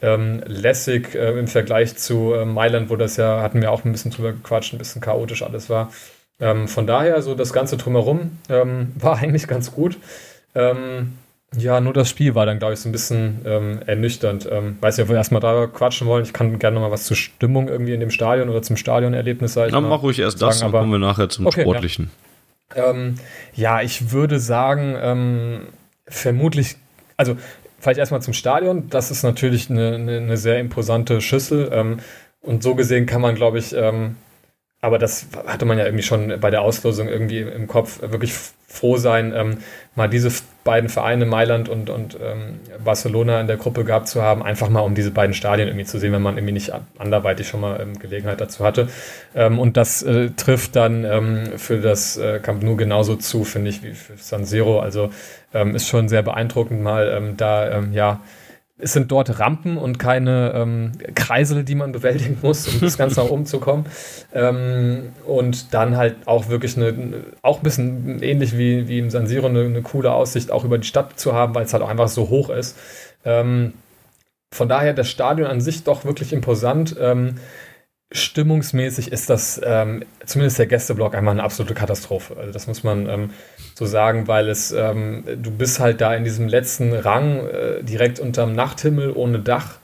ähm, 0.00 0.42
lässig 0.46 1.14
äh, 1.14 1.38
im 1.38 1.48
Vergleich 1.48 1.96
zu 1.96 2.34
äh, 2.34 2.44
Mailand, 2.44 2.90
wo 2.90 2.96
das 2.96 3.16
ja, 3.16 3.42
hatten 3.42 3.60
wir 3.60 3.72
auch 3.72 3.84
ein 3.84 3.92
bisschen 3.92 4.12
drüber 4.12 4.32
gequatscht, 4.32 4.72
ein 4.72 4.78
bisschen 4.78 5.00
chaotisch 5.00 5.42
alles 5.42 5.68
war. 5.68 5.92
Ähm, 6.38 6.68
von 6.68 6.86
daher, 6.86 7.20
so 7.22 7.34
das 7.34 7.52
Ganze 7.52 7.76
drumherum 7.76 8.38
ähm, 8.48 8.92
war 8.98 9.18
eigentlich 9.18 9.48
ganz 9.48 9.72
gut. 9.72 9.98
Ähm, 10.54 11.18
Ja, 11.56 11.80
nur 11.80 11.92
das 11.92 12.08
Spiel 12.08 12.36
war 12.36 12.46
dann, 12.46 12.60
glaube 12.60 12.74
ich, 12.74 12.80
so 12.80 12.88
ein 12.88 12.92
bisschen 12.92 13.40
ähm, 13.44 13.80
ernüchternd. 13.84 14.48
Ähm, 14.50 14.78
weiß 14.80 14.96
nicht, 14.96 15.04
ob 15.04 15.10
wir 15.10 15.16
erstmal 15.16 15.40
da 15.40 15.66
quatschen 15.66 16.06
wollen. 16.06 16.24
Ich 16.24 16.32
kann 16.32 16.56
gerne 16.60 16.74
noch 16.76 16.82
mal 16.82 16.92
was 16.92 17.04
zur 17.04 17.16
Stimmung 17.16 17.68
irgendwie 17.68 17.92
in 17.92 18.00
dem 18.00 18.10
Stadion 18.10 18.48
oder 18.48 18.62
zum 18.62 18.76
Stadionerlebnis 18.76 19.54
sagen. 19.54 19.72
Ja, 19.72 19.80
mach 19.80 20.02
ruhig 20.02 20.20
erst 20.20 20.38
sagen, 20.38 20.50
das, 20.50 20.60
dann 20.60 20.70
kommen 20.70 20.92
wir 20.92 20.98
nachher 20.98 21.28
zum 21.28 21.46
okay, 21.46 21.62
Sportlichen. 21.62 22.10
Ja. 22.76 22.90
Ähm, 22.90 23.16
ja. 23.54 23.82
ich 23.82 24.12
würde 24.12 24.38
sagen, 24.38 24.96
ähm, 25.00 25.60
vermutlich, 26.06 26.76
also 27.16 27.36
vielleicht 27.80 27.98
erstmal 27.98 28.22
zum 28.22 28.34
Stadion. 28.34 28.88
Das 28.88 29.10
ist 29.10 29.24
natürlich 29.24 29.70
eine, 29.70 29.96
eine, 29.96 30.18
eine 30.18 30.36
sehr 30.36 30.60
imposante 30.60 31.20
Schüssel. 31.20 31.68
Ähm, 31.72 31.98
und 32.42 32.62
so 32.62 32.76
gesehen 32.76 33.06
kann 33.06 33.20
man, 33.20 33.34
glaube 33.34 33.58
ich, 33.58 33.74
ähm, 33.74 34.14
aber 34.80 34.98
das 34.98 35.26
hatte 35.46 35.66
man 35.66 35.78
ja 35.78 35.84
irgendwie 35.84 36.04
schon 36.04 36.40
bei 36.40 36.50
der 36.50 36.62
Auslosung 36.62 37.08
irgendwie 37.08 37.40
im 37.40 37.66
Kopf, 37.66 38.00
wirklich 38.00 38.32
froh 38.66 38.96
sein, 38.96 39.32
ähm, 39.34 39.58
mal 39.94 40.08
diese 40.08 40.30
beiden 40.64 40.90
Vereine, 40.90 41.26
Mailand 41.26 41.68
und, 41.68 41.88
und 41.90 42.18
ähm, 42.22 42.60
Barcelona 42.84 43.40
in 43.40 43.46
der 43.46 43.56
Gruppe 43.56 43.84
gehabt 43.84 44.08
zu 44.08 44.22
haben, 44.22 44.42
einfach 44.42 44.68
mal 44.68 44.80
um 44.80 44.94
diese 44.94 45.10
beiden 45.10 45.34
Stadien 45.34 45.68
irgendwie 45.68 45.86
zu 45.86 45.98
sehen, 45.98 46.12
wenn 46.12 46.22
man 46.22 46.36
irgendwie 46.36 46.52
nicht 46.52 46.72
anderweitig 46.98 47.48
schon 47.48 47.60
mal 47.60 47.80
ähm, 47.80 47.98
Gelegenheit 47.98 48.40
dazu 48.40 48.64
hatte. 48.64 48.88
Ähm, 49.34 49.58
und 49.58 49.76
das 49.76 50.02
äh, 50.02 50.30
trifft 50.30 50.76
dann 50.76 51.04
ähm, 51.04 51.58
für 51.58 51.80
das 51.80 52.16
äh, 52.16 52.40
Camp 52.40 52.62
Nou 52.62 52.76
genauso 52.76 53.16
zu, 53.16 53.44
finde 53.44 53.70
ich, 53.70 53.82
wie 53.82 53.94
für 53.94 54.16
San 54.18 54.44
Siro. 54.44 54.80
Also 54.80 55.10
ähm, 55.54 55.74
ist 55.74 55.88
schon 55.88 56.08
sehr 56.08 56.22
beeindruckend, 56.22 56.82
mal 56.82 57.32
da, 57.36 57.82
ja, 57.92 58.20
es 58.82 58.92
sind 58.92 59.10
dort 59.10 59.38
Rampen 59.38 59.76
und 59.76 59.98
keine 59.98 60.52
ähm, 60.54 60.92
Kreisel, 61.14 61.64
die 61.64 61.74
man 61.74 61.92
bewältigen 61.92 62.38
muss, 62.42 62.66
um 62.68 62.80
das 62.80 62.98
Ganze 62.98 63.20
nach 63.20 63.30
oben 63.30 63.46
zu 63.46 63.60
kommen. 63.60 63.86
Ähm, 64.32 65.10
und 65.26 65.74
dann 65.74 65.96
halt 65.96 66.16
auch 66.26 66.48
wirklich 66.48 66.76
eine, 66.76 66.94
auch 67.42 67.58
ein 67.58 67.62
bisschen 67.62 68.22
ähnlich 68.22 68.56
wie, 68.56 68.88
wie 68.88 68.98
im 68.98 69.10
San 69.10 69.26
Siro, 69.26 69.46
eine, 69.46 69.64
eine 69.64 69.82
coole 69.82 70.12
Aussicht 70.12 70.50
auch 70.50 70.64
über 70.64 70.78
die 70.78 70.86
Stadt 70.86 71.18
zu 71.18 71.32
haben, 71.32 71.54
weil 71.54 71.64
es 71.64 71.72
halt 71.72 71.82
auch 71.82 71.88
einfach 71.88 72.08
so 72.08 72.28
hoch 72.28 72.50
ist. 72.50 72.76
Ähm, 73.24 73.74
von 74.52 74.68
daher 74.68 74.94
das 74.94 75.08
Stadion 75.08 75.48
an 75.48 75.60
sich 75.60 75.84
doch 75.84 76.04
wirklich 76.04 76.32
imposant. 76.32 76.96
Ähm, 77.00 77.36
stimmungsmäßig 78.12 79.12
ist 79.12 79.30
das 79.30 79.60
ähm, 79.64 80.04
zumindest 80.26 80.58
der 80.58 80.66
Gästeblock 80.66 81.14
einfach 81.14 81.30
eine 81.30 81.42
absolute 81.42 81.74
Katastrophe. 81.74 82.36
Also 82.36 82.52
das 82.52 82.66
muss 82.66 82.82
man 82.82 83.08
ähm, 83.08 83.30
so 83.74 83.86
sagen, 83.86 84.26
weil 84.26 84.48
es 84.48 84.72
ähm, 84.72 85.24
du 85.26 85.50
bist 85.50 85.78
halt 85.78 86.00
da 86.00 86.14
in 86.14 86.24
diesem 86.24 86.48
letzten 86.48 86.92
Rang 86.92 87.46
äh, 87.46 87.82
direkt 87.82 88.18
unterm 88.18 88.54
Nachthimmel 88.54 89.12
ohne 89.12 89.38
Dach. 89.38 89.78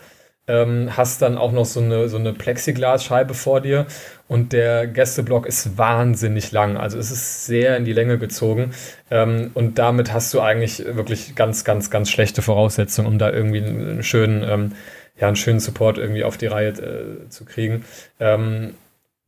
Ähm, 0.49 0.97
hast 0.97 1.23
dann 1.23 1.39
auch 1.39 1.51
noch 1.51 1.65
so 1.65 1.81
eine, 1.81 2.09
so 2.09 2.19
eine 2.19 2.33
Plexiglasscheibe 2.33 3.35
vor 3.35 3.61
dir 3.61 3.87
und 4.29 4.53
der 4.53 4.87
Gästeblock 4.87 5.45
ist 5.47 5.77
wahnsinnig 5.77 6.53
lang. 6.53 6.77
Also 6.77 6.99
es 6.99 7.11
ist 7.11 7.47
sehr 7.47 7.77
in 7.77 7.85
die 7.85 7.93
Länge 7.93 8.19
gezogen 8.19 8.71
ähm, 9.11 9.51
und 9.55 9.79
damit 9.79 10.13
hast 10.13 10.33
du 10.35 10.41
eigentlich 10.41 10.85
wirklich 10.85 11.35
ganz, 11.35 11.65
ganz, 11.65 11.91
ganz 11.91 12.11
schlechte 12.11 12.43
Voraussetzungen, 12.43 13.09
um 13.09 13.19
da 13.19 13.31
irgendwie 13.33 13.65
einen 13.65 14.03
schönen 14.03 14.45
ähm, 14.45 14.73
ja, 15.19 15.29
einen 15.29 15.37
schönen 15.37 15.61
Support 15.61 15.99
irgendwie 15.99 16.25
auf 16.25 16.37
die 16.37 16.47
Reihe 16.47 16.69
äh, 16.69 17.29
zu 17.29 17.45
kriegen. 17.45 17.85
Ähm, 18.21 18.75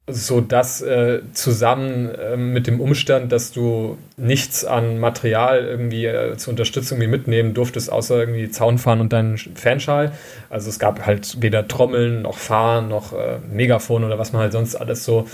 so 0.08 0.40
dass 0.40 0.80
äh, 0.80 1.20
zusammen 1.32 2.14
äh, 2.14 2.36
mit 2.36 2.66
dem 2.66 2.80
Umstand, 2.80 3.30
dass 3.32 3.52
du 3.52 3.98
nichts 4.16 4.64
an 4.64 4.98
Material 4.98 5.64
irgendwie 5.64 6.06
äh, 6.06 6.36
zur 6.36 6.52
Unterstützung 6.52 6.98
mitnehmen 6.98 7.54
durftest, 7.54 7.92
außer 7.92 8.18
irgendwie 8.18 8.50
Zaun 8.50 8.78
fahren 8.78 9.00
und 9.00 9.12
deinen 9.12 9.38
Fanschal. 9.38 10.12
Also 10.50 10.70
es 10.70 10.78
gab 10.78 11.06
halt 11.06 11.42
weder 11.42 11.68
Trommeln 11.68 12.22
noch 12.22 12.38
Fahren 12.38 12.88
noch 12.88 13.12
äh, 13.12 13.38
Megafon 13.52 14.04
oder 14.04 14.18
was 14.18 14.32
man 14.32 14.42
halt 14.42 14.52
sonst 14.52 14.74
alles 14.74 15.04
so 15.04 15.26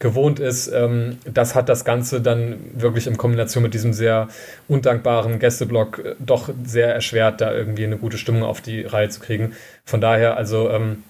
gewohnt 0.00 0.40
ist. 0.40 0.68
Ähm, 0.68 1.18
das 1.24 1.54
hat 1.54 1.68
das 1.68 1.84
Ganze 1.84 2.20
dann 2.20 2.58
wirklich 2.74 3.06
in 3.06 3.16
Kombination 3.16 3.62
mit 3.62 3.74
diesem 3.74 3.92
sehr 3.92 4.28
undankbaren 4.66 5.38
Gästeblock 5.38 5.98
äh, 5.98 6.14
doch 6.18 6.50
sehr 6.64 6.92
erschwert, 6.92 7.40
da 7.40 7.52
irgendwie 7.52 7.84
eine 7.84 7.98
gute 7.98 8.18
Stimmung 8.18 8.42
auf 8.42 8.60
die 8.60 8.82
Reihe 8.82 9.10
zu 9.10 9.20
kriegen. 9.20 9.52
Von 9.84 10.00
daher, 10.00 10.36
also 10.36 10.70
ähm, 10.70 11.04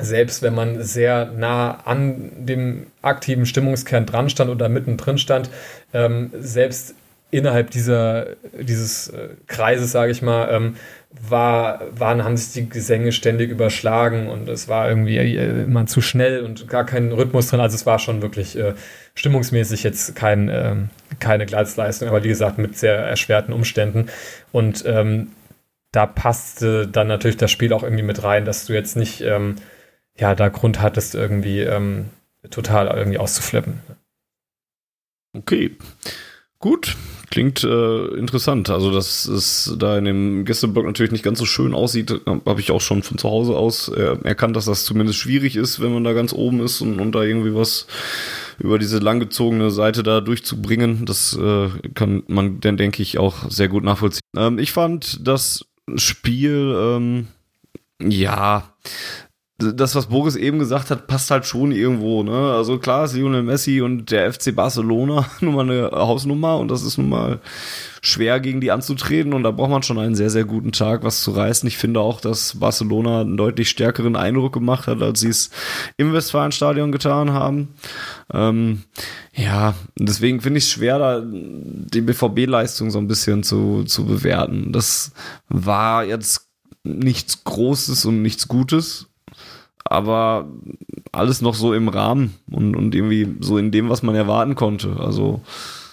selbst 0.00 0.42
wenn 0.42 0.54
man 0.54 0.82
sehr 0.82 1.26
nah 1.26 1.80
an 1.84 2.32
dem 2.46 2.86
aktiven 3.02 3.46
Stimmungskern 3.46 4.06
dran 4.06 4.30
stand 4.30 4.50
oder 4.50 4.68
mittendrin 4.68 5.18
stand, 5.18 5.50
ähm, 5.92 6.30
selbst 6.38 6.94
innerhalb 7.30 7.70
dieser, 7.70 8.26
dieses 8.60 9.08
äh, 9.08 9.30
Kreises, 9.46 9.90
sage 9.90 10.12
ich 10.12 10.20
mal, 10.20 10.48
ähm, 10.50 10.76
war, 11.10 11.80
waren, 11.90 12.24
haben 12.24 12.36
sich 12.36 12.52
die 12.52 12.68
Gesänge 12.68 13.10
ständig 13.10 13.50
überschlagen 13.50 14.28
und 14.28 14.48
es 14.48 14.68
war 14.68 14.88
irgendwie 14.88 15.16
äh, 15.16 15.64
immer 15.64 15.86
zu 15.86 16.02
schnell 16.02 16.42
und 16.42 16.68
gar 16.68 16.84
kein 16.84 17.10
Rhythmus 17.10 17.48
drin. 17.48 17.60
Also 17.60 17.74
es 17.74 17.86
war 17.86 17.98
schon 17.98 18.20
wirklich 18.20 18.58
äh, 18.58 18.74
stimmungsmäßig 19.14 19.82
jetzt 19.82 20.14
kein, 20.14 20.48
äh, 20.48 20.76
keine 21.20 21.46
Glanzleistung, 21.46 22.08
aber 22.08 22.22
wie 22.22 22.28
gesagt 22.28 22.58
mit 22.58 22.76
sehr 22.76 22.96
erschwerten 22.96 23.54
Umständen. 23.54 24.06
Und 24.52 24.84
ähm, 24.86 25.28
da 25.90 26.06
passte 26.06 26.86
dann 26.86 27.08
natürlich 27.08 27.38
das 27.38 27.50
Spiel 27.50 27.72
auch 27.72 27.82
irgendwie 27.82 28.02
mit 28.02 28.22
rein, 28.22 28.44
dass 28.44 28.66
du 28.66 28.74
jetzt 28.74 28.96
nicht 28.96 29.22
ähm, 29.22 29.56
ja 30.18 30.34
da 30.34 30.48
Grund 30.48 30.80
hattest, 30.80 31.14
irgendwie 31.14 31.60
ähm, 31.60 32.10
total 32.50 32.88
irgendwie 32.88 33.18
auszuflippen. 33.18 33.80
Okay. 35.34 35.76
Gut, 36.58 36.96
klingt 37.30 37.64
äh, 37.64 38.06
interessant. 38.14 38.70
Also, 38.70 38.92
dass 38.92 39.26
es 39.26 39.74
da 39.78 39.98
in 39.98 40.04
dem 40.04 40.44
Gästeblock 40.44 40.86
natürlich 40.86 41.10
nicht 41.10 41.24
ganz 41.24 41.40
so 41.40 41.44
schön 41.44 41.74
aussieht, 41.74 42.20
habe 42.24 42.60
ich 42.60 42.70
auch 42.70 42.80
schon 42.80 43.02
von 43.02 43.18
zu 43.18 43.28
Hause 43.28 43.56
aus 43.56 43.88
äh, 43.88 44.16
erkannt, 44.22 44.54
dass 44.54 44.66
das 44.66 44.84
zumindest 44.84 45.18
schwierig 45.18 45.56
ist, 45.56 45.80
wenn 45.80 45.92
man 45.92 46.04
da 46.04 46.12
ganz 46.12 46.32
oben 46.32 46.60
ist 46.60 46.80
und, 46.80 47.00
und 47.00 47.16
da 47.16 47.22
irgendwie 47.24 47.52
was 47.52 47.88
über 48.60 48.78
diese 48.78 49.00
langgezogene 49.00 49.72
Seite 49.72 50.04
da 50.04 50.20
durchzubringen. 50.20 51.04
Das 51.04 51.36
äh, 51.36 51.70
kann 51.94 52.22
man 52.28 52.60
dann, 52.60 52.76
denke 52.76 53.02
ich, 53.02 53.18
auch 53.18 53.50
sehr 53.50 53.68
gut 53.68 53.82
nachvollziehen. 53.82 54.20
Ähm, 54.36 54.60
ich 54.60 54.70
fand 54.70 55.26
das 55.26 55.64
Spiel, 55.96 56.76
ähm, 56.78 57.26
ja, 58.00 58.72
das, 59.74 59.94
was 59.94 60.06
Boris 60.06 60.36
eben 60.36 60.58
gesagt 60.58 60.90
hat, 60.90 61.06
passt 61.06 61.30
halt 61.30 61.46
schon 61.46 61.72
irgendwo. 61.72 62.22
Ne? 62.22 62.52
Also 62.52 62.78
klar 62.78 63.04
ist 63.04 63.14
Lionel 63.14 63.42
Messi 63.42 63.80
und 63.80 64.10
der 64.10 64.32
FC 64.32 64.54
Barcelona 64.54 65.26
nun 65.40 65.54
mal 65.54 65.70
eine 65.70 65.90
Hausnummer 65.92 66.58
und 66.58 66.70
das 66.70 66.82
ist 66.82 66.98
nun 66.98 67.08
mal 67.08 67.40
schwer 68.04 68.40
gegen 68.40 68.60
die 68.60 68.72
anzutreten 68.72 69.32
und 69.32 69.44
da 69.44 69.52
braucht 69.52 69.70
man 69.70 69.84
schon 69.84 69.98
einen 69.98 70.16
sehr, 70.16 70.30
sehr 70.30 70.44
guten 70.44 70.72
Tag, 70.72 71.04
was 71.04 71.22
zu 71.22 71.30
reißen. 71.30 71.68
Ich 71.68 71.78
finde 71.78 72.00
auch, 72.00 72.20
dass 72.20 72.58
Barcelona 72.58 73.20
einen 73.20 73.36
deutlich 73.36 73.68
stärkeren 73.68 74.16
Eindruck 74.16 74.52
gemacht 74.52 74.88
hat, 74.88 75.00
als 75.02 75.20
sie 75.20 75.28
es 75.28 75.50
im 75.96 76.12
Westfalenstadion 76.12 76.90
getan 76.90 77.32
haben. 77.32 77.68
Ähm, 78.32 78.82
ja, 79.34 79.74
deswegen 79.96 80.40
finde 80.40 80.58
ich 80.58 80.64
es 80.64 80.70
schwer, 80.70 80.98
da 80.98 81.22
die 81.24 82.00
BVB-Leistung 82.00 82.90
so 82.90 82.98
ein 82.98 83.06
bisschen 83.06 83.44
zu, 83.44 83.84
zu 83.84 84.04
bewerten. 84.04 84.72
Das 84.72 85.12
war 85.48 86.04
jetzt 86.04 86.48
nichts 86.82 87.44
Großes 87.44 88.04
und 88.04 88.22
nichts 88.22 88.48
Gutes 88.48 89.11
aber 89.92 90.48
alles 91.12 91.42
noch 91.42 91.54
so 91.54 91.74
im 91.74 91.88
Rahmen 91.88 92.34
und, 92.50 92.74
und 92.74 92.94
irgendwie 92.94 93.36
so 93.40 93.58
in 93.58 93.70
dem, 93.70 93.88
was 93.90 94.02
man 94.02 94.14
erwarten 94.14 94.54
konnte. 94.54 94.96
Also 94.98 95.42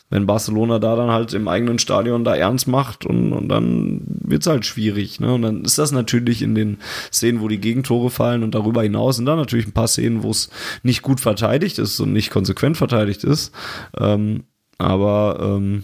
wenn 0.10 0.26
Barcelona 0.26 0.80
da 0.80 0.95
dann 0.95 1.12
halt 1.12 1.34
im 1.34 1.47
eigenen 1.47 1.78
Stadion 1.78 2.24
da 2.24 2.36
ernst 2.36 2.68
macht 2.68 3.06
und, 3.06 3.32
und 3.32 3.47
dann 3.50 4.02
wird's 4.06 4.47
halt 4.47 4.66
schwierig. 4.66 5.20
Ne? 5.20 5.34
Und 5.34 5.43
dann 5.43 5.64
ist 5.64 5.78
das 5.78 5.91
natürlich 5.91 6.41
in 6.41 6.56
den 6.56 6.78
Szenen, 7.12 7.41
wo 7.41 7.47
die 7.47 7.60
Gegentore 7.60 8.10
fallen 8.10 8.43
und 8.43 8.56
darüber 8.56 8.82
hinaus 8.82 9.18
sind 9.18 9.26
da 9.26 9.36
natürlich 9.36 9.68
ein 9.68 9.74
paar 9.74 9.88
Szenen, 9.88 10.24
wo 10.24 10.32
es 10.32 10.50
nicht 10.82 11.04
gut 11.04 11.20
verteidigt 11.20 11.78
ist 11.78 12.00
und 12.00 12.14
nicht 12.14 12.32
konsequent 12.32 12.78
verteidigt 12.78 13.24
ist. 13.24 13.54
Ähm, 14.00 14.45
aber 14.80 15.39
ähm, 15.41 15.84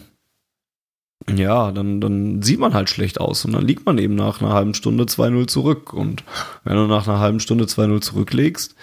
ja, 1.30 1.72
dann, 1.72 2.02
dann 2.02 2.42
sieht 2.42 2.60
man 2.60 2.74
halt 2.74 2.90
schlecht 2.90 3.20
aus 3.20 3.46
und 3.46 3.54
dann 3.54 3.66
liegt 3.66 3.86
man 3.86 3.98
eben 3.98 4.16
nach 4.16 4.42
einer 4.42 4.54
halben 4.54 4.74
Stunde 4.76 5.06
2-0 5.06 5.48
zurück. 5.48 5.92
Und 5.94 6.24
wenn 6.64 6.76
du 6.76 6.86
nach 6.86 7.08
einer 7.08 7.20
halben 7.20 7.40
Stunde 7.40 7.66
2-0 7.66 8.02
zurücklegst, 8.02 8.76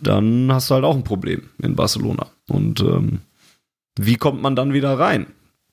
dann 0.00 0.50
hast 0.52 0.70
du 0.70 0.74
halt 0.74 0.84
auch 0.84 0.96
ein 0.96 1.04
Problem 1.04 1.50
in 1.62 1.76
Barcelona. 1.76 2.26
Und 2.48 2.80
ähm, 2.80 3.20
wie 3.98 4.16
kommt 4.16 4.40
man 4.40 4.56
dann 4.56 4.72
wieder 4.72 4.98
rein, 4.98 5.26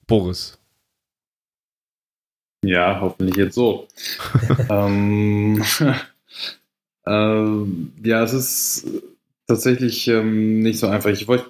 Boris? 0.05 0.57
Ja, 2.63 2.99
hoffentlich 2.99 3.38
jetzt 3.38 3.55
so. 3.55 3.88
ähm, 4.69 5.63
äh, 7.05 8.07
ja, 8.07 8.23
es 8.23 8.34
ist 8.34 8.88
tatsächlich 9.47 10.07
ähm, 10.09 10.59
nicht 10.59 10.80
so 10.80 10.88
einfach. 10.88 11.11
Ich 11.11 11.28
wollte 11.30 11.47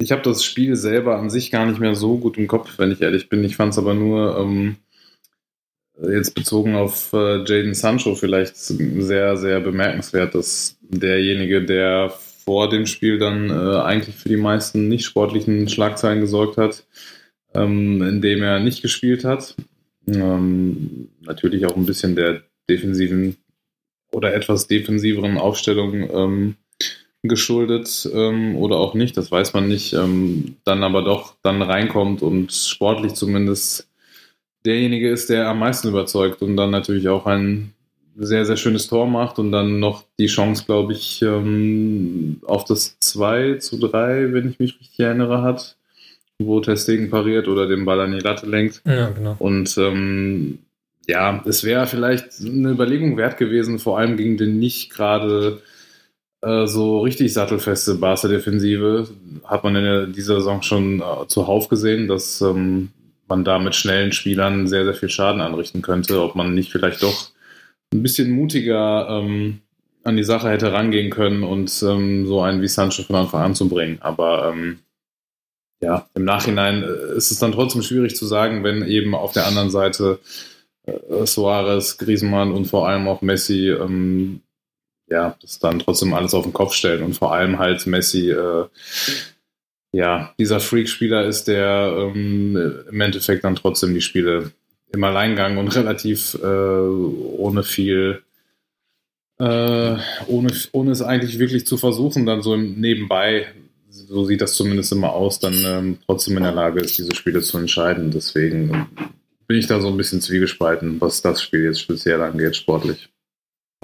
ich 0.00 0.12
habe 0.12 0.22
das 0.22 0.44
Spiel 0.44 0.76
selber 0.76 1.18
an 1.18 1.30
sich 1.30 1.50
gar 1.50 1.66
nicht 1.66 1.80
mehr 1.80 1.94
so 1.94 2.18
gut 2.18 2.38
im 2.38 2.46
Kopf, 2.46 2.78
wenn 2.78 2.92
ich 2.92 3.02
ehrlich 3.02 3.28
bin. 3.28 3.44
Ich 3.44 3.56
fand 3.56 3.72
es 3.72 3.78
aber 3.78 3.94
nur 3.94 4.38
ähm, 4.38 4.76
jetzt 6.00 6.34
bezogen 6.34 6.76
auf 6.76 7.12
äh, 7.12 7.38
Jaden 7.44 7.74
Sancho 7.74 8.14
vielleicht 8.14 8.56
sehr, 8.56 9.36
sehr 9.36 9.60
bemerkenswert, 9.60 10.34
dass 10.34 10.78
derjenige, 10.82 11.64
der 11.64 12.12
vor 12.44 12.70
dem 12.70 12.86
Spiel 12.86 13.18
dann 13.18 13.50
äh, 13.50 13.80
eigentlich 13.80 14.14
für 14.14 14.28
die 14.28 14.36
meisten 14.36 14.88
nicht 14.88 15.04
sportlichen 15.04 15.68
Schlagzeilen 15.68 16.20
gesorgt 16.20 16.56
hat, 16.56 16.86
ähm, 17.54 18.00
indem 18.02 18.42
er 18.42 18.60
nicht 18.60 18.82
gespielt 18.82 19.24
hat. 19.24 19.56
Ähm, 20.06 21.08
natürlich 21.20 21.66
auch 21.66 21.76
ein 21.76 21.86
bisschen 21.86 22.14
der 22.16 22.42
defensiven 22.70 23.36
oder 24.12 24.32
etwas 24.34 24.66
defensiveren 24.66 25.36
Aufstellung 25.36 26.08
ähm, 26.10 26.54
geschuldet 27.28 28.08
ähm, 28.12 28.56
oder 28.56 28.76
auch 28.76 28.94
nicht, 28.94 29.16
das 29.16 29.30
weiß 29.30 29.52
man 29.54 29.68
nicht, 29.68 29.92
ähm, 29.92 30.56
dann 30.64 30.82
aber 30.82 31.02
doch 31.02 31.34
dann 31.42 31.62
reinkommt 31.62 32.22
und 32.22 32.52
sportlich 32.52 33.14
zumindest 33.14 33.88
derjenige 34.64 35.10
ist, 35.10 35.30
der 35.30 35.48
am 35.48 35.60
meisten 35.60 35.88
überzeugt 35.88 36.42
und 36.42 36.56
dann 36.56 36.70
natürlich 36.70 37.08
auch 37.08 37.26
ein 37.26 37.72
sehr, 38.16 38.44
sehr 38.44 38.56
schönes 38.56 38.88
Tor 38.88 39.06
macht 39.06 39.38
und 39.38 39.52
dann 39.52 39.78
noch 39.78 40.04
die 40.18 40.26
Chance, 40.26 40.64
glaube 40.66 40.92
ich, 40.92 41.22
ähm, 41.22 42.40
auf 42.44 42.64
das 42.64 42.98
2 42.98 43.54
zu 43.54 43.78
3, 43.78 44.32
wenn 44.32 44.48
ich 44.48 44.58
mich 44.58 44.80
richtig 44.80 44.98
erinnere, 44.98 45.42
hat, 45.42 45.76
wo 46.38 46.60
Testegen 46.60 47.10
pariert 47.10 47.48
oder 47.48 47.68
den 47.68 47.84
Ball 47.84 48.00
an 48.00 48.12
die 48.12 48.18
Latte 48.18 48.46
lenkt. 48.46 48.82
Ja, 48.84 49.10
genau. 49.10 49.36
Und 49.38 49.76
ähm, 49.78 50.58
ja, 51.06 51.42
es 51.46 51.64
wäre 51.64 51.86
vielleicht 51.86 52.40
eine 52.40 52.70
Überlegung 52.70 53.16
wert 53.16 53.38
gewesen, 53.38 53.78
vor 53.78 53.98
allem 53.98 54.16
gegen 54.16 54.36
den 54.36 54.58
nicht 54.58 54.90
gerade 54.90 55.62
so 56.40 57.00
richtig 57.00 57.32
sattelfeste 57.32 57.96
Barca-Defensive. 57.96 59.08
Hat 59.44 59.64
man 59.64 59.74
in 59.76 60.12
dieser 60.12 60.36
Saison 60.36 60.62
schon 60.62 61.00
äh, 61.00 61.26
zuhauf 61.26 61.68
gesehen, 61.68 62.06
dass 62.06 62.40
ähm, 62.40 62.90
man 63.26 63.44
da 63.44 63.58
mit 63.58 63.74
schnellen 63.74 64.12
Spielern 64.12 64.68
sehr, 64.68 64.84
sehr 64.84 64.94
viel 64.94 65.08
Schaden 65.08 65.40
anrichten 65.40 65.82
könnte. 65.82 66.22
Ob 66.22 66.34
man 66.34 66.54
nicht 66.54 66.70
vielleicht 66.70 67.02
doch 67.02 67.30
ein 67.92 68.02
bisschen 68.02 68.30
mutiger 68.30 69.08
ähm, 69.08 69.60
an 70.04 70.16
die 70.16 70.24
Sache 70.24 70.48
hätte 70.48 70.72
rangehen 70.72 71.10
können 71.10 71.42
und 71.42 71.82
ähm, 71.82 72.26
so 72.26 72.40
einen 72.40 72.62
wie 72.62 72.68
Sancho 72.68 73.02
von 73.02 73.16
Anfang 73.16 73.42
an 73.42 73.54
zu 73.54 73.68
bringen. 73.68 73.98
Aber 74.00 74.52
ähm, 74.52 74.78
ja, 75.80 76.08
im 76.14 76.24
Nachhinein 76.24 76.82
äh, 76.82 77.16
ist 77.16 77.30
es 77.30 77.38
dann 77.38 77.52
trotzdem 77.52 77.82
schwierig 77.82 78.16
zu 78.16 78.26
sagen, 78.26 78.64
wenn 78.64 78.86
eben 78.86 79.14
auf 79.14 79.32
der 79.32 79.46
anderen 79.46 79.70
Seite 79.70 80.20
äh, 80.86 81.26
Suarez, 81.26 81.98
Griezmann 81.98 82.52
und 82.52 82.66
vor 82.66 82.88
allem 82.88 83.08
auch 83.08 83.22
Messi 83.22 83.70
ähm, 83.70 84.40
ja, 85.10 85.36
das 85.40 85.58
dann 85.58 85.78
trotzdem 85.78 86.14
alles 86.14 86.34
auf 86.34 86.44
den 86.44 86.52
Kopf 86.52 86.74
stellen 86.74 87.02
und 87.02 87.14
vor 87.14 87.32
allem 87.32 87.58
halt 87.58 87.86
Messi 87.86 88.30
äh, 88.30 88.64
ja, 89.92 90.34
dieser 90.38 90.60
Freak-Spieler 90.60 91.24
ist, 91.26 91.48
der 91.48 91.94
ähm, 91.96 92.56
im 92.90 93.00
Endeffekt 93.00 93.44
dann 93.44 93.56
trotzdem 93.56 93.94
die 93.94 94.02
Spiele 94.02 94.52
im 94.92 95.04
Alleingang 95.04 95.58
und 95.58 95.74
relativ 95.74 96.34
äh, 96.42 96.46
ohne 96.46 97.62
viel, 97.62 98.22
äh, 99.38 99.96
ohne, 100.26 100.52
ohne 100.72 100.90
es 100.90 101.02
eigentlich 101.02 101.38
wirklich 101.38 101.66
zu 101.66 101.76
versuchen, 101.76 102.26
dann 102.26 102.42
so 102.42 102.56
Nebenbei, 102.56 103.46
so 103.88 104.24
sieht 104.24 104.42
das 104.42 104.54
zumindest 104.54 104.92
immer 104.92 105.12
aus, 105.12 105.40
dann 105.40 105.54
ähm, 105.64 105.98
trotzdem 106.06 106.36
in 106.36 106.42
der 106.42 106.52
Lage 106.52 106.80
ist, 106.80 106.98
diese 106.98 107.14
Spiele 107.14 107.40
zu 107.40 107.58
entscheiden. 107.58 108.10
Deswegen 108.10 108.88
bin 109.46 109.58
ich 109.58 109.66
da 109.66 109.80
so 109.80 109.88
ein 109.88 109.96
bisschen 109.96 110.20
zwiegespalten, 110.20 111.00
was 111.00 111.22
das 111.22 111.42
Spiel 111.42 111.64
jetzt 111.64 111.80
speziell 111.80 112.20
angeht, 112.20 112.56
sportlich. 112.56 113.08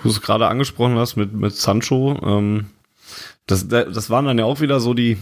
Du 0.02 0.08
es 0.08 0.20
gerade 0.20 0.48
angesprochen 0.48 0.98
hast 0.98 1.16
mit, 1.16 1.32
mit 1.32 1.54
Sancho, 1.54 2.18
ähm, 2.24 2.66
das, 3.46 3.68
das 3.68 4.10
waren 4.10 4.24
dann 4.24 4.38
ja 4.38 4.44
auch 4.44 4.60
wieder 4.60 4.80
so 4.80 4.94
die 4.94 5.18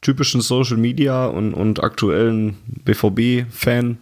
typischen 0.00 0.40
Social 0.40 0.76
Media 0.76 1.26
und, 1.26 1.54
und 1.54 1.82
aktuellen 1.82 2.56
BVB-Fan 2.84 3.98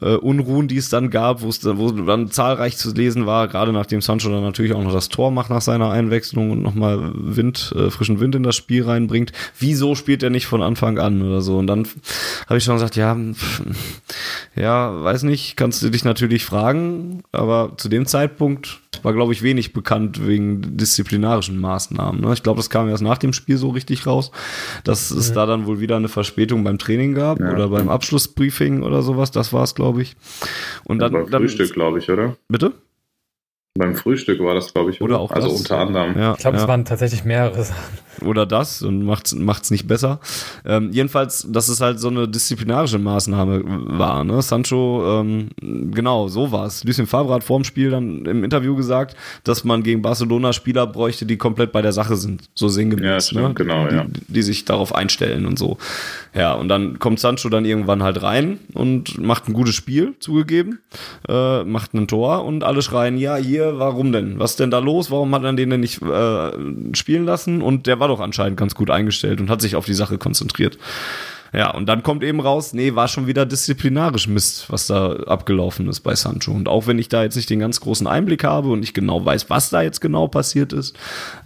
äh, 0.00 0.14
Unruhen, 0.14 0.68
die 0.68 0.76
es 0.76 0.88
dann 0.88 1.10
gab, 1.10 1.42
wo 1.42 1.48
es 1.48 1.60
dann, 1.60 1.78
wo 1.78 1.90
dann 1.90 2.30
zahlreich 2.30 2.76
zu 2.76 2.92
lesen 2.92 3.26
war, 3.26 3.48
gerade 3.48 3.72
nachdem 3.72 4.00
Sancho 4.00 4.30
dann 4.30 4.42
natürlich 4.42 4.72
auch 4.72 4.82
noch 4.82 4.92
das 4.92 5.08
Tor 5.08 5.30
macht 5.30 5.50
nach 5.50 5.62
seiner 5.62 5.90
Einwechslung 5.90 6.50
und 6.50 6.62
nochmal 6.62 7.12
Wind, 7.14 7.72
äh, 7.76 7.90
frischen 7.90 8.20
Wind 8.20 8.34
in 8.34 8.42
das 8.42 8.56
Spiel 8.56 8.84
reinbringt. 8.84 9.32
Wieso 9.58 9.94
spielt 9.94 10.22
er 10.22 10.30
nicht 10.30 10.46
von 10.46 10.62
Anfang 10.62 10.98
an 10.98 11.22
oder 11.22 11.40
so? 11.40 11.58
Und 11.58 11.66
dann 11.66 11.86
habe 12.46 12.58
ich 12.58 12.64
schon 12.64 12.74
gesagt, 12.74 12.96
ja, 12.96 13.14
pff, 13.14 13.62
ja, 14.56 15.02
weiß 15.02 15.22
nicht, 15.24 15.56
kannst 15.56 15.82
du 15.82 15.90
dich 15.90 16.04
natürlich 16.04 16.44
fragen, 16.44 17.22
aber 17.32 17.72
zu 17.76 17.88
dem 17.88 18.06
Zeitpunkt 18.06 18.80
war, 19.04 19.12
glaube 19.12 19.32
ich, 19.32 19.42
wenig 19.42 19.72
bekannt 19.72 20.26
wegen 20.26 20.76
disziplinarischen 20.76 21.60
Maßnahmen. 21.60 22.20
Ne? 22.20 22.32
Ich 22.32 22.42
glaube, 22.42 22.58
das 22.58 22.70
kam 22.70 22.88
erst 22.88 23.02
nach 23.02 23.18
dem 23.18 23.32
Spiel 23.32 23.56
so 23.56 23.70
richtig 23.70 24.06
raus, 24.06 24.30
dass 24.84 25.10
mhm. 25.10 25.18
es 25.18 25.32
da 25.32 25.46
dann 25.46 25.66
wohl 25.66 25.80
wieder 25.80 25.96
eine 25.96 26.08
Verspätung 26.08 26.64
beim 26.64 26.78
Training 26.78 27.14
gab 27.14 27.40
ja. 27.40 27.52
oder 27.52 27.68
beim 27.68 27.88
Abschlussbriefing 27.88 28.82
oder 28.82 29.02
sowas. 29.02 29.30
Das 29.30 29.52
war 29.52 29.62
es, 29.62 29.74
glaube 29.74 29.86
ich. 29.86 29.87
Und 30.84 30.98
dann, 31.00 31.12
beim 31.12 31.28
Frühstück, 31.28 31.72
glaube 31.72 31.98
ich, 31.98 32.10
oder? 32.10 32.36
Bitte? 32.48 32.72
Beim 33.78 33.94
Frühstück 33.94 34.40
war 34.40 34.54
das, 34.54 34.72
glaube 34.74 34.90
ich. 34.90 35.00
Oder, 35.00 35.14
oder 35.14 35.22
auch 35.22 35.30
Also 35.30 35.48
das. 35.48 35.60
unter 35.60 35.78
anderem. 35.78 36.18
Ja, 36.18 36.32
ich 36.32 36.38
glaube, 36.38 36.56
ja. 36.56 36.62
es 36.62 36.68
waren 36.68 36.84
tatsächlich 36.84 37.24
mehrere 37.24 37.62
Sachen 37.64 37.98
oder 38.24 38.46
das 38.46 38.82
und 38.82 39.04
macht's 39.04 39.34
macht's 39.34 39.70
nicht 39.70 39.86
besser. 39.86 40.20
Ähm, 40.64 40.90
jedenfalls, 40.92 41.46
dass 41.50 41.68
es 41.68 41.80
halt 41.80 42.00
so 42.00 42.08
eine 42.08 42.28
disziplinarische 42.28 42.98
Maßnahme 42.98 43.62
war. 43.64 44.24
Ne? 44.24 44.42
Sancho, 44.42 45.20
ähm, 45.20 45.48
genau, 45.60 46.28
so 46.28 46.52
war's. 46.52 46.84
Lucien 46.84 47.06
Favre 47.06 47.34
hat 47.34 47.44
vor 47.44 47.58
dem 47.58 47.64
Spiel 47.64 47.90
dann 47.90 48.24
im 48.26 48.44
Interview 48.44 48.76
gesagt, 48.76 49.16
dass 49.44 49.64
man 49.64 49.82
gegen 49.82 50.02
Barcelona 50.02 50.52
Spieler 50.52 50.86
bräuchte, 50.86 51.26
die 51.26 51.36
komplett 51.36 51.72
bei 51.72 51.82
der 51.82 51.92
Sache 51.92 52.16
sind, 52.16 52.48
so 52.54 52.68
sinngemäß, 52.68 53.32
ja, 53.32 53.48
ne? 53.48 53.54
genau, 53.54 53.86
ja. 53.88 54.04
Die, 54.04 54.20
die, 54.32 54.42
sich 54.42 54.64
darauf 54.64 54.94
einstellen 54.94 55.46
und 55.46 55.58
so. 55.58 55.78
Ja, 56.34 56.54
und 56.54 56.68
dann 56.68 56.98
kommt 56.98 57.20
Sancho 57.20 57.48
dann 57.48 57.64
irgendwann 57.64 58.02
halt 58.02 58.22
rein 58.22 58.58
und 58.74 59.18
macht 59.18 59.48
ein 59.48 59.52
gutes 59.52 59.74
Spiel, 59.74 60.14
zugegeben, 60.20 60.80
äh, 61.28 61.64
macht 61.64 61.94
ein 61.94 62.08
Tor 62.08 62.44
und 62.44 62.64
alle 62.64 62.82
schreien, 62.82 63.18
ja, 63.18 63.36
hier, 63.36 63.67
warum 63.76 64.12
denn? 64.12 64.38
Was 64.38 64.56
denn 64.56 64.70
da 64.70 64.78
los? 64.78 65.10
Warum 65.10 65.34
hat 65.34 65.42
man 65.42 65.56
den 65.56 65.70
denn 65.70 65.80
nicht 65.80 66.00
äh, 66.02 66.50
spielen 66.94 67.24
lassen? 67.24 67.62
Und 67.62 67.86
der 67.86 68.00
war 68.00 68.08
doch 68.08 68.20
anscheinend 68.20 68.56
ganz 68.56 68.74
gut 68.74 68.90
eingestellt 68.90 69.40
und 69.40 69.50
hat 69.50 69.60
sich 69.60 69.76
auf 69.76 69.84
die 69.84 69.94
Sache 69.94 70.18
konzentriert. 70.18 70.78
Ja, 71.52 71.70
und 71.70 71.86
dann 71.86 72.02
kommt 72.02 72.22
eben 72.22 72.40
raus, 72.40 72.74
nee, 72.74 72.94
war 72.94 73.08
schon 73.08 73.26
wieder 73.26 73.46
disziplinarisch 73.46 74.28
Mist, 74.28 74.70
was 74.70 74.86
da 74.86 75.12
abgelaufen 75.12 75.88
ist 75.88 76.00
bei 76.00 76.14
Sancho. 76.14 76.52
Und 76.52 76.68
auch 76.68 76.86
wenn 76.86 76.98
ich 76.98 77.08
da 77.08 77.22
jetzt 77.22 77.36
nicht 77.36 77.48
den 77.48 77.60
ganz 77.60 77.80
großen 77.80 78.06
Einblick 78.06 78.44
habe 78.44 78.68
und 78.68 78.80
nicht 78.80 78.94
genau 78.94 79.24
weiß, 79.24 79.48
was 79.48 79.70
da 79.70 79.82
jetzt 79.82 80.00
genau 80.00 80.28
passiert 80.28 80.72
ist, 80.72 80.96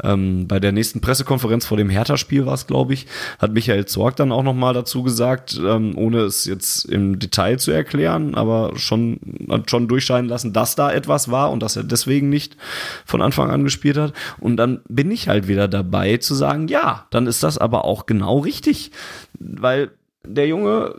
ähm, 0.02 0.48
bei 0.48 0.58
der 0.58 0.72
nächsten 0.72 1.00
Pressekonferenz 1.00 1.66
vor 1.66 1.76
dem 1.76 1.88
Hertha-Spiel 1.88 2.46
war 2.46 2.54
es, 2.54 2.66
glaube 2.66 2.94
ich, 2.94 3.06
hat 3.38 3.52
Michael 3.52 3.86
Zorg 3.86 4.16
dann 4.16 4.32
auch 4.32 4.42
nochmal 4.42 4.74
dazu 4.74 5.02
gesagt, 5.02 5.60
ähm, 5.64 5.96
ohne 5.96 6.20
es 6.22 6.44
jetzt 6.44 6.84
im 6.86 7.18
Detail 7.18 7.58
zu 7.58 7.70
erklären, 7.70 8.34
aber 8.34 8.72
schon, 8.76 9.20
hat 9.48 9.70
schon 9.70 9.88
durchscheinen 9.88 10.28
lassen, 10.28 10.52
dass 10.52 10.74
da 10.74 10.90
etwas 10.90 11.30
war 11.30 11.50
und 11.52 11.62
dass 11.62 11.76
er 11.76 11.84
deswegen 11.84 12.28
nicht 12.28 12.56
von 13.04 13.22
Anfang 13.22 13.50
an 13.50 13.64
gespielt 13.64 13.98
hat. 13.98 14.12
Und 14.40 14.56
dann 14.56 14.80
bin 14.88 15.10
ich 15.10 15.28
halt 15.28 15.46
wieder 15.46 15.68
dabei 15.68 16.16
zu 16.16 16.34
sagen, 16.34 16.66
ja, 16.68 17.06
dann 17.10 17.26
ist 17.26 17.42
das 17.42 17.58
aber 17.58 17.84
auch 17.84 18.06
genau 18.06 18.38
richtig, 18.38 18.90
weil 19.38 19.91
der 20.24 20.46
Junge 20.46 20.94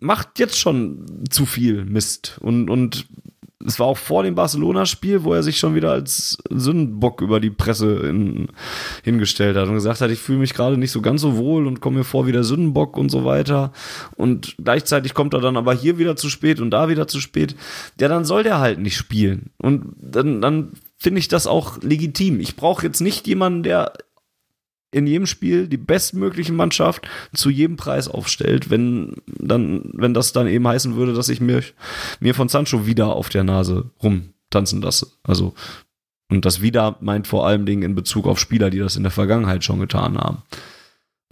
macht 0.00 0.38
jetzt 0.38 0.58
schon 0.58 1.24
zu 1.30 1.46
viel 1.46 1.84
Mist. 1.84 2.38
Und, 2.40 2.70
und 2.70 3.06
es 3.66 3.78
war 3.80 3.86
auch 3.86 3.98
vor 3.98 4.22
dem 4.22 4.34
Barcelona-Spiel, 4.34 5.24
wo 5.24 5.34
er 5.34 5.42
sich 5.42 5.58
schon 5.58 5.74
wieder 5.74 5.90
als 5.90 6.38
Sündenbock 6.48 7.20
über 7.20 7.40
die 7.40 7.50
Presse 7.50 7.96
in, 8.08 8.48
hingestellt 9.02 9.56
hat 9.56 9.68
und 9.68 9.74
gesagt 9.74 10.00
hat, 10.00 10.10
ich 10.10 10.20
fühle 10.20 10.38
mich 10.38 10.54
gerade 10.54 10.78
nicht 10.78 10.92
so 10.92 11.00
ganz 11.00 11.20
so 11.20 11.36
wohl 11.36 11.66
und 11.66 11.80
komme 11.80 11.98
mir 11.98 12.04
vor 12.04 12.26
wie 12.26 12.32
der 12.32 12.44
Sündenbock 12.44 12.96
und 12.96 13.10
so 13.10 13.24
weiter. 13.24 13.72
Und 14.16 14.54
gleichzeitig 14.62 15.12
kommt 15.12 15.34
er 15.34 15.40
dann 15.40 15.56
aber 15.56 15.74
hier 15.74 15.98
wieder 15.98 16.14
zu 16.14 16.30
spät 16.30 16.60
und 16.60 16.70
da 16.70 16.88
wieder 16.88 17.08
zu 17.08 17.20
spät. 17.20 17.56
Ja, 18.00 18.08
dann 18.08 18.24
soll 18.24 18.44
der 18.44 18.60
halt 18.60 18.78
nicht 18.78 18.96
spielen. 18.96 19.50
Und 19.58 19.92
dann, 20.00 20.40
dann 20.40 20.72
finde 20.96 21.18
ich 21.18 21.28
das 21.28 21.46
auch 21.46 21.82
legitim. 21.82 22.40
Ich 22.40 22.54
brauche 22.54 22.86
jetzt 22.86 23.00
nicht 23.00 23.26
jemanden, 23.26 23.64
der 23.64 23.92
in 24.90 25.06
jedem 25.06 25.26
Spiel 25.26 25.68
die 25.68 25.76
bestmögliche 25.76 26.52
Mannschaft 26.52 27.06
zu 27.34 27.50
jedem 27.50 27.76
Preis 27.76 28.08
aufstellt, 28.08 28.70
wenn 28.70 29.16
dann, 29.26 29.90
wenn 29.92 30.14
das 30.14 30.32
dann 30.32 30.46
eben 30.46 30.66
heißen 30.66 30.96
würde, 30.96 31.12
dass 31.12 31.28
ich 31.28 31.40
mir, 31.40 31.62
mir 32.20 32.34
von 32.34 32.48
Sancho 32.48 32.86
wieder 32.86 33.08
auf 33.08 33.28
der 33.28 33.44
Nase 33.44 33.90
rumtanzen 34.02 34.80
lasse. 34.80 35.08
Also, 35.22 35.54
und 36.30 36.44
das 36.44 36.62
wieder 36.62 36.96
meint 37.00 37.26
vor 37.26 37.46
allem 37.46 37.66
Dingen 37.66 37.82
in 37.82 37.94
Bezug 37.94 38.26
auf 38.26 38.38
Spieler, 38.38 38.70
die 38.70 38.78
das 38.78 38.96
in 38.96 39.02
der 39.02 39.12
Vergangenheit 39.12 39.64
schon 39.64 39.80
getan 39.80 40.16
haben. 40.16 40.42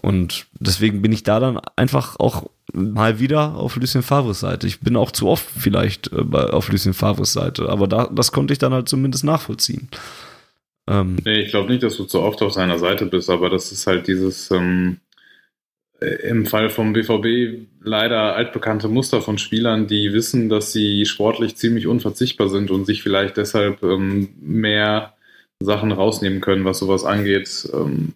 Und 0.03 0.47
deswegen 0.53 1.01
bin 1.01 1.13
ich 1.13 1.23
da 1.23 1.41
dann 1.41 1.59
einfach 1.77 2.19
auch 2.19 2.51
mal 2.73 3.19
wieder 3.19 3.55
auf 3.55 3.77
Lucien 3.77 4.03
Favres 4.03 4.41
Seite. 4.41 4.67
Ich 4.67 4.81
bin 4.81 4.97
auch 4.97 5.11
zu 5.11 5.29
oft 5.29 5.47
vielleicht 5.57 6.13
äh, 6.13 6.21
auf 6.33 6.69
Lucien 6.71 6.95
Favres 6.95 7.33
Seite, 7.33 7.69
aber 7.69 7.89
da, 7.89 8.07
das 8.07 8.33
konnte 8.33 8.53
ich 8.53 8.59
dann 8.59 8.75
halt 8.75 8.89
zumindest 8.89 9.25
nachvollziehen. 9.25 9.89
Ähm, 10.89 11.17
nee, 11.25 11.41
ich 11.41 11.51
glaube 11.51 11.71
nicht, 11.71 11.83
dass 11.83 11.97
du 11.97 12.05
zu 12.05 12.21
oft 12.21 12.43
auf 12.43 12.53
seiner 12.53 12.79
Seite 12.79 13.07
bist, 13.07 13.29
aber 13.31 13.51
das 13.51 13.73
ist 13.73 13.87
halt 13.87 14.07
dieses 14.07 14.51
ähm, 14.51 15.01
äh, 16.01 16.29
im 16.29 16.47
Fall 16.47 16.71
vom 16.71 16.93
BVB 16.93 17.67
leider 17.83 18.37
altbekannte 18.37 18.89
Muster 18.89 19.23
von 19.23 19.39
Spielern, 19.39 19.87
die 19.87 20.13
wissen, 20.13 20.49
dass 20.49 20.73
sie 20.73 21.07
sportlich 21.07 21.57
ziemlich 21.57 21.87
unverzichtbar 21.87 22.49
sind 22.49 22.71
und 22.71 22.85
sich 22.85 23.03
vielleicht 23.03 23.37
deshalb 23.37 23.83
ähm, 23.83 24.29
mehr 24.41 25.15
Sachen 25.61 25.93
rausnehmen 25.93 26.41
können, 26.41 26.65
was 26.65 26.79
sowas 26.79 27.05
angeht, 27.05 27.69
ähm, 27.73 28.13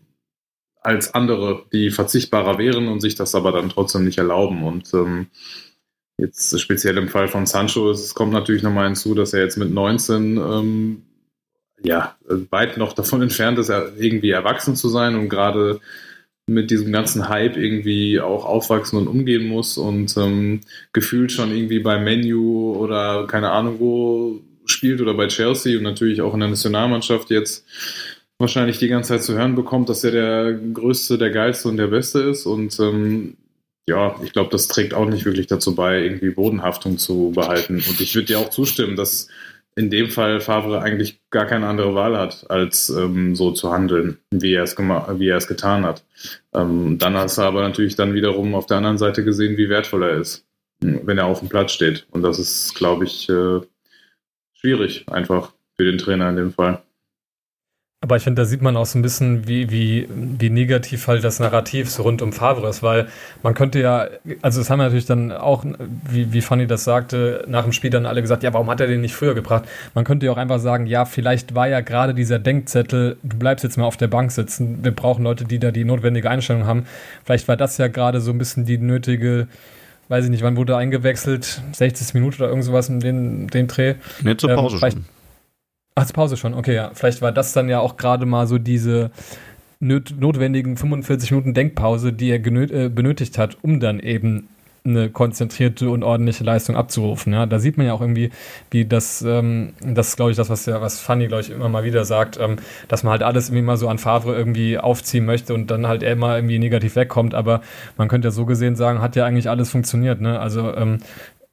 als 0.82 1.14
andere, 1.14 1.64
die 1.72 1.90
verzichtbarer 1.90 2.58
wären 2.58 2.88
und 2.88 3.00
sich 3.00 3.14
das 3.14 3.34
aber 3.34 3.52
dann 3.52 3.68
trotzdem 3.68 4.04
nicht 4.04 4.18
erlauben. 4.18 4.62
Und 4.62 4.92
ähm, 4.94 5.26
jetzt 6.18 6.58
speziell 6.60 6.96
im 6.98 7.08
Fall 7.08 7.28
von 7.28 7.46
Sancho, 7.46 7.90
es 7.90 8.14
kommt 8.14 8.32
natürlich 8.32 8.62
nochmal 8.62 8.86
hinzu, 8.86 9.14
dass 9.14 9.32
er 9.32 9.42
jetzt 9.42 9.56
mit 9.56 9.70
19 9.70 10.36
ähm, 10.36 11.02
ja, 11.82 12.16
weit 12.50 12.76
noch 12.76 12.92
davon 12.92 13.22
entfernt 13.22 13.58
ist, 13.58 13.70
irgendwie 13.70 14.30
erwachsen 14.30 14.76
zu 14.76 14.88
sein 14.88 15.14
und 15.14 15.28
gerade 15.28 15.80
mit 16.46 16.70
diesem 16.70 16.92
ganzen 16.92 17.28
Hype 17.28 17.56
irgendwie 17.56 18.20
auch 18.20 18.44
aufwachsen 18.44 18.98
und 18.98 19.06
umgehen 19.06 19.46
muss 19.46 19.78
und 19.78 20.16
ähm, 20.16 20.60
gefühlt 20.92 21.30
schon 21.30 21.54
irgendwie 21.54 21.78
bei 21.78 21.98
Menu 21.98 22.74
oder 22.74 23.26
keine 23.28 23.50
Ahnung 23.50 23.76
wo 23.78 24.40
spielt 24.66 25.00
oder 25.00 25.14
bei 25.14 25.28
Chelsea 25.28 25.76
und 25.76 25.84
natürlich 25.84 26.22
auch 26.22 26.34
in 26.34 26.40
der 26.40 26.48
Nationalmannschaft 26.48 27.30
jetzt 27.30 27.64
wahrscheinlich 28.38 28.78
die 28.78 28.88
ganze 28.88 29.10
Zeit 29.10 29.22
zu 29.22 29.34
hören 29.34 29.54
bekommt, 29.54 29.88
dass 29.88 30.02
er 30.02 30.10
der 30.10 30.52
Größte, 30.54 31.18
der 31.18 31.30
Geilste 31.30 31.68
und 31.68 31.76
der 31.76 31.88
Beste 31.88 32.20
ist 32.20 32.46
und 32.46 32.78
ähm, 32.80 33.36
ja, 33.86 34.14
ich 34.22 34.32
glaube, 34.32 34.50
das 34.50 34.68
trägt 34.68 34.94
auch 34.94 35.06
nicht 35.06 35.24
wirklich 35.24 35.46
dazu 35.46 35.74
bei, 35.74 36.02
irgendwie 36.02 36.30
Bodenhaftung 36.30 36.96
zu 36.96 37.32
behalten. 37.34 37.74
Und 37.74 38.00
ich 38.00 38.14
würde 38.14 38.26
dir 38.26 38.38
auch 38.38 38.50
zustimmen, 38.50 38.94
dass 38.94 39.28
in 39.76 39.90
dem 39.90 40.08
Fall 40.08 40.40
Favre 40.40 40.82
eigentlich 40.82 41.20
gar 41.30 41.46
keine 41.46 41.66
andere 41.66 41.94
Wahl 41.94 42.16
hat, 42.16 42.50
als 42.50 42.90
ähm, 42.90 43.34
so 43.34 43.52
zu 43.52 43.72
handeln, 43.72 44.18
wie 44.30 44.54
er 44.54 44.64
es, 44.64 44.76
wie 44.76 45.28
er 45.28 45.36
es 45.36 45.46
getan 45.46 45.84
hat. 45.84 46.04
Ähm, 46.52 46.98
dann 46.98 47.14
hast 47.14 47.38
du 47.38 47.42
aber 47.42 47.62
natürlich 47.62 47.96
dann 47.96 48.14
wiederum 48.14 48.54
auf 48.54 48.66
der 48.66 48.78
anderen 48.78 48.98
Seite 48.98 49.24
gesehen, 49.24 49.56
wie 49.56 49.68
wertvoll 49.68 50.02
er 50.02 50.16
ist, 50.18 50.46
wenn 50.80 51.18
er 51.18 51.26
auf 51.26 51.40
dem 51.40 51.48
Platz 51.48 51.72
steht. 51.72 52.06
Und 52.10 52.22
das 52.22 52.38
ist, 52.38 52.74
glaube 52.74 53.04
ich, 53.04 53.28
äh, 53.28 53.60
schwierig 54.54 55.06
einfach 55.08 55.52
für 55.76 55.84
den 55.84 55.98
Trainer 55.98 56.28
in 56.30 56.36
dem 56.36 56.52
Fall. 56.52 56.82
Aber 58.02 58.16
ich 58.16 58.22
finde, 58.22 58.40
da 58.40 58.46
sieht 58.46 58.62
man 58.62 58.78
auch 58.78 58.86
so 58.86 58.98
ein 58.98 59.02
bisschen, 59.02 59.46
wie, 59.46 59.70
wie, 59.70 60.08
wie 60.08 60.48
negativ 60.48 61.06
halt 61.06 61.22
das 61.22 61.38
Narrativ 61.38 61.90
so 61.90 62.02
rund 62.02 62.22
um 62.22 62.32
Favre 62.32 62.66
ist, 62.66 62.82
weil 62.82 63.08
man 63.42 63.52
könnte 63.52 63.78
ja, 63.78 64.06
also 64.40 64.58
das 64.58 64.70
haben 64.70 64.78
wir 64.78 64.84
natürlich 64.84 65.04
dann 65.04 65.32
auch, 65.32 65.66
wie, 66.08 66.32
wie 66.32 66.40
Fanny 66.40 66.66
das 66.66 66.84
sagte, 66.84 67.44
nach 67.46 67.64
dem 67.64 67.74
Spiel 67.74 67.90
dann 67.90 68.06
alle 68.06 68.22
gesagt, 68.22 68.42
ja, 68.42 68.54
warum 68.54 68.70
hat 68.70 68.80
er 68.80 68.86
den 68.86 69.02
nicht 69.02 69.14
früher 69.14 69.34
gebracht? 69.34 69.64
Man 69.92 70.04
könnte 70.04 70.24
ja 70.24 70.32
auch 70.32 70.38
einfach 70.38 70.60
sagen, 70.60 70.86
ja, 70.86 71.04
vielleicht 71.04 71.54
war 71.54 71.68
ja 71.68 71.82
gerade 71.82 72.14
dieser 72.14 72.38
Denkzettel, 72.38 73.18
du 73.22 73.36
bleibst 73.36 73.64
jetzt 73.64 73.76
mal 73.76 73.84
auf 73.84 73.98
der 73.98 74.08
Bank 74.08 74.32
sitzen, 74.32 74.82
wir 74.82 74.92
brauchen 74.92 75.22
Leute, 75.22 75.44
die 75.44 75.58
da 75.58 75.70
die 75.70 75.84
notwendige 75.84 76.30
Einstellung 76.30 76.64
haben. 76.64 76.86
Vielleicht 77.26 77.48
war 77.48 77.58
das 77.58 77.76
ja 77.76 77.88
gerade 77.88 78.22
so 78.22 78.30
ein 78.30 78.38
bisschen 78.38 78.64
die 78.64 78.78
nötige, 78.78 79.46
weiß 80.08 80.24
ich 80.24 80.30
nicht, 80.30 80.42
wann 80.42 80.56
wurde 80.56 80.72
er 80.72 80.78
eingewechselt? 80.78 81.60
60 81.72 82.14
Minuten 82.14 82.36
oder 82.40 82.48
irgend 82.48 82.64
sowas 82.64 82.88
in 82.88 83.00
den, 83.00 83.48
den 83.48 83.66
Dreh. 83.66 83.96
Nicht 84.22 84.40
zur 84.40 84.54
Pause 84.54 84.76
ähm, 84.76 84.90
schon. 84.90 85.04
Ach, 85.94 86.06
zur 86.06 86.14
Pause 86.14 86.36
schon, 86.36 86.54
okay, 86.54 86.74
ja. 86.74 86.90
Vielleicht 86.94 87.20
war 87.22 87.32
das 87.32 87.52
dann 87.52 87.68
ja 87.68 87.80
auch 87.80 87.96
gerade 87.96 88.26
mal 88.26 88.46
so 88.46 88.58
diese 88.58 89.10
notwendigen 89.80 90.76
45 90.76 91.30
Minuten 91.30 91.54
Denkpause, 91.54 92.12
die 92.12 92.30
er 92.30 92.44
äh, 92.44 92.88
benötigt 92.88 93.38
hat, 93.38 93.56
um 93.62 93.80
dann 93.80 93.98
eben 93.98 94.48
eine 94.84 95.10
konzentrierte 95.10 95.90
und 95.90 96.02
ordentliche 96.02 96.44
Leistung 96.44 96.76
abzurufen. 96.76 97.32
Ja, 97.32 97.46
da 97.46 97.58
sieht 97.58 97.76
man 97.76 97.86
ja 97.86 97.92
auch 97.92 98.00
irgendwie, 98.00 98.30
wie 98.70 98.84
das, 98.84 99.22
ähm, 99.22 99.74
das 99.82 100.08
ist, 100.08 100.16
glaube 100.16 100.30
ich, 100.30 100.36
das, 100.36 100.48
was 100.48 100.66
ja, 100.66 100.80
was 100.80 101.00
Fanny, 101.00 101.26
glaube 101.26 101.42
ich, 101.42 101.50
immer 101.50 101.68
mal 101.68 101.84
wieder 101.84 102.04
sagt, 102.04 102.38
ähm, 102.40 102.56
dass 102.88 103.02
man 103.02 103.12
halt 103.12 103.22
alles 103.22 103.48
irgendwie 103.48 103.62
mal 103.62 103.76
so 103.76 103.88
an 103.88 103.98
Favre 103.98 104.34
irgendwie 104.34 104.78
aufziehen 104.78 105.26
möchte 105.26 105.54
und 105.54 105.70
dann 105.70 105.86
halt 105.86 106.02
immer 106.02 106.36
irgendwie 106.36 106.58
negativ 106.58 106.96
wegkommt. 106.96 107.34
Aber 107.34 107.60
man 107.96 108.08
könnte 108.08 108.28
ja 108.28 108.32
so 108.32 108.46
gesehen 108.46 108.76
sagen, 108.76 109.00
hat 109.00 109.16
ja 109.16 109.26
eigentlich 109.26 109.50
alles 109.50 109.70
funktioniert. 109.70 110.20
Ne? 110.20 110.40
Also 110.40 110.74
ähm, 110.74 111.00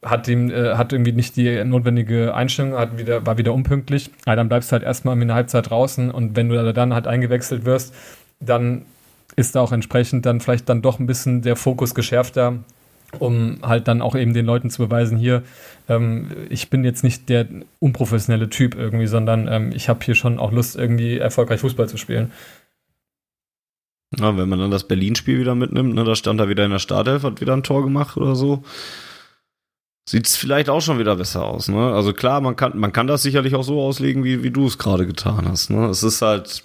hat 0.04 0.28
ihm, 0.28 0.50
äh, 0.50 0.76
hat 0.76 0.94
irgendwie 0.94 1.12
nicht 1.12 1.36
die 1.36 1.64
notwendige 1.64 2.34
Einstellung, 2.36 2.74
hat 2.78 2.98
wieder, 2.98 3.26
war 3.26 3.38
wieder 3.38 3.54
unpünktlich. 3.54 4.12
Ja, 4.26 4.36
dann 4.36 4.48
bleibst 4.48 4.72
du 4.72 4.74
halt 4.74 4.84
erstmal 4.84 5.20
in 5.20 5.28
der 5.28 5.36
Halbzeit 5.36 5.70
draußen 5.70 6.12
und 6.12 6.36
wenn 6.36 6.50
du 6.50 6.74
dann 6.74 6.94
halt 6.94 7.08
eingewechselt 7.08 7.66
wirst, 7.66 7.94
dann 8.40 8.86
ist 9.36 9.56
da 9.56 9.62
auch 9.62 9.72
entsprechend 9.72 10.26
dann 10.26 10.40
vielleicht 10.40 10.70
dann 10.70 10.82
doch 10.82 11.00
ein 11.00 11.08
bisschen 11.08 11.42
der 11.42 11.56
Fokus 11.56 11.96
geschärfter, 11.96 12.60
um 13.20 13.60
halt 13.64 13.88
dann 13.88 14.02
auch 14.02 14.16
eben 14.16 14.34
den 14.34 14.46
Leuten 14.46 14.70
zu 14.70 14.84
beweisen, 14.84 15.18
hier, 15.18 15.44
ähm, 15.90 16.28
ich 16.50 16.70
bin 16.70 16.84
jetzt 16.84 17.04
nicht 17.04 17.30
der 17.30 17.48
unprofessionelle 17.80 18.50
Typ 18.50 18.76
irgendwie, 18.76 19.08
sondern 19.08 19.48
ähm, 19.48 19.72
ich 19.74 19.90
habe 19.90 20.04
hier 20.04 20.16
schon 20.16 20.40
auch 20.40 20.52
Lust, 20.52 20.76
irgendwie 20.76 21.18
erfolgreich 21.18 21.62
Fußball 21.62 21.90
zu 21.90 21.98
spielen. 21.98 22.32
Ja, 24.18 24.38
wenn 24.38 24.48
man 24.48 24.60
dann 24.60 24.72
das 24.72 24.88
Berlin-Spiel 24.88 25.40
wieder 25.40 25.56
mitnimmt, 25.56 25.94
ne, 25.94 26.04
da 26.04 26.16
stand 26.16 26.40
er 26.40 26.50
wieder 26.50 26.64
in 26.64 26.72
der 26.72 26.80
Startelf, 26.80 27.24
hat 27.24 27.42
wieder 27.42 27.54
ein 27.54 27.64
Tor 27.64 27.84
gemacht 27.84 28.16
oder 28.16 28.36
so 28.36 28.64
sieht 30.10 30.26
es 30.26 30.38
vielleicht 30.38 30.70
auch 30.70 30.80
schon 30.80 31.00
wieder 31.00 31.18
besser 31.18 31.44
aus. 31.44 31.68
Ne? 31.68 31.94
Also 31.94 32.14
klar, 32.14 32.40
man 32.40 32.56
kann, 32.56 32.80
man 32.80 32.94
kann 32.94 33.08
das 33.08 33.24
sicherlich 33.24 33.56
auch 33.56 33.64
so 33.64 33.82
auslegen, 33.82 34.24
wie, 34.24 34.42
wie 34.42 34.52
du 34.52 34.66
es 34.66 34.78
gerade 34.78 35.06
getan 35.06 35.46
hast. 35.50 35.70
Ne? 35.70 35.86
Es 35.88 36.02
ist 36.02 36.22
halt, 36.22 36.64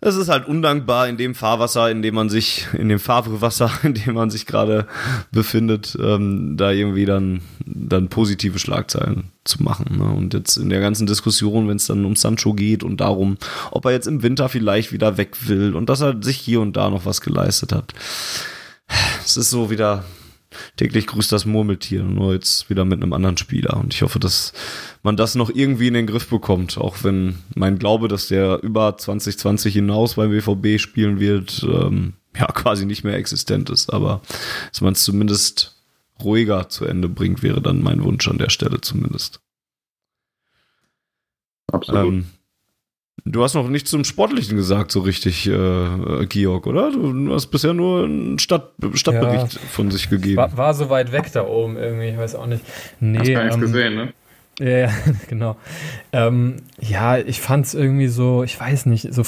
es 0.00 0.14
ist 0.14 0.28
halt 0.28 0.46
undankbar 0.46 1.08
in 1.08 1.16
dem 1.16 1.34
Fahrwasser, 1.34 1.90
in 1.90 2.02
dem 2.02 2.14
man 2.14 2.28
sich, 2.28 2.68
in 2.74 2.88
dem 2.88 3.00
Fahrwasser, 3.00 3.72
in 3.82 3.94
dem 3.94 4.14
man 4.14 4.30
sich 4.30 4.46
gerade 4.46 4.86
befindet, 5.32 5.98
ähm, 6.00 6.56
da 6.56 6.70
irgendwie 6.70 7.04
dann, 7.04 7.40
dann 7.66 8.10
positive 8.10 8.60
Schlagzeilen 8.60 9.32
zu 9.42 9.60
machen. 9.60 9.98
Ne? 9.98 10.04
Und 10.04 10.32
jetzt 10.32 10.56
in 10.56 10.70
der 10.70 10.80
ganzen 10.80 11.08
Diskussion, 11.08 11.68
wenn 11.68 11.78
es 11.78 11.88
dann 11.88 12.04
um 12.04 12.14
Sancho 12.14 12.54
geht 12.54 12.84
und 12.84 13.00
darum, 13.00 13.38
ob 13.72 13.86
er 13.86 13.90
jetzt 13.90 14.06
im 14.06 14.22
Winter 14.22 14.48
vielleicht 14.48 14.92
wieder 14.92 15.16
weg 15.16 15.48
will 15.48 15.74
und 15.74 15.88
dass 15.88 16.00
er 16.00 16.22
sich 16.22 16.36
hier 16.36 16.60
und 16.60 16.76
da 16.76 16.90
noch 16.90 17.06
was 17.06 17.22
geleistet 17.22 17.72
hat. 17.72 17.92
Es 19.24 19.36
ist 19.36 19.50
so 19.50 19.68
wieder, 19.68 20.04
täglich 20.76 21.06
grüßt 21.06 21.30
das 21.32 21.44
Murmeltier, 21.44 22.02
nur 22.02 22.34
jetzt 22.34 22.70
wieder 22.70 22.84
mit 22.84 23.02
einem 23.02 23.12
anderen 23.12 23.36
Spieler. 23.36 23.76
Und 23.76 23.94
ich 23.94 24.02
hoffe, 24.02 24.18
dass 24.18 24.52
man 25.02 25.16
das 25.16 25.34
noch 25.34 25.50
irgendwie 25.50 25.88
in 25.88 25.94
den 25.94 26.06
Griff 26.06 26.28
bekommt, 26.28 26.78
auch 26.78 27.04
wenn 27.04 27.38
mein 27.54 27.78
Glaube, 27.78 28.08
dass 28.08 28.28
der 28.28 28.62
über 28.62 28.96
2020 28.96 29.74
hinaus 29.74 30.14
beim 30.14 30.30
BVB 30.30 30.80
spielen 30.80 31.20
wird, 31.20 31.64
ähm, 31.64 32.14
ja, 32.36 32.46
quasi 32.52 32.86
nicht 32.86 33.04
mehr 33.04 33.16
existent 33.16 33.70
ist. 33.70 33.92
Aber 33.92 34.22
dass 34.70 34.80
man 34.80 34.92
es 34.94 35.04
zumindest 35.04 35.76
ruhiger 36.22 36.68
zu 36.68 36.84
Ende 36.84 37.08
bringt, 37.08 37.42
wäre 37.42 37.60
dann 37.60 37.82
mein 37.82 38.02
Wunsch 38.02 38.26
an 38.28 38.38
der 38.38 38.50
Stelle 38.50 38.80
zumindest. 38.80 39.40
Absolut. 41.70 42.06
Ähm, 42.06 42.26
Du 43.30 43.42
hast 43.42 43.54
noch 43.54 43.68
nichts 43.68 43.90
zum 43.90 44.04
Sportlichen 44.04 44.56
gesagt, 44.56 44.90
so 44.90 45.00
richtig, 45.00 45.46
äh, 45.46 46.26
Georg, 46.26 46.66
oder? 46.66 46.90
Du 46.90 47.32
hast 47.32 47.48
bisher 47.48 47.74
nur 47.74 48.04
einen 48.04 48.38
Stadt, 48.38 48.72
Stadtbericht 48.94 49.54
ja, 49.54 49.60
von 49.70 49.90
sich 49.90 50.08
gegeben. 50.08 50.38
War, 50.38 50.56
war, 50.56 50.74
so 50.74 50.88
weit 50.88 51.12
weg 51.12 51.30
da 51.32 51.46
oben 51.46 51.76
irgendwie, 51.76 52.08
ich 52.08 52.16
weiß 52.16 52.36
auch 52.36 52.46
nicht. 52.46 52.64
Nee, 53.00 53.18
hast 53.18 53.32
gar 53.32 53.42
nichts 53.44 53.56
ähm, 53.56 53.60
gesehen, 53.60 53.94
ne? 53.96 54.12
Ja, 54.60 54.90
genau. 55.28 55.56
Ähm, 56.12 56.56
ja, 56.80 57.18
ich 57.18 57.40
fand 57.40 57.66
es 57.66 57.74
irgendwie 57.74 58.08
so, 58.08 58.44
ich 58.44 58.58
weiß 58.58 58.86
nicht, 58.86 59.12
so, 59.12 59.22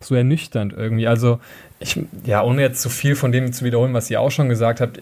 so 0.00 0.14
ernüchternd 0.14 0.72
irgendwie. 0.72 1.06
Also, 1.06 1.38
ich, 1.78 1.98
ja, 2.24 2.42
ohne 2.42 2.62
jetzt 2.62 2.82
zu 2.82 2.90
viel 2.90 3.14
von 3.14 3.30
dem 3.30 3.52
zu 3.52 3.64
wiederholen, 3.64 3.94
was 3.94 4.10
ihr 4.10 4.20
auch 4.20 4.30
schon 4.30 4.48
gesagt 4.48 4.80
habt. 4.80 5.00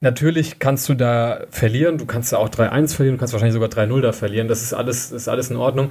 Natürlich 0.00 0.58
kannst 0.58 0.88
du 0.88 0.94
da 0.94 1.46
verlieren, 1.50 1.96
du 1.96 2.04
kannst 2.04 2.32
da 2.32 2.36
auch 2.36 2.50
3-1 2.50 2.94
verlieren, 2.94 3.16
du 3.16 3.18
kannst 3.20 3.32
wahrscheinlich 3.32 3.54
sogar 3.54 3.70
3-0 3.70 4.00
da 4.02 4.12
verlieren. 4.12 4.48
Das 4.48 4.62
ist 4.62 4.74
alles, 4.74 5.12
ist 5.12 5.28
alles 5.28 5.50
in 5.50 5.56
Ordnung 5.56 5.90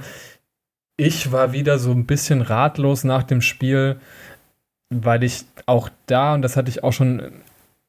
ich 0.96 1.32
war 1.32 1.52
wieder 1.52 1.78
so 1.78 1.90
ein 1.90 2.06
bisschen 2.06 2.40
ratlos 2.40 3.04
nach 3.04 3.22
dem 3.22 3.40
Spiel, 3.40 3.96
weil 4.90 5.24
ich 5.24 5.44
auch 5.66 5.88
da, 6.06 6.34
und 6.34 6.42
das 6.42 6.56
hatte 6.56 6.70
ich 6.70 6.84
auch 6.84 6.92
schon 6.92 7.20
an 7.20 7.32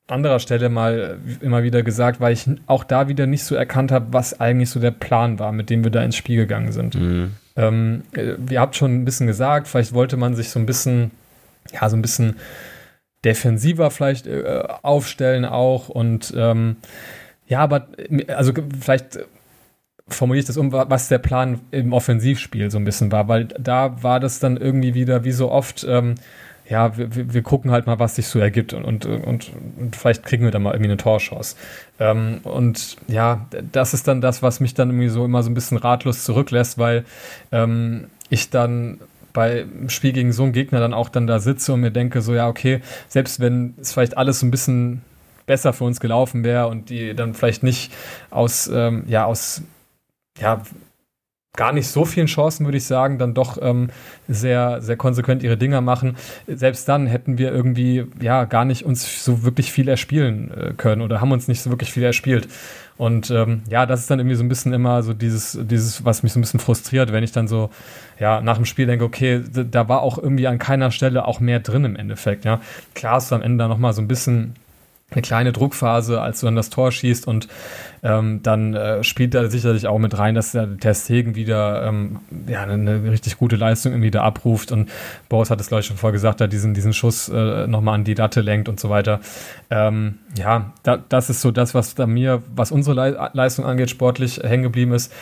anderer 0.07 0.40
Stelle 0.40 0.69
mal 0.69 1.19
immer 1.41 1.64
wieder 1.64 1.84
gesagt, 1.84 2.19
weil 2.19 2.34
ich 2.34 2.48
auch 2.68 2.84
da 2.84 3.07
wieder 3.07 3.26
nicht 3.26 3.44
so 3.44 3.56
erkannt 3.56 3.91
habe, 3.91 4.07
was 4.11 4.40
eigentlich 4.40 4.69
so 4.69 4.80
der 4.80 4.91
Plan 4.91 5.40
war, 5.40 5.52
mit 5.52 5.69
dem 5.69 5.84
wir 5.84 5.91
da 5.91 6.03
ins 6.03 6.15
Spiel 6.15 6.38
gegangen 6.38 6.72
sind. 6.72 6.95
Mhm. 6.95 7.32
Ähm, 7.56 8.03
ihr 8.49 8.60
habt 8.60 8.76
schon 8.76 8.94
ein 8.94 9.06
bisschen 9.06 9.27
gesagt, 9.27 9.68
vielleicht 9.68 9.94
wollte 9.94 10.18
man 10.18 10.36
sich 10.36 10.49
so 10.49 10.60
ein 10.60 10.65
bisschen, 10.65 11.11
ja, 11.72 11.90
so 11.90 11.95
ein 11.95 12.02
bisschen 12.02 12.36
defensiver 13.23 13.90
vielleicht 13.90 14.27
äh, 14.27 14.64
aufstellen 14.84 15.45
auch 15.45 15.90
und 15.90 16.34
ähm, 16.38 16.76
ja, 17.48 17.60
aber 17.60 17.88
also 18.27 18.53
vielleicht 18.80 19.19
formuliere 20.07 20.41
ich 20.41 20.48
das 20.48 20.57
um, 20.57 20.72
was 20.72 21.07
der 21.07 21.18
Plan 21.18 21.60
im 21.72 21.94
Offensivspiel 21.94 22.69
so 22.69 22.77
ein 22.77 22.86
bisschen 22.86 23.11
war, 23.11 23.27
weil 23.27 23.45
da 23.45 24.03
war 24.03 24.19
das 24.19 24.40
dann 24.40 24.57
irgendwie 24.57 24.94
wieder, 24.94 25.23
wie 25.23 25.32
so 25.32 25.52
oft, 25.52 25.86
ähm, 25.90 26.15
ja, 26.68 26.98
wir, 26.98 27.34
wir 27.34 27.41
gucken 27.41 27.72
halt 27.72 27.88
mal, 27.88 27.99
was 27.99 28.15
sich 28.15 28.27
so 28.27 28.40
ergibt 28.40 28.73
und, 28.73 28.86
und, 28.86 29.06
und, 29.06 29.52
und 29.77 29.95
vielleicht 29.95 30.23
kriegen 30.23 30.44
wir 30.44 30.52
da 30.52 30.60
mal 30.60 30.72
irgendwie 30.72 30.91
eine 30.91 30.98
Torchance. 30.98 31.56
Ähm, 31.99 32.40
und 32.44 32.98
ja, 33.07 33.48
das 33.72 33.94
ist 33.94 34.07
dann 34.07 34.22
das, 34.22 34.44
was 34.44 34.60
mich 34.60 34.73
dann 34.73 34.90
irgendwie 34.90 35.10
so 35.10 35.26
immer 35.26 35.44
so 35.44 35.49
ein 35.49 35.53
bisschen 35.53 35.77
ratlos 35.77 36.23
zurücklässt, 36.23 36.77
weil 36.77 37.06
ähm, 37.52 38.07
ich 38.30 38.49
dann 38.49 38.99
beim 39.34 39.90
Spiel 39.90 40.14
gegen 40.14 40.32
so 40.32 40.44
einen 40.44 40.53
Gegner 40.53 40.80
dann 40.80 40.94
auch 40.94 41.10
dann 41.10 41.27
da 41.27 41.40
sitze 41.40 41.73
und 41.73 41.82
mir 41.82 41.91
denke, 41.91 42.22
so 42.22 42.34
ja, 42.34 42.48
okay, 42.48 42.82
selbst 43.10 43.40
wenn 43.40 43.73
es 43.80 43.91
vielleicht 43.91 44.18
alles 44.18 44.40
so 44.40 44.45
ein 44.45 44.52
bisschen 44.52 45.02
besser 45.45 45.73
für 45.73 45.84
uns 45.84 45.99
gelaufen 45.99 46.44
wäre 46.44 46.68
und 46.68 46.90
die 46.90 47.14
dann 47.14 47.34
vielleicht 47.34 47.61
nicht 47.61 47.91
aus, 48.32 48.68
ähm, 48.73 49.03
ja, 49.07 49.26
aus 49.26 49.61
ja, 50.40 50.62
gar 51.56 51.72
nicht 51.72 51.88
so 51.88 52.06
vielen 52.06 52.28
Chancen, 52.28 52.66
würde 52.66 52.78
ich 52.78 52.86
sagen, 52.86 53.18
dann 53.18 53.34
doch 53.34 53.57
ähm, 53.62 53.90
sehr, 54.28 54.82
sehr 54.82 54.98
konsequent 54.98 55.44
ihre 55.44 55.57
Dinger 55.57 55.82
machen. 55.82 56.18
Selbst 56.48 56.88
dann 56.88 57.07
hätten 57.07 57.38
wir 57.38 57.52
irgendwie 57.52 58.06
ja 58.22 58.45
gar 58.45 58.66
nicht 58.66 58.86
uns 58.86 59.24
so 59.24 59.44
wirklich 59.44 59.72
viel 59.72 59.88
erspielen 59.88 60.52
äh, 60.52 60.74
können 60.74 61.02
oder 61.02 61.22
haben 61.22 61.32
uns 61.32 61.48
nicht 61.48 61.62
so 61.62 61.70
wirklich 61.70 61.91
viel 61.91 62.03
erspielt. 62.03 62.48
Und 62.98 63.30
ähm, 63.30 63.64
ja, 63.70 63.86
das 63.86 64.02
ist 64.02 64.12
dann 64.12 64.20
irgendwie 64.20 64.38
so 64.38 64.44
ein 64.44 64.49
bisschen 64.49 64.72
immer 64.72 65.03
so 65.03 65.14
dieses, 65.14 65.57
dieses, 65.62 66.06
was 66.06 66.24
mich 66.24 66.32
so 66.32 66.40
ein 66.40 66.41
bisschen 66.41 66.62
frustriert, 66.62 67.12
wenn 67.12 67.24
ich 67.24 67.34
dann 67.34 67.48
so, 67.48 67.70
ja, 68.20 68.40
nach 68.40 68.56
dem 68.56 68.66
Spiel 68.66 68.86
denke, 68.86 69.03
okay, 69.03 69.41
da 69.52 69.90
war 69.90 70.02
auch 70.02 70.18
irgendwie 70.18 70.48
an 70.48 70.60
keiner 70.60 70.91
Stelle 70.91 71.26
auch 71.26 71.41
mehr 71.41 71.60
drin 71.60 71.84
im 71.84 71.95
Endeffekt, 71.98 72.45
ja. 72.45 72.62
Klar 72.94 73.18
ist 73.18 73.32
du 73.32 73.36
am 73.36 73.41
Ende 73.41 73.57
dann 73.64 73.70
nochmal 73.70 73.91
so 73.91 74.02
ein 74.02 74.07
bisschen 74.07 74.56
eine 75.11 75.22
kleine 75.22 75.52
Druckphase, 75.53 76.19
als 76.19 76.40
du 76.40 76.48
dann 76.48 76.56
das 76.56 76.72
Tor 76.72 76.91
schießt 76.91 77.27
und 77.27 77.48
ähm, 78.02 78.41
dann 78.41 78.73
äh, 78.73 79.03
spielt 79.03 79.36
da 79.36 79.48
sicherlich 79.49 79.86
auch 79.86 79.99
mit 79.99 80.18
rein, 80.18 80.34
dass 80.34 80.52
der, 80.52 80.94
Stegen 80.95 81.36
wieder 81.36 81.86
ähm, 81.86 82.19
ja, 82.48 82.64
eine, 82.64 82.73
eine, 82.73 83.11
richtig 83.11 83.38
gute 83.38 83.56
Leistung 83.56 83.91
irgendwie 83.94 84.10
da 84.10 84.23
abruft 84.23 84.72
und 84.72 84.90
Boris 85.30 85.52
hat 85.52 85.61
es 85.61 85.68
glaube 85.68 85.82
ich 85.82 85.88
schon 85.88 85.98
vorher 85.98 86.14
gesagt, 86.14 86.41
da 86.41 86.48
diesen, 86.48 86.73
diesen 86.73 86.91
Schuss 86.91 87.30
äh, 87.30 87.68
nochmal 87.68 87.95
an 87.95 88.03
die 88.03 88.15
Latte 88.15 88.41
lenkt 88.41 88.68
und 88.68 88.80
so 88.80 88.90
weiter. 88.90 89.19
Ähm, 89.69 90.18
ja, 90.38 90.73
da, 90.82 90.98
das 90.98 91.30
ist 91.30 91.41
so 91.41 91.52
das, 91.52 91.76
was 91.76 91.94
da 91.94 92.07
mir, 92.07 92.41
was 92.56 92.72
unsere 92.72 92.95
Le 92.95 93.30
Leistung 93.34 93.65
angeht, 93.65 93.91
sportlich 93.91 94.38
hängen 94.44 94.64
geblieben 94.64 94.91
ist 94.91 95.14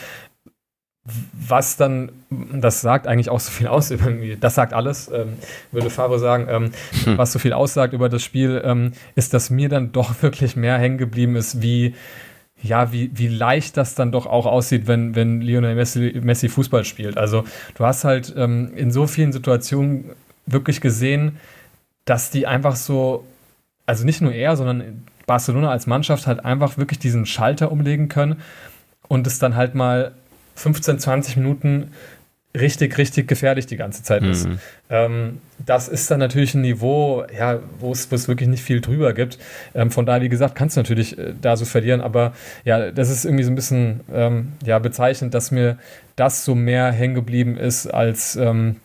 was 1.06 1.76
dann, 1.76 2.12
das 2.30 2.80
sagt 2.80 3.08
eigentlich 3.08 3.30
auch 3.30 3.42
so 3.42 3.52
viel 3.52 3.68
aus, 3.68 3.92
irgendwie, 3.92 4.38
das 4.40 4.56
sagt 4.56 4.74
alles, 4.74 5.12
ähm, 5.14 5.34
würde 5.72 5.90
Favre 5.90 6.18
sagen, 6.18 6.48
ähm, 6.50 6.72
hm. 7.04 7.18
was 7.18 7.34
so 7.34 7.40
viel 7.40 7.52
aussagt 7.52 7.94
über 7.94 8.08
das 8.08 8.24
Spiel, 8.24 8.62
ähm, 8.64 8.94
ist, 9.16 9.34
dass 9.34 9.50
mir 9.50 9.68
dann 9.68 9.92
doch 9.92 10.14
wirklich 10.22 10.56
mehr 10.56 10.78
hängen 10.78 10.98
geblieben 10.98 11.36
ist, 11.36 11.62
wie, 11.62 11.96
ja, 12.62 12.94
wie, 12.94 13.12
wie 13.16 13.28
leicht 13.28 13.76
das 13.76 13.96
dann 13.96 14.14
doch 14.14 14.26
auch 14.26 14.46
aussieht, 14.46 14.88
wenn, 14.88 15.16
wenn 15.16 15.42
Lionel 15.42 15.76
Messi, 15.76 16.20
Messi 16.24 16.48
Fußball 16.48 16.86
spielt. 16.86 17.18
Also 17.18 17.44
du 17.76 17.86
hast 17.86 18.06
halt 18.06 18.34
ähm, 18.38 18.72
in 18.76 18.90
so 18.90 19.06
vielen 19.06 19.34
Situationen 19.34 20.12
wirklich 20.46 20.80
gesehen, 20.80 21.38
dass 22.06 22.32
die 22.32 22.48
einfach 22.48 22.78
so, 22.78 23.26
also 23.86 24.06
nicht 24.06 24.22
nur 24.22 24.32
er, 24.32 24.56
sondern 24.56 25.04
Barcelona 25.26 25.72
als 25.72 25.88
Mannschaft 25.88 26.28
halt 26.28 26.46
einfach 26.46 26.78
wirklich 26.78 27.00
diesen 27.00 27.26
Schalter 27.26 27.72
umlegen 27.72 28.08
können 28.08 28.42
und 29.10 29.28
es 29.28 29.40
dann 29.40 29.56
halt 29.56 29.76
mal 29.76 30.14
15, 30.56 31.00
20 31.00 31.38
Minuten 31.38 31.92
richtig, 32.56 32.98
richtig 32.98 33.28
gefährlich 33.28 33.66
die 33.66 33.78
ganze 33.78 34.04
Zeit 34.04 34.24
ist. 34.24 34.48
Mhm. 34.48 34.60
Ähm, 34.90 35.42
das 35.66 35.88
ist 35.88 36.12
dann 36.12 36.20
natürlich 36.20 36.54
ein 36.54 36.62
Niveau, 36.62 37.26
ja, 37.36 37.60
wo 37.80 37.92
es 37.92 38.28
wirklich 38.28 38.48
nicht 38.48 38.64
viel 38.64 38.80
drüber 38.80 39.14
gibt. 39.14 39.40
Ähm, 39.74 39.90
von 39.90 40.06
daher, 40.06 40.22
wie 40.22 40.30
gesagt, 40.30 40.56
kannst 40.56 40.78
du 40.78 40.82
natürlich 40.82 41.18
äh, 41.18 41.34
da 41.42 41.58
so 41.58 41.66
verlieren, 41.66 42.02
aber 42.02 42.34
ja, 42.64 42.92
das 42.92 43.10
ist 43.10 43.26
irgendwie 43.26 43.44
so 43.44 43.52
ein 43.52 43.56
bisschen 43.56 44.02
ähm, 44.14 44.54
ja, 44.64 44.78
bezeichnend, 44.80 45.34
dass 45.34 45.52
mir 45.52 45.78
das 46.16 46.46
so 46.46 46.54
mehr 46.54 46.92
hängen 46.92 47.16
geblieben 47.16 47.58
ist, 47.58 47.88
als, 47.88 48.36
ähm, 48.36 48.76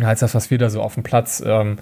als 0.00 0.20
das, 0.20 0.34
was 0.34 0.50
wir 0.50 0.58
da 0.58 0.70
so 0.70 0.80
auf 0.80 0.94
dem 0.94 1.02
Platz 1.02 1.42
ähm, 1.44 1.78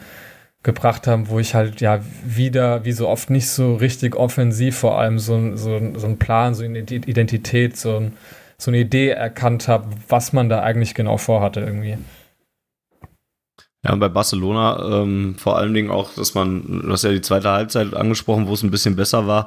gebracht 0.63 1.07
haben, 1.07 1.29
wo 1.29 1.39
ich 1.39 1.55
halt 1.55 1.83
ja 1.83 2.01
wieder, 2.25 2.85
wie 2.85 2.93
so 2.93 3.09
oft, 3.09 3.29
nicht 3.29 3.49
so 3.49 3.75
richtig 3.75 4.17
offensiv 4.17 4.77
vor 4.79 4.99
allem 4.99 5.19
so, 5.19 5.55
so, 5.55 5.81
so 5.95 6.07
einen 6.07 6.19
Plan, 6.19 6.55
so 6.55 6.65
eine 6.65 6.79
Identität, 6.79 7.77
so 7.77 7.99
ein 7.99 8.13
so 8.59 8.71
eine 8.71 8.79
Idee 8.79 9.11
erkannt 9.11 9.69
habe, 9.69 9.89
was 10.09 10.33
man 10.33 10.49
da 10.49 10.63
eigentlich 10.63 10.95
genau 10.95 11.19
vorhatte 11.19 11.61
irgendwie. 11.61 11.99
Ja, 13.85 13.93
und 13.93 14.01
bei 14.01 14.09
Barcelona 14.09 15.03
ähm, 15.03 15.37
vor 15.39 15.57
allen 15.57 15.73
Dingen 15.75 15.91
auch, 15.91 16.13
dass 16.15 16.35
man, 16.35 16.83
du 16.83 16.91
hast 16.91 17.05
ja 17.05 17.13
die 17.13 17.21
zweite 17.21 17.51
Halbzeit 17.51 17.95
angesprochen, 17.95 18.49
wo 18.49 18.55
es 18.55 18.63
ein 18.63 18.71
bisschen 18.71 18.97
besser 18.97 19.27
war. 19.27 19.47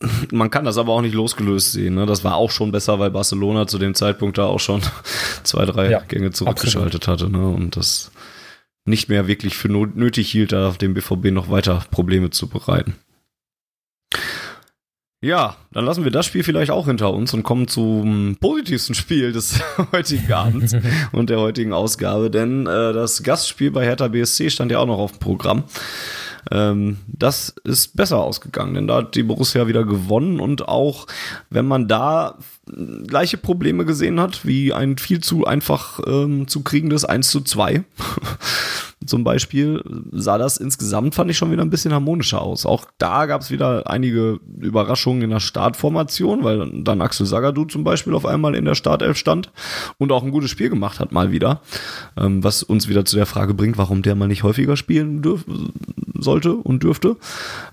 Man 0.30 0.50
kann 0.50 0.66
das 0.66 0.76
aber 0.76 0.92
auch 0.92 1.00
nicht 1.00 1.14
losgelöst 1.14 1.72
sehen. 1.72 1.94
Ne? 1.94 2.04
Das 2.04 2.22
war 2.22 2.34
auch 2.34 2.50
schon 2.50 2.70
besser, 2.70 2.98
weil 2.98 3.10
Barcelona 3.10 3.66
zu 3.66 3.78
dem 3.78 3.94
Zeitpunkt 3.94 4.36
da 4.36 4.44
auch 4.44 4.60
schon 4.60 4.82
zwei, 5.42 5.64
drei 5.64 5.90
ja, 5.90 6.00
Gänge 6.00 6.32
zurückgeschaltet 6.32 7.08
absolut. 7.08 7.32
hatte. 7.32 7.32
Ne? 7.32 7.48
Und 7.48 7.76
das 7.76 8.10
nicht 8.84 9.08
mehr 9.08 9.26
wirklich 9.26 9.56
für 9.56 9.68
nötig 9.68 10.30
hielt, 10.30 10.52
da 10.52 10.70
dem 10.72 10.92
BVB 10.92 11.30
noch 11.32 11.50
weiter 11.50 11.82
Probleme 11.90 12.30
zu 12.30 12.48
bereiten. 12.48 12.94
Ja, 15.22 15.56
dann 15.72 15.86
lassen 15.86 16.04
wir 16.04 16.10
das 16.10 16.26
Spiel 16.26 16.44
vielleicht 16.44 16.70
auch 16.70 16.86
hinter 16.86 17.12
uns 17.14 17.32
und 17.32 17.42
kommen 17.42 17.68
zum 17.68 18.36
positivsten 18.38 18.94
Spiel 18.94 19.32
des 19.32 19.60
heutigen 19.92 20.30
Abends 20.30 20.76
und 21.12 21.30
der 21.30 21.40
heutigen 21.40 21.72
Ausgabe, 21.72 22.30
denn 22.30 22.66
äh, 22.66 22.92
das 22.92 23.22
Gastspiel 23.22 23.70
bei 23.70 23.84
Hertha 23.84 24.08
BSC 24.08 24.50
stand 24.50 24.70
ja 24.70 24.78
auch 24.78 24.86
noch 24.86 24.98
auf 24.98 25.12
dem 25.12 25.20
Programm. 25.20 25.64
Ähm, 26.50 26.98
das 27.06 27.54
ist 27.64 27.96
besser 27.96 28.18
ausgegangen, 28.22 28.74
denn 28.74 28.86
da 28.86 28.96
hat 28.96 29.14
die 29.14 29.22
Borussia 29.22 29.66
wieder 29.66 29.84
gewonnen 29.84 30.38
und 30.38 30.68
auch 30.68 31.06
wenn 31.48 31.66
man 31.66 31.88
da 31.88 32.38
gleiche 33.06 33.36
Probleme 33.36 33.84
gesehen 33.84 34.20
hat, 34.20 34.44
wie 34.44 34.72
ein 34.72 34.98
viel 34.98 35.20
zu 35.20 35.46
einfach 35.46 36.00
ähm, 36.06 36.48
zu 36.48 36.62
kriegendes 36.62 37.04
1 37.04 37.30
zu 37.30 37.40
2 37.40 37.84
zum 39.06 39.22
Beispiel, 39.22 39.82
sah 40.10 40.36
das 40.36 40.56
insgesamt, 40.56 41.14
fand 41.14 41.30
ich 41.30 41.36
schon 41.36 41.52
wieder 41.52 41.62
ein 41.62 41.70
bisschen 41.70 41.92
harmonischer 41.92 42.42
aus. 42.42 42.66
Auch 42.66 42.86
da 42.98 43.26
gab 43.26 43.42
es 43.42 43.50
wieder 43.50 43.88
einige 43.88 44.40
Überraschungen 44.58 45.22
in 45.22 45.30
der 45.30 45.40
Startformation, 45.40 46.42
weil 46.42 46.82
dann 46.82 47.00
Axel 47.00 47.26
Sagadou 47.26 47.66
zum 47.66 47.84
Beispiel 47.84 48.14
auf 48.14 48.26
einmal 48.26 48.56
in 48.56 48.64
der 48.64 48.74
Startelf 48.74 49.16
stand 49.16 49.52
und 49.98 50.10
auch 50.10 50.24
ein 50.24 50.32
gutes 50.32 50.50
Spiel 50.50 50.70
gemacht 50.70 50.98
hat, 50.98 51.12
mal 51.12 51.30
wieder. 51.30 51.60
Ähm, 52.16 52.42
was 52.42 52.64
uns 52.64 52.88
wieder 52.88 53.04
zu 53.04 53.16
der 53.16 53.26
Frage 53.26 53.54
bringt, 53.54 53.78
warum 53.78 54.02
der 54.02 54.16
mal 54.16 54.28
nicht 54.28 54.42
häufiger 54.42 54.76
spielen 54.76 55.22
sollte 56.18 56.54
und 56.54 56.82
dürfte. 56.82 57.16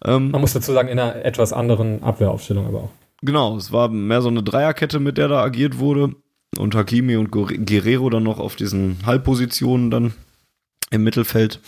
Ähm, 0.06 0.30
Man 0.32 0.42
muss 0.42 0.54
dazu 0.54 0.72
sagen, 0.72 0.90
in 0.90 1.00
einer 1.00 1.26
etwas 1.26 1.52
anderen 1.52 2.04
Abwehraufstellung 2.04 2.68
aber 2.68 2.80
auch. 2.80 3.03
Genau, 3.24 3.56
es 3.56 3.72
war 3.72 3.90
mehr 3.90 4.22
so 4.22 4.28
eine 4.28 4.44
Dreierkette, 4.44 5.00
mit 5.00 5.18
der 5.18 5.30
da 5.30 5.42
agiert 5.42 5.80
wurde. 5.80 6.16
Und 6.58 6.76
Hakimi 6.76 7.16
und 7.16 7.32
Guerrero 7.32 8.10
dann 8.10 8.24
noch 8.24 8.40
auf 8.40 8.56
diesen 8.56 8.98
Halbpositionen 9.06 9.90
dann 9.90 10.14
im 10.92 11.04
Mittelfeld. 11.04 11.60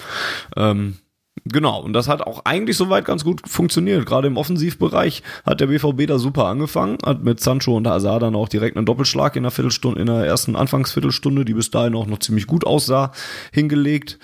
Ähm, 0.56 0.98
Genau, 1.44 1.80
und 1.82 1.94
das 1.94 2.07
hat 2.07 2.22
auch 2.22 2.44
eigentlich 2.45 2.76
soweit 2.76 3.06
ganz 3.06 3.23
gut 3.23 3.48
funktioniert. 3.48 4.06
Gerade 4.06 4.27
im 4.27 4.38
Offensivbereich 4.38 5.22
hat 5.45 5.60
der 5.60 5.68
BVB 5.68 6.07
da 6.07 6.18
super 6.18 6.45
angefangen, 6.45 6.98
hat 7.06 7.23
mit 7.23 7.40
Sancho 7.40 7.76
und 7.76 7.88
Hazard 7.88 8.23
dann 8.23 8.36
auch 8.36 8.49
direkt 8.49 8.77
einen 8.77 8.88
Doppelschlag 8.88 9.36
in 9.36 9.44
der 9.44 9.52
Viertelstunde, 9.52 9.99
in 9.99 10.07
der 10.07 10.26
ersten 10.26 10.56
Anfangsviertelstunde, 10.56 11.45
die 11.45 11.53
bis 11.53 11.69
dahin 11.69 11.94
auch 11.94 12.07
noch 12.07 12.19
ziemlich 12.19 12.48
gut 12.48 12.65
aussah, 12.65 13.11
hingelegt. 13.52 14.18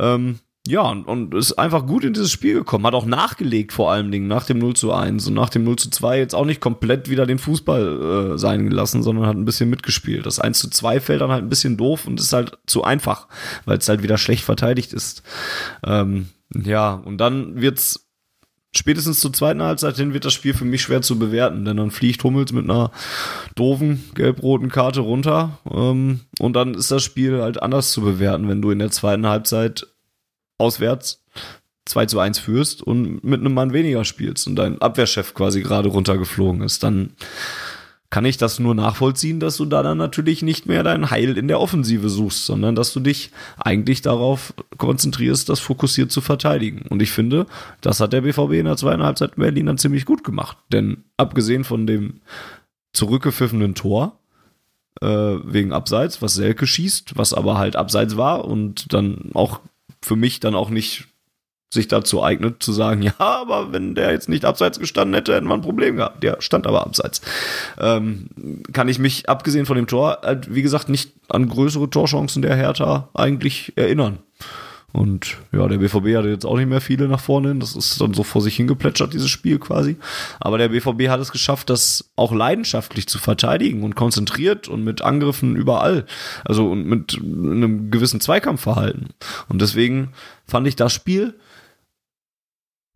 Ähm, 0.00 0.38
ja, 0.66 0.82
und, 0.82 1.08
und 1.08 1.34
ist 1.34 1.54
einfach 1.54 1.86
gut 1.86 2.04
in 2.04 2.12
dieses 2.12 2.30
Spiel 2.30 2.54
gekommen. 2.54 2.86
Hat 2.86 2.94
auch 2.94 3.04
nachgelegt 3.04 3.72
vor 3.72 3.90
allen 3.90 4.12
Dingen 4.12 4.28
nach 4.28 4.44
dem 4.44 4.58
0 4.58 4.74
zu 4.74 4.92
1 4.92 5.26
und 5.26 5.34
nach 5.34 5.50
dem 5.50 5.64
0 5.64 5.74
zu 5.76 5.90
2 5.90 6.18
jetzt 6.18 6.36
auch 6.36 6.44
nicht 6.44 6.60
komplett 6.60 7.10
wieder 7.10 7.26
den 7.26 7.40
Fußball 7.40 8.34
äh, 8.34 8.38
sein 8.38 8.68
gelassen, 8.68 9.02
sondern 9.02 9.26
hat 9.26 9.36
ein 9.36 9.44
bisschen 9.44 9.70
mitgespielt. 9.70 10.24
Das 10.24 10.38
1 10.38 10.60
zu 10.60 10.70
2 10.70 11.00
fällt 11.00 11.20
dann 11.20 11.32
halt 11.32 11.42
ein 11.42 11.48
bisschen 11.48 11.76
doof 11.76 12.06
und 12.06 12.20
ist 12.20 12.32
halt 12.32 12.58
zu 12.66 12.84
einfach, 12.84 13.26
weil 13.64 13.78
es 13.78 13.88
halt 13.88 14.04
wieder 14.04 14.18
schlecht 14.18 14.44
verteidigt 14.44 14.92
ist. 14.92 15.24
Ähm, 15.84 16.28
ja, 16.54 16.94
und 16.94 17.18
dann 17.18 17.60
wird's 17.60 18.08
spätestens 18.72 19.18
zur 19.18 19.32
zweiten 19.32 19.62
Halbzeit 19.62 19.96
hin 19.96 20.14
wird 20.14 20.24
das 20.24 20.32
Spiel 20.32 20.54
für 20.54 20.64
mich 20.64 20.82
schwer 20.82 21.02
zu 21.02 21.18
bewerten, 21.18 21.64
denn 21.64 21.76
dann 21.76 21.90
fliegt 21.90 22.22
Hummels 22.22 22.52
mit 22.52 22.70
einer 22.70 22.92
doofen 23.56 24.04
gelb-roten 24.14 24.70
Karte 24.70 25.00
runter 25.00 25.58
ähm, 25.68 26.20
und 26.38 26.54
dann 26.54 26.74
ist 26.74 26.90
das 26.90 27.02
Spiel 27.02 27.42
halt 27.42 27.60
anders 27.60 27.90
zu 27.90 28.00
bewerten, 28.00 28.48
wenn 28.48 28.62
du 28.62 28.70
in 28.70 28.78
der 28.78 28.90
zweiten 28.90 29.26
Halbzeit 29.26 29.88
auswärts 30.62 31.22
2 31.86 32.06
zu 32.06 32.20
1 32.20 32.38
führst 32.38 32.82
und 32.82 33.24
mit 33.24 33.40
einem 33.40 33.54
Mann 33.54 33.72
weniger 33.72 34.04
spielst 34.04 34.46
und 34.46 34.56
dein 34.56 34.80
Abwehrchef 34.80 35.34
quasi 35.34 35.62
gerade 35.62 35.88
runtergeflogen 35.88 36.62
ist, 36.62 36.82
dann 36.82 37.10
kann 38.08 38.26
ich 38.26 38.36
das 38.36 38.58
nur 38.58 38.74
nachvollziehen, 38.74 39.40
dass 39.40 39.56
du 39.56 39.64
da 39.64 39.82
dann 39.82 39.96
natürlich 39.96 40.42
nicht 40.42 40.66
mehr 40.66 40.82
dein 40.82 41.10
Heil 41.10 41.38
in 41.38 41.48
der 41.48 41.58
Offensive 41.58 42.10
suchst, 42.10 42.44
sondern 42.44 42.74
dass 42.74 42.92
du 42.92 43.00
dich 43.00 43.30
eigentlich 43.56 44.02
darauf 44.02 44.52
konzentrierst, 44.76 45.48
das 45.48 45.60
fokussiert 45.60 46.12
zu 46.12 46.20
verteidigen. 46.20 46.84
Und 46.90 47.00
ich 47.00 47.10
finde, 47.10 47.46
das 47.80 48.00
hat 48.00 48.12
der 48.12 48.20
BVB 48.20 48.52
in 48.52 48.66
der 48.66 48.76
zweiten 48.76 49.02
Halbzeit 49.02 49.32
in 49.36 49.42
Berlin 49.42 49.64
dann 49.64 49.78
ziemlich 49.78 50.04
gut 50.04 50.24
gemacht. 50.24 50.58
Denn 50.70 51.04
abgesehen 51.16 51.64
von 51.64 51.86
dem 51.86 52.20
zurückgepfiffenen 52.92 53.74
Tor, 53.74 54.18
äh, 55.00 55.06
wegen 55.06 55.72
Abseits, 55.72 56.20
was 56.20 56.34
Selke 56.34 56.66
schießt, 56.66 57.16
was 57.16 57.32
aber 57.32 57.56
halt 57.56 57.76
Abseits 57.76 58.18
war 58.18 58.44
und 58.44 58.92
dann 58.92 59.30
auch 59.32 59.60
für 60.02 60.16
mich 60.16 60.40
dann 60.40 60.54
auch 60.54 60.70
nicht 60.70 61.06
sich 61.72 61.88
dazu 61.88 62.22
eignet, 62.22 62.62
zu 62.62 62.72
sagen, 62.72 63.02
ja, 63.02 63.14
aber 63.18 63.72
wenn 63.72 63.94
der 63.94 64.12
jetzt 64.12 64.28
nicht 64.28 64.44
abseits 64.44 64.78
gestanden 64.78 65.14
hätte, 65.14 65.34
hätten 65.34 65.46
wir 65.48 65.54
ein 65.54 65.62
Problem 65.62 65.96
gehabt. 65.96 66.22
Der 66.22 66.40
stand 66.40 66.66
aber 66.66 66.86
abseits. 66.86 67.22
Ähm, 67.78 68.28
kann 68.72 68.88
ich 68.88 68.98
mich, 68.98 69.28
abgesehen 69.28 69.66
von 69.66 69.76
dem 69.76 69.86
Tor, 69.86 70.18
halt, 70.22 70.54
wie 70.54 70.62
gesagt, 70.62 70.88
nicht 70.88 71.12
an 71.28 71.48
größere 71.48 71.88
Torchancen 71.88 72.42
der 72.42 72.56
Hertha 72.56 73.08
eigentlich 73.14 73.72
erinnern. 73.76 74.18
Und 74.92 75.38
ja, 75.52 75.66
der 75.68 75.78
BVB 75.78 76.16
hatte 76.16 76.28
jetzt 76.28 76.44
auch 76.44 76.56
nicht 76.56 76.68
mehr 76.68 76.82
viele 76.82 77.08
nach 77.08 77.20
vorne 77.20 77.48
hin. 77.48 77.60
Das 77.60 77.74
ist 77.74 78.00
dann 78.00 78.12
so 78.12 78.22
vor 78.22 78.42
sich 78.42 78.56
hingeplätschert, 78.56 79.14
dieses 79.14 79.30
Spiel 79.30 79.58
quasi. 79.58 79.96
Aber 80.38 80.58
der 80.58 80.68
BVB 80.68 81.08
hat 81.08 81.20
es 81.20 81.32
geschafft, 81.32 81.70
das 81.70 82.12
auch 82.14 82.32
leidenschaftlich 82.32 83.08
zu 83.08 83.18
verteidigen 83.18 83.82
und 83.84 83.94
konzentriert 83.94 84.68
und 84.68 84.84
mit 84.84 85.00
Angriffen 85.00 85.56
überall. 85.56 86.04
Also 86.44 86.70
und 86.70 86.86
mit 86.86 87.18
einem 87.18 87.90
gewissen 87.90 88.20
Zweikampfverhalten. 88.20 89.08
Und 89.48 89.62
deswegen 89.62 90.12
fand 90.46 90.66
ich 90.66 90.76
das 90.76 90.92
Spiel 90.92 91.34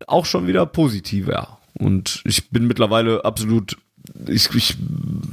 auch 0.05 0.25
schon 0.25 0.45
wieder 0.45 0.65
positiver. 0.67 1.57
Und 1.73 2.21
ich 2.25 2.49
bin 2.51 2.67
mittlerweile 2.67 3.25
absolut 3.25 3.77
ich, 4.27 4.53
ich 4.55 4.77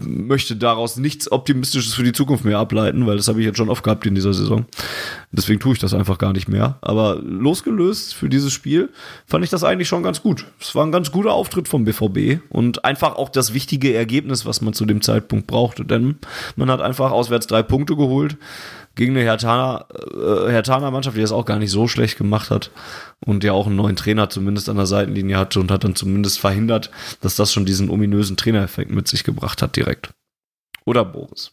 möchte 0.05 0.57
daraus 0.57 0.97
nichts 0.97 1.31
Optimistisches 1.31 1.95
für 1.95 2.03
die 2.03 2.13
Zukunft 2.13 2.45
mehr 2.45 2.59
ableiten, 2.59 3.07
weil 3.07 3.17
das 3.17 3.29
habe 3.29 3.41
ich 3.41 3.47
jetzt 3.47 3.57
schon 3.57 3.69
oft 3.69 3.83
gehabt 3.83 4.07
in 4.07 4.15
dieser 4.15 4.35
Saison. 4.35 4.67
Deswegen 5.33 5.61
tue 5.61 5.73
ich 5.73 5.79
das 5.79 5.95
einfach 5.95 6.19
gar 6.19 6.33
nicht 6.33 6.49
mehr. 6.49 6.79
Aber 6.81 7.17
losgelöst 7.17 8.15
für 8.15 8.29
dieses 8.29 8.53
Spiel 8.53 8.91
fand 9.27 9.45
ich 9.45 9.51
das 9.51 9.65
eigentlich 9.65 9.89
schon 9.89 10.03
ganz 10.03 10.23
gut. 10.23 10.47
Es 10.61 10.75
war 10.75 10.85
ein 10.85 10.93
ganz 10.93 11.11
guter 11.11 11.33
Auftritt 11.33 11.69
vom 11.69 11.85
BVB 11.85 12.41
und 12.51 12.85
einfach 12.85 13.17
auch 13.17 13.29
das 13.29 13.55
wichtige 13.55 13.95
Ergebnis, 13.95 14.47
was 14.47 14.61
man 14.61 14.75
zu 14.75 14.85
dem 14.85 15.01
Zeitpunkt 15.01 15.47
brauchte. 15.47 15.85
Denn 15.85 16.17
man 16.57 16.71
hat 16.71 16.81
einfach 16.81 17.11
auswärts 17.11 17.47
drei 17.47 17.63
Punkte 17.63 17.97
geholt 17.97 18.37
gegen 18.95 19.17
eine 19.17 19.25
Hertaner, 19.25 19.87
äh, 19.93 20.51
Hertaner 20.51 20.91
Mannschaft, 20.91 21.17
die 21.17 21.21
das 21.21 21.33
auch 21.33 21.45
gar 21.45 21.59
nicht 21.59 21.71
so 21.71 21.89
schlecht 21.89 22.17
gemacht 22.17 22.51
hat 22.51 22.71
und 23.25 23.45
ja 23.45 23.53
auch 23.53 23.67
einen 23.67 23.77
neuen 23.77 23.97
Trainer 23.97 24.31
zumindest 24.31 24.69
an 24.69 24.77
der 24.77 24.87
Seitenlinie 24.87 25.37
hatte 25.37 25.61
und 25.61 25.71
hat 25.71 25.85
dann 25.85 25.97
zumindest 25.97 26.39
verhindert, 26.39 26.91
dass 27.21 27.37
das 27.37 27.53
schon 27.53 27.65
diesen 27.65 27.91
ominösen 27.91 28.37
Trainereffekt 28.37 28.91
mit 28.91 29.09
sich 29.09 29.25
gebracht 29.25 29.63
hat 29.63 29.77
direkt. 29.77 30.11
Oder 30.85 31.05
Boris? 31.05 31.53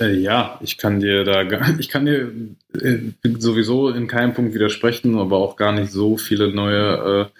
Äh, 0.00 0.16
ja, 0.16 0.58
ich 0.62 0.78
kann 0.78 1.00
dir 1.00 1.24
da, 1.24 1.42
ich 1.78 1.88
kann 1.88 2.06
dir 2.06 2.32
äh, 2.80 2.98
sowieso 3.38 3.90
in 3.90 4.08
keinem 4.08 4.34
Punkt 4.34 4.54
widersprechen, 4.54 5.18
aber 5.18 5.38
auch 5.38 5.56
gar 5.56 5.72
nicht 5.72 5.92
so 5.92 6.16
viele 6.16 6.52
neue 6.52 7.30
äh, 7.30 7.38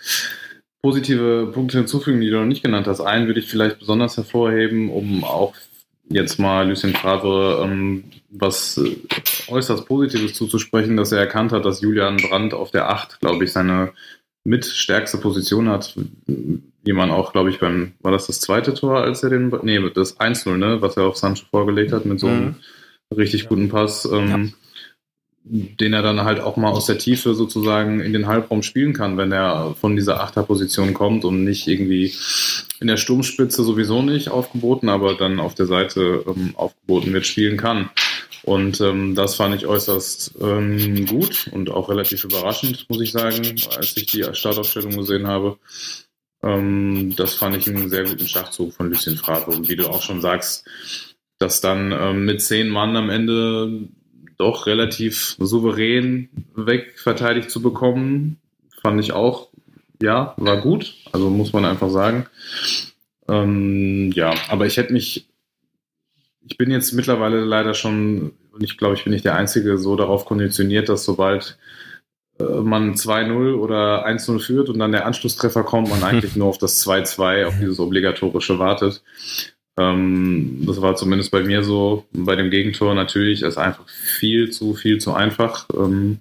positive 0.82 1.50
Punkte 1.52 1.78
hinzufügen, 1.78 2.20
die 2.20 2.30
du 2.30 2.38
noch 2.38 2.46
nicht 2.46 2.62
genannt 2.62 2.86
hast. 2.86 3.00
Einen 3.00 3.26
würde 3.26 3.40
ich 3.40 3.48
vielleicht 3.48 3.78
besonders 3.78 4.16
hervorheben, 4.16 4.90
um 4.90 5.24
auch 5.24 5.54
jetzt 6.12 6.38
mal 6.38 6.68
Lucien 6.68 6.94
Favre 6.94 7.62
ähm, 7.64 8.04
was 8.30 8.78
äh, 8.78 8.96
äußerst 9.48 9.86
Positives 9.86 10.34
zuzusprechen, 10.34 10.96
dass 10.96 11.12
er 11.12 11.20
erkannt 11.20 11.52
hat, 11.52 11.64
dass 11.64 11.80
Julian 11.80 12.16
Brandt 12.16 12.54
auf 12.54 12.70
der 12.70 12.90
8, 12.90 13.20
glaube 13.20 13.44
ich, 13.44 13.52
seine 13.52 13.92
mitstärkste 14.44 15.18
Position 15.18 15.68
hat, 15.68 15.94
wie 16.26 16.92
man 16.92 17.10
auch, 17.10 17.32
glaube 17.32 17.50
ich, 17.50 17.60
beim, 17.60 17.92
war 18.00 18.10
das 18.10 18.26
das 18.26 18.40
zweite 18.40 18.74
Tor, 18.74 19.02
als 19.02 19.22
er 19.22 19.30
den, 19.30 19.52
nee, 19.62 19.78
das 19.94 20.18
1-0, 20.18 20.56
ne, 20.56 20.82
was 20.82 20.96
er 20.96 21.04
auf 21.04 21.16
Sancho 21.16 21.44
vorgelegt 21.50 21.92
hat 21.92 22.06
mit 22.06 22.18
so 22.18 22.26
einem 22.26 22.44
mhm. 23.10 23.16
richtig 23.16 23.48
guten 23.48 23.68
Pass. 23.68 24.04
Ähm, 24.10 24.28
ja 24.28 24.61
den 25.44 25.92
er 25.92 26.02
dann 26.02 26.22
halt 26.22 26.40
auch 26.40 26.56
mal 26.56 26.70
aus 26.70 26.86
der 26.86 26.98
Tiefe 26.98 27.34
sozusagen 27.34 28.00
in 28.00 28.12
den 28.12 28.26
Halbraum 28.26 28.62
spielen 28.62 28.92
kann, 28.92 29.16
wenn 29.16 29.32
er 29.32 29.74
von 29.80 29.96
dieser 29.96 30.22
Achterposition 30.22 30.94
kommt 30.94 31.24
und 31.24 31.42
nicht 31.42 31.66
irgendwie 31.66 32.14
in 32.80 32.86
der 32.86 32.96
Sturmspitze 32.96 33.64
sowieso 33.64 34.02
nicht 34.02 34.28
aufgeboten, 34.28 34.88
aber 34.88 35.14
dann 35.14 35.40
auf 35.40 35.54
der 35.54 35.66
Seite 35.66 36.24
ähm, 36.26 36.52
aufgeboten 36.56 37.12
wird, 37.12 37.26
spielen 37.26 37.56
kann. 37.56 37.90
Und 38.44 38.80
ähm, 38.80 39.14
das 39.14 39.36
fand 39.36 39.54
ich 39.54 39.66
äußerst 39.66 40.34
ähm, 40.40 41.06
gut 41.06 41.48
und 41.52 41.70
auch 41.70 41.88
relativ 41.88 42.24
überraschend, 42.24 42.86
muss 42.88 43.00
ich 43.00 43.12
sagen, 43.12 43.40
als 43.76 43.96
ich 43.96 44.06
die 44.06 44.24
Startaufstellung 44.32 44.96
gesehen 44.96 45.26
habe. 45.26 45.58
Ähm, 46.42 47.14
das 47.16 47.34
fand 47.34 47.56
ich 47.56 47.68
einen 47.68 47.88
sehr 47.88 48.04
guten 48.04 48.26
Schachzug 48.26 48.74
von 48.74 48.90
Lucien 48.90 49.16
Favre. 49.16 49.52
Und 49.52 49.68
wie 49.68 49.76
du 49.76 49.88
auch 49.88 50.02
schon 50.02 50.20
sagst, 50.20 50.66
dass 51.38 51.60
dann 51.60 51.92
ähm, 51.92 52.24
mit 52.24 52.42
zehn 52.42 52.68
Mann 52.68 52.96
am 52.96 53.10
Ende 53.10 53.88
doch 54.42 54.66
relativ 54.66 55.36
souverän 55.38 56.28
wegverteidigt 56.54 57.50
zu 57.50 57.62
bekommen, 57.62 58.36
fand 58.82 59.00
ich 59.00 59.12
auch, 59.12 59.48
ja, 60.02 60.34
war 60.36 60.60
gut. 60.60 60.94
Also 61.12 61.30
muss 61.30 61.52
man 61.52 61.64
einfach 61.64 61.88
sagen. 61.88 62.26
Ähm, 63.28 64.10
ja, 64.12 64.34
aber 64.48 64.66
ich 64.66 64.76
hätte 64.76 64.92
mich, 64.92 65.28
ich 66.44 66.58
bin 66.58 66.70
jetzt 66.70 66.92
mittlerweile 66.92 67.44
leider 67.44 67.74
schon, 67.74 68.32
und 68.52 68.62
ich 68.62 68.76
glaube, 68.76 68.94
ich 68.96 69.04
bin 69.04 69.12
nicht 69.12 69.24
der 69.24 69.36
Einzige, 69.36 69.78
so 69.78 69.96
darauf 69.96 70.24
konditioniert, 70.24 70.88
dass 70.88 71.04
sobald 71.04 71.56
äh, 72.40 72.42
man 72.42 72.94
2-0 72.94 73.54
oder 73.54 74.06
1-0 74.06 74.40
führt 74.40 74.68
und 74.68 74.80
dann 74.80 74.92
der 74.92 75.06
Anschlusstreffer 75.06 75.62
kommt, 75.62 75.88
man 75.88 76.02
eigentlich 76.02 76.36
nur 76.36 76.48
auf 76.48 76.58
das 76.58 76.84
2-2, 76.84 77.46
auf 77.46 77.58
dieses 77.60 77.78
obligatorische 77.78 78.58
wartet. 78.58 79.02
Ähm, 79.78 80.64
das 80.66 80.80
war 80.82 80.96
zumindest 80.96 81.30
bei 81.30 81.42
mir 81.42 81.62
so. 81.62 82.04
Bei 82.12 82.36
dem 82.36 82.50
Gegentor 82.50 82.94
natürlich 82.94 83.42
ist 83.42 83.56
einfach 83.56 83.88
viel 83.88 84.50
zu, 84.50 84.74
viel 84.74 84.98
zu 84.98 85.12
einfach. 85.12 85.66
Ähm, 85.74 86.18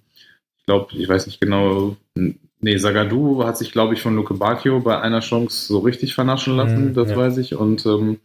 ich 0.59 0.65
glaube, 0.65 0.87
ich 0.95 1.07
weiß 1.07 1.25
nicht 1.27 1.41
genau. 1.41 1.97
Nee, 2.15 2.77
Sagadu 2.77 3.43
hat 3.43 3.57
sich, 3.57 3.71
glaube 3.71 3.95
ich, 3.95 4.01
von 4.01 4.15
Luke 4.15 4.35
Bacchio 4.35 4.79
bei 4.79 5.01
einer 5.01 5.21
Chance 5.21 5.67
so 5.67 5.79
richtig 5.79 6.13
vernaschen 6.13 6.55
lassen, 6.55 6.89
mhm, 6.89 6.93
das 6.93 7.09
ja. 7.09 7.17
weiß 7.17 7.37
ich. 7.37 7.55
Und 7.55 7.85
ähm, 7.87 8.19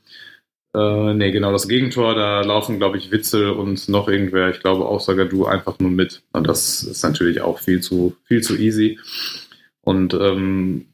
äh, 0.74 1.14
nee, 1.14 1.30
genau, 1.30 1.52
das 1.52 1.68
Gegentor, 1.68 2.14
da 2.14 2.42
laufen, 2.42 2.76
glaube 2.76 2.98
ich, 2.98 3.10
Witzel 3.10 3.50
und 3.50 3.88
noch 3.88 4.08
irgendwer, 4.08 4.50
ich 4.50 4.60
glaube 4.60 4.84
auch 4.84 5.00
Sagadu 5.00 5.46
einfach 5.46 5.78
nur 5.78 5.90
mit. 5.90 6.22
Und 6.32 6.46
das 6.46 6.82
ist 6.82 7.02
natürlich 7.02 7.40
auch 7.40 7.58
viel 7.60 7.80
zu, 7.80 8.14
viel 8.24 8.42
zu 8.42 8.56
easy. 8.56 8.98
Und 9.80 10.12
ähm, 10.12 10.84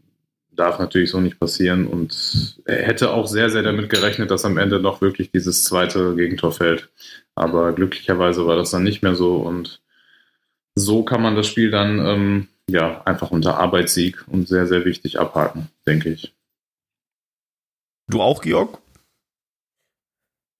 darf 0.54 0.78
natürlich 0.78 1.10
so 1.10 1.20
nicht 1.20 1.40
passieren. 1.40 1.86
Und 1.86 2.60
er 2.64 2.82
hätte 2.86 3.10
auch 3.10 3.26
sehr, 3.26 3.50
sehr 3.50 3.62
damit 3.62 3.90
gerechnet, 3.90 4.30
dass 4.30 4.44
am 4.44 4.58
Ende 4.58 4.80
noch 4.80 5.00
wirklich 5.00 5.30
dieses 5.30 5.64
zweite 5.64 6.14
Gegentor 6.14 6.52
fällt. 6.52 6.90
Aber 7.34 7.72
glücklicherweise 7.72 8.46
war 8.46 8.56
das 8.56 8.70
dann 8.70 8.82
nicht 8.82 9.02
mehr 9.02 9.14
so. 9.14 9.36
Und 9.36 9.80
so 10.74 11.02
kann 11.02 11.22
man 11.22 11.36
das 11.36 11.46
Spiel 11.46 11.70
dann 11.70 11.98
ähm, 12.04 12.48
ja 12.68 13.02
einfach 13.04 13.30
unter 13.30 13.58
Arbeitssieg 13.58 14.24
und 14.28 14.48
sehr, 14.48 14.66
sehr 14.66 14.84
wichtig 14.84 15.18
abhaken, 15.18 15.68
denke 15.86 16.10
ich. 16.10 16.34
Du 18.08 18.20
auch, 18.20 18.42
Georg? 18.42 18.78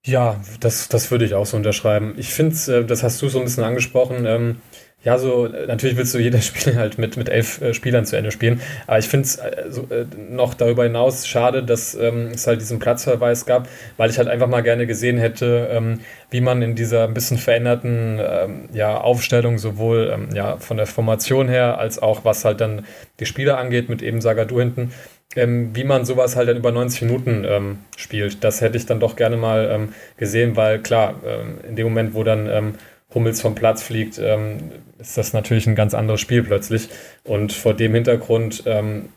Ja, 0.05 0.43
das, 0.61 0.89
das 0.89 1.11
würde 1.11 1.25
ich 1.25 1.35
auch 1.35 1.47
so 1.47 1.57
unterschreiben. 1.57 2.15
Ich 2.17 2.33
finde, 2.33 2.57
äh, 2.79 2.85
das 2.85 3.03
hast 3.03 3.23
du 3.23 3.29
so 3.29 3.39
ein 3.39 3.45
bisschen 3.45 3.63
angesprochen, 3.63 4.27
ähm, 4.27 4.61
ja, 5.05 5.19
so 5.19 5.49
natürlich 5.49 5.97
willst 5.97 6.15
du 6.15 6.19
jedes 6.19 6.47
Spiel 6.49 6.77
halt 6.77 6.99
mit, 6.99 7.17
mit 7.17 7.29
elf 7.29 7.61
äh, 7.61 7.75
Spielern 7.75 8.05
zu 8.05 8.17
Ende 8.17 8.31
spielen. 8.31 8.61
Aber 8.87 8.99
ich 8.99 9.09
finde 9.09 9.27
es 9.27 9.37
äh, 9.37 9.65
so, 9.69 9.83
äh, 9.91 10.07
noch 10.31 10.55
darüber 10.55 10.85
hinaus 10.85 11.27
schade, 11.27 11.63
dass 11.63 11.95
ähm, 11.95 12.31
es 12.35 12.47
halt 12.47 12.61
diesen 12.61 12.79
Platzverweis 12.79 13.45
gab, 13.45 13.69
weil 13.97 14.11
ich 14.11 14.19
halt 14.19 14.29
einfach 14.29 14.47
mal 14.47 14.63
gerne 14.63 14.87
gesehen 14.87 15.19
hätte, 15.19 15.69
ähm, 15.73 16.01
wie 16.31 16.41
man 16.41 16.63
in 16.63 16.75
dieser 16.75 17.05
ein 17.05 17.15
bisschen 17.15 17.39
veränderten 17.39 18.21
ähm, 18.23 18.69
ja, 18.73 18.97
Aufstellung 18.99 19.59
sowohl 19.59 20.11
ähm, 20.13 20.29
ja, 20.35 20.57
von 20.59 20.77
der 20.77 20.87
Formation 20.87 21.49
her 21.49 21.79
als 21.79 22.01
auch 22.01 22.25
was 22.25 22.45
halt 22.45 22.61
dann 22.61 22.87
die 23.19 23.27
Spieler 23.27 23.59
angeht, 23.59 23.89
mit 23.89 24.03
eben 24.03 24.21
Sagadu 24.21 24.59
hinten, 24.61 24.93
ähm, 25.35 25.75
wie 25.75 25.85
man 25.85 26.05
sowas 26.05 26.37
halt 26.37 26.49
dann 26.49 26.57
über 26.57 26.71
90 26.71 27.03
Minuten 27.03 27.45
ähm, 27.47 27.79
spielt. 27.97 28.45
Das 28.45 28.61
hätte 28.61 28.77
ich 28.77 28.87
dann 28.87 29.01
doch 29.01 29.17
gerne 29.17 29.37
mal 29.37 29.69
ähm, 29.73 29.95
gesehen, 30.17 30.57
weil 30.57 30.79
klar, 30.81 31.15
ähm, 31.27 31.59
in 31.69 31.77
dem 31.77 31.89
Moment, 31.89 32.15
wo 32.15 32.23
dann 32.23 32.49
ähm, 32.49 32.75
Hummels 33.15 33.41
vom 33.41 33.55
Platz 33.55 33.83
fliegt, 33.83 34.19
ähm, 34.19 34.73
ist 34.99 35.19
das 35.19 35.33
natürlich 35.33 35.67
ein 35.67 35.75
ganz 35.75 35.95
anderes 35.95 36.21
Spiel 36.21 36.43
plötzlich. 36.43 36.89
Und 37.25 37.53
vor 37.53 37.75
dem 37.75 37.95
Hintergrund 37.95 38.63
ähm, 38.67 39.09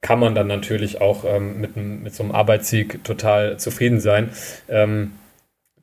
kann 0.00 0.18
man 0.18 0.34
dann 0.34 0.46
natürlich 0.46 1.00
auch 1.00 1.24
ähm, 1.24 1.60
mit, 1.60 1.76
mit 1.76 2.14
so 2.14 2.22
einem 2.22 2.32
Arbeitssieg 2.32 3.04
total 3.04 3.58
zufrieden 3.58 4.00
sein. 4.00 4.30
Ähm, 4.68 5.12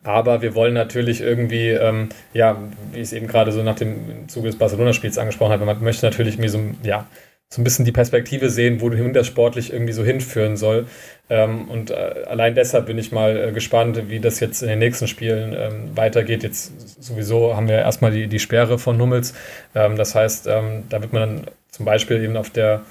aber 0.04 0.42
wir 0.42 0.56
wollen 0.56 0.74
natürlich 0.74 1.22
irgendwie, 1.22 1.70
ähm, 1.70 2.10
ja, 2.34 2.58
wie 2.94 2.98
ich 3.00 3.04
es 3.04 3.14
eben 3.14 3.28
gerade 3.28 3.52
so 3.52 3.62
nach 3.62 3.76
dem 3.76 4.30
Zuge 4.30 4.48
des 4.48 4.58
Barcelona-Spiels 4.58 5.18
angesprochen 5.18 5.52
habe, 5.52 5.66
man 5.66 5.84
möchte 5.84 6.06
natürlich 6.06 6.36
irgendwie 6.36 6.50
so, 6.50 6.62
ja, 6.84 7.08
so 7.50 7.62
ein 7.62 7.64
bisschen 7.64 7.86
die 7.86 7.94
Perspektive 7.94 8.50
sehen, 8.50 8.82
wo 8.82 8.90
das 8.90 9.28
sportlich 9.28 9.72
irgendwie 9.72 9.94
so 9.94 10.04
hinführen 10.04 10.58
soll. 10.58 10.88
Ähm, 11.30 11.70
und 11.70 11.92
äh, 11.92 12.26
allein 12.28 12.56
deshalb 12.56 12.88
bin 12.88 12.98
ich 12.98 13.12
mal 13.12 13.38
äh, 13.38 13.52
gespannt, 13.54 14.10
wie 14.10 14.20
das 14.20 14.40
jetzt 14.42 14.62
in 14.62 14.68
den 14.68 14.80
nächsten 14.80 15.08
Spielen 15.08 15.54
ähm, 15.58 15.96
weitergeht. 15.96 16.44
Jetzt 16.44 17.02
sowieso 17.02 17.56
haben 17.56 17.70
wir 17.70 17.78
erstmal 17.78 18.12
die, 18.12 18.28
die 18.28 18.40
Sperre 18.40 18.78
von 18.78 19.00
Hummels. 19.00 19.34
Ähm, 19.76 19.96
das 19.96 20.14
heißt, 20.14 20.48
ähm, 20.48 20.84
da 20.90 21.02
wird 21.02 21.14
man 21.14 21.22
dann 21.22 21.48
zum 21.72 21.86
Beispiel 21.86 22.22
eben 22.22 22.36
auf 22.36 22.50
der 22.50 22.82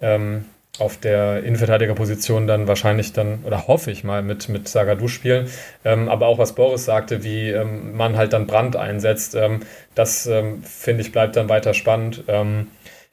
ähm, 0.00 0.46
auf 0.78 0.96
der 0.96 1.42
Innenverteidigerposition 1.42 2.46
dann 2.46 2.66
wahrscheinlich 2.66 3.12
dann, 3.12 3.40
oder 3.44 3.66
hoffe 3.66 3.90
ich 3.90 4.02
mal, 4.02 4.22
mit, 4.22 4.48
mit 4.48 4.66
Sagadu 4.66 5.08
spielen. 5.08 5.48
Ähm, 5.84 6.08
aber 6.08 6.26
auch 6.26 6.38
was 6.38 6.54
Boris 6.54 6.84
sagte, 6.86 7.22
wie 7.22 7.52
man 7.92 8.16
halt 8.16 8.32
dann 8.32 8.46
Brand 8.46 8.76
einsetzt, 8.76 9.36
das 9.94 10.22
finde 10.62 11.02
ich 11.02 11.12
bleibt 11.12 11.36
dann 11.36 11.48
weiter 11.50 11.74
spannend. 11.74 12.22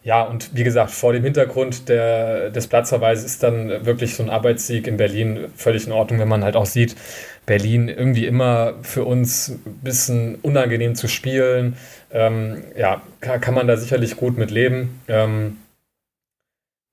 Ja, 0.07 0.23
und 0.23 0.55
wie 0.55 0.63
gesagt, 0.63 0.91
vor 0.91 1.11
dem 1.11 1.25
Hintergrund 1.25 1.89
der, 1.89 2.49
des 2.49 2.67
Platzverweises 2.67 3.25
ist 3.25 3.43
dann 3.43 3.85
wirklich 3.85 4.15
so 4.15 4.23
ein 4.23 4.29
Arbeitssieg 4.29 4.88
in 4.88 4.95
Berlin 4.95 5.49
völlig 5.57 5.85
in 5.85 5.91
Ordnung, 5.91 6.21
wenn 6.21 6.29
man 6.29 6.45
halt 6.45 6.55
auch 6.55 6.65
sieht, 6.65 6.95
Berlin 7.45 7.89
irgendwie 7.89 8.25
immer 8.25 8.75
für 8.84 9.03
uns 9.03 9.49
ein 9.49 9.79
bisschen 9.84 10.35
unangenehm 10.35 10.95
zu 10.95 11.09
spielen. 11.09 11.75
Ähm, 12.09 12.63
ja, 12.77 13.01
kann, 13.19 13.41
kann, 13.41 13.53
man 13.53 13.67
da 13.67 13.75
sicherlich 13.75 14.15
gut 14.15 14.38
mit 14.38 14.49
leben. 14.49 15.01
Ähm, 15.09 15.57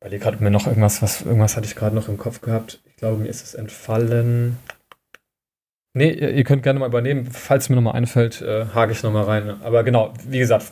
überlege 0.01 0.25
gerade 0.25 0.43
mir 0.43 0.51
noch 0.51 0.67
irgendwas, 0.67 1.01
was, 1.01 1.21
irgendwas 1.23 1.57
hatte 1.57 1.69
ich 1.69 1.77
gerade 1.77 1.95
noch 1.95 2.09
im 2.09 2.19
Kopf 2.19 2.41
gehabt. 2.41 2.81
Ich 2.85 2.97
glaube, 2.97 3.23
mir 3.23 3.29
ist 3.29 3.45
es 3.45 3.55
entfallen. 3.55 4.59
Nee, 5.97 6.11
ihr 6.11 6.43
könnt 6.43 6.65
gerne 6.65 6.81
mal 6.81 6.89
übernehmen. 6.89 7.29
Falls 7.31 7.69
mir 7.69 7.77
nochmal 7.77 7.95
einfällt, 7.95 8.43
äh, 8.43 8.67
hake 8.75 8.91
ich 8.91 9.05
nochmal 9.05 9.25
rein. 9.25 9.63
Aber 9.63 9.85
genau, 9.85 10.13
wie 10.29 10.41
gesagt, 10.41 10.67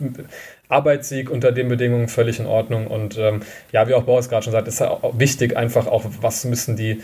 Arbeitssieg 0.67 1.29
unter 1.29 1.53
den 1.53 1.69
Bedingungen 1.69 2.09
völlig 2.09 2.39
in 2.41 2.45
Ordnung. 2.45 2.87
Und 2.87 3.17
ähm, 3.17 3.41
ja, 3.71 3.87
wie 3.87 3.93
auch 3.93 4.03
Boris 4.03 4.27
gerade 4.27 4.43
schon 4.43 4.51
sagt, 4.51 4.67
ist 4.67 4.81
auch 4.81 5.17
wichtig, 5.17 5.55
einfach 5.55 5.87
auch, 5.87 6.03
was 6.19 6.45
bisschen 6.49 6.75
die 6.75 7.01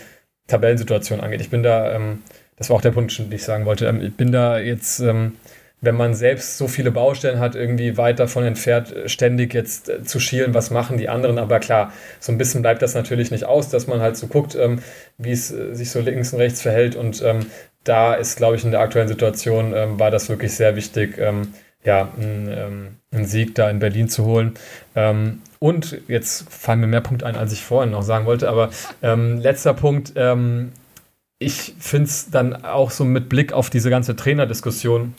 Tabellensituation 0.48 1.20
angeht. 1.20 1.40
Ich 1.40 1.48
bin 1.48 1.62
da, 1.62 1.94
ähm, 1.94 2.22
das 2.56 2.68
war 2.68 2.76
auch 2.76 2.82
der 2.82 2.90
Punkt, 2.90 3.18
den 3.18 3.32
ich 3.32 3.42
sagen 3.42 3.64
wollte, 3.64 3.86
ähm, 3.86 4.02
ich 4.02 4.14
bin 4.14 4.32
da 4.32 4.58
jetzt, 4.58 5.00
ähm, 5.00 5.36
wenn 5.80 5.94
man 5.94 6.12
selbst 6.12 6.58
so 6.58 6.68
viele 6.68 6.90
Baustellen 6.90 7.38
hat, 7.38 7.54
irgendwie 7.54 7.96
weit 7.96 8.18
davon 8.18 8.44
entfernt, 8.44 8.94
ständig 9.06 9.54
jetzt 9.54 9.88
äh, 9.88 10.02
zu 10.04 10.20
schielen, 10.20 10.52
was 10.52 10.70
machen 10.70 10.98
die 10.98 11.08
anderen. 11.08 11.38
Aber 11.38 11.58
klar, 11.58 11.90
so 12.18 12.32
ein 12.32 12.38
bisschen 12.38 12.60
bleibt 12.60 12.82
das 12.82 12.94
natürlich 12.94 13.30
nicht 13.30 13.44
aus, 13.44 13.70
dass 13.70 13.86
man 13.86 14.00
halt 14.02 14.18
so 14.18 14.26
guckt, 14.26 14.54
ähm, 14.56 14.80
wie 15.16 15.32
es 15.32 15.50
äh, 15.50 15.74
sich 15.74 15.90
so 15.90 16.00
links 16.00 16.34
und 16.34 16.40
rechts 16.40 16.60
verhält 16.60 16.96
und 16.96 17.22
ähm, 17.22 17.46
da 17.84 18.14
ist, 18.14 18.36
glaube 18.36 18.56
ich, 18.56 18.64
in 18.64 18.70
der 18.70 18.80
aktuellen 18.80 19.08
Situation 19.08 19.72
ähm, 19.74 19.98
war 19.98 20.10
das 20.10 20.28
wirklich 20.28 20.54
sehr 20.54 20.76
wichtig, 20.76 21.18
ähm, 21.18 21.54
ja, 21.84 22.08
einen, 22.16 22.96
ähm, 23.12 23.24
Sieg 23.26 23.54
da 23.54 23.70
in 23.70 23.78
Berlin 23.78 24.08
zu 24.08 24.24
holen. 24.24 24.54
Ähm, 24.94 25.42
und 25.58 26.00
jetzt 26.08 26.50
fallen 26.52 26.80
mir 26.80 26.86
mehr 26.86 27.00
Punkte 27.00 27.26
ein, 27.26 27.36
als 27.36 27.52
ich 27.52 27.64
vorhin 27.64 27.90
noch 27.90 28.02
sagen 28.02 28.26
wollte, 28.26 28.48
aber 28.48 28.70
ähm, 29.02 29.38
letzter 29.38 29.74
Punkt, 29.74 30.12
ähm, 30.16 30.72
ich 31.38 31.74
finde 31.78 32.04
es 32.04 32.30
dann 32.30 32.64
auch 32.64 32.90
so 32.90 33.04
mit 33.04 33.28
Blick 33.28 33.52
auf 33.52 33.70
diese 33.70 33.90
ganze 33.90 34.14
Trainerdiskussion, 34.14 35.14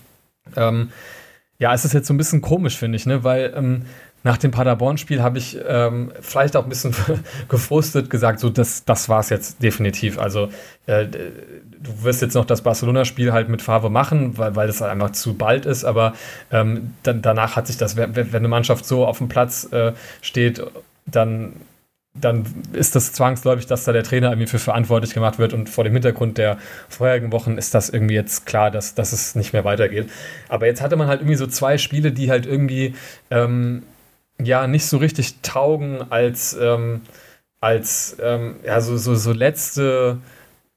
ja, 1.61 1.75
es 1.75 1.85
ist 1.85 1.93
jetzt 1.93 2.07
so 2.07 2.13
ein 2.15 2.17
bisschen 2.17 2.41
komisch, 2.41 2.75
finde 2.75 2.95
ich, 2.95 3.05
ne? 3.05 3.23
weil 3.23 3.53
nach 4.23 4.37
dem 4.37 4.51
Paderborn-Spiel 4.51 5.21
habe 5.21 5.37
ich 5.37 5.57
ähm, 5.67 6.11
vielleicht 6.21 6.55
auch 6.55 6.63
ein 6.63 6.69
bisschen 6.69 6.95
gefrustet 7.49 8.09
gesagt, 8.09 8.39
so 8.39 8.49
das, 8.49 8.85
das 8.85 9.09
war 9.09 9.19
es 9.19 9.29
jetzt 9.29 9.63
definitiv. 9.63 10.19
Also 10.19 10.49
äh, 10.85 11.07
du 11.07 12.03
wirst 12.03 12.21
jetzt 12.21 12.35
noch 12.35 12.45
das 12.45 12.61
Barcelona-Spiel 12.61 13.33
halt 13.33 13.49
mit 13.49 13.61
Favre 13.61 13.89
machen, 13.89 14.37
weil, 14.37 14.55
weil 14.55 14.67
das 14.67 14.81
halt 14.81 14.91
einfach 14.91 15.11
zu 15.11 15.33
bald 15.33 15.65
ist, 15.65 15.83
aber 15.83 16.13
ähm, 16.51 16.93
dann, 17.03 17.21
danach 17.21 17.55
hat 17.55 17.67
sich 17.67 17.77
das, 17.77 17.97
wenn, 17.97 18.15
wenn 18.15 18.33
eine 18.33 18.47
Mannschaft 18.47 18.85
so 18.85 19.05
auf 19.05 19.17
dem 19.17 19.27
Platz 19.27 19.67
äh, 19.71 19.93
steht, 20.21 20.63
dann 21.05 21.53
dann 22.13 22.45
ist 22.73 22.95
das 22.95 23.13
zwangsläufig, 23.13 23.67
dass 23.67 23.85
da 23.85 23.93
der 23.93 24.03
Trainer 24.03 24.31
irgendwie 24.31 24.47
für 24.47 24.59
verantwortlich 24.59 25.13
gemacht 25.13 25.39
wird 25.39 25.53
und 25.53 25.69
vor 25.69 25.85
dem 25.85 25.93
Hintergrund 25.93 26.37
der 26.37 26.57
vorherigen 26.89 27.31
Wochen 27.31 27.57
ist 27.57 27.73
das 27.73 27.89
irgendwie 27.89 28.15
jetzt 28.15 28.45
klar, 28.45 28.69
dass, 28.69 28.95
dass 28.95 29.13
es 29.13 29.35
nicht 29.35 29.53
mehr 29.53 29.63
weitergeht. 29.63 30.09
Aber 30.49 30.65
jetzt 30.65 30.81
hatte 30.81 30.97
man 30.97 31.07
halt 31.07 31.21
irgendwie 31.21 31.37
so 31.37 31.47
zwei 31.47 31.77
Spiele, 31.77 32.11
die 32.11 32.29
halt 32.29 32.45
irgendwie 32.45 32.95
ähm, 33.29 33.83
ja 34.45 34.67
nicht 34.67 34.85
so 34.85 34.97
richtig 34.97 35.41
taugen 35.41 36.11
als, 36.11 36.57
ähm, 36.59 37.01
als 37.59 38.17
ähm, 38.21 38.55
ja, 38.65 38.81
so, 38.81 38.97
so, 38.97 39.15
so 39.15 39.33
letzte 39.33 40.17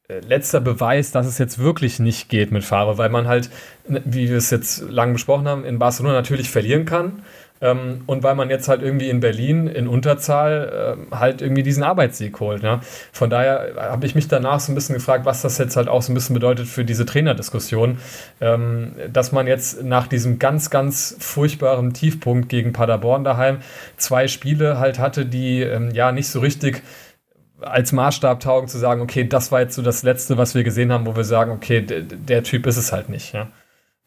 äh, 0.09 0.21
letzter 0.21 0.61
Beweis, 0.61 1.13
dass 1.13 1.27
es 1.27 1.39
jetzt 1.39 1.59
wirklich 1.59 1.99
nicht 1.99 2.29
geht 2.29 2.53
mit 2.53 2.65
Favre, 2.65 2.99
weil 2.99 3.09
man 3.09 3.27
halt, 3.27 3.51
wie 3.87 4.29
wir 4.29 4.37
es 4.37 4.51
jetzt 4.51 4.83
lang 4.91 5.15
besprochen 5.15 5.49
haben, 5.49 5.65
in 5.65 5.79
Barcelona 5.79 6.15
natürlich 6.15 6.51
verlieren 6.51 6.85
kann 6.85 7.23
ähm, 7.65 8.03
und 8.07 8.23
weil 8.23 8.35
man 8.35 8.51
jetzt 8.51 8.69
halt 8.69 8.83
irgendwie 8.83 9.09
in 9.09 9.21
Berlin 9.21 9.67
in 9.67 9.89
Unterzahl 9.89 10.99
äh, 11.11 11.17
halt 11.17 11.41
irgendwie 11.41 11.63
diesen 11.63 11.83
Arbeitssieg 11.83 12.39
holt. 12.39 12.63
Ne? 12.63 12.81
Von 13.11 13.31
daher 13.31 13.73
habe 13.77 14.05
ich 14.05 14.15
mich 14.15 14.29
danach 14.29 14.61
so 14.61 14.71
ein 14.71 14.75
bisschen 14.75 14.95
gefragt, 14.95 15.25
was 15.25 15.41
das 15.41 15.57
jetzt 15.57 15.75
halt 15.75 15.89
auch 15.89 16.03
so 16.03 16.13
ein 16.13 16.15
bisschen 16.15 16.35
bedeutet 16.35 16.67
für 16.67 16.85
diese 16.85 17.07
Trainerdiskussion, 17.07 17.99
ähm, 18.43 18.93
dass 19.11 19.33
man 19.33 19.47
jetzt 19.47 19.83
nach 19.83 20.07
diesem 20.09 20.39
ganz, 20.39 20.69
ganz 20.69 21.17
furchtbaren 21.19 21.95
Tiefpunkt 21.95 22.51
gegen 22.51 22.75
Paderborn 22.75 23.25
daheim 23.25 23.59
zwei 23.97 24.29
Spiele 24.29 24.79
halt 24.79 24.99
hatte, 24.99 25.25
die 25.25 25.63
ähm, 25.63 25.91
ja 25.93 26.13
nicht 26.13 26.29
so 26.29 26.41
richtig 26.41 26.83
als 27.63 27.93
Maßstab 27.93 28.41
taugen 28.41 28.69
zu 28.69 28.77
sagen, 28.77 29.01
okay, 29.01 29.27
das 29.27 29.51
war 29.51 29.61
jetzt 29.61 29.75
so 29.75 29.81
das 29.81 30.03
Letzte, 30.03 30.37
was 30.37 30.55
wir 30.55 30.65
gesehen 30.65 30.93
haben, 30.93 31.07
wo 31.07 31.17
wir 31.17 31.25
sagen, 31.25 31.51
okay, 31.51 31.81
der 31.81 32.43
Typ 32.43 32.67
ist 32.67 32.77
es 32.77 32.93
halt 32.93 33.09
nicht. 33.09 33.33
Ja? 33.33 33.49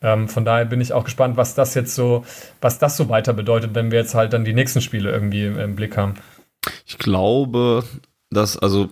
Ähm, 0.02 0.28
von 0.28 0.45
daher 0.45 0.65
bin 0.65 0.82
ich 0.82 0.94
auch 0.94 1.03
gespannt, 1.03 1.38
was 1.38 1.56
das 1.56 1.74
jetzt 1.74 1.95
so, 1.95 2.24
was 2.61 2.80
das 2.80 2.98
so 2.98 3.10
weiter 3.10 3.34
bedeutet, 3.34 3.74
wenn 3.74 3.91
wir 3.91 3.99
jetzt 3.99 4.15
halt 4.15 4.34
dann 4.34 4.45
die 4.45 4.53
nächsten 4.53 4.82
Spiele 4.82 5.11
irgendwie 5.11 5.45
im 5.45 5.76
Blick 5.76 5.98
haben. 5.98 6.15
Ich 6.86 6.98
glaube, 6.98 7.84
dass, 8.30 8.57
also, 8.57 8.90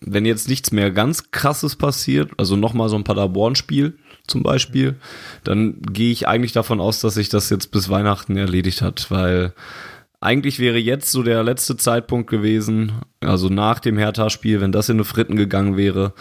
wenn 0.00 0.26
jetzt 0.26 0.48
nichts 0.48 0.72
mehr 0.72 0.90
ganz 0.90 1.30
krasses 1.30 1.76
passiert, 1.76 2.32
also 2.36 2.56
nochmal 2.56 2.88
so 2.88 2.96
ein 2.96 3.04
Paderborn-Spiel 3.04 3.98
zum 4.26 4.42
Beispiel, 4.42 4.96
dann 5.44 5.80
gehe 5.80 6.10
ich 6.10 6.26
eigentlich 6.26 6.52
davon 6.52 6.80
aus, 6.80 7.00
dass 7.00 7.14
sich 7.14 7.28
das 7.28 7.48
jetzt 7.50 7.70
bis 7.70 7.88
Weihnachten 7.88 8.36
erledigt 8.36 8.82
hat, 8.82 9.10
weil 9.10 9.52
eigentlich 10.26 10.58
wäre 10.58 10.78
jetzt 10.78 11.12
so 11.12 11.22
der 11.22 11.44
letzte 11.44 11.76
Zeitpunkt 11.76 12.28
gewesen, 12.28 12.92
also 13.20 13.48
nach 13.48 13.78
dem 13.78 13.96
Hertha-Spiel, 13.96 14.60
wenn 14.60 14.72
das 14.72 14.88
in 14.88 14.96
eine 14.96 15.04
Fritten 15.04 15.36
gegangen 15.36 15.76
wäre, 15.76 16.14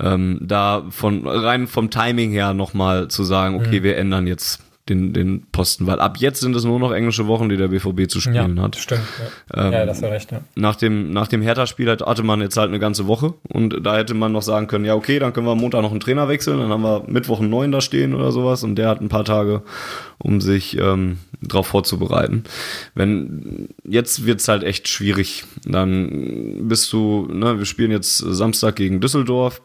ähm, 0.00 0.38
da 0.40 0.86
von 0.88 1.26
rein 1.26 1.66
vom 1.66 1.90
Timing 1.90 2.30
her 2.30 2.54
nochmal 2.54 3.08
zu 3.08 3.22
sagen, 3.22 3.56
okay, 3.56 3.80
mhm. 3.80 3.84
wir 3.84 3.98
ändern 3.98 4.26
jetzt 4.26 4.62
den, 4.90 5.12
den 5.12 5.46
Posten, 5.52 5.86
weil 5.86 6.00
ab 6.00 6.18
jetzt 6.18 6.40
sind 6.40 6.54
es 6.54 6.64
nur 6.64 6.78
noch 6.78 6.92
englische 6.92 7.26
Wochen, 7.26 7.48
die 7.48 7.56
der 7.56 7.68
BVB 7.68 8.08
zu 8.08 8.20
spielen 8.20 8.56
ja, 8.56 8.62
hat. 8.64 8.76
Stimmt. 8.76 9.02
Ja, 9.54 9.66
ähm, 9.66 9.72
ja 9.72 9.86
das 9.86 10.02
war 10.02 10.10
recht. 10.10 10.30
Ja. 10.32 10.40
Nach 10.56 10.76
dem, 10.76 11.12
nach 11.12 11.28
dem 11.28 11.40
Hertha-Spiel 11.40 11.88
hatte 11.90 12.22
man 12.22 12.40
jetzt 12.40 12.56
halt 12.56 12.68
eine 12.68 12.78
ganze 12.78 13.06
Woche 13.06 13.34
und 13.48 13.86
da 13.86 13.96
hätte 13.96 14.14
man 14.14 14.32
noch 14.32 14.42
sagen 14.42 14.66
können, 14.66 14.84
ja 14.84 14.94
okay, 14.94 15.18
dann 15.18 15.32
können 15.32 15.46
wir 15.46 15.52
am 15.52 15.58
Montag 15.58 15.82
noch 15.82 15.92
einen 15.92 16.00
Trainer 16.00 16.28
wechseln, 16.28 16.58
dann 16.58 16.70
haben 16.70 16.82
wir 16.82 17.04
Mittwoch 17.06 17.40
einen 17.40 17.50
neuen 17.50 17.72
da 17.72 17.80
stehen 17.80 18.14
oder 18.14 18.32
sowas 18.32 18.64
und 18.64 18.74
der 18.74 18.88
hat 18.88 19.00
ein 19.00 19.08
paar 19.08 19.24
Tage, 19.24 19.62
um 20.18 20.40
sich 20.40 20.76
ähm, 20.76 21.18
darauf 21.40 21.68
vorzubereiten. 21.68 22.44
Wenn 22.94 23.68
jetzt 23.84 24.26
wird's 24.26 24.48
halt 24.48 24.64
echt 24.64 24.88
schwierig, 24.88 25.44
dann 25.64 26.68
bist 26.68 26.92
du, 26.92 27.28
ne, 27.32 27.58
wir 27.58 27.66
spielen 27.66 27.92
jetzt 27.92 28.18
Samstag 28.18 28.76
gegen 28.76 29.00
Düsseldorf, 29.00 29.62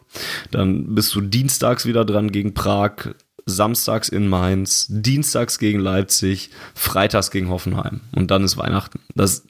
dann 0.50 0.94
bist 0.94 1.14
du 1.14 1.20
dienstags 1.20 1.84
wieder 1.84 2.04
dran 2.04 2.30
gegen 2.30 2.54
Prag, 2.54 3.14
samstags 3.46 4.08
in 4.08 4.28
Mainz, 4.28 4.86
dienstags 4.88 5.58
gegen 5.58 5.78
Leipzig, 5.78 6.50
freitags 6.74 7.30
gegen 7.30 7.48
Hoffenheim. 7.48 8.00
Und 8.12 8.30
dann 8.30 8.44
ist 8.44 8.56
Weihnachten. 8.56 9.00
Das, 9.14 9.44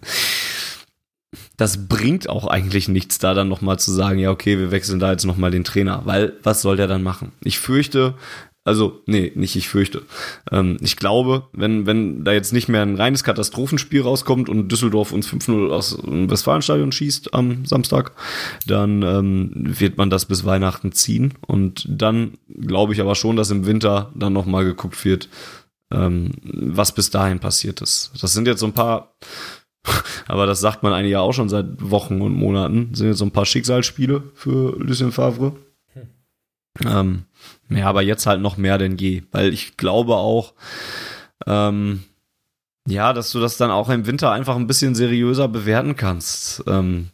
das 1.57 1.89
bringt 1.89 2.29
auch 2.29 2.47
eigentlich 2.47 2.89
nichts, 2.89 3.19
da 3.19 3.33
dann 3.33 3.49
nochmal 3.49 3.79
zu 3.79 3.91
sagen, 3.91 4.19
ja, 4.19 4.31
okay, 4.31 4.59
wir 4.59 4.71
wechseln 4.71 5.01
da 5.01 5.11
jetzt 5.13 5.25
nochmal 5.25 5.51
den 5.51 5.65
Trainer, 5.65 6.03
weil 6.05 6.35
was 6.43 6.61
soll 6.61 6.77
der 6.77 6.87
dann 6.87 7.03
machen? 7.03 7.33
Ich 7.43 7.59
fürchte, 7.59 8.15
also, 8.67 9.01
nee, 9.07 9.31
nicht 9.37 9.55
ich 9.55 9.69
fürchte. 9.69 10.03
Ähm, 10.51 10.77
ich 10.81 10.97
glaube, 10.97 11.45
wenn, 11.53 11.87
wenn 11.87 12.25
da 12.25 12.33
jetzt 12.33 12.53
nicht 12.53 12.69
mehr 12.69 12.83
ein 12.83 12.97
reines 12.97 13.23
Katastrophenspiel 13.23 14.03
rauskommt 14.03 14.49
und 14.49 14.73
Düsseldorf 14.73 15.13
uns 15.13 15.29
5-0 15.29 15.71
aus 15.71 15.97
dem 15.97 16.29
Westfalenstadion 16.29 16.91
schießt 16.91 17.33
am 17.33 17.65
Samstag, 17.65 18.11
dann 18.67 19.03
ähm, 19.03 19.53
wird 19.55 19.99
man 19.99 20.11
das 20.11 20.25
bis 20.25 20.45
Weihnachten 20.45 20.91
ziehen. 20.91 21.35
Und 21.47 21.87
dann 21.89 22.39
glaube 22.49 22.93
ich 22.93 23.01
aber 23.01 23.15
schon, 23.15 23.37
dass 23.37 23.53
im 23.53 23.67
Winter 23.67 24.11
dann 24.17 24.33
nochmal 24.33 24.65
geguckt 24.65 25.05
wird, 25.05 25.29
ähm, 25.93 26.33
was 26.43 26.93
bis 26.93 27.11
dahin 27.11 27.39
passiert 27.39 27.81
ist. 27.81 28.11
Das 28.21 28.33
sind 28.33 28.49
jetzt 28.49 28.59
so 28.59 28.67
ein 28.67 28.75
paar 28.75 29.15
aber 30.27 30.47
das 30.47 30.59
sagt 30.59 30.83
man 30.83 30.93
eigentlich 30.93 31.13
ja 31.13 31.21
auch 31.21 31.35
schon 31.35 31.49
seit 31.49 31.67
Wochen 31.79 32.21
und 32.21 32.35
Monaten. 32.35 32.89
Das 32.91 32.99
sind 32.99 33.07
jetzt 33.07 33.19
so 33.19 33.25
ein 33.25 33.31
paar 33.31 33.47
Schicksalsspiele 33.47 34.25
für 34.35 34.77
Lucien 34.81 35.13
Favre. 35.13 35.53
Hm. 35.93 36.09
Ähm, 36.85 37.25
ja, 37.69 37.87
aber 37.87 38.03
jetzt 38.03 38.27
halt 38.27 38.41
noch 38.41 38.57
mehr 38.57 38.79
denn 38.79 38.97
je, 38.97 39.23
weil 39.33 39.53
ich 39.53 39.77
glaube 39.77 40.17
auch, 40.17 40.55
ähm, 41.47 42.05
ja, 42.87 43.13
dass 43.13 43.33
du 43.33 43.41
das 43.41 43.57
dann 43.57 43.71
auch 43.71 43.91
im 43.91 44.07
Winter 44.07 44.31
einfach 44.31 44.57
ein 44.57 44.69
bisschen 44.69 44.95
seriöser 44.95 45.49
bewerten 45.49 45.97
kannst. 45.97 46.63
Ähm, 46.67 47.11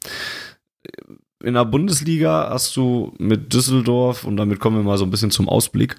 in 1.43 1.55
der 1.55 1.65
Bundesliga 1.65 2.51
hast 2.51 2.77
du 2.77 3.15
mit 3.19 3.53
Düsseldorf, 3.53 4.25
und 4.25 4.37
damit 4.37 4.61
kommen 4.61 4.77
wir 4.77 4.85
mal 4.85 4.99
so 4.99 5.05
ein 5.05 5.11
bisschen 5.11 5.31
zum 5.31 5.49
Ausblick, 5.49 5.97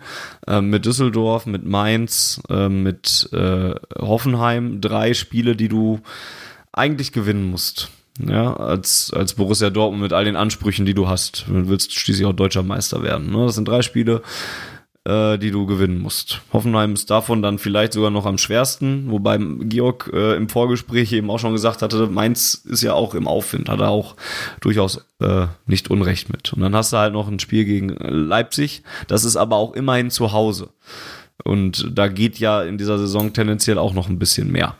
äh, 0.47 0.61
mit 0.61 0.85
Düsseldorf, 0.85 1.45
mit 1.45 1.65
Mainz, 1.65 2.41
äh, 2.49 2.69
mit 2.69 3.29
äh, 3.33 3.75
Hoffenheim 3.99 4.79
drei 4.79 5.13
Spiele, 5.13 5.55
die 5.55 5.67
du 5.67 5.99
eigentlich 6.71 7.11
gewinnen 7.11 7.49
musst. 7.49 7.89
Ja, 8.19 8.53
als, 8.53 9.11
als 9.11 9.33
Borussia 9.33 9.71
Dortmund 9.71 10.03
mit 10.03 10.13
all 10.13 10.25
den 10.25 10.35
Ansprüchen, 10.35 10.85
die 10.85 10.93
du 10.93 11.07
hast. 11.07 11.45
Du 11.47 11.67
willst 11.67 11.93
schließlich 11.93 12.27
auch 12.27 12.33
deutscher 12.33 12.63
Meister 12.63 13.01
werden. 13.01 13.31
Ne? 13.31 13.45
Das 13.45 13.55
sind 13.55 13.67
drei 13.67 13.81
Spiele, 13.81 14.21
äh, 15.05 15.39
die 15.39 15.49
du 15.49 15.65
gewinnen 15.65 15.99
musst. 15.99 16.41
Hoffenheim 16.53 16.93
ist 16.93 17.09
davon 17.09 17.41
dann 17.41 17.57
vielleicht 17.57 17.93
sogar 17.93 18.11
noch 18.11 18.27
am 18.27 18.37
schwersten, 18.37 19.09
wobei 19.09 19.37
Georg 19.37 20.11
äh, 20.13 20.35
im 20.35 20.47
Vorgespräch 20.47 21.11
eben 21.11 21.31
auch 21.31 21.39
schon 21.39 21.53
gesagt 21.53 21.81
hatte, 21.81 22.07
Mainz 22.07 22.53
ist 22.65 22.83
ja 22.83 22.93
auch 22.93 23.15
im 23.15 23.27
Aufwind, 23.27 23.67
hat 23.67 23.79
er 23.79 23.89
auch 23.89 24.15
durchaus 24.61 25.03
äh, 25.19 25.47
nicht 25.65 25.89
Unrecht 25.89 26.31
mit. 26.31 26.53
Und 26.53 26.61
dann 26.61 26.75
hast 26.75 26.93
du 26.93 26.97
halt 26.97 27.13
noch 27.13 27.27
ein 27.27 27.39
Spiel 27.39 27.65
gegen 27.65 27.89
Leipzig, 27.89 28.83
das 29.07 29.23
ist 29.23 29.37
aber 29.37 29.55
auch 29.55 29.73
immerhin 29.73 30.11
zu 30.11 30.31
Hause. 30.31 30.69
Und 31.43 31.89
da 31.91 32.07
geht 32.07 32.37
ja 32.37 32.61
in 32.61 32.77
dieser 32.77 32.99
Saison 32.99 33.33
tendenziell 33.33 33.79
auch 33.79 33.93
noch 33.93 34.07
ein 34.07 34.19
bisschen 34.19 34.51
mehr. 34.51 34.75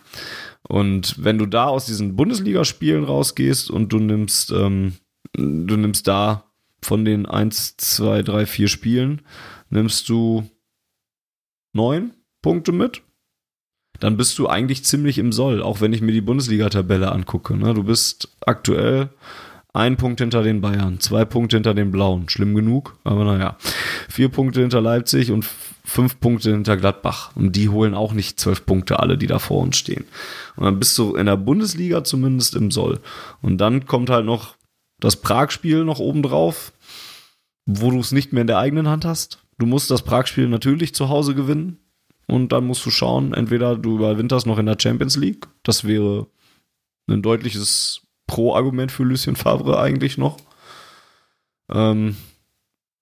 Und 0.67 1.23
wenn 1.23 1.37
du 1.37 1.45
da 1.45 1.65
aus 1.65 1.85
diesen 1.85 2.15
Bundesligaspielen 2.15 3.03
rausgehst 3.03 3.69
und 3.69 3.91
du 3.91 3.99
nimmst, 3.99 4.51
ähm, 4.51 4.93
du 5.33 5.77
nimmst 5.77 6.07
da 6.07 6.51
von 6.81 7.05
den 7.05 7.25
1, 7.25 7.77
2, 7.77 8.23
3, 8.23 8.45
4 8.45 8.67
Spielen, 8.67 9.21
nimmst 9.69 10.07
du 10.09 10.49
neun 11.73 12.13
Punkte 12.41 12.71
mit, 12.71 13.01
dann 13.99 14.17
bist 14.17 14.37
du 14.37 14.47
eigentlich 14.47 14.83
ziemlich 14.83 15.17
im 15.17 15.31
Soll, 15.31 15.61
auch 15.61 15.81
wenn 15.81 15.93
ich 15.93 16.01
mir 16.01 16.11
die 16.11 16.21
Bundesliga-Tabelle 16.21 17.11
angucke. 17.11 17.55
Ne? 17.55 17.73
Du 17.73 17.83
bist 17.83 18.35
aktuell 18.45 19.09
ein 19.73 19.97
Punkt 19.97 20.19
hinter 20.19 20.43
den 20.43 20.61
Bayern, 20.61 20.99
zwei 20.99 21.25
Punkte 21.25 21.57
hinter 21.57 21.73
den 21.73 21.91
Blauen. 21.91 22.29
Schlimm 22.29 22.53
genug, 22.53 22.95
aber 23.03 23.25
naja. 23.25 23.57
Vier 24.07 24.29
Punkte 24.29 24.61
hinter 24.61 24.81
Leipzig 24.81 25.31
und 25.31 25.45
fünf 25.83 26.19
Punkte 26.19 26.51
hinter 26.51 26.77
Gladbach. 26.77 27.31
Und 27.35 27.55
die 27.55 27.69
holen 27.69 27.95
auch 27.95 28.13
nicht 28.13 28.39
zwölf 28.39 28.65
Punkte 28.65 28.99
alle, 28.99 29.17
die 29.17 29.25
da 29.25 29.39
vor 29.39 29.61
uns 29.61 29.77
stehen. 29.77 30.05
Und 30.55 30.65
dann 30.65 30.79
bist 30.79 30.97
du 30.99 31.15
in 31.15 31.25
der 31.25 31.37
Bundesliga 31.37 32.03
zumindest 32.03 32.55
im 32.55 32.69
Soll. 32.69 32.99
Und 33.41 33.57
dann 33.57 33.85
kommt 33.85 34.11
halt 34.11 34.25
noch 34.25 34.55
das 34.99 35.15
Prag-Spiel 35.15 35.83
noch 35.83 35.99
oben 35.99 36.21
drauf, 36.21 36.71
wo 37.65 37.89
du 37.89 37.99
es 37.99 38.11
nicht 38.11 38.31
mehr 38.31 38.41
in 38.41 38.47
der 38.47 38.59
eigenen 38.59 38.87
Hand 38.87 39.05
hast. 39.05 39.39
Du 39.57 39.65
musst 39.65 39.89
das 39.89 40.03
Prag-Spiel 40.03 40.47
natürlich 40.47 40.93
zu 40.93 41.09
Hause 41.09 41.33
gewinnen. 41.33 41.79
Und 42.27 42.51
dann 42.51 42.65
musst 42.67 42.85
du 42.85 42.91
schauen, 42.91 43.33
entweder 43.33 43.75
du 43.75 43.95
überwinterst 43.95 44.45
noch 44.45 44.59
in 44.59 44.67
der 44.67 44.77
Champions 44.79 45.17
League. 45.17 45.47
Das 45.63 45.83
wäre 45.83 46.27
ein 47.07 47.21
deutliches 47.21 48.03
Pro-Argument 48.33 48.91
für 48.91 49.03
Lucien 49.03 49.35
Favre 49.35 49.79
eigentlich 49.79 50.17
noch. 50.17 50.37
Ähm, 51.71 52.15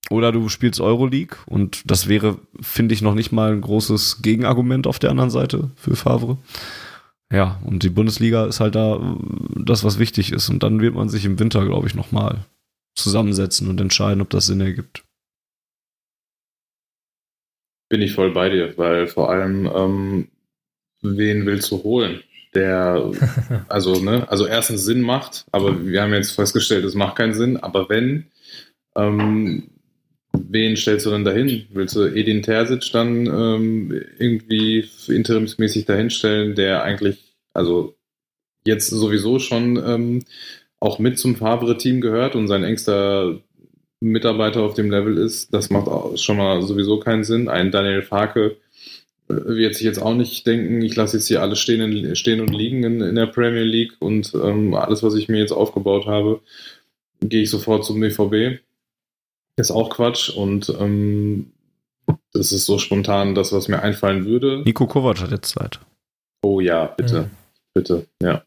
oder 0.09 0.33
du 0.33 0.49
spielst 0.49 0.81
Euroleague 0.81 1.37
und 1.45 1.89
das 1.89 2.09
wäre, 2.09 2.37
finde 2.59 2.93
ich, 2.93 3.01
noch 3.01 3.15
nicht 3.15 3.31
mal 3.31 3.53
ein 3.53 3.61
großes 3.61 4.21
Gegenargument 4.21 4.87
auf 4.87 4.99
der 4.99 5.09
anderen 5.09 5.29
Seite 5.29 5.71
für 5.77 5.95
Favre. 5.95 6.37
Ja, 7.31 7.61
und 7.63 7.83
die 7.83 7.89
Bundesliga 7.89 8.45
ist 8.45 8.59
halt 8.59 8.75
da 8.75 9.17
das, 9.55 9.85
was 9.85 9.99
wichtig 9.99 10.33
ist. 10.33 10.49
Und 10.49 10.63
dann 10.63 10.81
wird 10.81 10.95
man 10.95 11.07
sich 11.07 11.23
im 11.23 11.39
Winter, 11.39 11.65
glaube 11.65 11.87
ich, 11.87 11.95
nochmal 11.95 12.39
zusammensetzen 12.93 13.69
und 13.69 13.79
entscheiden, 13.79 14.21
ob 14.21 14.29
das 14.31 14.47
Sinn 14.47 14.59
ergibt. 14.59 15.05
Bin 17.87 18.01
ich 18.01 18.11
voll 18.11 18.31
bei 18.31 18.49
dir, 18.49 18.77
weil 18.77 19.07
vor 19.07 19.29
allem, 19.29 19.71
ähm, 19.73 20.27
wen 21.01 21.45
willst 21.45 21.71
du 21.71 21.81
holen? 21.83 22.21
Der, 22.53 23.11
also, 23.69 23.99
ne, 23.99 24.29
also 24.29 24.45
erstens 24.45 24.83
Sinn 24.83 25.01
macht, 25.01 25.45
aber 25.51 25.85
wir 25.85 26.01
haben 26.01 26.13
jetzt 26.13 26.31
festgestellt, 26.31 26.85
es 26.85 26.95
macht 26.95 27.15
keinen 27.15 27.33
Sinn, 27.33 27.57
aber 27.57 27.89
wenn, 27.89 28.27
ähm, 28.95 29.69
wen 30.33 30.77
stellst 30.77 31.05
du 31.05 31.11
dann 31.11 31.25
dahin? 31.25 31.67
Willst 31.71 31.95
du 31.95 32.05
Edin 32.05 32.41
Terzic 32.41 32.91
dann 32.91 33.25
ähm, 33.25 34.01
irgendwie 34.19 34.87
interimsmäßig 35.07 35.85
dahinstellen, 35.85 36.55
der 36.55 36.83
eigentlich, 36.83 37.35
also 37.53 37.95
jetzt 38.65 38.89
sowieso 38.89 39.39
schon 39.39 39.77
ähm, 39.77 40.23
auch 40.79 40.99
mit 40.99 41.19
zum 41.19 41.35
Favre-Team 41.35 42.01
gehört 42.01 42.35
und 42.35 42.47
sein 42.47 42.63
engster 42.63 43.39
Mitarbeiter 43.99 44.61
auf 44.61 44.73
dem 44.73 44.89
Level 44.89 45.17
ist, 45.17 45.53
das 45.53 45.69
macht 45.69 45.87
auch 45.87 46.17
schon 46.17 46.37
mal 46.37 46.61
sowieso 46.63 46.99
keinen 46.99 47.23
Sinn. 47.23 47.47
Ein 47.47 47.71
Daniel 47.71 48.01
Farke 48.01 48.57
wird 49.31 49.75
sich 49.75 49.85
jetzt 49.85 50.01
auch 50.01 50.13
nicht 50.13 50.45
denken, 50.45 50.81
ich 50.81 50.95
lasse 50.95 51.17
jetzt 51.17 51.27
hier 51.27 51.41
alles 51.41 51.59
stehen, 51.59 52.15
stehen 52.15 52.41
und 52.41 52.53
liegen 52.53 52.83
in, 52.83 53.01
in 53.01 53.15
der 53.15 53.27
Premier 53.27 53.63
League 53.63 53.93
und 53.99 54.33
ähm, 54.33 54.73
alles, 54.73 55.03
was 55.03 55.15
ich 55.15 55.29
mir 55.29 55.39
jetzt 55.39 55.51
aufgebaut 55.51 56.05
habe, 56.05 56.41
gehe 57.21 57.43
ich 57.43 57.49
sofort 57.49 57.85
zum 57.85 57.99
BVB. 57.99 58.59
Ist 59.57 59.71
auch 59.71 59.89
Quatsch 59.89 60.29
und 60.29 60.69
ähm, 60.79 61.51
das 62.33 62.51
ist 62.51 62.65
so 62.65 62.77
spontan 62.77 63.35
das, 63.35 63.53
was 63.53 63.67
mir 63.67 63.81
einfallen 63.81 64.25
würde. 64.25 64.63
Nico 64.65 64.87
Kovac 64.87 65.21
hat 65.21 65.31
jetzt 65.31 65.53
Zeit. 65.53 65.79
Oh 66.41 66.59
ja, 66.59 66.85
bitte. 66.85 67.23
Mhm. 67.23 67.31
Bitte, 67.73 68.07
ja. 68.21 68.43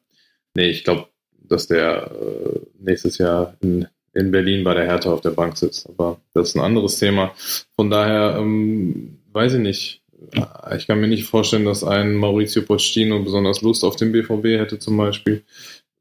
Nee, 0.55 0.70
ich 0.70 0.85
glaube, 0.85 1.09
dass 1.48 1.66
der 1.66 2.11
äh, 2.11 2.61
nächstes 2.78 3.19
Jahr 3.19 3.56
in, 3.61 3.86
in 4.12 4.31
Berlin 4.31 4.65
bei 4.65 4.74
der 4.74 4.85
Hertha 4.85 5.12
auf 5.12 5.20
der 5.20 5.31
Bank 5.31 5.56
sitzt. 5.56 5.89
Aber 5.89 6.20
das 6.32 6.51
ist 6.51 6.56
ein 6.56 6.62
anderes 6.62 6.98
Thema. 6.98 7.32
Von 7.77 7.90
daher, 7.90 8.36
ähm, 8.39 9.19
weiß 9.32 9.55
ich 9.55 9.61
nicht. 9.61 10.02
Ich 10.76 10.86
kann 10.86 11.00
mir 11.00 11.08
nicht 11.08 11.24
vorstellen, 11.24 11.64
dass 11.64 11.84
ein 11.84 12.14
Maurizio 12.14 12.62
Pochettino 12.62 13.20
besonders 13.20 13.62
Lust 13.62 13.84
auf 13.84 13.96
den 13.96 14.12
BVB 14.12 14.58
hätte 14.58 14.78
zum 14.78 14.96
Beispiel. 14.96 15.44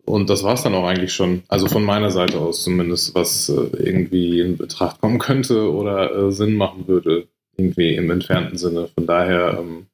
Und 0.06 0.30
das 0.30 0.44
war 0.44 0.54
es 0.54 0.64
dann 0.64 0.76
auch 0.76 0.86
eigentlich 0.86 1.14
schon. 1.14 1.44
Also 1.48 1.68
von 1.68 1.84
meiner 1.84 2.12
Seite 2.12 2.40
aus 2.40 2.64
zumindest, 2.64 3.16
was 3.16 3.50
äh, 3.50 3.54
irgendwie 3.78 4.42
in 4.42 4.58
Betracht 4.58 5.00
kommen 5.00 5.20
könnte 5.20 5.72
oder 5.72 6.14
äh, 6.14 6.32
Sinn 6.32 6.56
machen 6.56 6.88
würde, 6.88 7.28
irgendwie 7.56 7.96
im 7.96 8.10
entfernten 8.12 8.58
Sinne. 8.58 8.90
Von 8.94 9.06
daher, 9.06 9.60
ähm, 9.60 9.86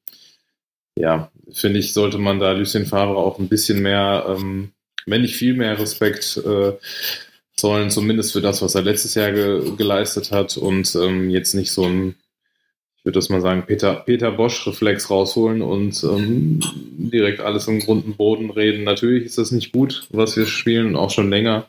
ja, 0.95 1.31
finde 1.51 1.79
ich, 1.79 1.93
sollte 1.93 2.17
man 2.17 2.39
da 2.39 2.51
Lucien 2.53 2.85
Favre 2.85 3.17
auch 3.17 3.37
ein 3.39 3.49
bisschen 3.49 3.81
mehr, 3.81 4.25
ähm, 4.27 4.71
wenn 5.05 5.21
nicht 5.21 5.35
viel 5.35 5.53
mehr 5.53 5.77
Respekt 5.77 6.41
äh, 6.43 6.73
zollen, 7.55 7.91
zumindest 7.91 8.33
für 8.33 8.41
das, 8.41 8.61
was 8.61 8.75
er 8.75 8.81
letztes 8.81 9.15
Jahr 9.15 9.31
ge 9.31 9.75
geleistet 9.77 10.31
hat 10.31 10.57
und 10.57 10.95
ähm, 10.95 11.29
jetzt 11.29 11.53
nicht 11.53 11.71
so 11.71 11.83
ein, 11.83 12.15
ich 12.99 13.05
würde 13.05 13.17
das 13.17 13.29
mal 13.29 13.39
sagen, 13.39 13.63
Peter, 13.65 13.95
Peter 13.95 14.29
Bosch-Reflex 14.29 15.09
rausholen 15.09 15.61
und 15.61 16.03
ähm, 16.03 16.59
direkt 16.97 17.39
alles 17.39 17.65
im 17.69 17.79
Grund 17.79 18.05
und 18.05 18.17
Boden 18.17 18.49
reden. 18.49 18.83
Natürlich 18.83 19.23
ist 19.23 19.37
das 19.37 19.51
nicht 19.51 19.71
gut, 19.71 20.05
was 20.09 20.35
wir 20.35 20.45
spielen 20.45 20.97
auch 20.97 21.09
schon 21.09 21.29
länger. 21.29 21.67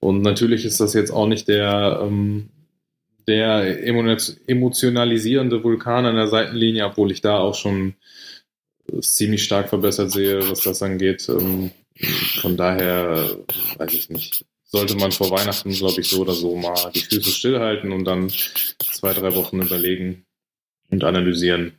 Und 0.00 0.20
natürlich 0.20 0.66
ist 0.66 0.78
das 0.78 0.92
jetzt 0.92 1.12
auch 1.12 1.26
nicht 1.26 1.48
der, 1.48 2.00
ähm, 2.02 2.50
der 3.26 3.86
emotionalisierende 3.86 5.64
Vulkan 5.64 6.04
an 6.04 6.16
der 6.16 6.28
Seitenlinie, 6.28 6.84
obwohl 6.84 7.10
ich 7.10 7.22
da 7.22 7.38
auch 7.38 7.54
schon 7.54 7.94
ziemlich 9.00 9.42
stark 9.42 9.70
verbessert 9.70 10.10
sehe, 10.10 10.46
was 10.50 10.60
das 10.60 10.82
angeht. 10.82 11.26
Ähm, 11.30 11.70
von 12.42 12.58
daher 12.58 13.30
weiß 13.78 13.94
ich 13.94 14.10
nicht. 14.10 14.44
Sollte 14.64 14.94
man 14.96 15.10
vor 15.10 15.30
Weihnachten, 15.30 15.70
glaube 15.70 16.02
ich, 16.02 16.10
so 16.10 16.20
oder 16.20 16.34
so 16.34 16.54
mal 16.54 16.90
die 16.94 17.00
Füße 17.00 17.30
stillhalten 17.30 17.92
und 17.92 18.04
dann 18.04 18.28
zwei, 18.28 19.14
drei 19.14 19.34
Wochen 19.34 19.62
überlegen 19.62 20.26
und 20.90 21.04
analysieren, 21.04 21.72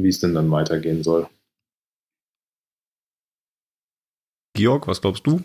wie 0.00 0.08
es 0.08 0.20
denn 0.20 0.34
dann 0.34 0.50
weitergehen 0.50 1.02
soll. 1.02 1.28
Georg, 4.54 4.86
was 4.86 5.00
glaubst 5.00 5.26
du? 5.26 5.42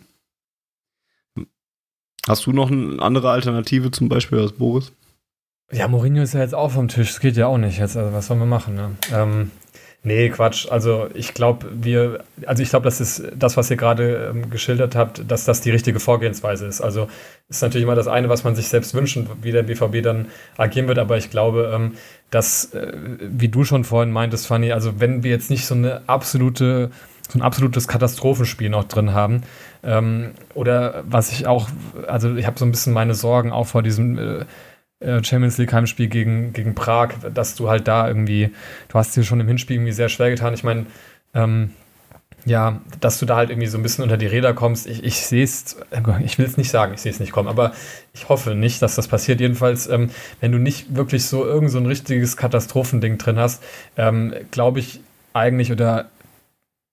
Hast 2.27 2.45
du 2.45 2.51
noch 2.51 2.71
eine 2.71 3.01
andere 3.01 3.31
Alternative 3.31 3.91
zum 3.91 4.09
Beispiel 4.09 4.39
als 4.39 4.53
Boris? 4.53 4.93
Ja, 5.71 5.87
Mourinho 5.87 6.21
ist 6.23 6.33
ja 6.33 6.39
jetzt 6.39 6.55
auch 6.55 6.71
vom 6.71 6.87
Tisch. 6.87 7.09
Das 7.09 7.19
geht 7.19 7.35
ja 7.35 7.47
auch 7.47 7.57
nicht 7.57 7.79
jetzt. 7.79 7.97
Also 7.97 8.13
was 8.13 8.27
sollen 8.27 8.39
wir 8.39 8.45
machen? 8.45 8.75
Ne? 8.75 8.95
Ähm, 9.11 9.51
Nee, 10.05 10.29
Quatsch. 10.29 10.67
Also 10.69 11.07
ich 11.13 11.33
glaube, 11.33 11.65
wir, 11.73 12.25
also 12.45 12.61
ich 12.61 12.69
glaube, 12.69 12.83
das 12.83 12.99
ist 12.99 13.23
das, 13.37 13.55
was 13.55 13.71
ihr 13.71 13.77
gerade 13.77 14.31
ähm, 14.31 14.49
geschildert 14.49 14.97
habt, 14.97 15.23
dass 15.31 15.45
das 15.45 15.61
die 15.61 15.71
richtige 15.71 16.01
Vorgehensweise 16.01 16.65
ist. 16.67 16.81
Also 16.81 17.07
ist 17.47 17.61
natürlich 17.61 17.83
immer 17.83 17.95
das 17.95 18.09
eine, 18.09 18.27
was 18.27 18.43
man 18.43 18.53
sich 18.53 18.67
selbst 18.67 18.93
wünscht 18.93 19.15
und 19.15 19.29
wie 19.43 19.53
der 19.53 19.63
BVB 19.63 20.03
dann 20.03 20.27
agieren 20.57 20.89
wird. 20.89 20.99
Aber 20.99 21.15
ich 21.15 21.29
glaube, 21.29 21.71
ähm, 21.73 21.93
dass, 22.31 22.73
äh, 22.73 22.91
wie 23.21 23.47
du 23.47 23.63
schon 23.63 23.85
vorhin 23.85 24.11
meintest, 24.11 24.45
Fanny, 24.45 24.73
also 24.73 24.99
wenn 24.99 25.23
wir 25.23 25.31
jetzt 25.31 25.49
nicht 25.49 25.65
so 25.65 25.73
eine 25.73 26.01
absolute, 26.07 26.91
so 27.29 27.39
ein 27.39 27.41
absolutes 27.41 27.87
Katastrophenspiel 27.87 28.69
noch 28.69 28.83
drin 28.83 29.13
haben, 29.13 29.43
ähm, 29.83 30.31
oder 30.53 31.05
was 31.07 31.31
ich 31.31 31.47
auch, 31.47 31.69
also 32.07 32.35
ich 32.35 32.45
habe 32.45 32.59
so 32.59 32.65
ein 32.65 32.71
bisschen 32.71 32.91
meine 32.91 33.15
Sorgen 33.15 33.53
auch 33.53 33.67
vor 33.67 33.83
diesem 33.83 34.17
äh, 34.17 34.45
Champions 35.23 35.57
League 35.57 35.73
Heimspiel 35.73 36.07
gegen, 36.07 36.53
gegen 36.53 36.75
Prag, 36.75 37.09
dass 37.33 37.55
du 37.55 37.69
halt 37.69 37.87
da 37.87 38.07
irgendwie, 38.07 38.51
du 38.89 38.95
hast 38.95 39.15
dir 39.15 39.23
schon 39.23 39.39
im 39.39 39.47
Hinspiel 39.47 39.77
irgendwie 39.77 39.91
sehr 39.91 40.09
schwer 40.09 40.29
getan. 40.29 40.53
Ich 40.53 40.63
meine, 40.63 40.85
ähm, 41.33 41.71
ja, 42.45 42.81
dass 42.99 43.19
du 43.19 43.25
da 43.25 43.37
halt 43.37 43.49
irgendwie 43.49 43.67
so 43.67 43.77
ein 43.77 43.83
bisschen 43.83 44.03
unter 44.03 44.17
die 44.17 44.27
Räder 44.27 44.53
kommst. 44.53 44.85
Ich, 44.87 45.03
ich 45.03 45.15
sehe 45.21 45.43
es, 45.43 45.77
ich 46.25 46.37
will 46.37 46.45
es 46.45 46.57
nicht 46.57 46.69
sagen, 46.69 46.93
ich 46.93 47.01
sehe 47.01 47.11
es 47.11 47.19
nicht 47.19 47.31
kommen, 47.31 47.47
aber 47.47 47.73
ich 48.13 48.27
hoffe 48.29 48.55
nicht, 48.55 48.81
dass 48.81 48.95
das 48.95 49.07
passiert. 49.07 49.39
Jedenfalls, 49.39 49.87
ähm, 49.87 50.09
wenn 50.41 50.51
du 50.51 50.57
nicht 50.57 50.95
wirklich 50.95 51.25
so 51.25 51.45
irgend 51.45 51.71
so 51.71 51.77
ein 51.77 51.85
richtiges 51.85 52.35
Katastrophending 52.35 53.17
drin 53.17 53.39
hast, 53.39 53.63
ähm, 53.97 54.33
glaube 54.51 54.79
ich 54.79 54.99
eigentlich 55.33 55.71
oder 55.71 56.09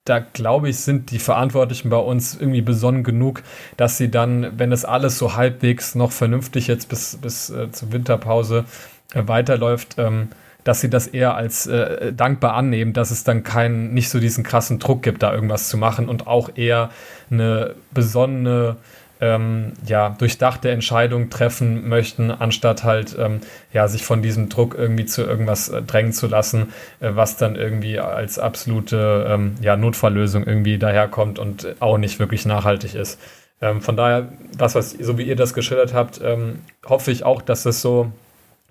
da 0.05 0.19
glaube 0.19 0.69
ich, 0.69 0.79
sind 0.79 1.11
die 1.11 1.19
Verantwortlichen 1.19 1.91
bei 1.91 1.99
uns 1.99 2.35
irgendwie 2.35 2.63
besonnen 2.63 3.05
genug, 3.05 3.43
dass 3.77 3.99
sie 3.99 4.11
dann, 4.11 4.59
wenn 4.59 4.73
es 4.73 4.85
alles 4.85 5.19
so 5.19 5.37
halbwegs 5.37 5.95
noch 5.95 6.13
vernünftig 6.13 6.67
jetzt 6.67 6.89
bis, 6.89 7.19
bis 7.21 7.51
äh, 7.51 7.71
zur 7.71 7.93
Winterpause 7.93 8.65
äh, 9.13 9.23
weiterläuft, 9.27 9.97
ähm, 9.99 10.29
dass 10.65 10.81
sie 10.81 10.91
das 10.91 11.07
eher 11.07 11.35
als 11.35 11.67
äh, 11.67 12.13
dankbar 12.13 12.55
annehmen, 12.55 12.93
dass 12.93 13.11
es 13.11 13.25
dann 13.25 13.43
keinen, 13.43 13.95
nicht 13.95 14.09
so 14.09 14.21
diesen 14.21 14.45
krassen 14.45 14.79
Druck 14.79 15.03
gibt, 15.03 15.23
da 15.23 15.33
irgendwas 15.33 15.69
zu 15.69 15.77
machen 15.77 16.09
und 16.09 16.27
auch 16.27 16.51
eher 16.55 16.91
eine 17.31 17.75
besonnene 17.93 18.77
ähm, 19.21 19.73
ja, 19.87 20.11
durchdachte 20.11 20.71
Entscheidung 20.71 21.31
treffen 21.31 21.89
möchten, 21.89 22.31
anstatt 22.31 22.85
halt 22.85 23.17
ähm, 23.19 23.41
ja, 23.73 23.87
sich 23.87 24.05
von 24.05 24.23
diesem 24.23 24.49
Druck 24.49 24.75
irgendwie 24.75 25.05
zu 25.05 25.23
irgendwas 25.23 25.69
äh, 25.69 25.83
drängen 25.83 26.13
zu 26.13 26.27
lassen, 26.27 26.73
äh, 27.01 27.11
was 27.13 27.37
dann 27.37 27.55
irgendwie 27.55 27.99
als 27.99 28.39
absolute 28.39 29.27
ähm, 29.29 29.57
ja, 29.61 29.77
Notfalllösung 29.77 30.45
irgendwie 30.45 30.79
daherkommt 30.79 31.39
und 31.39 31.77
auch 31.81 31.99
nicht 31.99 32.19
wirklich 32.19 32.47
nachhaltig 32.47 32.95
ist. 32.95 33.21
Ähm, 33.61 33.83
von 33.83 33.97
daher, 33.97 34.33
das, 34.57 34.75
was, 34.75 34.91
so 34.93 35.19
wie 35.19 35.25
ihr 35.25 35.37
das 35.37 35.53
geschildert 35.53 35.93
habt, 35.93 36.21
ähm, 36.23 36.61
hoffe 36.87 37.11
ich 37.11 37.25
auch, 37.25 37.43
dass 37.43 37.63
das 37.63 37.83
so 37.83 38.11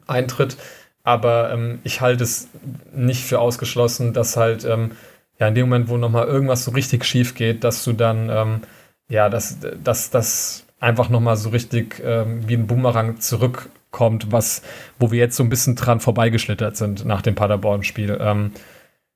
eintritt. 0.07 0.57
Aber 1.03 1.51
ähm, 1.51 1.79
ich 1.83 2.01
halte 2.01 2.23
es 2.23 2.49
nicht 2.93 3.23
für 3.23 3.39
ausgeschlossen, 3.39 4.13
dass 4.13 4.35
halt 4.35 4.63
ja 4.63 5.47
in 5.47 5.55
dem 5.55 5.69
Moment, 5.69 5.89
wo 5.89 5.97
nochmal 5.97 6.27
irgendwas 6.27 6.65
so 6.65 6.71
richtig 6.71 7.05
schief 7.05 7.35
geht, 7.35 7.63
dass 7.63 7.83
du 7.83 7.93
dann 7.93 8.61
ja, 9.09 9.29
dass 9.29 9.57
das, 9.83 10.09
das 10.11 10.65
einfach 10.79 11.09
nochmal 11.09 11.35
so 11.35 11.49
richtig 11.49 12.01
ähm, 12.03 12.47
wie 12.47 12.55
ein 12.55 12.67
Boomerang 12.67 13.19
zurückkommt, 13.19 14.31
was, 14.31 14.61
wo 14.97 15.11
wir 15.11 15.19
jetzt 15.19 15.35
so 15.35 15.43
ein 15.43 15.49
bisschen 15.49 15.75
dran 15.75 15.99
vorbeigeschlittert 15.99 16.77
sind 16.77 17.05
nach 17.05 17.21
dem 17.21 17.35
Paderborn-Spiel. 17.35 18.17
Ähm, 18.21 18.51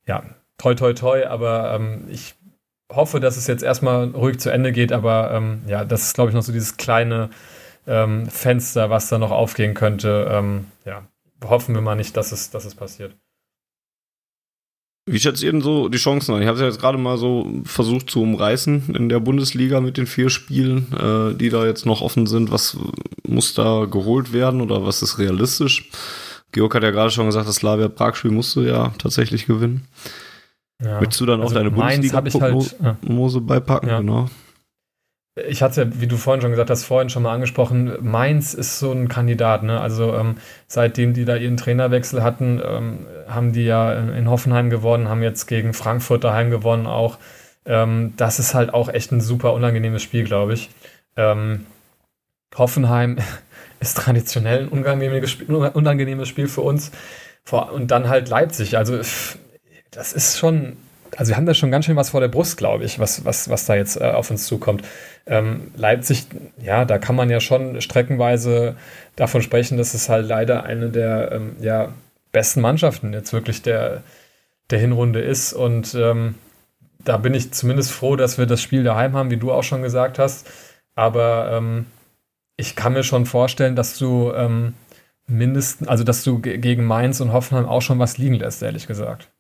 ja, 0.06 0.24
toi, 0.58 0.76
toi, 0.76 0.94
toi, 0.94 1.26
aber 1.26 1.74
ähm, 1.76 2.08
ich 2.10 2.36
hoffe, 2.92 3.20
dass 3.20 3.38
es 3.38 3.48
jetzt 3.48 3.64
erstmal 3.64 4.10
ruhig 4.10 4.40
zu 4.40 4.50
Ende 4.50 4.72
geht, 4.72 4.92
aber 4.92 5.32
ähm, 5.32 5.62
ja, 5.68 5.86
das 5.86 6.04
ist, 6.04 6.16
glaube 6.16 6.30
ich, 6.30 6.36
noch 6.36 6.44
so 6.44 6.52
dieses 6.52 6.78
kleine 6.78 7.30
ähm, 7.88 8.28
Fenster, 8.28 8.90
was 8.90 9.10
da 9.10 9.18
noch 9.18 9.32
aufgehen 9.32 9.74
könnte. 9.74 10.28
Ähm, 10.30 10.68
ja, 10.86 11.04
hoffen 11.44 11.76
wir 11.76 11.82
mal 11.82 11.96
nicht, 11.96 12.18
dass 12.18 12.32
es, 12.32 12.52
dass 12.52 12.66
es 12.66 12.76
passiert. 12.76 13.16
Wie 15.06 15.20
schätzt 15.20 15.44
ihr 15.44 15.52
denn 15.52 15.62
so 15.62 15.90
die 15.90 15.98
Chancen 15.98 16.34
an? 16.34 16.42
Ich 16.42 16.48
habe 16.48 16.56
es 16.56 16.62
ja 16.62 16.68
jetzt 16.68 16.80
gerade 16.80 16.98
mal 16.98 17.18
so 17.18 17.52
versucht 17.66 18.10
zu 18.10 18.22
umreißen 18.22 18.96
in 18.96 19.10
der 19.10 19.20
Bundesliga 19.20 19.82
mit 19.82 19.98
den 19.98 20.08
vier 20.08 20.30
Spielen, 20.30 20.88
äh, 20.94 21.36
die 21.36 21.50
da 21.50 21.66
jetzt 21.66 21.86
noch 21.86 22.02
offen 22.02 22.26
sind. 22.26 22.52
Was 22.52 22.78
muss 23.28 23.54
da 23.54 23.86
geholt 23.86 24.32
werden 24.32 24.62
oder 24.62 24.86
was 24.86 25.02
ist 25.02 25.20
realistisch? 25.20 25.90
Georg 26.54 26.74
hat 26.76 26.84
ja 26.84 26.92
gerade 26.92 27.12
schon 27.12 27.26
gesagt, 27.26 27.50
das 27.50 27.56
Slavia 27.56 27.90
Prag-Spiel 27.90 28.32
musst 28.32 28.56
du 28.56 28.62
ja 28.62 28.94
tatsächlich 28.98 29.46
gewinnen. 29.46 29.88
Ja. 30.82 31.02
Willst 31.02 31.20
du 31.20 31.26
dann 31.26 31.42
auch 31.42 31.46
also 31.46 31.56
deine 31.56 31.72
Bundesliga-Prognose 31.72 33.36
halt, 33.36 33.48
beipacken? 33.48 33.90
Ja. 33.90 34.00
Genau. 34.00 34.30
Ich 35.36 35.64
hatte 35.64 36.00
wie 36.00 36.06
du 36.06 36.18
vorhin 36.18 36.42
schon 36.42 36.52
gesagt 36.52 36.70
hast, 36.70 36.84
vorhin 36.84 37.10
schon 37.10 37.24
mal 37.24 37.34
angesprochen, 37.34 37.98
Mainz 38.02 38.54
ist 38.54 38.78
so 38.78 38.92
ein 38.92 39.08
Kandidat. 39.08 39.64
Ne? 39.64 39.82
Also 39.82 40.14
ähm, 40.16 40.36
seitdem 40.68 41.14
die 41.14 41.26
da 41.26 41.36
ihren 41.36 41.58
Trainerwechsel 41.58 42.22
hatten, 42.22 42.62
ähm, 42.64 43.08
haben 43.28 43.52
die 43.52 43.66
ja 43.66 43.94
in 43.94 44.30
Hoffenheim 44.30 44.70
gewonnen, 44.70 45.10
haben 45.10 45.24
jetzt 45.24 45.48
gegen 45.48 45.74
Frankfurt 45.74 46.24
daheim 46.24 46.52
gewonnen 46.52 46.86
auch. 46.86 47.18
Ähm, 47.66 48.14
das 48.16 48.38
ist 48.38 48.54
halt 48.54 48.76
auch 48.76 48.90
echt 48.90 49.12
ein 49.12 49.22
super 49.22 49.54
unangenehmes 49.54 50.04
Spiel, 50.04 50.24
glaube 50.24 50.54
ich. 50.54 50.70
Ähm, 51.18 51.66
Hoffenheim 52.56 53.18
ist 53.80 53.98
traditionell 53.98 54.64
ein 54.64 54.68
unangenehmes 54.68 55.32
Spiel, 55.32 55.56
unangenehmes 55.56 56.28
Spiel 56.28 56.48
für 56.48 56.62
uns. 56.62 56.92
Und 57.50 57.90
dann 57.90 58.08
halt 58.08 58.30
Leipzig. 58.30 58.78
Also 58.78 59.00
das 59.92 60.14
ist 60.14 60.38
schon 60.38 60.78
also 61.18 61.30
wir 61.30 61.38
haben 61.38 61.46
da 61.46 61.54
schon 61.54 61.72
ganz 61.72 61.86
schön 61.86 61.96
was 61.96 62.10
vor 62.10 62.22
der 62.22 62.28
Brust, 62.28 62.58
glaube 62.58 62.84
ich, 62.84 63.00
was, 63.00 63.26
was, 63.26 63.50
was 63.50 63.66
da 63.66 63.76
jetzt 63.76 64.00
äh, 64.00 64.06
auf 64.06 64.32
uns 64.32 64.46
zukommt. 64.46 64.84
Ähm, 65.26 65.72
Leipzig, 65.76 66.28
ja, 66.62 66.86
da 66.86 66.98
kann 66.98 67.16
man 67.16 67.30
ja 67.30 67.40
schon 67.40 67.82
streckenweise 67.82 68.76
davon 69.16 69.42
sprechen, 69.42 69.78
dass 69.78 69.94
es 69.94 70.10
halt 70.10 70.28
leider 70.28 70.64
eine 70.64 70.90
der 70.90 71.32
ähm, 71.32 71.56
ja, 71.62 71.94
besten 72.32 72.62
Mannschaften 72.62 73.14
jetzt 73.14 73.32
wirklich 73.34 73.62
der, 73.62 74.04
der 74.70 74.80
Hinrunde 74.80 75.22
ist. 75.22 75.54
Und 75.54 75.96
ähm, 75.96 76.36
da 77.00 77.18
bin 77.18 77.34
ich 77.34 77.54
zumindest 77.54 77.92
froh, 77.92 78.16
dass 78.16 78.38
wir 78.38 78.46
das 78.46 78.62
Spiel 78.62 78.84
daheim 78.84 79.14
haben, 79.16 79.32
wie 79.32 79.38
du 79.38 79.52
auch 79.52 79.64
schon 79.64 79.82
gesagt 79.82 80.20
hast. 80.20 80.50
aber 80.96 81.52
ähm, 81.54 81.86
ich 82.58 82.76
kann 82.76 82.94
mir 82.94 83.04
schon 83.04 83.26
vorstellen, 83.26 83.76
dass 83.76 83.98
du 83.98 84.32
ähm, 84.34 84.76
mindestens, 85.28 85.88
also 85.88 86.04
dass 86.04 86.24
du 86.24 86.40
gegen 86.40 86.86
Mainz 86.86 87.20
und 87.20 87.34
Hoffenheim 87.34 87.66
auch 87.66 87.82
schon 87.82 88.00
was 88.00 88.18
liegen 88.18 88.36
lässt, 88.36 88.62
ehrlich 88.62 88.88
gesagt. 88.88 89.33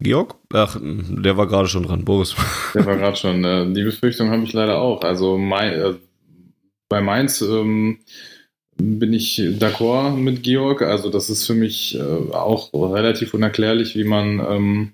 Georg? 0.00 0.36
Ach, 0.52 0.78
der 0.80 1.36
war 1.36 1.48
gerade 1.48 1.68
schon 1.68 1.82
dran, 1.82 2.04
Boris. 2.04 2.36
Der 2.74 2.86
war 2.86 2.96
gerade 2.96 3.16
schon. 3.16 3.44
Äh, 3.44 3.72
die 3.72 3.82
Befürchtung 3.82 4.30
habe 4.30 4.44
ich 4.44 4.52
leider 4.52 4.78
auch. 4.80 5.02
Also 5.02 5.38
mein, 5.38 5.72
äh, 5.72 5.94
bei 6.88 7.00
Mainz 7.00 7.40
ähm, 7.42 7.98
bin 8.76 9.12
ich 9.12 9.38
d'accord 9.38 10.12
mit 10.16 10.44
Georg. 10.44 10.82
Also 10.82 11.10
das 11.10 11.30
ist 11.30 11.46
für 11.46 11.54
mich 11.54 11.96
äh, 11.96 12.32
auch 12.32 12.72
relativ 12.72 13.34
unerklärlich, 13.34 13.96
wie 13.96 14.04
man 14.04 14.38
ähm, 14.38 14.92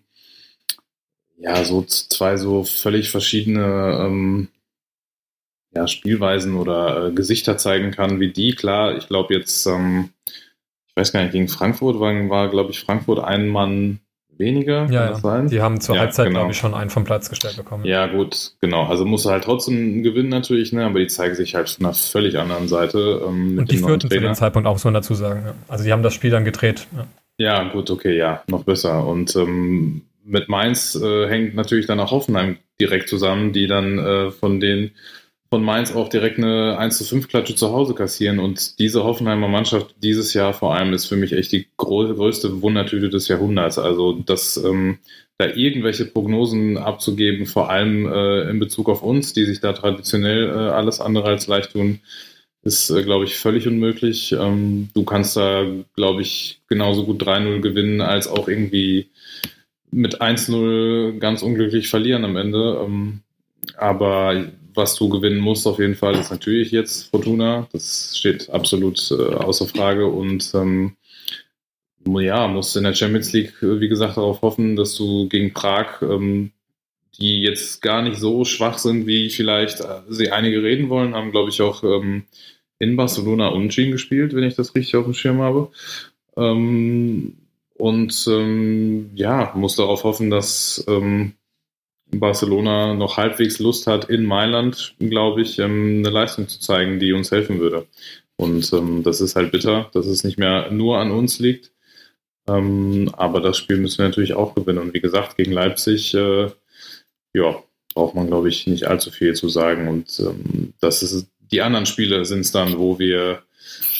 ja 1.36 1.62
so 1.64 1.82
zwei 1.82 2.38
so 2.38 2.64
völlig 2.64 3.10
verschiedene 3.10 3.98
ähm, 4.00 4.48
ja, 5.74 5.86
Spielweisen 5.86 6.54
oder 6.54 7.08
äh, 7.08 7.12
Gesichter 7.12 7.58
zeigen 7.58 7.90
kann 7.90 8.20
wie 8.20 8.32
die. 8.32 8.54
Klar, 8.54 8.96
ich 8.96 9.08
glaube 9.08 9.34
jetzt, 9.34 9.66
ähm, 9.66 10.10
ich 10.88 10.96
weiß 10.96 11.12
gar 11.12 11.22
nicht, 11.22 11.32
gegen 11.32 11.48
Frankfurt 11.48 12.00
war, 12.00 12.28
war 12.30 12.48
glaube 12.48 12.70
ich, 12.70 12.80
Frankfurt 12.80 13.18
ein 13.18 13.48
Mann 13.48 14.00
weniger. 14.38 14.86
Ja, 14.90 15.18
ja. 15.18 15.42
die 15.42 15.60
haben 15.60 15.80
zur 15.80 15.94
ja, 15.94 16.02
Halbzeit, 16.02 16.26
genau. 16.26 16.40
glaube 16.40 16.52
ich, 16.52 16.58
schon 16.58 16.74
einen 16.74 16.90
vom 16.90 17.04
Platz 17.04 17.30
gestellt 17.30 17.56
bekommen. 17.56 17.84
Ja, 17.84 18.06
gut, 18.06 18.52
genau. 18.60 18.84
Also 18.86 19.04
musst 19.04 19.26
du 19.26 19.30
halt 19.30 19.44
trotzdem 19.44 20.02
gewinnen 20.02 20.28
natürlich, 20.28 20.72
ne? 20.72 20.84
aber 20.84 21.00
die 21.00 21.06
zeigen 21.06 21.34
sich 21.34 21.54
halt 21.54 21.68
von 21.70 21.86
einer 21.86 21.94
völlig 21.94 22.38
anderen 22.38 22.68
Seite. 22.68 23.22
Ähm, 23.26 23.58
Und 23.58 23.70
die 23.70 23.78
führten 23.78 24.10
zu 24.10 24.20
dem 24.20 24.34
Zeitpunkt 24.34 24.68
auch, 24.68 24.72
muss 24.72 24.84
man 24.84 24.94
dazu 24.94 25.14
sagen. 25.14 25.42
Ja. 25.46 25.54
Also 25.68 25.84
die 25.84 25.92
haben 25.92 26.02
das 26.02 26.14
Spiel 26.14 26.30
dann 26.30 26.44
gedreht. 26.44 26.86
Ja, 26.96 27.06
ja 27.36 27.72
gut, 27.72 27.90
okay, 27.90 28.16
ja, 28.16 28.42
noch 28.48 28.64
besser. 28.64 29.06
Und 29.06 29.34
ähm, 29.36 30.02
mit 30.24 30.48
Mainz 30.48 30.94
äh, 30.94 31.28
hängt 31.28 31.54
natürlich 31.54 31.86
dann 31.86 32.00
auch 32.00 32.10
Hoffenheim 32.10 32.56
direkt 32.80 33.08
zusammen, 33.08 33.52
die 33.52 33.66
dann 33.66 33.98
äh, 33.98 34.30
von 34.30 34.60
den 34.60 34.92
von 35.54 35.62
Mainz 35.62 35.94
auch 35.94 36.08
direkt 36.08 36.38
eine 36.38 36.76
1 36.78 36.98
zu 36.98 37.04
5 37.04 37.28
Klatsche 37.28 37.54
zu 37.54 37.70
Hause 37.70 37.94
kassieren. 37.94 38.40
Und 38.40 38.80
diese 38.80 39.04
Hoffenheimer 39.04 39.46
Mannschaft 39.46 39.94
dieses 40.02 40.34
Jahr 40.34 40.52
vor 40.52 40.74
allem 40.74 40.92
ist 40.92 41.06
für 41.06 41.14
mich 41.14 41.32
echt 41.32 41.52
die 41.52 41.68
größte 41.76 42.60
Wundertüte 42.60 43.08
des 43.08 43.28
Jahrhunderts. 43.28 43.78
Also, 43.78 44.14
dass 44.14 44.56
ähm, 44.56 44.98
da 45.38 45.46
irgendwelche 45.46 46.06
Prognosen 46.06 46.76
abzugeben, 46.76 47.46
vor 47.46 47.70
allem 47.70 48.12
äh, 48.12 48.50
in 48.50 48.58
Bezug 48.58 48.88
auf 48.88 49.04
uns, 49.04 49.32
die 49.32 49.44
sich 49.44 49.60
da 49.60 49.72
traditionell 49.74 50.48
äh, 50.48 50.70
alles 50.72 51.00
andere 51.00 51.28
als 51.28 51.46
leicht 51.46 51.70
tun, 51.70 52.00
ist, 52.64 52.90
äh, 52.90 53.04
glaube 53.04 53.24
ich, 53.24 53.36
völlig 53.36 53.68
unmöglich. 53.68 54.32
Ähm, 54.32 54.88
du 54.92 55.04
kannst 55.04 55.36
da, 55.36 55.64
glaube 55.94 56.22
ich, 56.22 56.62
genauso 56.66 57.04
gut 57.04 57.22
3-0 57.22 57.60
gewinnen, 57.60 58.00
als 58.00 58.26
auch 58.26 58.48
irgendwie 58.48 59.06
mit 59.92 60.20
1-0 60.20 61.20
ganz 61.20 61.42
unglücklich 61.42 61.88
verlieren 61.90 62.24
am 62.24 62.36
Ende. 62.36 62.84
Ähm, 62.84 63.20
aber 63.76 64.48
was 64.74 64.96
du 64.96 65.08
gewinnen 65.08 65.38
musst, 65.40 65.66
auf 65.66 65.78
jeden 65.78 65.94
Fall, 65.94 66.14
ist 66.16 66.30
natürlich 66.30 66.70
jetzt 66.70 67.10
Fortuna. 67.10 67.68
Das 67.72 68.16
steht 68.18 68.50
absolut 68.50 69.10
äh, 69.10 69.34
außer 69.34 69.66
Frage. 69.66 70.06
Und 70.06 70.52
ähm, 70.54 70.96
ja, 72.06 72.48
musst 72.48 72.76
in 72.76 72.84
der 72.84 72.94
Champions 72.94 73.32
League, 73.32 73.54
äh, 73.62 73.80
wie 73.80 73.88
gesagt, 73.88 74.16
darauf 74.16 74.42
hoffen, 74.42 74.76
dass 74.76 74.94
du 74.96 75.28
gegen 75.28 75.52
Prag, 75.52 76.02
ähm, 76.02 76.52
die 77.18 77.42
jetzt 77.42 77.80
gar 77.82 78.02
nicht 78.02 78.18
so 78.18 78.44
schwach 78.44 78.78
sind, 78.78 79.06
wie 79.06 79.30
vielleicht 79.30 79.80
äh, 79.80 80.02
sie 80.08 80.30
einige 80.30 80.62
reden 80.62 80.88
wollen, 80.88 81.14
haben, 81.14 81.30
glaube 81.30 81.50
ich, 81.50 81.62
auch 81.62 81.84
ähm, 81.84 82.24
in 82.78 82.96
Barcelona 82.96 83.48
unentschieden 83.48 83.92
gespielt, 83.92 84.34
wenn 84.34 84.44
ich 84.44 84.56
das 84.56 84.74
richtig 84.74 84.96
auf 84.96 85.04
dem 85.04 85.14
Schirm 85.14 85.40
habe. 85.40 85.70
Ähm, 86.36 87.36
und 87.74 88.26
ähm, 88.28 89.10
ja, 89.14 89.52
muss 89.54 89.76
darauf 89.76 90.04
hoffen, 90.04 90.30
dass 90.30 90.84
ähm, 90.88 91.34
Barcelona 92.10 92.94
noch 92.94 93.16
halbwegs 93.16 93.58
Lust 93.58 93.86
hat, 93.86 94.08
in 94.08 94.24
Mailand, 94.24 94.94
glaube 94.98 95.42
ich, 95.42 95.58
ähm, 95.58 95.98
eine 95.98 96.10
Leistung 96.10 96.48
zu 96.48 96.60
zeigen, 96.60 97.00
die 97.00 97.12
uns 97.12 97.30
helfen 97.30 97.60
würde. 97.60 97.86
Und 98.36 98.72
ähm, 98.72 99.02
das 99.02 99.20
ist 99.20 99.36
halt 99.36 99.52
bitter, 99.52 99.90
dass 99.92 100.06
es 100.06 100.24
nicht 100.24 100.38
mehr 100.38 100.70
nur 100.70 100.98
an 100.98 101.10
uns 101.10 101.38
liegt. 101.38 101.72
Ähm, 102.48 103.10
aber 103.16 103.40
das 103.40 103.56
Spiel 103.56 103.78
müssen 103.78 103.98
wir 103.98 104.06
natürlich 104.06 104.34
auch 104.34 104.54
gewinnen. 104.54 104.78
Und 104.78 104.94
wie 104.94 105.00
gesagt, 105.00 105.36
gegen 105.36 105.52
Leipzig, 105.52 106.14
äh, 106.14 106.50
ja, 107.32 107.62
braucht 107.94 108.14
man, 108.14 108.26
glaube 108.26 108.48
ich, 108.48 108.66
nicht 108.66 108.86
allzu 108.88 109.10
viel 109.10 109.34
zu 109.34 109.48
sagen. 109.48 109.88
Und 109.88 110.22
das 110.80 111.02
ist 111.02 111.28
die 111.52 111.62
anderen 111.62 111.86
Spiele 111.86 112.24
sind 112.24 112.40
es 112.40 112.50
dann, 112.50 112.78
wo 112.78 112.98
wir 112.98 113.42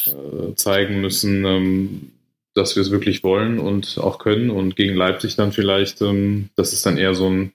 äh, 0.06 0.54
zeigen 0.56 1.00
müssen, 1.00 2.12
dass 2.54 2.74
wir 2.74 2.82
es 2.82 2.90
wirklich 2.90 3.22
wollen 3.22 3.60
und 3.60 3.98
auch 3.98 4.18
können. 4.18 4.50
Und 4.50 4.74
gegen 4.74 4.96
Leipzig 4.96 5.36
dann 5.36 5.52
vielleicht, 5.52 6.00
das 6.00 6.72
ist 6.72 6.86
dann 6.86 6.98
eher 6.98 7.14
so 7.14 7.28
ein 7.28 7.52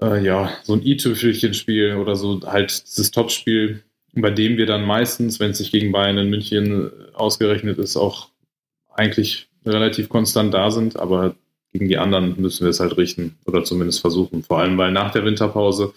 äh, 0.00 0.24
ja, 0.24 0.52
so 0.62 0.74
ein 0.74 0.84
i-Tüpfelchen-Spiel 0.84 1.96
oder 1.96 2.16
so 2.16 2.40
halt 2.46 2.86
dieses 2.86 3.10
Topspiel, 3.10 3.82
bei 4.12 4.30
dem 4.30 4.56
wir 4.56 4.66
dann 4.66 4.84
meistens, 4.84 5.40
wenn 5.40 5.50
es 5.50 5.58
sich 5.58 5.70
gegen 5.70 5.92
Bayern 5.92 6.18
in 6.18 6.30
München 6.30 6.90
ausgerechnet 7.14 7.78
ist, 7.78 7.96
auch 7.96 8.28
eigentlich 8.88 9.48
relativ 9.64 10.08
konstant 10.08 10.54
da 10.54 10.70
sind, 10.70 10.98
aber 10.98 11.34
gegen 11.72 11.88
die 11.88 11.98
anderen 11.98 12.40
müssen 12.40 12.64
wir 12.64 12.70
es 12.70 12.80
halt 12.80 12.96
richten 12.96 13.36
oder 13.44 13.64
zumindest 13.64 14.00
versuchen. 14.00 14.42
Vor 14.42 14.58
allem, 14.58 14.78
weil 14.78 14.92
nach 14.92 15.12
der 15.12 15.24
Winterpause 15.24 15.92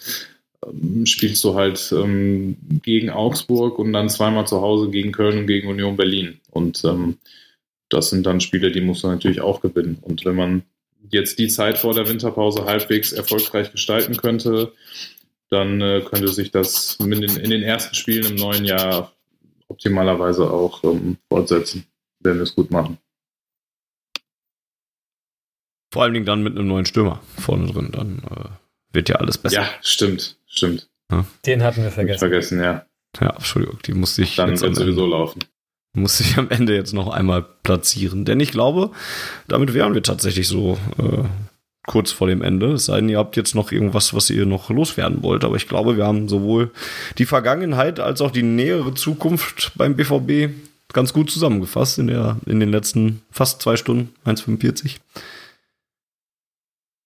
ähm, 0.64 1.06
spielst 1.06 1.42
du 1.44 1.54
halt 1.54 1.92
ähm, 1.96 2.56
gegen 2.82 3.10
Augsburg 3.10 3.78
und 3.78 3.92
dann 3.92 4.08
zweimal 4.10 4.46
zu 4.46 4.60
Hause 4.60 4.90
gegen 4.90 5.12
Köln 5.12 5.38
und 5.38 5.46
gegen 5.46 5.68
Union 5.68 5.96
Berlin. 5.96 6.40
Und 6.50 6.84
ähm, 6.84 7.16
das 7.88 8.10
sind 8.10 8.26
dann 8.26 8.40
Spiele, 8.40 8.70
die 8.70 8.80
muss 8.80 9.02
man 9.02 9.12
natürlich 9.12 9.40
auch 9.40 9.60
gewinnen. 9.60 9.98
Und 10.02 10.24
wenn 10.24 10.36
man 10.36 10.62
jetzt 11.12 11.38
die 11.38 11.48
Zeit 11.48 11.78
vor 11.78 11.94
der 11.94 12.08
Winterpause 12.08 12.64
halbwegs 12.64 13.12
erfolgreich 13.12 13.70
gestalten 13.70 14.16
könnte, 14.16 14.72
dann 15.50 15.80
äh, 15.80 16.00
könnte 16.00 16.28
sich 16.28 16.50
das 16.50 16.96
in 16.96 17.10
den, 17.10 17.36
in 17.36 17.50
den, 17.50 17.62
ersten 17.62 17.94
Spielen 17.94 18.24
im 18.24 18.36
neuen 18.36 18.64
Jahr 18.64 19.12
optimalerweise 19.68 20.50
auch 20.50 20.82
ähm, 20.84 21.18
fortsetzen, 21.28 21.86
wenn 22.20 22.36
wir 22.36 22.42
es 22.42 22.54
gut 22.54 22.70
machen. 22.70 22.98
Vor 25.92 26.02
allen 26.02 26.14
Dingen 26.14 26.26
dann 26.26 26.42
mit 26.42 26.56
einem 26.56 26.68
neuen 26.68 26.86
Stürmer 26.86 27.22
vorne 27.38 27.70
drin, 27.70 27.90
dann 27.92 28.18
äh, 28.20 28.48
wird 28.94 29.10
ja 29.10 29.16
alles 29.16 29.36
besser. 29.36 29.56
Ja, 29.56 29.68
stimmt, 29.82 30.38
stimmt. 30.46 30.88
Ja? 31.10 31.26
Den 31.44 31.62
hatten 31.62 31.82
wir 31.82 31.90
vergessen. 31.90 32.18
Vergessen, 32.18 32.62
ja. 32.62 32.86
Ja, 33.20 33.34
Entschuldigung, 33.34 33.78
die 33.84 33.92
musste 33.92 34.22
ich. 34.22 34.36
Dann 34.36 34.58
wird 34.58 34.74
sowieso 34.74 35.06
laufen 35.06 35.40
muss 35.94 36.18
sich 36.18 36.38
am 36.38 36.50
Ende 36.50 36.74
jetzt 36.74 36.94
noch 36.94 37.08
einmal 37.08 37.44
platzieren. 37.62 38.24
Denn 38.24 38.40
ich 38.40 38.50
glaube, 38.50 38.90
damit 39.48 39.74
wären 39.74 39.94
wir 39.94 40.02
tatsächlich 40.02 40.48
so 40.48 40.78
äh, 40.98 41.24
kurz 41.86 42.12
vor 42.12 42.28
dem 42.28 42.42
Ende. 42.42 42.72
Es 42.72 42.86
sei 42.86 42.96
denn, 43.00 43.08
ihr 43.08 43.18
habt 43.18 43.36
jetzt 43.36 43.54
noch 43.54 43.72
irgendwas, 43.72 44.14
was 44.14 44.30
ihr 44.30 44.46
noch 44.46 44.70
loswerden 44.70 45.22
wollt. 45.22 45.44
Aber 45.44 45.56
ich 45.56 45.68
glaube, 45.68 45.96
wir 45.96 46.06
haben 46.06 46.28
sowohl 46.28 46.70
die 47.18 47.26
Vergangenheit 47.26 48.00
als 48.00 48.20
auch 48.20 48.30
die 48.30 48.42
nähere 48.42 48.94
Zukunft 48.94 49.72
beim 49.76 49.96
BVB 49.96 50.52
ganz 50.92 51.12
gut 51.12 51.30
zusammengefasst 51.30 51.98
in, 51.98 52.06
der, 52.06 52.38
in 52.46 52.60
den 52.60 52.70
letzten 52.70 53.22
fast 53.30 53.62
zwei 53.62 53.76
Stunden, 53.76 54.14
1,45. 54.24 54.98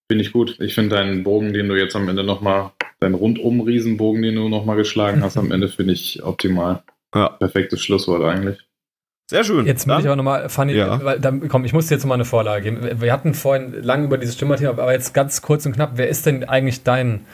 Finde 0.08 0.24
ich 0.24 0.32
gut. 0.32 0.56
Ich 0.60 0.74
finde 0.74 0.96
deinen 0.96 1.24
Bogen, 1.24 1.52
den 1.52 1.68
du 1.68 1.74
jetzt 1.74 1.96
am 1.96 2.08
Ende 2.08 2.22
nochmal, 2.22 2.72
deinen 3.00 3.14
Rundum-Riesenbogen, 3.14 4.22
den 4.22 4.36
du 4.36 4.48
nochmal 4.48 4.76
geschlagen 4.76 5.22
hast, 5.22 5.36
am 5.36 5.50
Ende 5.50 5.68
finde 5.68 5.94
ich 5.94 6.22
optimal. 6.22 6.82
Ja. 7.14 7.30
Perfektes 7.30 7.82
Schlusswort 7.82 8.22
eigentlich. 8.22 8.65
Sehr 9.28 9.43
schön. 9.43 9.66
Jetzt 9.66 9.86
muss 9.86 10.01
ich 10.01 10.07
aber 10.07 10.15
nochmal, 10.15 10.48
Fanny, 10.48 10.74
ja. 10.74 11.05
weil, 11.05 11.19
dann, 11.19 11.48
komm, 11.48 11.65
ich 11.65 11.73
muss 11.73 11.89
dir 11.89 11.97
jetzt 11.97 12.05
mal 12.05 12.15
eine 12.15 12.24
Vorlage 12.24 12.62
geben. 12.62 13.01
Wir 13.01 13.12
hatten 13.12 13.35
vorhin 13.35 13.82
lange 13.82 14.05
über 14.05 14.19
dieses 14.19 14.36
Stimmerthema, 14.36 14.70
aber 14.70 14.93
jetzt 14.93 15.15
ganz 15.15 15.43
kurz 15.43 15.66
und 15.66 15.73
knapp, 15.73 15.93
wer 15.94 16.09
ist 16.09 16.27
denn 16.27 16.44
eigentlich 16.44 16.85
dein 16.85 17.27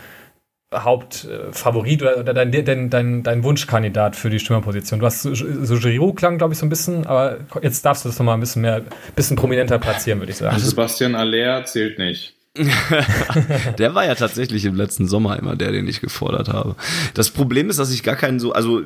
Hauptfavorit 0.74 2.00
oder, 2.00 2.16
oder 2.16 2.32
dein, 2.32 2.50
dein, 2.50 2.88
dein, 2.88 3.22
dein 3.22 3.44
Wunschkandidat 3.44 4.16
für 4.16 4.30
die 4.30 4.38
Stimmerposition? 4.38 5.00
Du 5.00 5.06
hast 5.06 5.20
so, 5.20 5.34
so 5.34 5.78
Giroud 5.78 6.16
klang, 6.16 6.38
glaube 6.38 6.54
ich, 6.54 6.58
so 6.58 6.64
ein 6.64 6.70
bisschen, 6.70 7.06
aber 7.06 7.40
jetzt 7.60 7.84
darfst 7.84 8.06
du 8.06 8.08
das 8.08 8.18
nochmal 8.18 8.38
ein 8.38 8.40
bisschen 8.40 8.62
mehr, 8.62 8.80
bisschen 9.14 9.36
prominenter 9.36 9.78
platzieren, 9.78 10.18
würde 10.18 10.32
ich 10.32 10.38
sagen. 10.38 10.54
Also 10.54 10.70
Sebastian 10.70 11.14
Aller 11.14 11.62
zählt 11.66 11.98
nicht. 11.98 12.34
der 13.78 13.94
war 13.94 14.06
ja 14.06 14.14
tatsächlich 14.14 14.64
im 14.64 14.76
letzten 14.76 15.06
Sommer 15.08 15.38
immer 15.38 15.56
der, 15.56 15.72
den 15.72 15.86
ich 15.88 16.00
gefordert 16.00 16.48
habe. 16.48 16.76
Das 17.12 17.30
Problem 17.30 17.68
ist, 17.68 17.78
dass 17.78 17.92
ich 17.92 18.02
gar 18.02 18.16
keinen 18.16 18.40
so, 18.40 18.52
also 18.52 18.82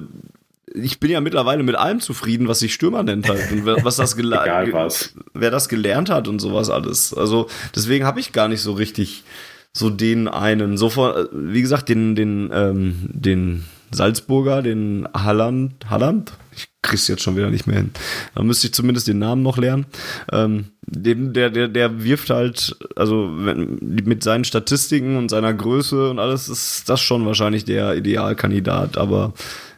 ich 0.74 1.01
bin 1.01 1.10
ja 1.10 1.20
mittlerweile 1.20 1.62
mit 1.62 1.76
allem 1.76 2.01
zufrieden, 2.01 2.48
was 2.48 2.59
sich 2.59 2.74
Stürmer 2.74 3.02
nennt 3.02 3.28
halt. 3.28 3.52
Und 3.52 3.64
was 3.66 3.97
das 3.97 4.16
Egal 4.18 4.72
was. 4.72 5.14
wer 5.32 5.51
das 5.51 5.68
gelernt 5.68 6.10
hat 6.10 6.28
und 6.28 6.40
sowas 6.40 6.70
alles. 6.70 7.14
Also 7.14 7.48
deswegen 7.74 8.05
habe 8.05 8.20
ich 8.20 8.32
gar 8.32 8.48
nicht 8.48 8.62
so 8.62 8.72
richtig 8.72 9.24
so 9.72 9.90
den 9.90 10.26
einen. 10.26 10.76
So 10.76 10.90
vor, 10.90 11.28
wie 11.32 11.62
gesagt, 11.62 11.88
den, 11.88 12.16
den, 12.16 12.51
ähm, 12.52 13.09
den 13.12 13.64
Salzburger, 13.90 14.62
den 14.62 15.06
Halland, 15.14 15.88
Halland? 15.88 16.32
Ich 16.55 16.68
krieg's 16.82 17.09
jetzt 17.09 17.22
schon 17.22 17.36
wieder 17.36 17.51
nicht 17.51 17.66
mehr 17.66 17.76
hin. 17.76 17.90
Da 18.34 18.43
müsste 18.43 18.66
ich 18.66 18.74
zumindest 18.74 19.06
den 19.06 19.18
Namen 19.18 19.43
noch 19.43 19.59
lernen. 19.59 19.86
Ähm, 20.32 20.66
dem, 20.80 21.32
der, 21.32 21.51
der, 21.51 21.68
der 21.68 22.02
wirft 22.02 22.30
halt, 22.30 22.76
also 22.97 23.30
wenn, 23.36 23.78
mit 23.80 24.22
seinen 24.22 24.44
Statistiken 24.44 25.16
und 25.16 25.28
seiner 25.28 25.52
Größe 25.52 26.10
und 26.10 26.18
alles 26.18 26.48
ist 26.48 26.88
das 26.88 27.01
schon 27.01 27.26
wahrscheinlich 27.26 27.64
der 27.64 27.97
Idealkandidat, 27.97 28.97
aber 28.97 29.34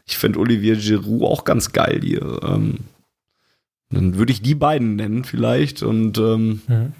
ich 0.08 0.18
fände 0.18 0.38
Olivier 0.38 0.76
Giroud 0.76 1.22
auch 1.22 1.44
ganz 1.44 1.72
geil 1.72 2.00
hier. 2.02 2.40
Ähm, 2.42 2.78
dann 3.90 4.16
würde 4.16 4.32
ich 4.32 4.42
die 4.42 4.54
beiden 4.54 4.96
nennen 4.96 5.24
vielleicht 5.24 5.82
und 5.82 6.18
ähm, 6.18 6.62
mhm. 6.66 6.92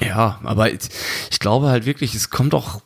ja, 0.00 0.40
aber 0.42 0.72
ich, 0.72 0.88
ich 1.30 1.38
glaube 1.38 1.68
halt 1.68 1.86
wirklich, 1.86 2.14
es 2.14 2.30
kommt 2.30 2.54
auch 2.54 2.80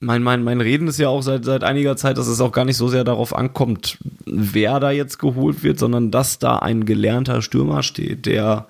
mein, 0.00 0.22
mein, 0.22 0.44
mein 0.44 0.60
Reden 0.60 0.86
ist 0.86 0.98
ja 0.98 1.08
auch 1.08 1.22
seit, 1.22 1.44
seit 1.44 1.64
einiger 1.64 1.96
Zeit, 1.96 2.18
dass 2.18 2.28
es 2.28 2.40
auch 2.40 2.52
gar 2.52 2.64
nicht 2.64 2.76
so 2.76 2.86
sehr 2.86 3.02
darauf 3.02 3.34
ankommt, 3.34 3.98
wer 4.26 4.78
da 4.78 4.92
jetzt 4.92 5.18
geholt 5.18 5.64
wird, 5.64 5.80
sondern 5.80 6.12
dass 6.12 6.38
da 6.38 6.58
ein 6.58 6.84
gelernter 6.84 7.42
Stürmer 7.42 7.82
steht, 7.82 8.26
der 8.26 8.68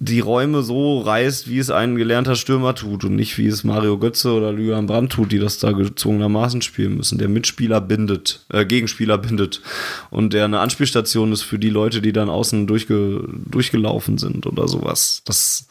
die 0.00 0.20
Räume 0.20 0.62
so 0.62 1.00
reißt, 1.00 1.48
wie 1.48 1.58
es 1.58 1.70
ein 1.70 1.94
gelernter 1.94 2.34
Stürmer 2.34 2.74
tut 2.74 3.04
und 3.04 3.14
nicht 3.14 3.38
wie 3.38 3.46
es 3.46 3.62
Mario 3.62 3.96
Götze 3.98 4.32
oder 4.32 4.52
Lüan 4.52 4.86
Brandt 4.86 5.12
tut, 5.12 5.30
die 5.30 5.38
das 5.38 5.58
da 5.58 5.70
gezwungenermaßen 5.70 6.62
spielen 6.62 6.96
müssen. 6.96 7.18
Der 7.18 7.28
Mitspieler 7.28 7.80
bindet, 7.80 8.44
äh, 8.52 8.66
Gegenspieler 8.66 9.18
bindet 9.18 9.62
und 10.10 10.32
der 10.32 10.46
eine 10.46 10.58
Anspielstation 10.58 11.32
ist 11.32 11.42
für 11.42 11.60
die 11.60 11.70
Leute, 11.70 12.02
die 12.02 12.12
dann 12.12 12.28
außen 12.28 12.66
durchge 12.66 13.28
durchgelaufen 13.46 14.18
sind 14.18 14.46
oder 14.46 14.66
sowas. 14.66 15.22
Das 15.26 15.68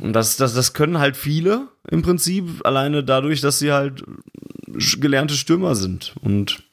und 0.00 0.12
das, 0.12 0.36
das, 0.36 0.54
das 0.54 0.72
können 0.72 0.98
halt 0.98 1.16
viele 1.16 1.68
im 1.88 2.02
Prinzip, 2.02 2.64
alleine 2.64 3.04
dadurch, 3.04 3.40
dass 3.40 3.60
sie 3.60 3.72
halt 3.72 4.04
gelernte 5.00 5.34
Stürmer 5.34 5.76
sind. 5.76 6.14
Und 6.20 6.63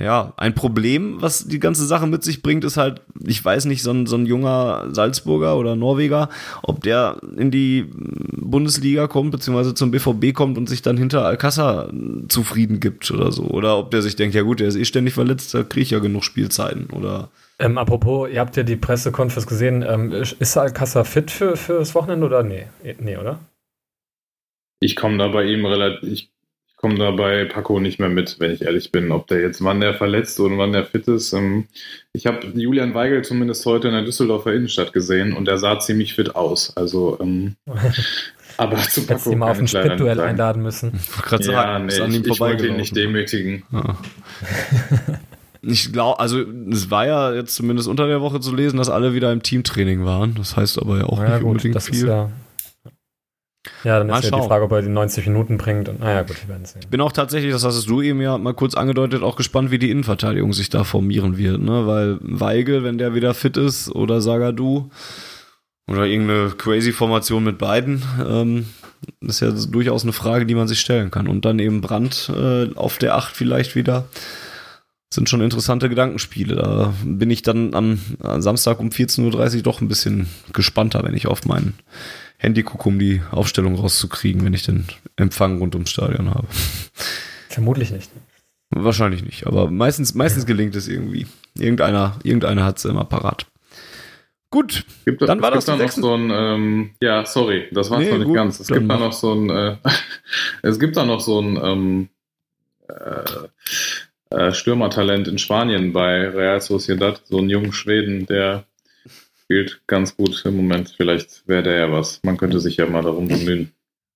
ja, 0.00 0.32
ein 0.38 0.54
Problem, 0.54 1.20
was 1.20 1.46
die 1.46 1.60
ganze 1.60 1.84
Sache 1.84 2.06
mit 2.06 2.24
sich 2.24 2.40
bringt, 2.40 2.64
ist 2.64 2.78
halt, 2.78 3.02
ich 3.22 3.44
weiß 3.44 3.66
nicht, 3.66 3.82
so 3.82 3.90
ein, 3.90 4.06
so 4.06 4.16
ein 4.16 4.24
junger 4.24 4.86
Salzburger 4.92 5.58
oder 5.58 5.76
Norweger, 5.76 6.30
ob 6.62 6.82
der 6.82 7.20
in 7.36 7.50
die 7.50 7.84
Bundesliga 7.92 9.08
kommt, 9.08 9.30
beziehungsweise 9.30 9.74
zum 9.74 9.90
BVB 9.90 10.32
kommt 10.32 10.56
und 10.56 10.70
sich 10.70 10.80
dann 10.80 10.96
hinter 10.96 11.26
Alcázar 11.26 11.92
zufrieden 12.28 12.80
gibt 12.80 13.10
oder 13.10 13.30
so. 13.30 13.44
Oder 13.44 13.76
ob 13.76 13.90
der 13.90 14.00
sich 14.00 14.16
denkt, 14.16 14.34
ja 14.34 14.40
gut, 14.40 14.60
der 14.60 14.68
ist 14.68 14.76
eh 14.76 14.86
ständig 14.86 15.12
verletzt, 15.12 15.52
da 15.52 15.64
kriege 15.64 15.82
ich 15.82 15.90
ja 15.90 15.98
genug 15.98 16.24
Spielzeiten. 16.24 16.88
Oder 16.90 17.28
Ähm, 17.58 17.76
apropos, 17.76 18.30
ihr 18.30 18.40
habt 18.40 18.56
ja 18.56 18.62
die 18.62 18.76
Pressekonferenz 18.76 19.46
gesehen. 19.46 19.84
Ähm, 19.86 20.12
ist 20.12 20.56
Alcázar 20.56 21.04
fit 21.04 21.30
für, 21.30 21.56
für 21.56 21.74
das 21.78 21.94
Wochenende 21.94 22.24
oder 22.24 22.42
nee? 22.42 22.68
Nee, 23.00 23.18
oder? 23.18 23.38
Ich 24.80 24.96
komme 24.96 25.18
da 25.18 25.28
bei 25.28 25.44
ihm 25.44 25.66
relativ, 25.66 26.10
ich 26.10 26.30
komme 26.80 26.96
da 26.96 27.10
bei 27.10 27.44
Paco 27.44 27.78
nicht 27.80 27.98
mehr 28.00 28.08
mit, 28.08 28.36
wenn 28.40 28.50
ich 28.52 28.62
ehrlich 28.62 28.90
bin, 28.90 29.12
ob 29.12 29.26
der 29.26 29.40
jetzt, 29.40 29.62
wann 29.62 29.80
der 29.80 29.94
verletzt 29.94 30.40
und 30.40 30.56
wann 30.58 30.72
der 30.72 30.84
fit 30.86 31.06
ist. 31.08 31.32
Ähm, 31.32 31.66
ich 32.12 32.26
habe 32.26 32.46
Julian 32.54 32.94
Weigel 32.94 33.22
zumindest 33.22 33.64
heute 33.66 33.88
in 33.88 33.94
der 33.94 34.02
Düsseldorfer 34.04 34.52
Innenstadt 34.54 34.92
gesehen 34.92 35.34
und 35.34 35.46
der 35.46 35.58
sah 35.58 35.78
ziemlich 35.78 36.14
fit 36.14 36.34
aus. 36.34 36.76
Also, 36.76 37.18
ähm, 37.20 37.56
aber 38.56 38.76
zu 38.78 39.02
Hättest 39.02 39.08
Paco 39.08 39.32
ihn 39.32 39.38
mal 39.38 39.50
auf 39.50 39.58
ein 39.58 39.68
Spitduell 39.68 40.16
sagen. 40.16 40.28
einladen 40.30 40.62
müssen. 40.62 40.92
ich 40.94 41.08
wollte 41.16 41.28
gerade 41.28 41.44
Ja, 41.44 41.52
sagen, 41.52 41.86
nee, 41.86 41.92
ist 41.92 42.00
an 42.00 42.12
ihm 42.14 42.22
ich, 42.22 42.28
ich 42.28 42.40
wollte 42.40 42.66
ihn 42.66 42.76
nicht 42.76 42.96
demütigen. 42.96 43.62
Ja. 43.72 43.96
Ich 45.62 45.92
glaube, 45.92 46.18
also 46.20 46.40
es 46.72 46.90
war 46.90 47.06
ja 47.06 47.34
jetzt 47.34 47.54
zumindest 47.54 47.86
unter 47.88 48.06
der 48.06 48.22
Woche 48.22 48.40
zu 48.40 48.54
lesen, 48.54 48.78
dass 48.78 48.88
alle 48.88 49.12
wieder 49.14 49.30
im 49.30 49.42
Teamtraining 49.42 50.04
waren. 50.06 50.34
Das 50.36 50.56
heißt 50.56 50.78
aber 50.78 50.98
ja 50.98 51.04
auch 51.04 51.18
Ja, 51.18 51.28
nicht 51.34 51.40
gut, 51.40 51.50
unbedingt 51.50 51.74
das 51.76 51.88
ist 51.90 51.98
viel. 51.98 52.08
ja. 52.08 52.30
Ja, 53.84 53.98
dann 53.98 54.06
Mal 54.06 54.20
ist 54.20 54.30
ja 54.30 54.38
die. 54.38 54.46
Frage, 54.46 54.64
ob 54.64 54.72
er 54.72 54.82
die 54.82 54.88
90 54.88 55.26
Minuten 55.26 55.58
bringt. 55.58 55.88
Und, 55.88 56.00
naja, 56.00 56.22
gut, 56.22 56.40
wir 56.42 56.48
werden 56.48 56.64
sehen. 56.64 56.82
Bin 56.90 57.00
auch 57.00 57.12
tatsächlich, 57.12 57.52
das 57.52 57.64
hast 57.64 57.86
du 57.86 58.00
eben 58.00 58.20
ja 58.22 58.38
mal 58.38 58.54
kurz 58.54 58.74
angedeutet, 58.74 59.22
auch 59.22 59.36
gespannt, 59.36 59.70
wie 59.70 59.78
die 59.78 59.90
Innenverteidigung 59.90 60.52
sich 60.54 60.70
da 60.70 60.84
formieren 60.84 61.36
wird, 61.36 61.60
ne? 61.60 61.86
Weil 61.86 62.18
Weigel, 62.22 62.84
wenn 62.84 62.96
der 62.96 63.14
wieder 63.14 63.34
fit 63.34 63.56
ist, 63.56 63.90
oder 63.94 64.20
Sagadu 64.22 64.90
oder 65.86 66.06
irgendeine 66.06 66.50
crazy 66.50 66.92
Formation 66.92 67.44
mit 67.44 67.58
beiden, 67.58 68.02
ähm, 68.26 68.66
ist 69.20 69.40
ja 69.40 69.50
durchaus 69.50 70.04
eine 70.04 70.12
Frage, 70.12 70.46
die 70.46 70.54
man 70.54 70.68
sich 70.68 70.80
stellen 70.80 71.10
kann. 71.10 71.28
Und 71.28 71.44
dann 71.44 71.58
eben 71.58 71.80
Brand 71.80 72.32
äh, 72.34 72.72
auf 72.76 72.98
der 72.98 73.16
8 73.16 73.34
vielleicht 73.34 73.74
wieder. 73.74 74.06
Sind 75.12 75.28
schon 75.28 75.40
interessante 75.40 75.88
Gedankenspiele. 75.88 76.54
Da 76.54 76.94
bin 77.02 77.30
ich 77.30 77.42
dann 77.42 77.74
am, 77.74 77.98
am 78.22 78.40
Samstag 78.40 78.78
um 78.78 78.90
14.30 78.90 79.56
Uhr 79.56 79.62
doch 79.62 79.80
ein 79.80 79.88
bisschen 79.88 80.28
gespannter, 80.52 81.02
wenn 81.02 81.14
ich 81.14 81.26
auf 81.26 81.44
mein 81.46 81.74
Handy 82.40 82.62
gucke, 82.62 82.88
um 82.88 82.98
die 82.98 83.20
Aufstellung 83.30 83.74
rauszukriegen, 83.74 84.42
wenn 84.46 84.54
ich 84.54 84.62
den 84.62 84.86
Empfang 85.16 85.58
rund 85.58 85.74
ums 85.74 85.90
Stadion 85.90 86.30
habe. 86.30 86.46
Vermutlich 87.50 87.90
nicht. 87.90 88.10
Wahrscheinlich 88.70 89.22
nicht, 89.22 89.46
aber 89.46 89.70
meistens, 89.70 90.14
meistens 90.14 90.46
gelingt 90.46 90.74
es 90.74 90.88
irgendwie. 90.88 91.26
Irgendeiner, 91.58 92.18
irgendeiner 92.22 92.64
hat 92.64 92.78
es 92.78 92.86
immer 92.86 93.04
parat. 93.04 93.46
Gut, 94.48 94.84
Gibt, 95.04 95.20
Dann 95.22 95.42
war 95.42 95.54
es 95.54 95.66
das 95.66 95.76
gibt 95.76 95.80
da 95.80 95.84
die 95.84 96.00
noch 96.00 96.08
so 96.08 96.14
ein, 96.14 96.30
ähm, 96.32 96.90
ja, 97.00 97.26
sorry, 97.26 97.68
das 97.72 97.90
war's 97.90 98.00
Nee, 98.00 98.10
noch 98.10 98.18
nicht 98.18 98.26
gut, 98.28 98.36
ganz. 98.36 98.58
Es 98.58 98.68
dann 98.68 98.78
gibt 98.78 98.90
da 98.90 98.98
noch 98.98 99.12
so 99.12 99.34
ein, 99.34 99.50
äh, 99.50 99.76
es 100.62 100.80
gibt 100.80 100.96
da 100.96 101.04
noch 101.04 101.20
so 101.20 101.40
ein 101.40 101.60
ähm, 101.62 102.08
äh, 102.88 104.36
äh, 104.36 104.52
Stürmertalent 104.54 105.28
in 105.28 105.38
Spanien 105.38 105.92
bei 105.92 106.26
Real 106.28 106.60
Sociedad, 106.60 107.20
so 107.26 107.38
einen 107.38 107.50
jungen 107.50 107.72
Schweden, 107.72 108.26
der 108.26 108.64
spielt 109.50 109.82
ganz 109.88 110.16
gut 110.16 110.44
im 110.44 110.56
Moment. 110.56 110.94
Vielleicht 110.96 111.48
wäre 111.48 111.64
der 111.64 111.76
ja 111.76 111.92
was. 111.92 112.20
Man 112.22 112.36
könnte 112.36 112.60
sich 112.60 112.76
ja 112.76 112.86
mal 112.86 113.02
darum 113.02 113.26
bemühen. 113.26 113.72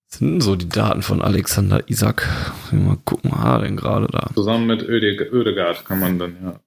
sind 0.06 0.40
so 0.40 0.54
die 0.54 0.68
Daten 0.68 1.02
von 1.02 1.22
Alexander 1.22 1.82
Isaac? 1.90 2.28
Mal 2.70 2.98
gucken, 3.04 3.32
er 3.32 3.58
denn 3.58 3.76
gerade 3.76 4.06
da? 4.06 4.30
Zusammen 4.32 4.68
mit 4.68 4.82
Öde 4.82 5.08
Ödegaard 5.24 5.84
kann 5.84 5.98
man 5.98 6.20
dann, 6.20 6.36
ja. 6.40 6.60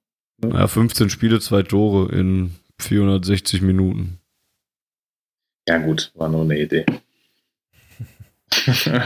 Naja, 0.46 0.66
15 0.66 1.08
Spiele, 1.08 1.40
zwei 1.40 1.62
Tore 1.62 2.14
in 2.14 2.56
460 2.78 3.62
Minuten. 3.62 4.18
Ja 5.66 5.78
gut, 5.78 6.12
war 6.14 6.28
nur 6.28 6.42
eine 6.42 6.60
Idee. 6.60 6.84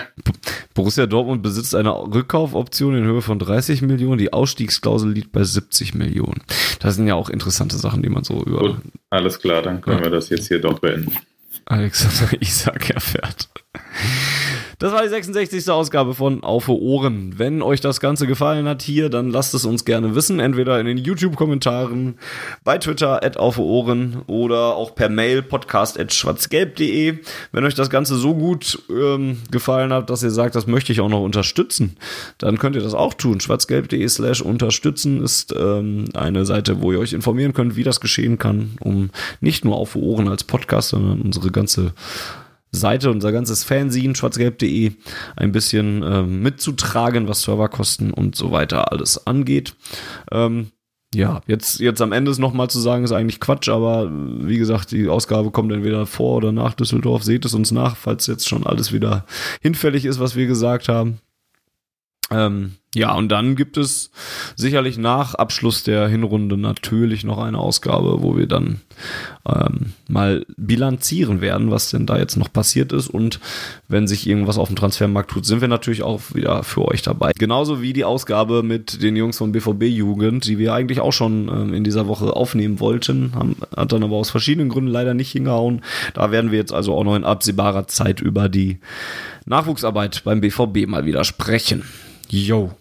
Borussia 0.75 1.07
Dortmund 1.07 1.43
besitzt 1.43 1.77
eine 1.77 1.91
Rückkaufoption 1.93 2.97
in 2.97 3.05
Höhe 3.05 3.23
von 3.23 3.39
30 3.39 3.83
Millionen. 3.83 4.19
Die 4.19 4.33
Ausstiegsklausel 4.33 5.13
liegt 5.13 5.31
bei 5.31 5.45
70 5.45 5.95
Millionen. 5.95 6.43
Das 6.81 6.97
sind 6.97 7.07
ja 7.07 7.15
auch 7.15 7.29
interessante 7.29 7.77
Sachen, 7.77 8.03
die 8.03 8.09
man 8.09 8.25
so 8.25 8.43
über 8.43 8.59
Gut, 8.59 8.77
alles 9.13 9.39
klar, 9.39 9.63
dann 9.63 9.81
können 9.83 9.99
Ja. 9.99 10.05
wir 10.05 10.11
das 10.11 10.31
jetzt 10.31 10.49
hier 10.49 10.61
doch 10.61 10.79
beenden. 10.79 11.17
Alexander 11.67 12.33
Isaac 12.43 12.91
erfährt. 12.91 13.49
Das 14.83 14.91
war 14.91 15.05
die 15.05 15.09
66. 15.11 15.71
Ausgabe 15.71 16.13
von 16.13 16.43
Auf 16.43 16.69
Ohren. 16.69 17.35
Wenn 17.37 17.63
euch 17.63 17.81
das 17.81 18.01
Ganze 18.01 18.27
gefallen 18.27 18.67
hat 18.67 18.83
hier, 18.83 19.11
dann 19.11 19.31
lasst 19.31 19.55
es 19.55 19.65
uns 19.65 19.85
gerne 19.85 20.17
wissen. 20.17 20.41
Entweder 20.41 20.81
in 20.81 20.87
den 20.87 20.99
YouTube-Kommentaren, 20.99 22.17
bei 22.65 22.79
Twitter 22.79 23.23
at 23.23 23.37
Auf 23.37 23.61
Ohren 23.61 24.23
oder 24.27 24.75
auch 24.75 24.97
per 24.97 25.09
Mail 25.09 25.43
podcast 25.43 26.01
at 26.01 26.13
schwarzgelb.de. 26.13 27.19
Wenn 27.53 27.65
euch 27.65 27.77
das 27.77 27.91
Ganze 27.91 28.17
so 28.17 28.35
gut 28.35 28.83
ähm, 28.91 29.39
gefallen 29.53 29.93
hat, 29.93 30.11
dass 30.11 30.25
ihr 30.25 30.33
sagt, 30.33 30.57
das 30.57 30.67
möchte 30.67 30.91
ich 30.91 31.01
auch 31.01 31.09
noch 31.09 31.23
unterstützen, 31.23 31.97
dann 32.39 32.59
könnt 32.59 32.75
ihr 32.75 32.83
das 32.83 32.95
auch 32.95 33.15
tun. 33.15 33.39
schwarzgelb.de 33.39 34.09
slash 34.09 34.43
unterstützen 34.43 35.23
ist 35.23 35.55
ähm, 35.57 36.07
eine 36.15 36.45
Seite, 36.45 36.83
wo 36.83 36.91
ihr 36.91 36.99
euch 36.99 37.13
informieren 37.13 37.53
könnt, 37.53 37.77
wie 37.77 37.85
das 37.85 38.01
geschehen 38.01 38.37
kann, 38.37 38.73
um 38.81 39.11
nicht 39.41 39.65
nur 39.65 39.77
Auf 39.77 39.95
Ohren 39.95 40.27
als 40.27 40.43
Podcast, 40.43 40.89
sondern 40.89 41.21
unsere 41.21 41.53
ganze 41.53 41.93
Seite, 42.73 43.11
unser 43.11 43.33
ganzes 43.33 43.65
Fanzine, 43.65 44.17
schwarzgelb.de, 44.17 44.93
ein 45.37 45.53
bisschen 45.53 46.03
ähm, 46.03 46.43
mitzutragen, 46.43 47.29
was 47.29 47.43
Serverkosten 47.43 48.13
und 48.13 48.35
so 48.35 48.51
weiter 48.51 48.91
alles 48.91 49.27
angeht. 49.27 49.77
Ähm, 50.31 50.69
ja, 51.15 51.43
jetzt, 51.47 51.81
jetzt 51.81 52.01
am 52.01 52.13
Ende 52.13 52.31
es 52.31 52.39
nochmal 52.39 52.71
zu 52.71 52.81
sagen, 52.81 53.05
ist 53.05 53.13
eigentlich 53.13 53.41
Quatsch, 53.41 53.69
aber 53.69 54.05
äh, 54.05 54.49
wie 54.49 54.57
gesagt, 54.57 54.93
die 54.93 55.09
Ausgabe 55.09 55.51
kommt 55.51 55.71
entweder 55.71 56.07
vor 56.07 56.37
oder 56.37 56.53
nach 56.53 56.73
Düsseldorf. 56.73 57.23
Seht 57.23 57.45
es 57.45 57.53
uns 57.53 57.71
nach, 57.71 57.97
falls 57.97 58.27
jetzt 58.27 58.49
schon 58.49 58.67
alles 58.67 58.93
wieder 58.93 59.27
hinfällig 59.61 60.07
ist, 60.07 60.21
was 60.21 60.37
wir 60.37 60.47
gesagt 60.47 60.89
haben. 60.89 61.19
Ähm, 62.31 62.77
ja, 62.95 63.15
und 63.15 63.31
dann 63.31 63.57
gibt 63.57 63.79
es 63.79 64.11
sicherlich 64.55 64.99
nach 64.99 65.35
Abschluss 65.35 65.83
der 65.83 66.09
Hinrunde 66.09 66.59
natürlich 66.59 67.25
noch 67.25 67.39
eine 67.39 67.57
Ausgabe, 67.57 68.23
wo 68.23 68.37
wir 68.37 68.47
dann 68.47 68.81
ähm, 69.49 69.95
mal 70.09 70.45
bilanzieren 70.59 71.41
werden, 71.41 71.71
was 71.71 71.89
denn 71.89 72.05
da 72.05 72.19
jetzt 72.19 72.37
noch 72.37 72.53
passiert 72.53 72.93
ist. 72.93 73.09
Und 73.09 73.41
wenn 73.89 74.07
sich 74.07 74.27
irgendwas 74.27 74.59
auf 74.59 74.69
dem 74.69 74.77
Transfermarkt 74.77 75.31
tut, 75.31 75.47
sind 75.47 75.63
wir 75.63 75.69
natürlich 75.69 76.03
auch 76.03 76.21
wieder 76.35 76.65
für 76.65 76.87
euch 76.87 77.01
dabei. 77.01 77.33
Genauso 77.39 77.81
wie 77.81 77.95
die 77.95 78.05
Ausgabe 78.05 78.63
mit 78.63 79.03
den 79.03 79.17
Jungs 79.17 79.39
von 79.39 79.53
BVB 79.53 79.85
Jugend, 79.85 80.45
die 80.45 80.59
wir 80.59 80.75
eigentlich 80.75 81.01
auch 81.01 81.15
schon 81.15 81.49
ähm, 81.49 81.73
in 81.73 81.85
dieser 81.85 82.09
Woche 82.09 82.37
aufnehmen 82.37 82.79
wollten, 82.79 83.33
haben, 83.35 83.57
hat 83.75 83.93
dann 83.93 84.05
aber 84.05 84.17
aus 84.17 84.29
verschiedenen 84.29 84.69
Gründen 84.69 84.91
leider 84.91 85.15
nicht 85.15 85.33
hingehauen. 85.33 85.81
Da 86.13 86.31
werden 86.31 86.51
wir 86.51 86.59
jetzt 86.59 86.75
also 86.75 86.95
auch 86.95 87.05
noch 87.05 87.17
in 87.17 87.25
absehbarer 87.25 87.87
Zeit 87.87 88.21
über 88.21 88.51
die 88.51 88.81
Nachwuchsarbeit 89.47 90.25
beim 90.25 90.43
BVB 90.43 90.87
mal 90.87 91.07
wieder 91.07 91.25
sprechen. 91.25 91.85
Yo. 92.29 92.73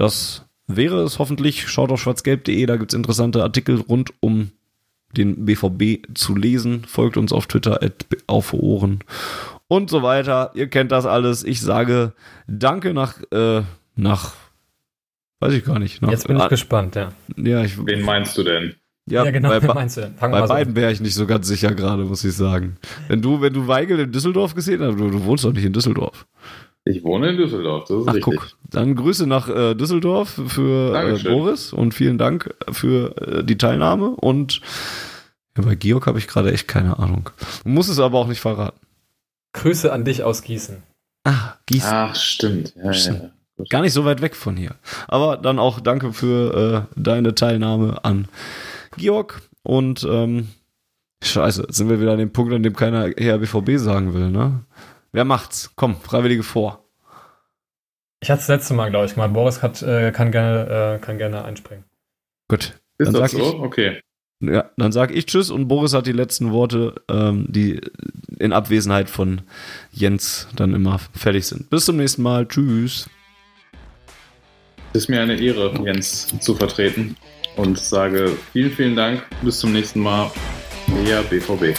Das 0.00 0.46
wäre 0.66 1.02
es 1.02 1.18
hoffentlich. 1.18 1.68
Schaut 1.68 1.92
auf 1.92 2.00
schwarzgelb.de, 2.00 2.64
da 2.64 2.76
gibt 2.78 2.90
es 2.90 2.96
interessante 2.96 3.42
Artikel 3.42 3.82
rund 3.82 4.14
um 4.20 4.50
den 5.14 5.44
BVB 5.44 6.06
zu 6.14 6.34
lesen. 6.34 6.84
Folgt 6.86 7.18
uns 7.18 7.34
auf 7.34 7.46
Twitter 7.46 7.82
at 7.82 8.06
auf 8.26 8.54
Ohren 8.54 9.00
und 9.68 9.90
so 9.90 10.02
weiter. 10.02 10.52
Ihr 10.54 10.68
kennt 10.68 10.90
das 10.90 11.04
alles. 11.04 11.44
Ich 11.44 11.60
sage 11.60 12.14
Danke 12.46 12.94
nach, 12.94 13.20
äh, 13.30 13.60
nach, 13.94 14.36
weiß 15.40 15.52
ich 15.52 15.66
gar 15.66 15.78
nicht. 15.78 16.00
Nach, 16.00 16.10
Jetzt 16.10 16.28
bin 16.28 16.38
ich 16.38 16.44
ah, 16.44 16.48
gespannt, 16.48 16.94
ja. 16.94 17.12
ja, 17.36 17.62
ich, 17.62 17.76
Wen 17.84 18.00
meinst 18.00 18.38
du 18.38 18.42
denn? 18.42 18.76
ja, 19.04 19.26
Ja, 19.26 19.30
genau, 19.30 19.50
bei, 19.50 19.60
bei, 19.60 19.74
meinst 19.74 19.98
du 19.98 20.00
denn? 20.00 20.14
Fangen 20.14 20.32
bei 20.32 20.40
so 20.40 20.48
beiden 20.48 20.74
wäre 20.76 20.92
ich 20.92 21.02
nicht 21.02 21.14
so 21.14 21.26
ganz 21.26 21.46
sicher 21.46 21.74
gerade, 21.74 22.04
muss 22.04 22.24
ich 22.24 22.34
sagen. 22.34 22.78
Wenn 23.08 23.20
du, 23.20 23.42
wenn 23.42 23.52
du 23.52 23.68
Weigel 23.68 23.98
in 23.98 24.12
Düsseldorf 24.12 24.54
gesehen 24.54 24.80
hast, 24.80 24.98
du, 24.98 25.10
du 25.10 25.24
wohnst 25.24 25.44
doch 25.44 25.52
nicht 25.52 25.66
in 25.66 25.74
Düsseldorf. 25.74 26.26
Ich 26.84 27.04
wohne 27.04 27.30
in 27.30 27.36
Düsseldorf, 27.36 27.84
das 27.88 27.98
ist 27.98 28.08
Ach, 28.08 28.14
richtig. 28.14 28.36
guck. 28.36 28.48
Dann 28.70 28.94
Grüße 28.94 29.26
nach 29.26 29.48
äh, 29.48 29.74
Düsseldorf 29.74 30.40
für 30.46 30.94
äh. 30.94 31.22
Boris 31.22 31.72
und 31.72 31.92
vielen 31.92 32.16
Dank 32.16 32.54
für 32.70 33.16
äh, 33.20 33.44
die 33.44 33.58
Teilnahme. 33.58 34.10
Und 34.10 34.60
ja, 35.56 35.62
bei 35.62 35.74
Georg 35.74 36.06
habe 36.06 36.18
ich 36.18 36.26
gerade 36.26 36.52
echt 36.52 36.68
keine 36.68 36.98
Ahnung. 36.98 37.30
Muss 37.64 37.88
es 37.88 37.98
aber 37.98 38.18
auch 38.18 38.28
nicht 38.28 38.40
verraten. 38.40 38.78
Grüße 39.52 39.92
an 39.92 40.04
dich 40.04 40.22
aus 40.22 40.42
Gießen. 40.42 40.82
Ah, 41.24 41.54
Gießen. 41.66 41.90
Ach, 41.92 42.14
stimmt. 42.14 42.74
Ja, 42.82 42.92
Stimmt. 42.92 43.22
ja. 43.58 43.64
Gar 43.68 43.82
nicht 43.82 43.92
so 43.92 44.06
weit 44.06 44.22
weg 44.22 44.34
von 44.34 44.56
hier. 44.56 44.74
Aber 45.06 45.36
dann 45.36 45.58
auch 45.58 45.80
danke 45.80 46.14
für 46.14 46.86
äh, 46.96 47.00
deine 47.00 47.34
Teilnahme 47.34 48.02
an 48.04 48.26
Georg. 48.96 49.42
Und 49.62 50.06
ähm, 50.10 50.48
scheiße, 51.22 51.62
jetzt 51.62 51.76
sind 51.76 51.90
wir 51.90 52.00
wieder 52.00 52.12
an 52.12 52.18
dem 52.18 52.32
Punkt, 52.32 52.54
an 52.54 52.62
dem 52.62 52.74
keiner 52.74 53.18
eher 53.18 53.36
BVB 53.38 53.76
sagen 53.76 54.14
will, 54.14 54.30
ne? 54.30 54.60
Wer 55.12 55.24
macht's? 55.24 55.72
Komm, 55.76 55.96
Freiwillige 55.96 56.42
vor. 56.42 56.84
Ich 58.22 58.30
hatte 58.30 58.40
das 58.40 58.48
letzte 58.48 58.74
Mal, 58.74 58.90
glaube 58.90 59.06
ich, 59.06 59.16
mal. 59.16 59.28
Boris 59.28 59.62
hat, 59.62 59.82
äh, 59.82 60.12
kann, 60.12 60.30
gerne, 60.30 60.96
äh, 60.96 61.04
kann 61.04 61.18
gerne 61.18 61.44
einspringen. 61.44 61.84
Gut. 62.48 62.74
Ist 62.98 63.06
Dann 63.06 63.14
das 63.14 63.32
sag 63.32 63.40
so? 63.40 63.60
Okay. 63.60 64.00
Ja, 64.42 64.70
dann 64.76 64.92
sag 64.92 65.10
ich 65.10 65.26
Tschüss 65.26 65.50
und 65.50 65.68
Boris 65.68 65.92
hat 65.92 66.06
die 66.06 66.12
letzten 66.12 66.50
Worte, 66.50 66.94
ähm, 67.08 67.46
die 67.48 67.80
in 68.38 68.52
Abwesenheit 68.52 69.10
von 69.10 69.42
Jens 69.90 70.48
dann 70.56 70.74
immer 70.74 70.98
fertig 71.14 71.46
sind. 71.46 71.68
Bis 71.68 71.84
zum 71.84 71.96
nächsten 71.96 72.22
Mal. 72.22 72.46
Tschüss. 72.48 73.08
Es 74.92 75.02
ist 75.02 75.08
mir 75.08 75.20
eine 75.20 75.38
Ehre, 75.38 75.72
Jens 75.84 76.28
zu 76.40 76.54
vertreten 76.54 77.16
und 77.56 77.78
sage 77.78 78.32
vielen, 78.52 78.70
vielen 78.70 78.96
Dank. 78.96 79.22
Bis 79.42 79.60
zum 79.60 79.72
nächsten 79.72 80.00
Mal. 80.00 80.30
Der 81.06 81.22
BVB. 81.22 81.78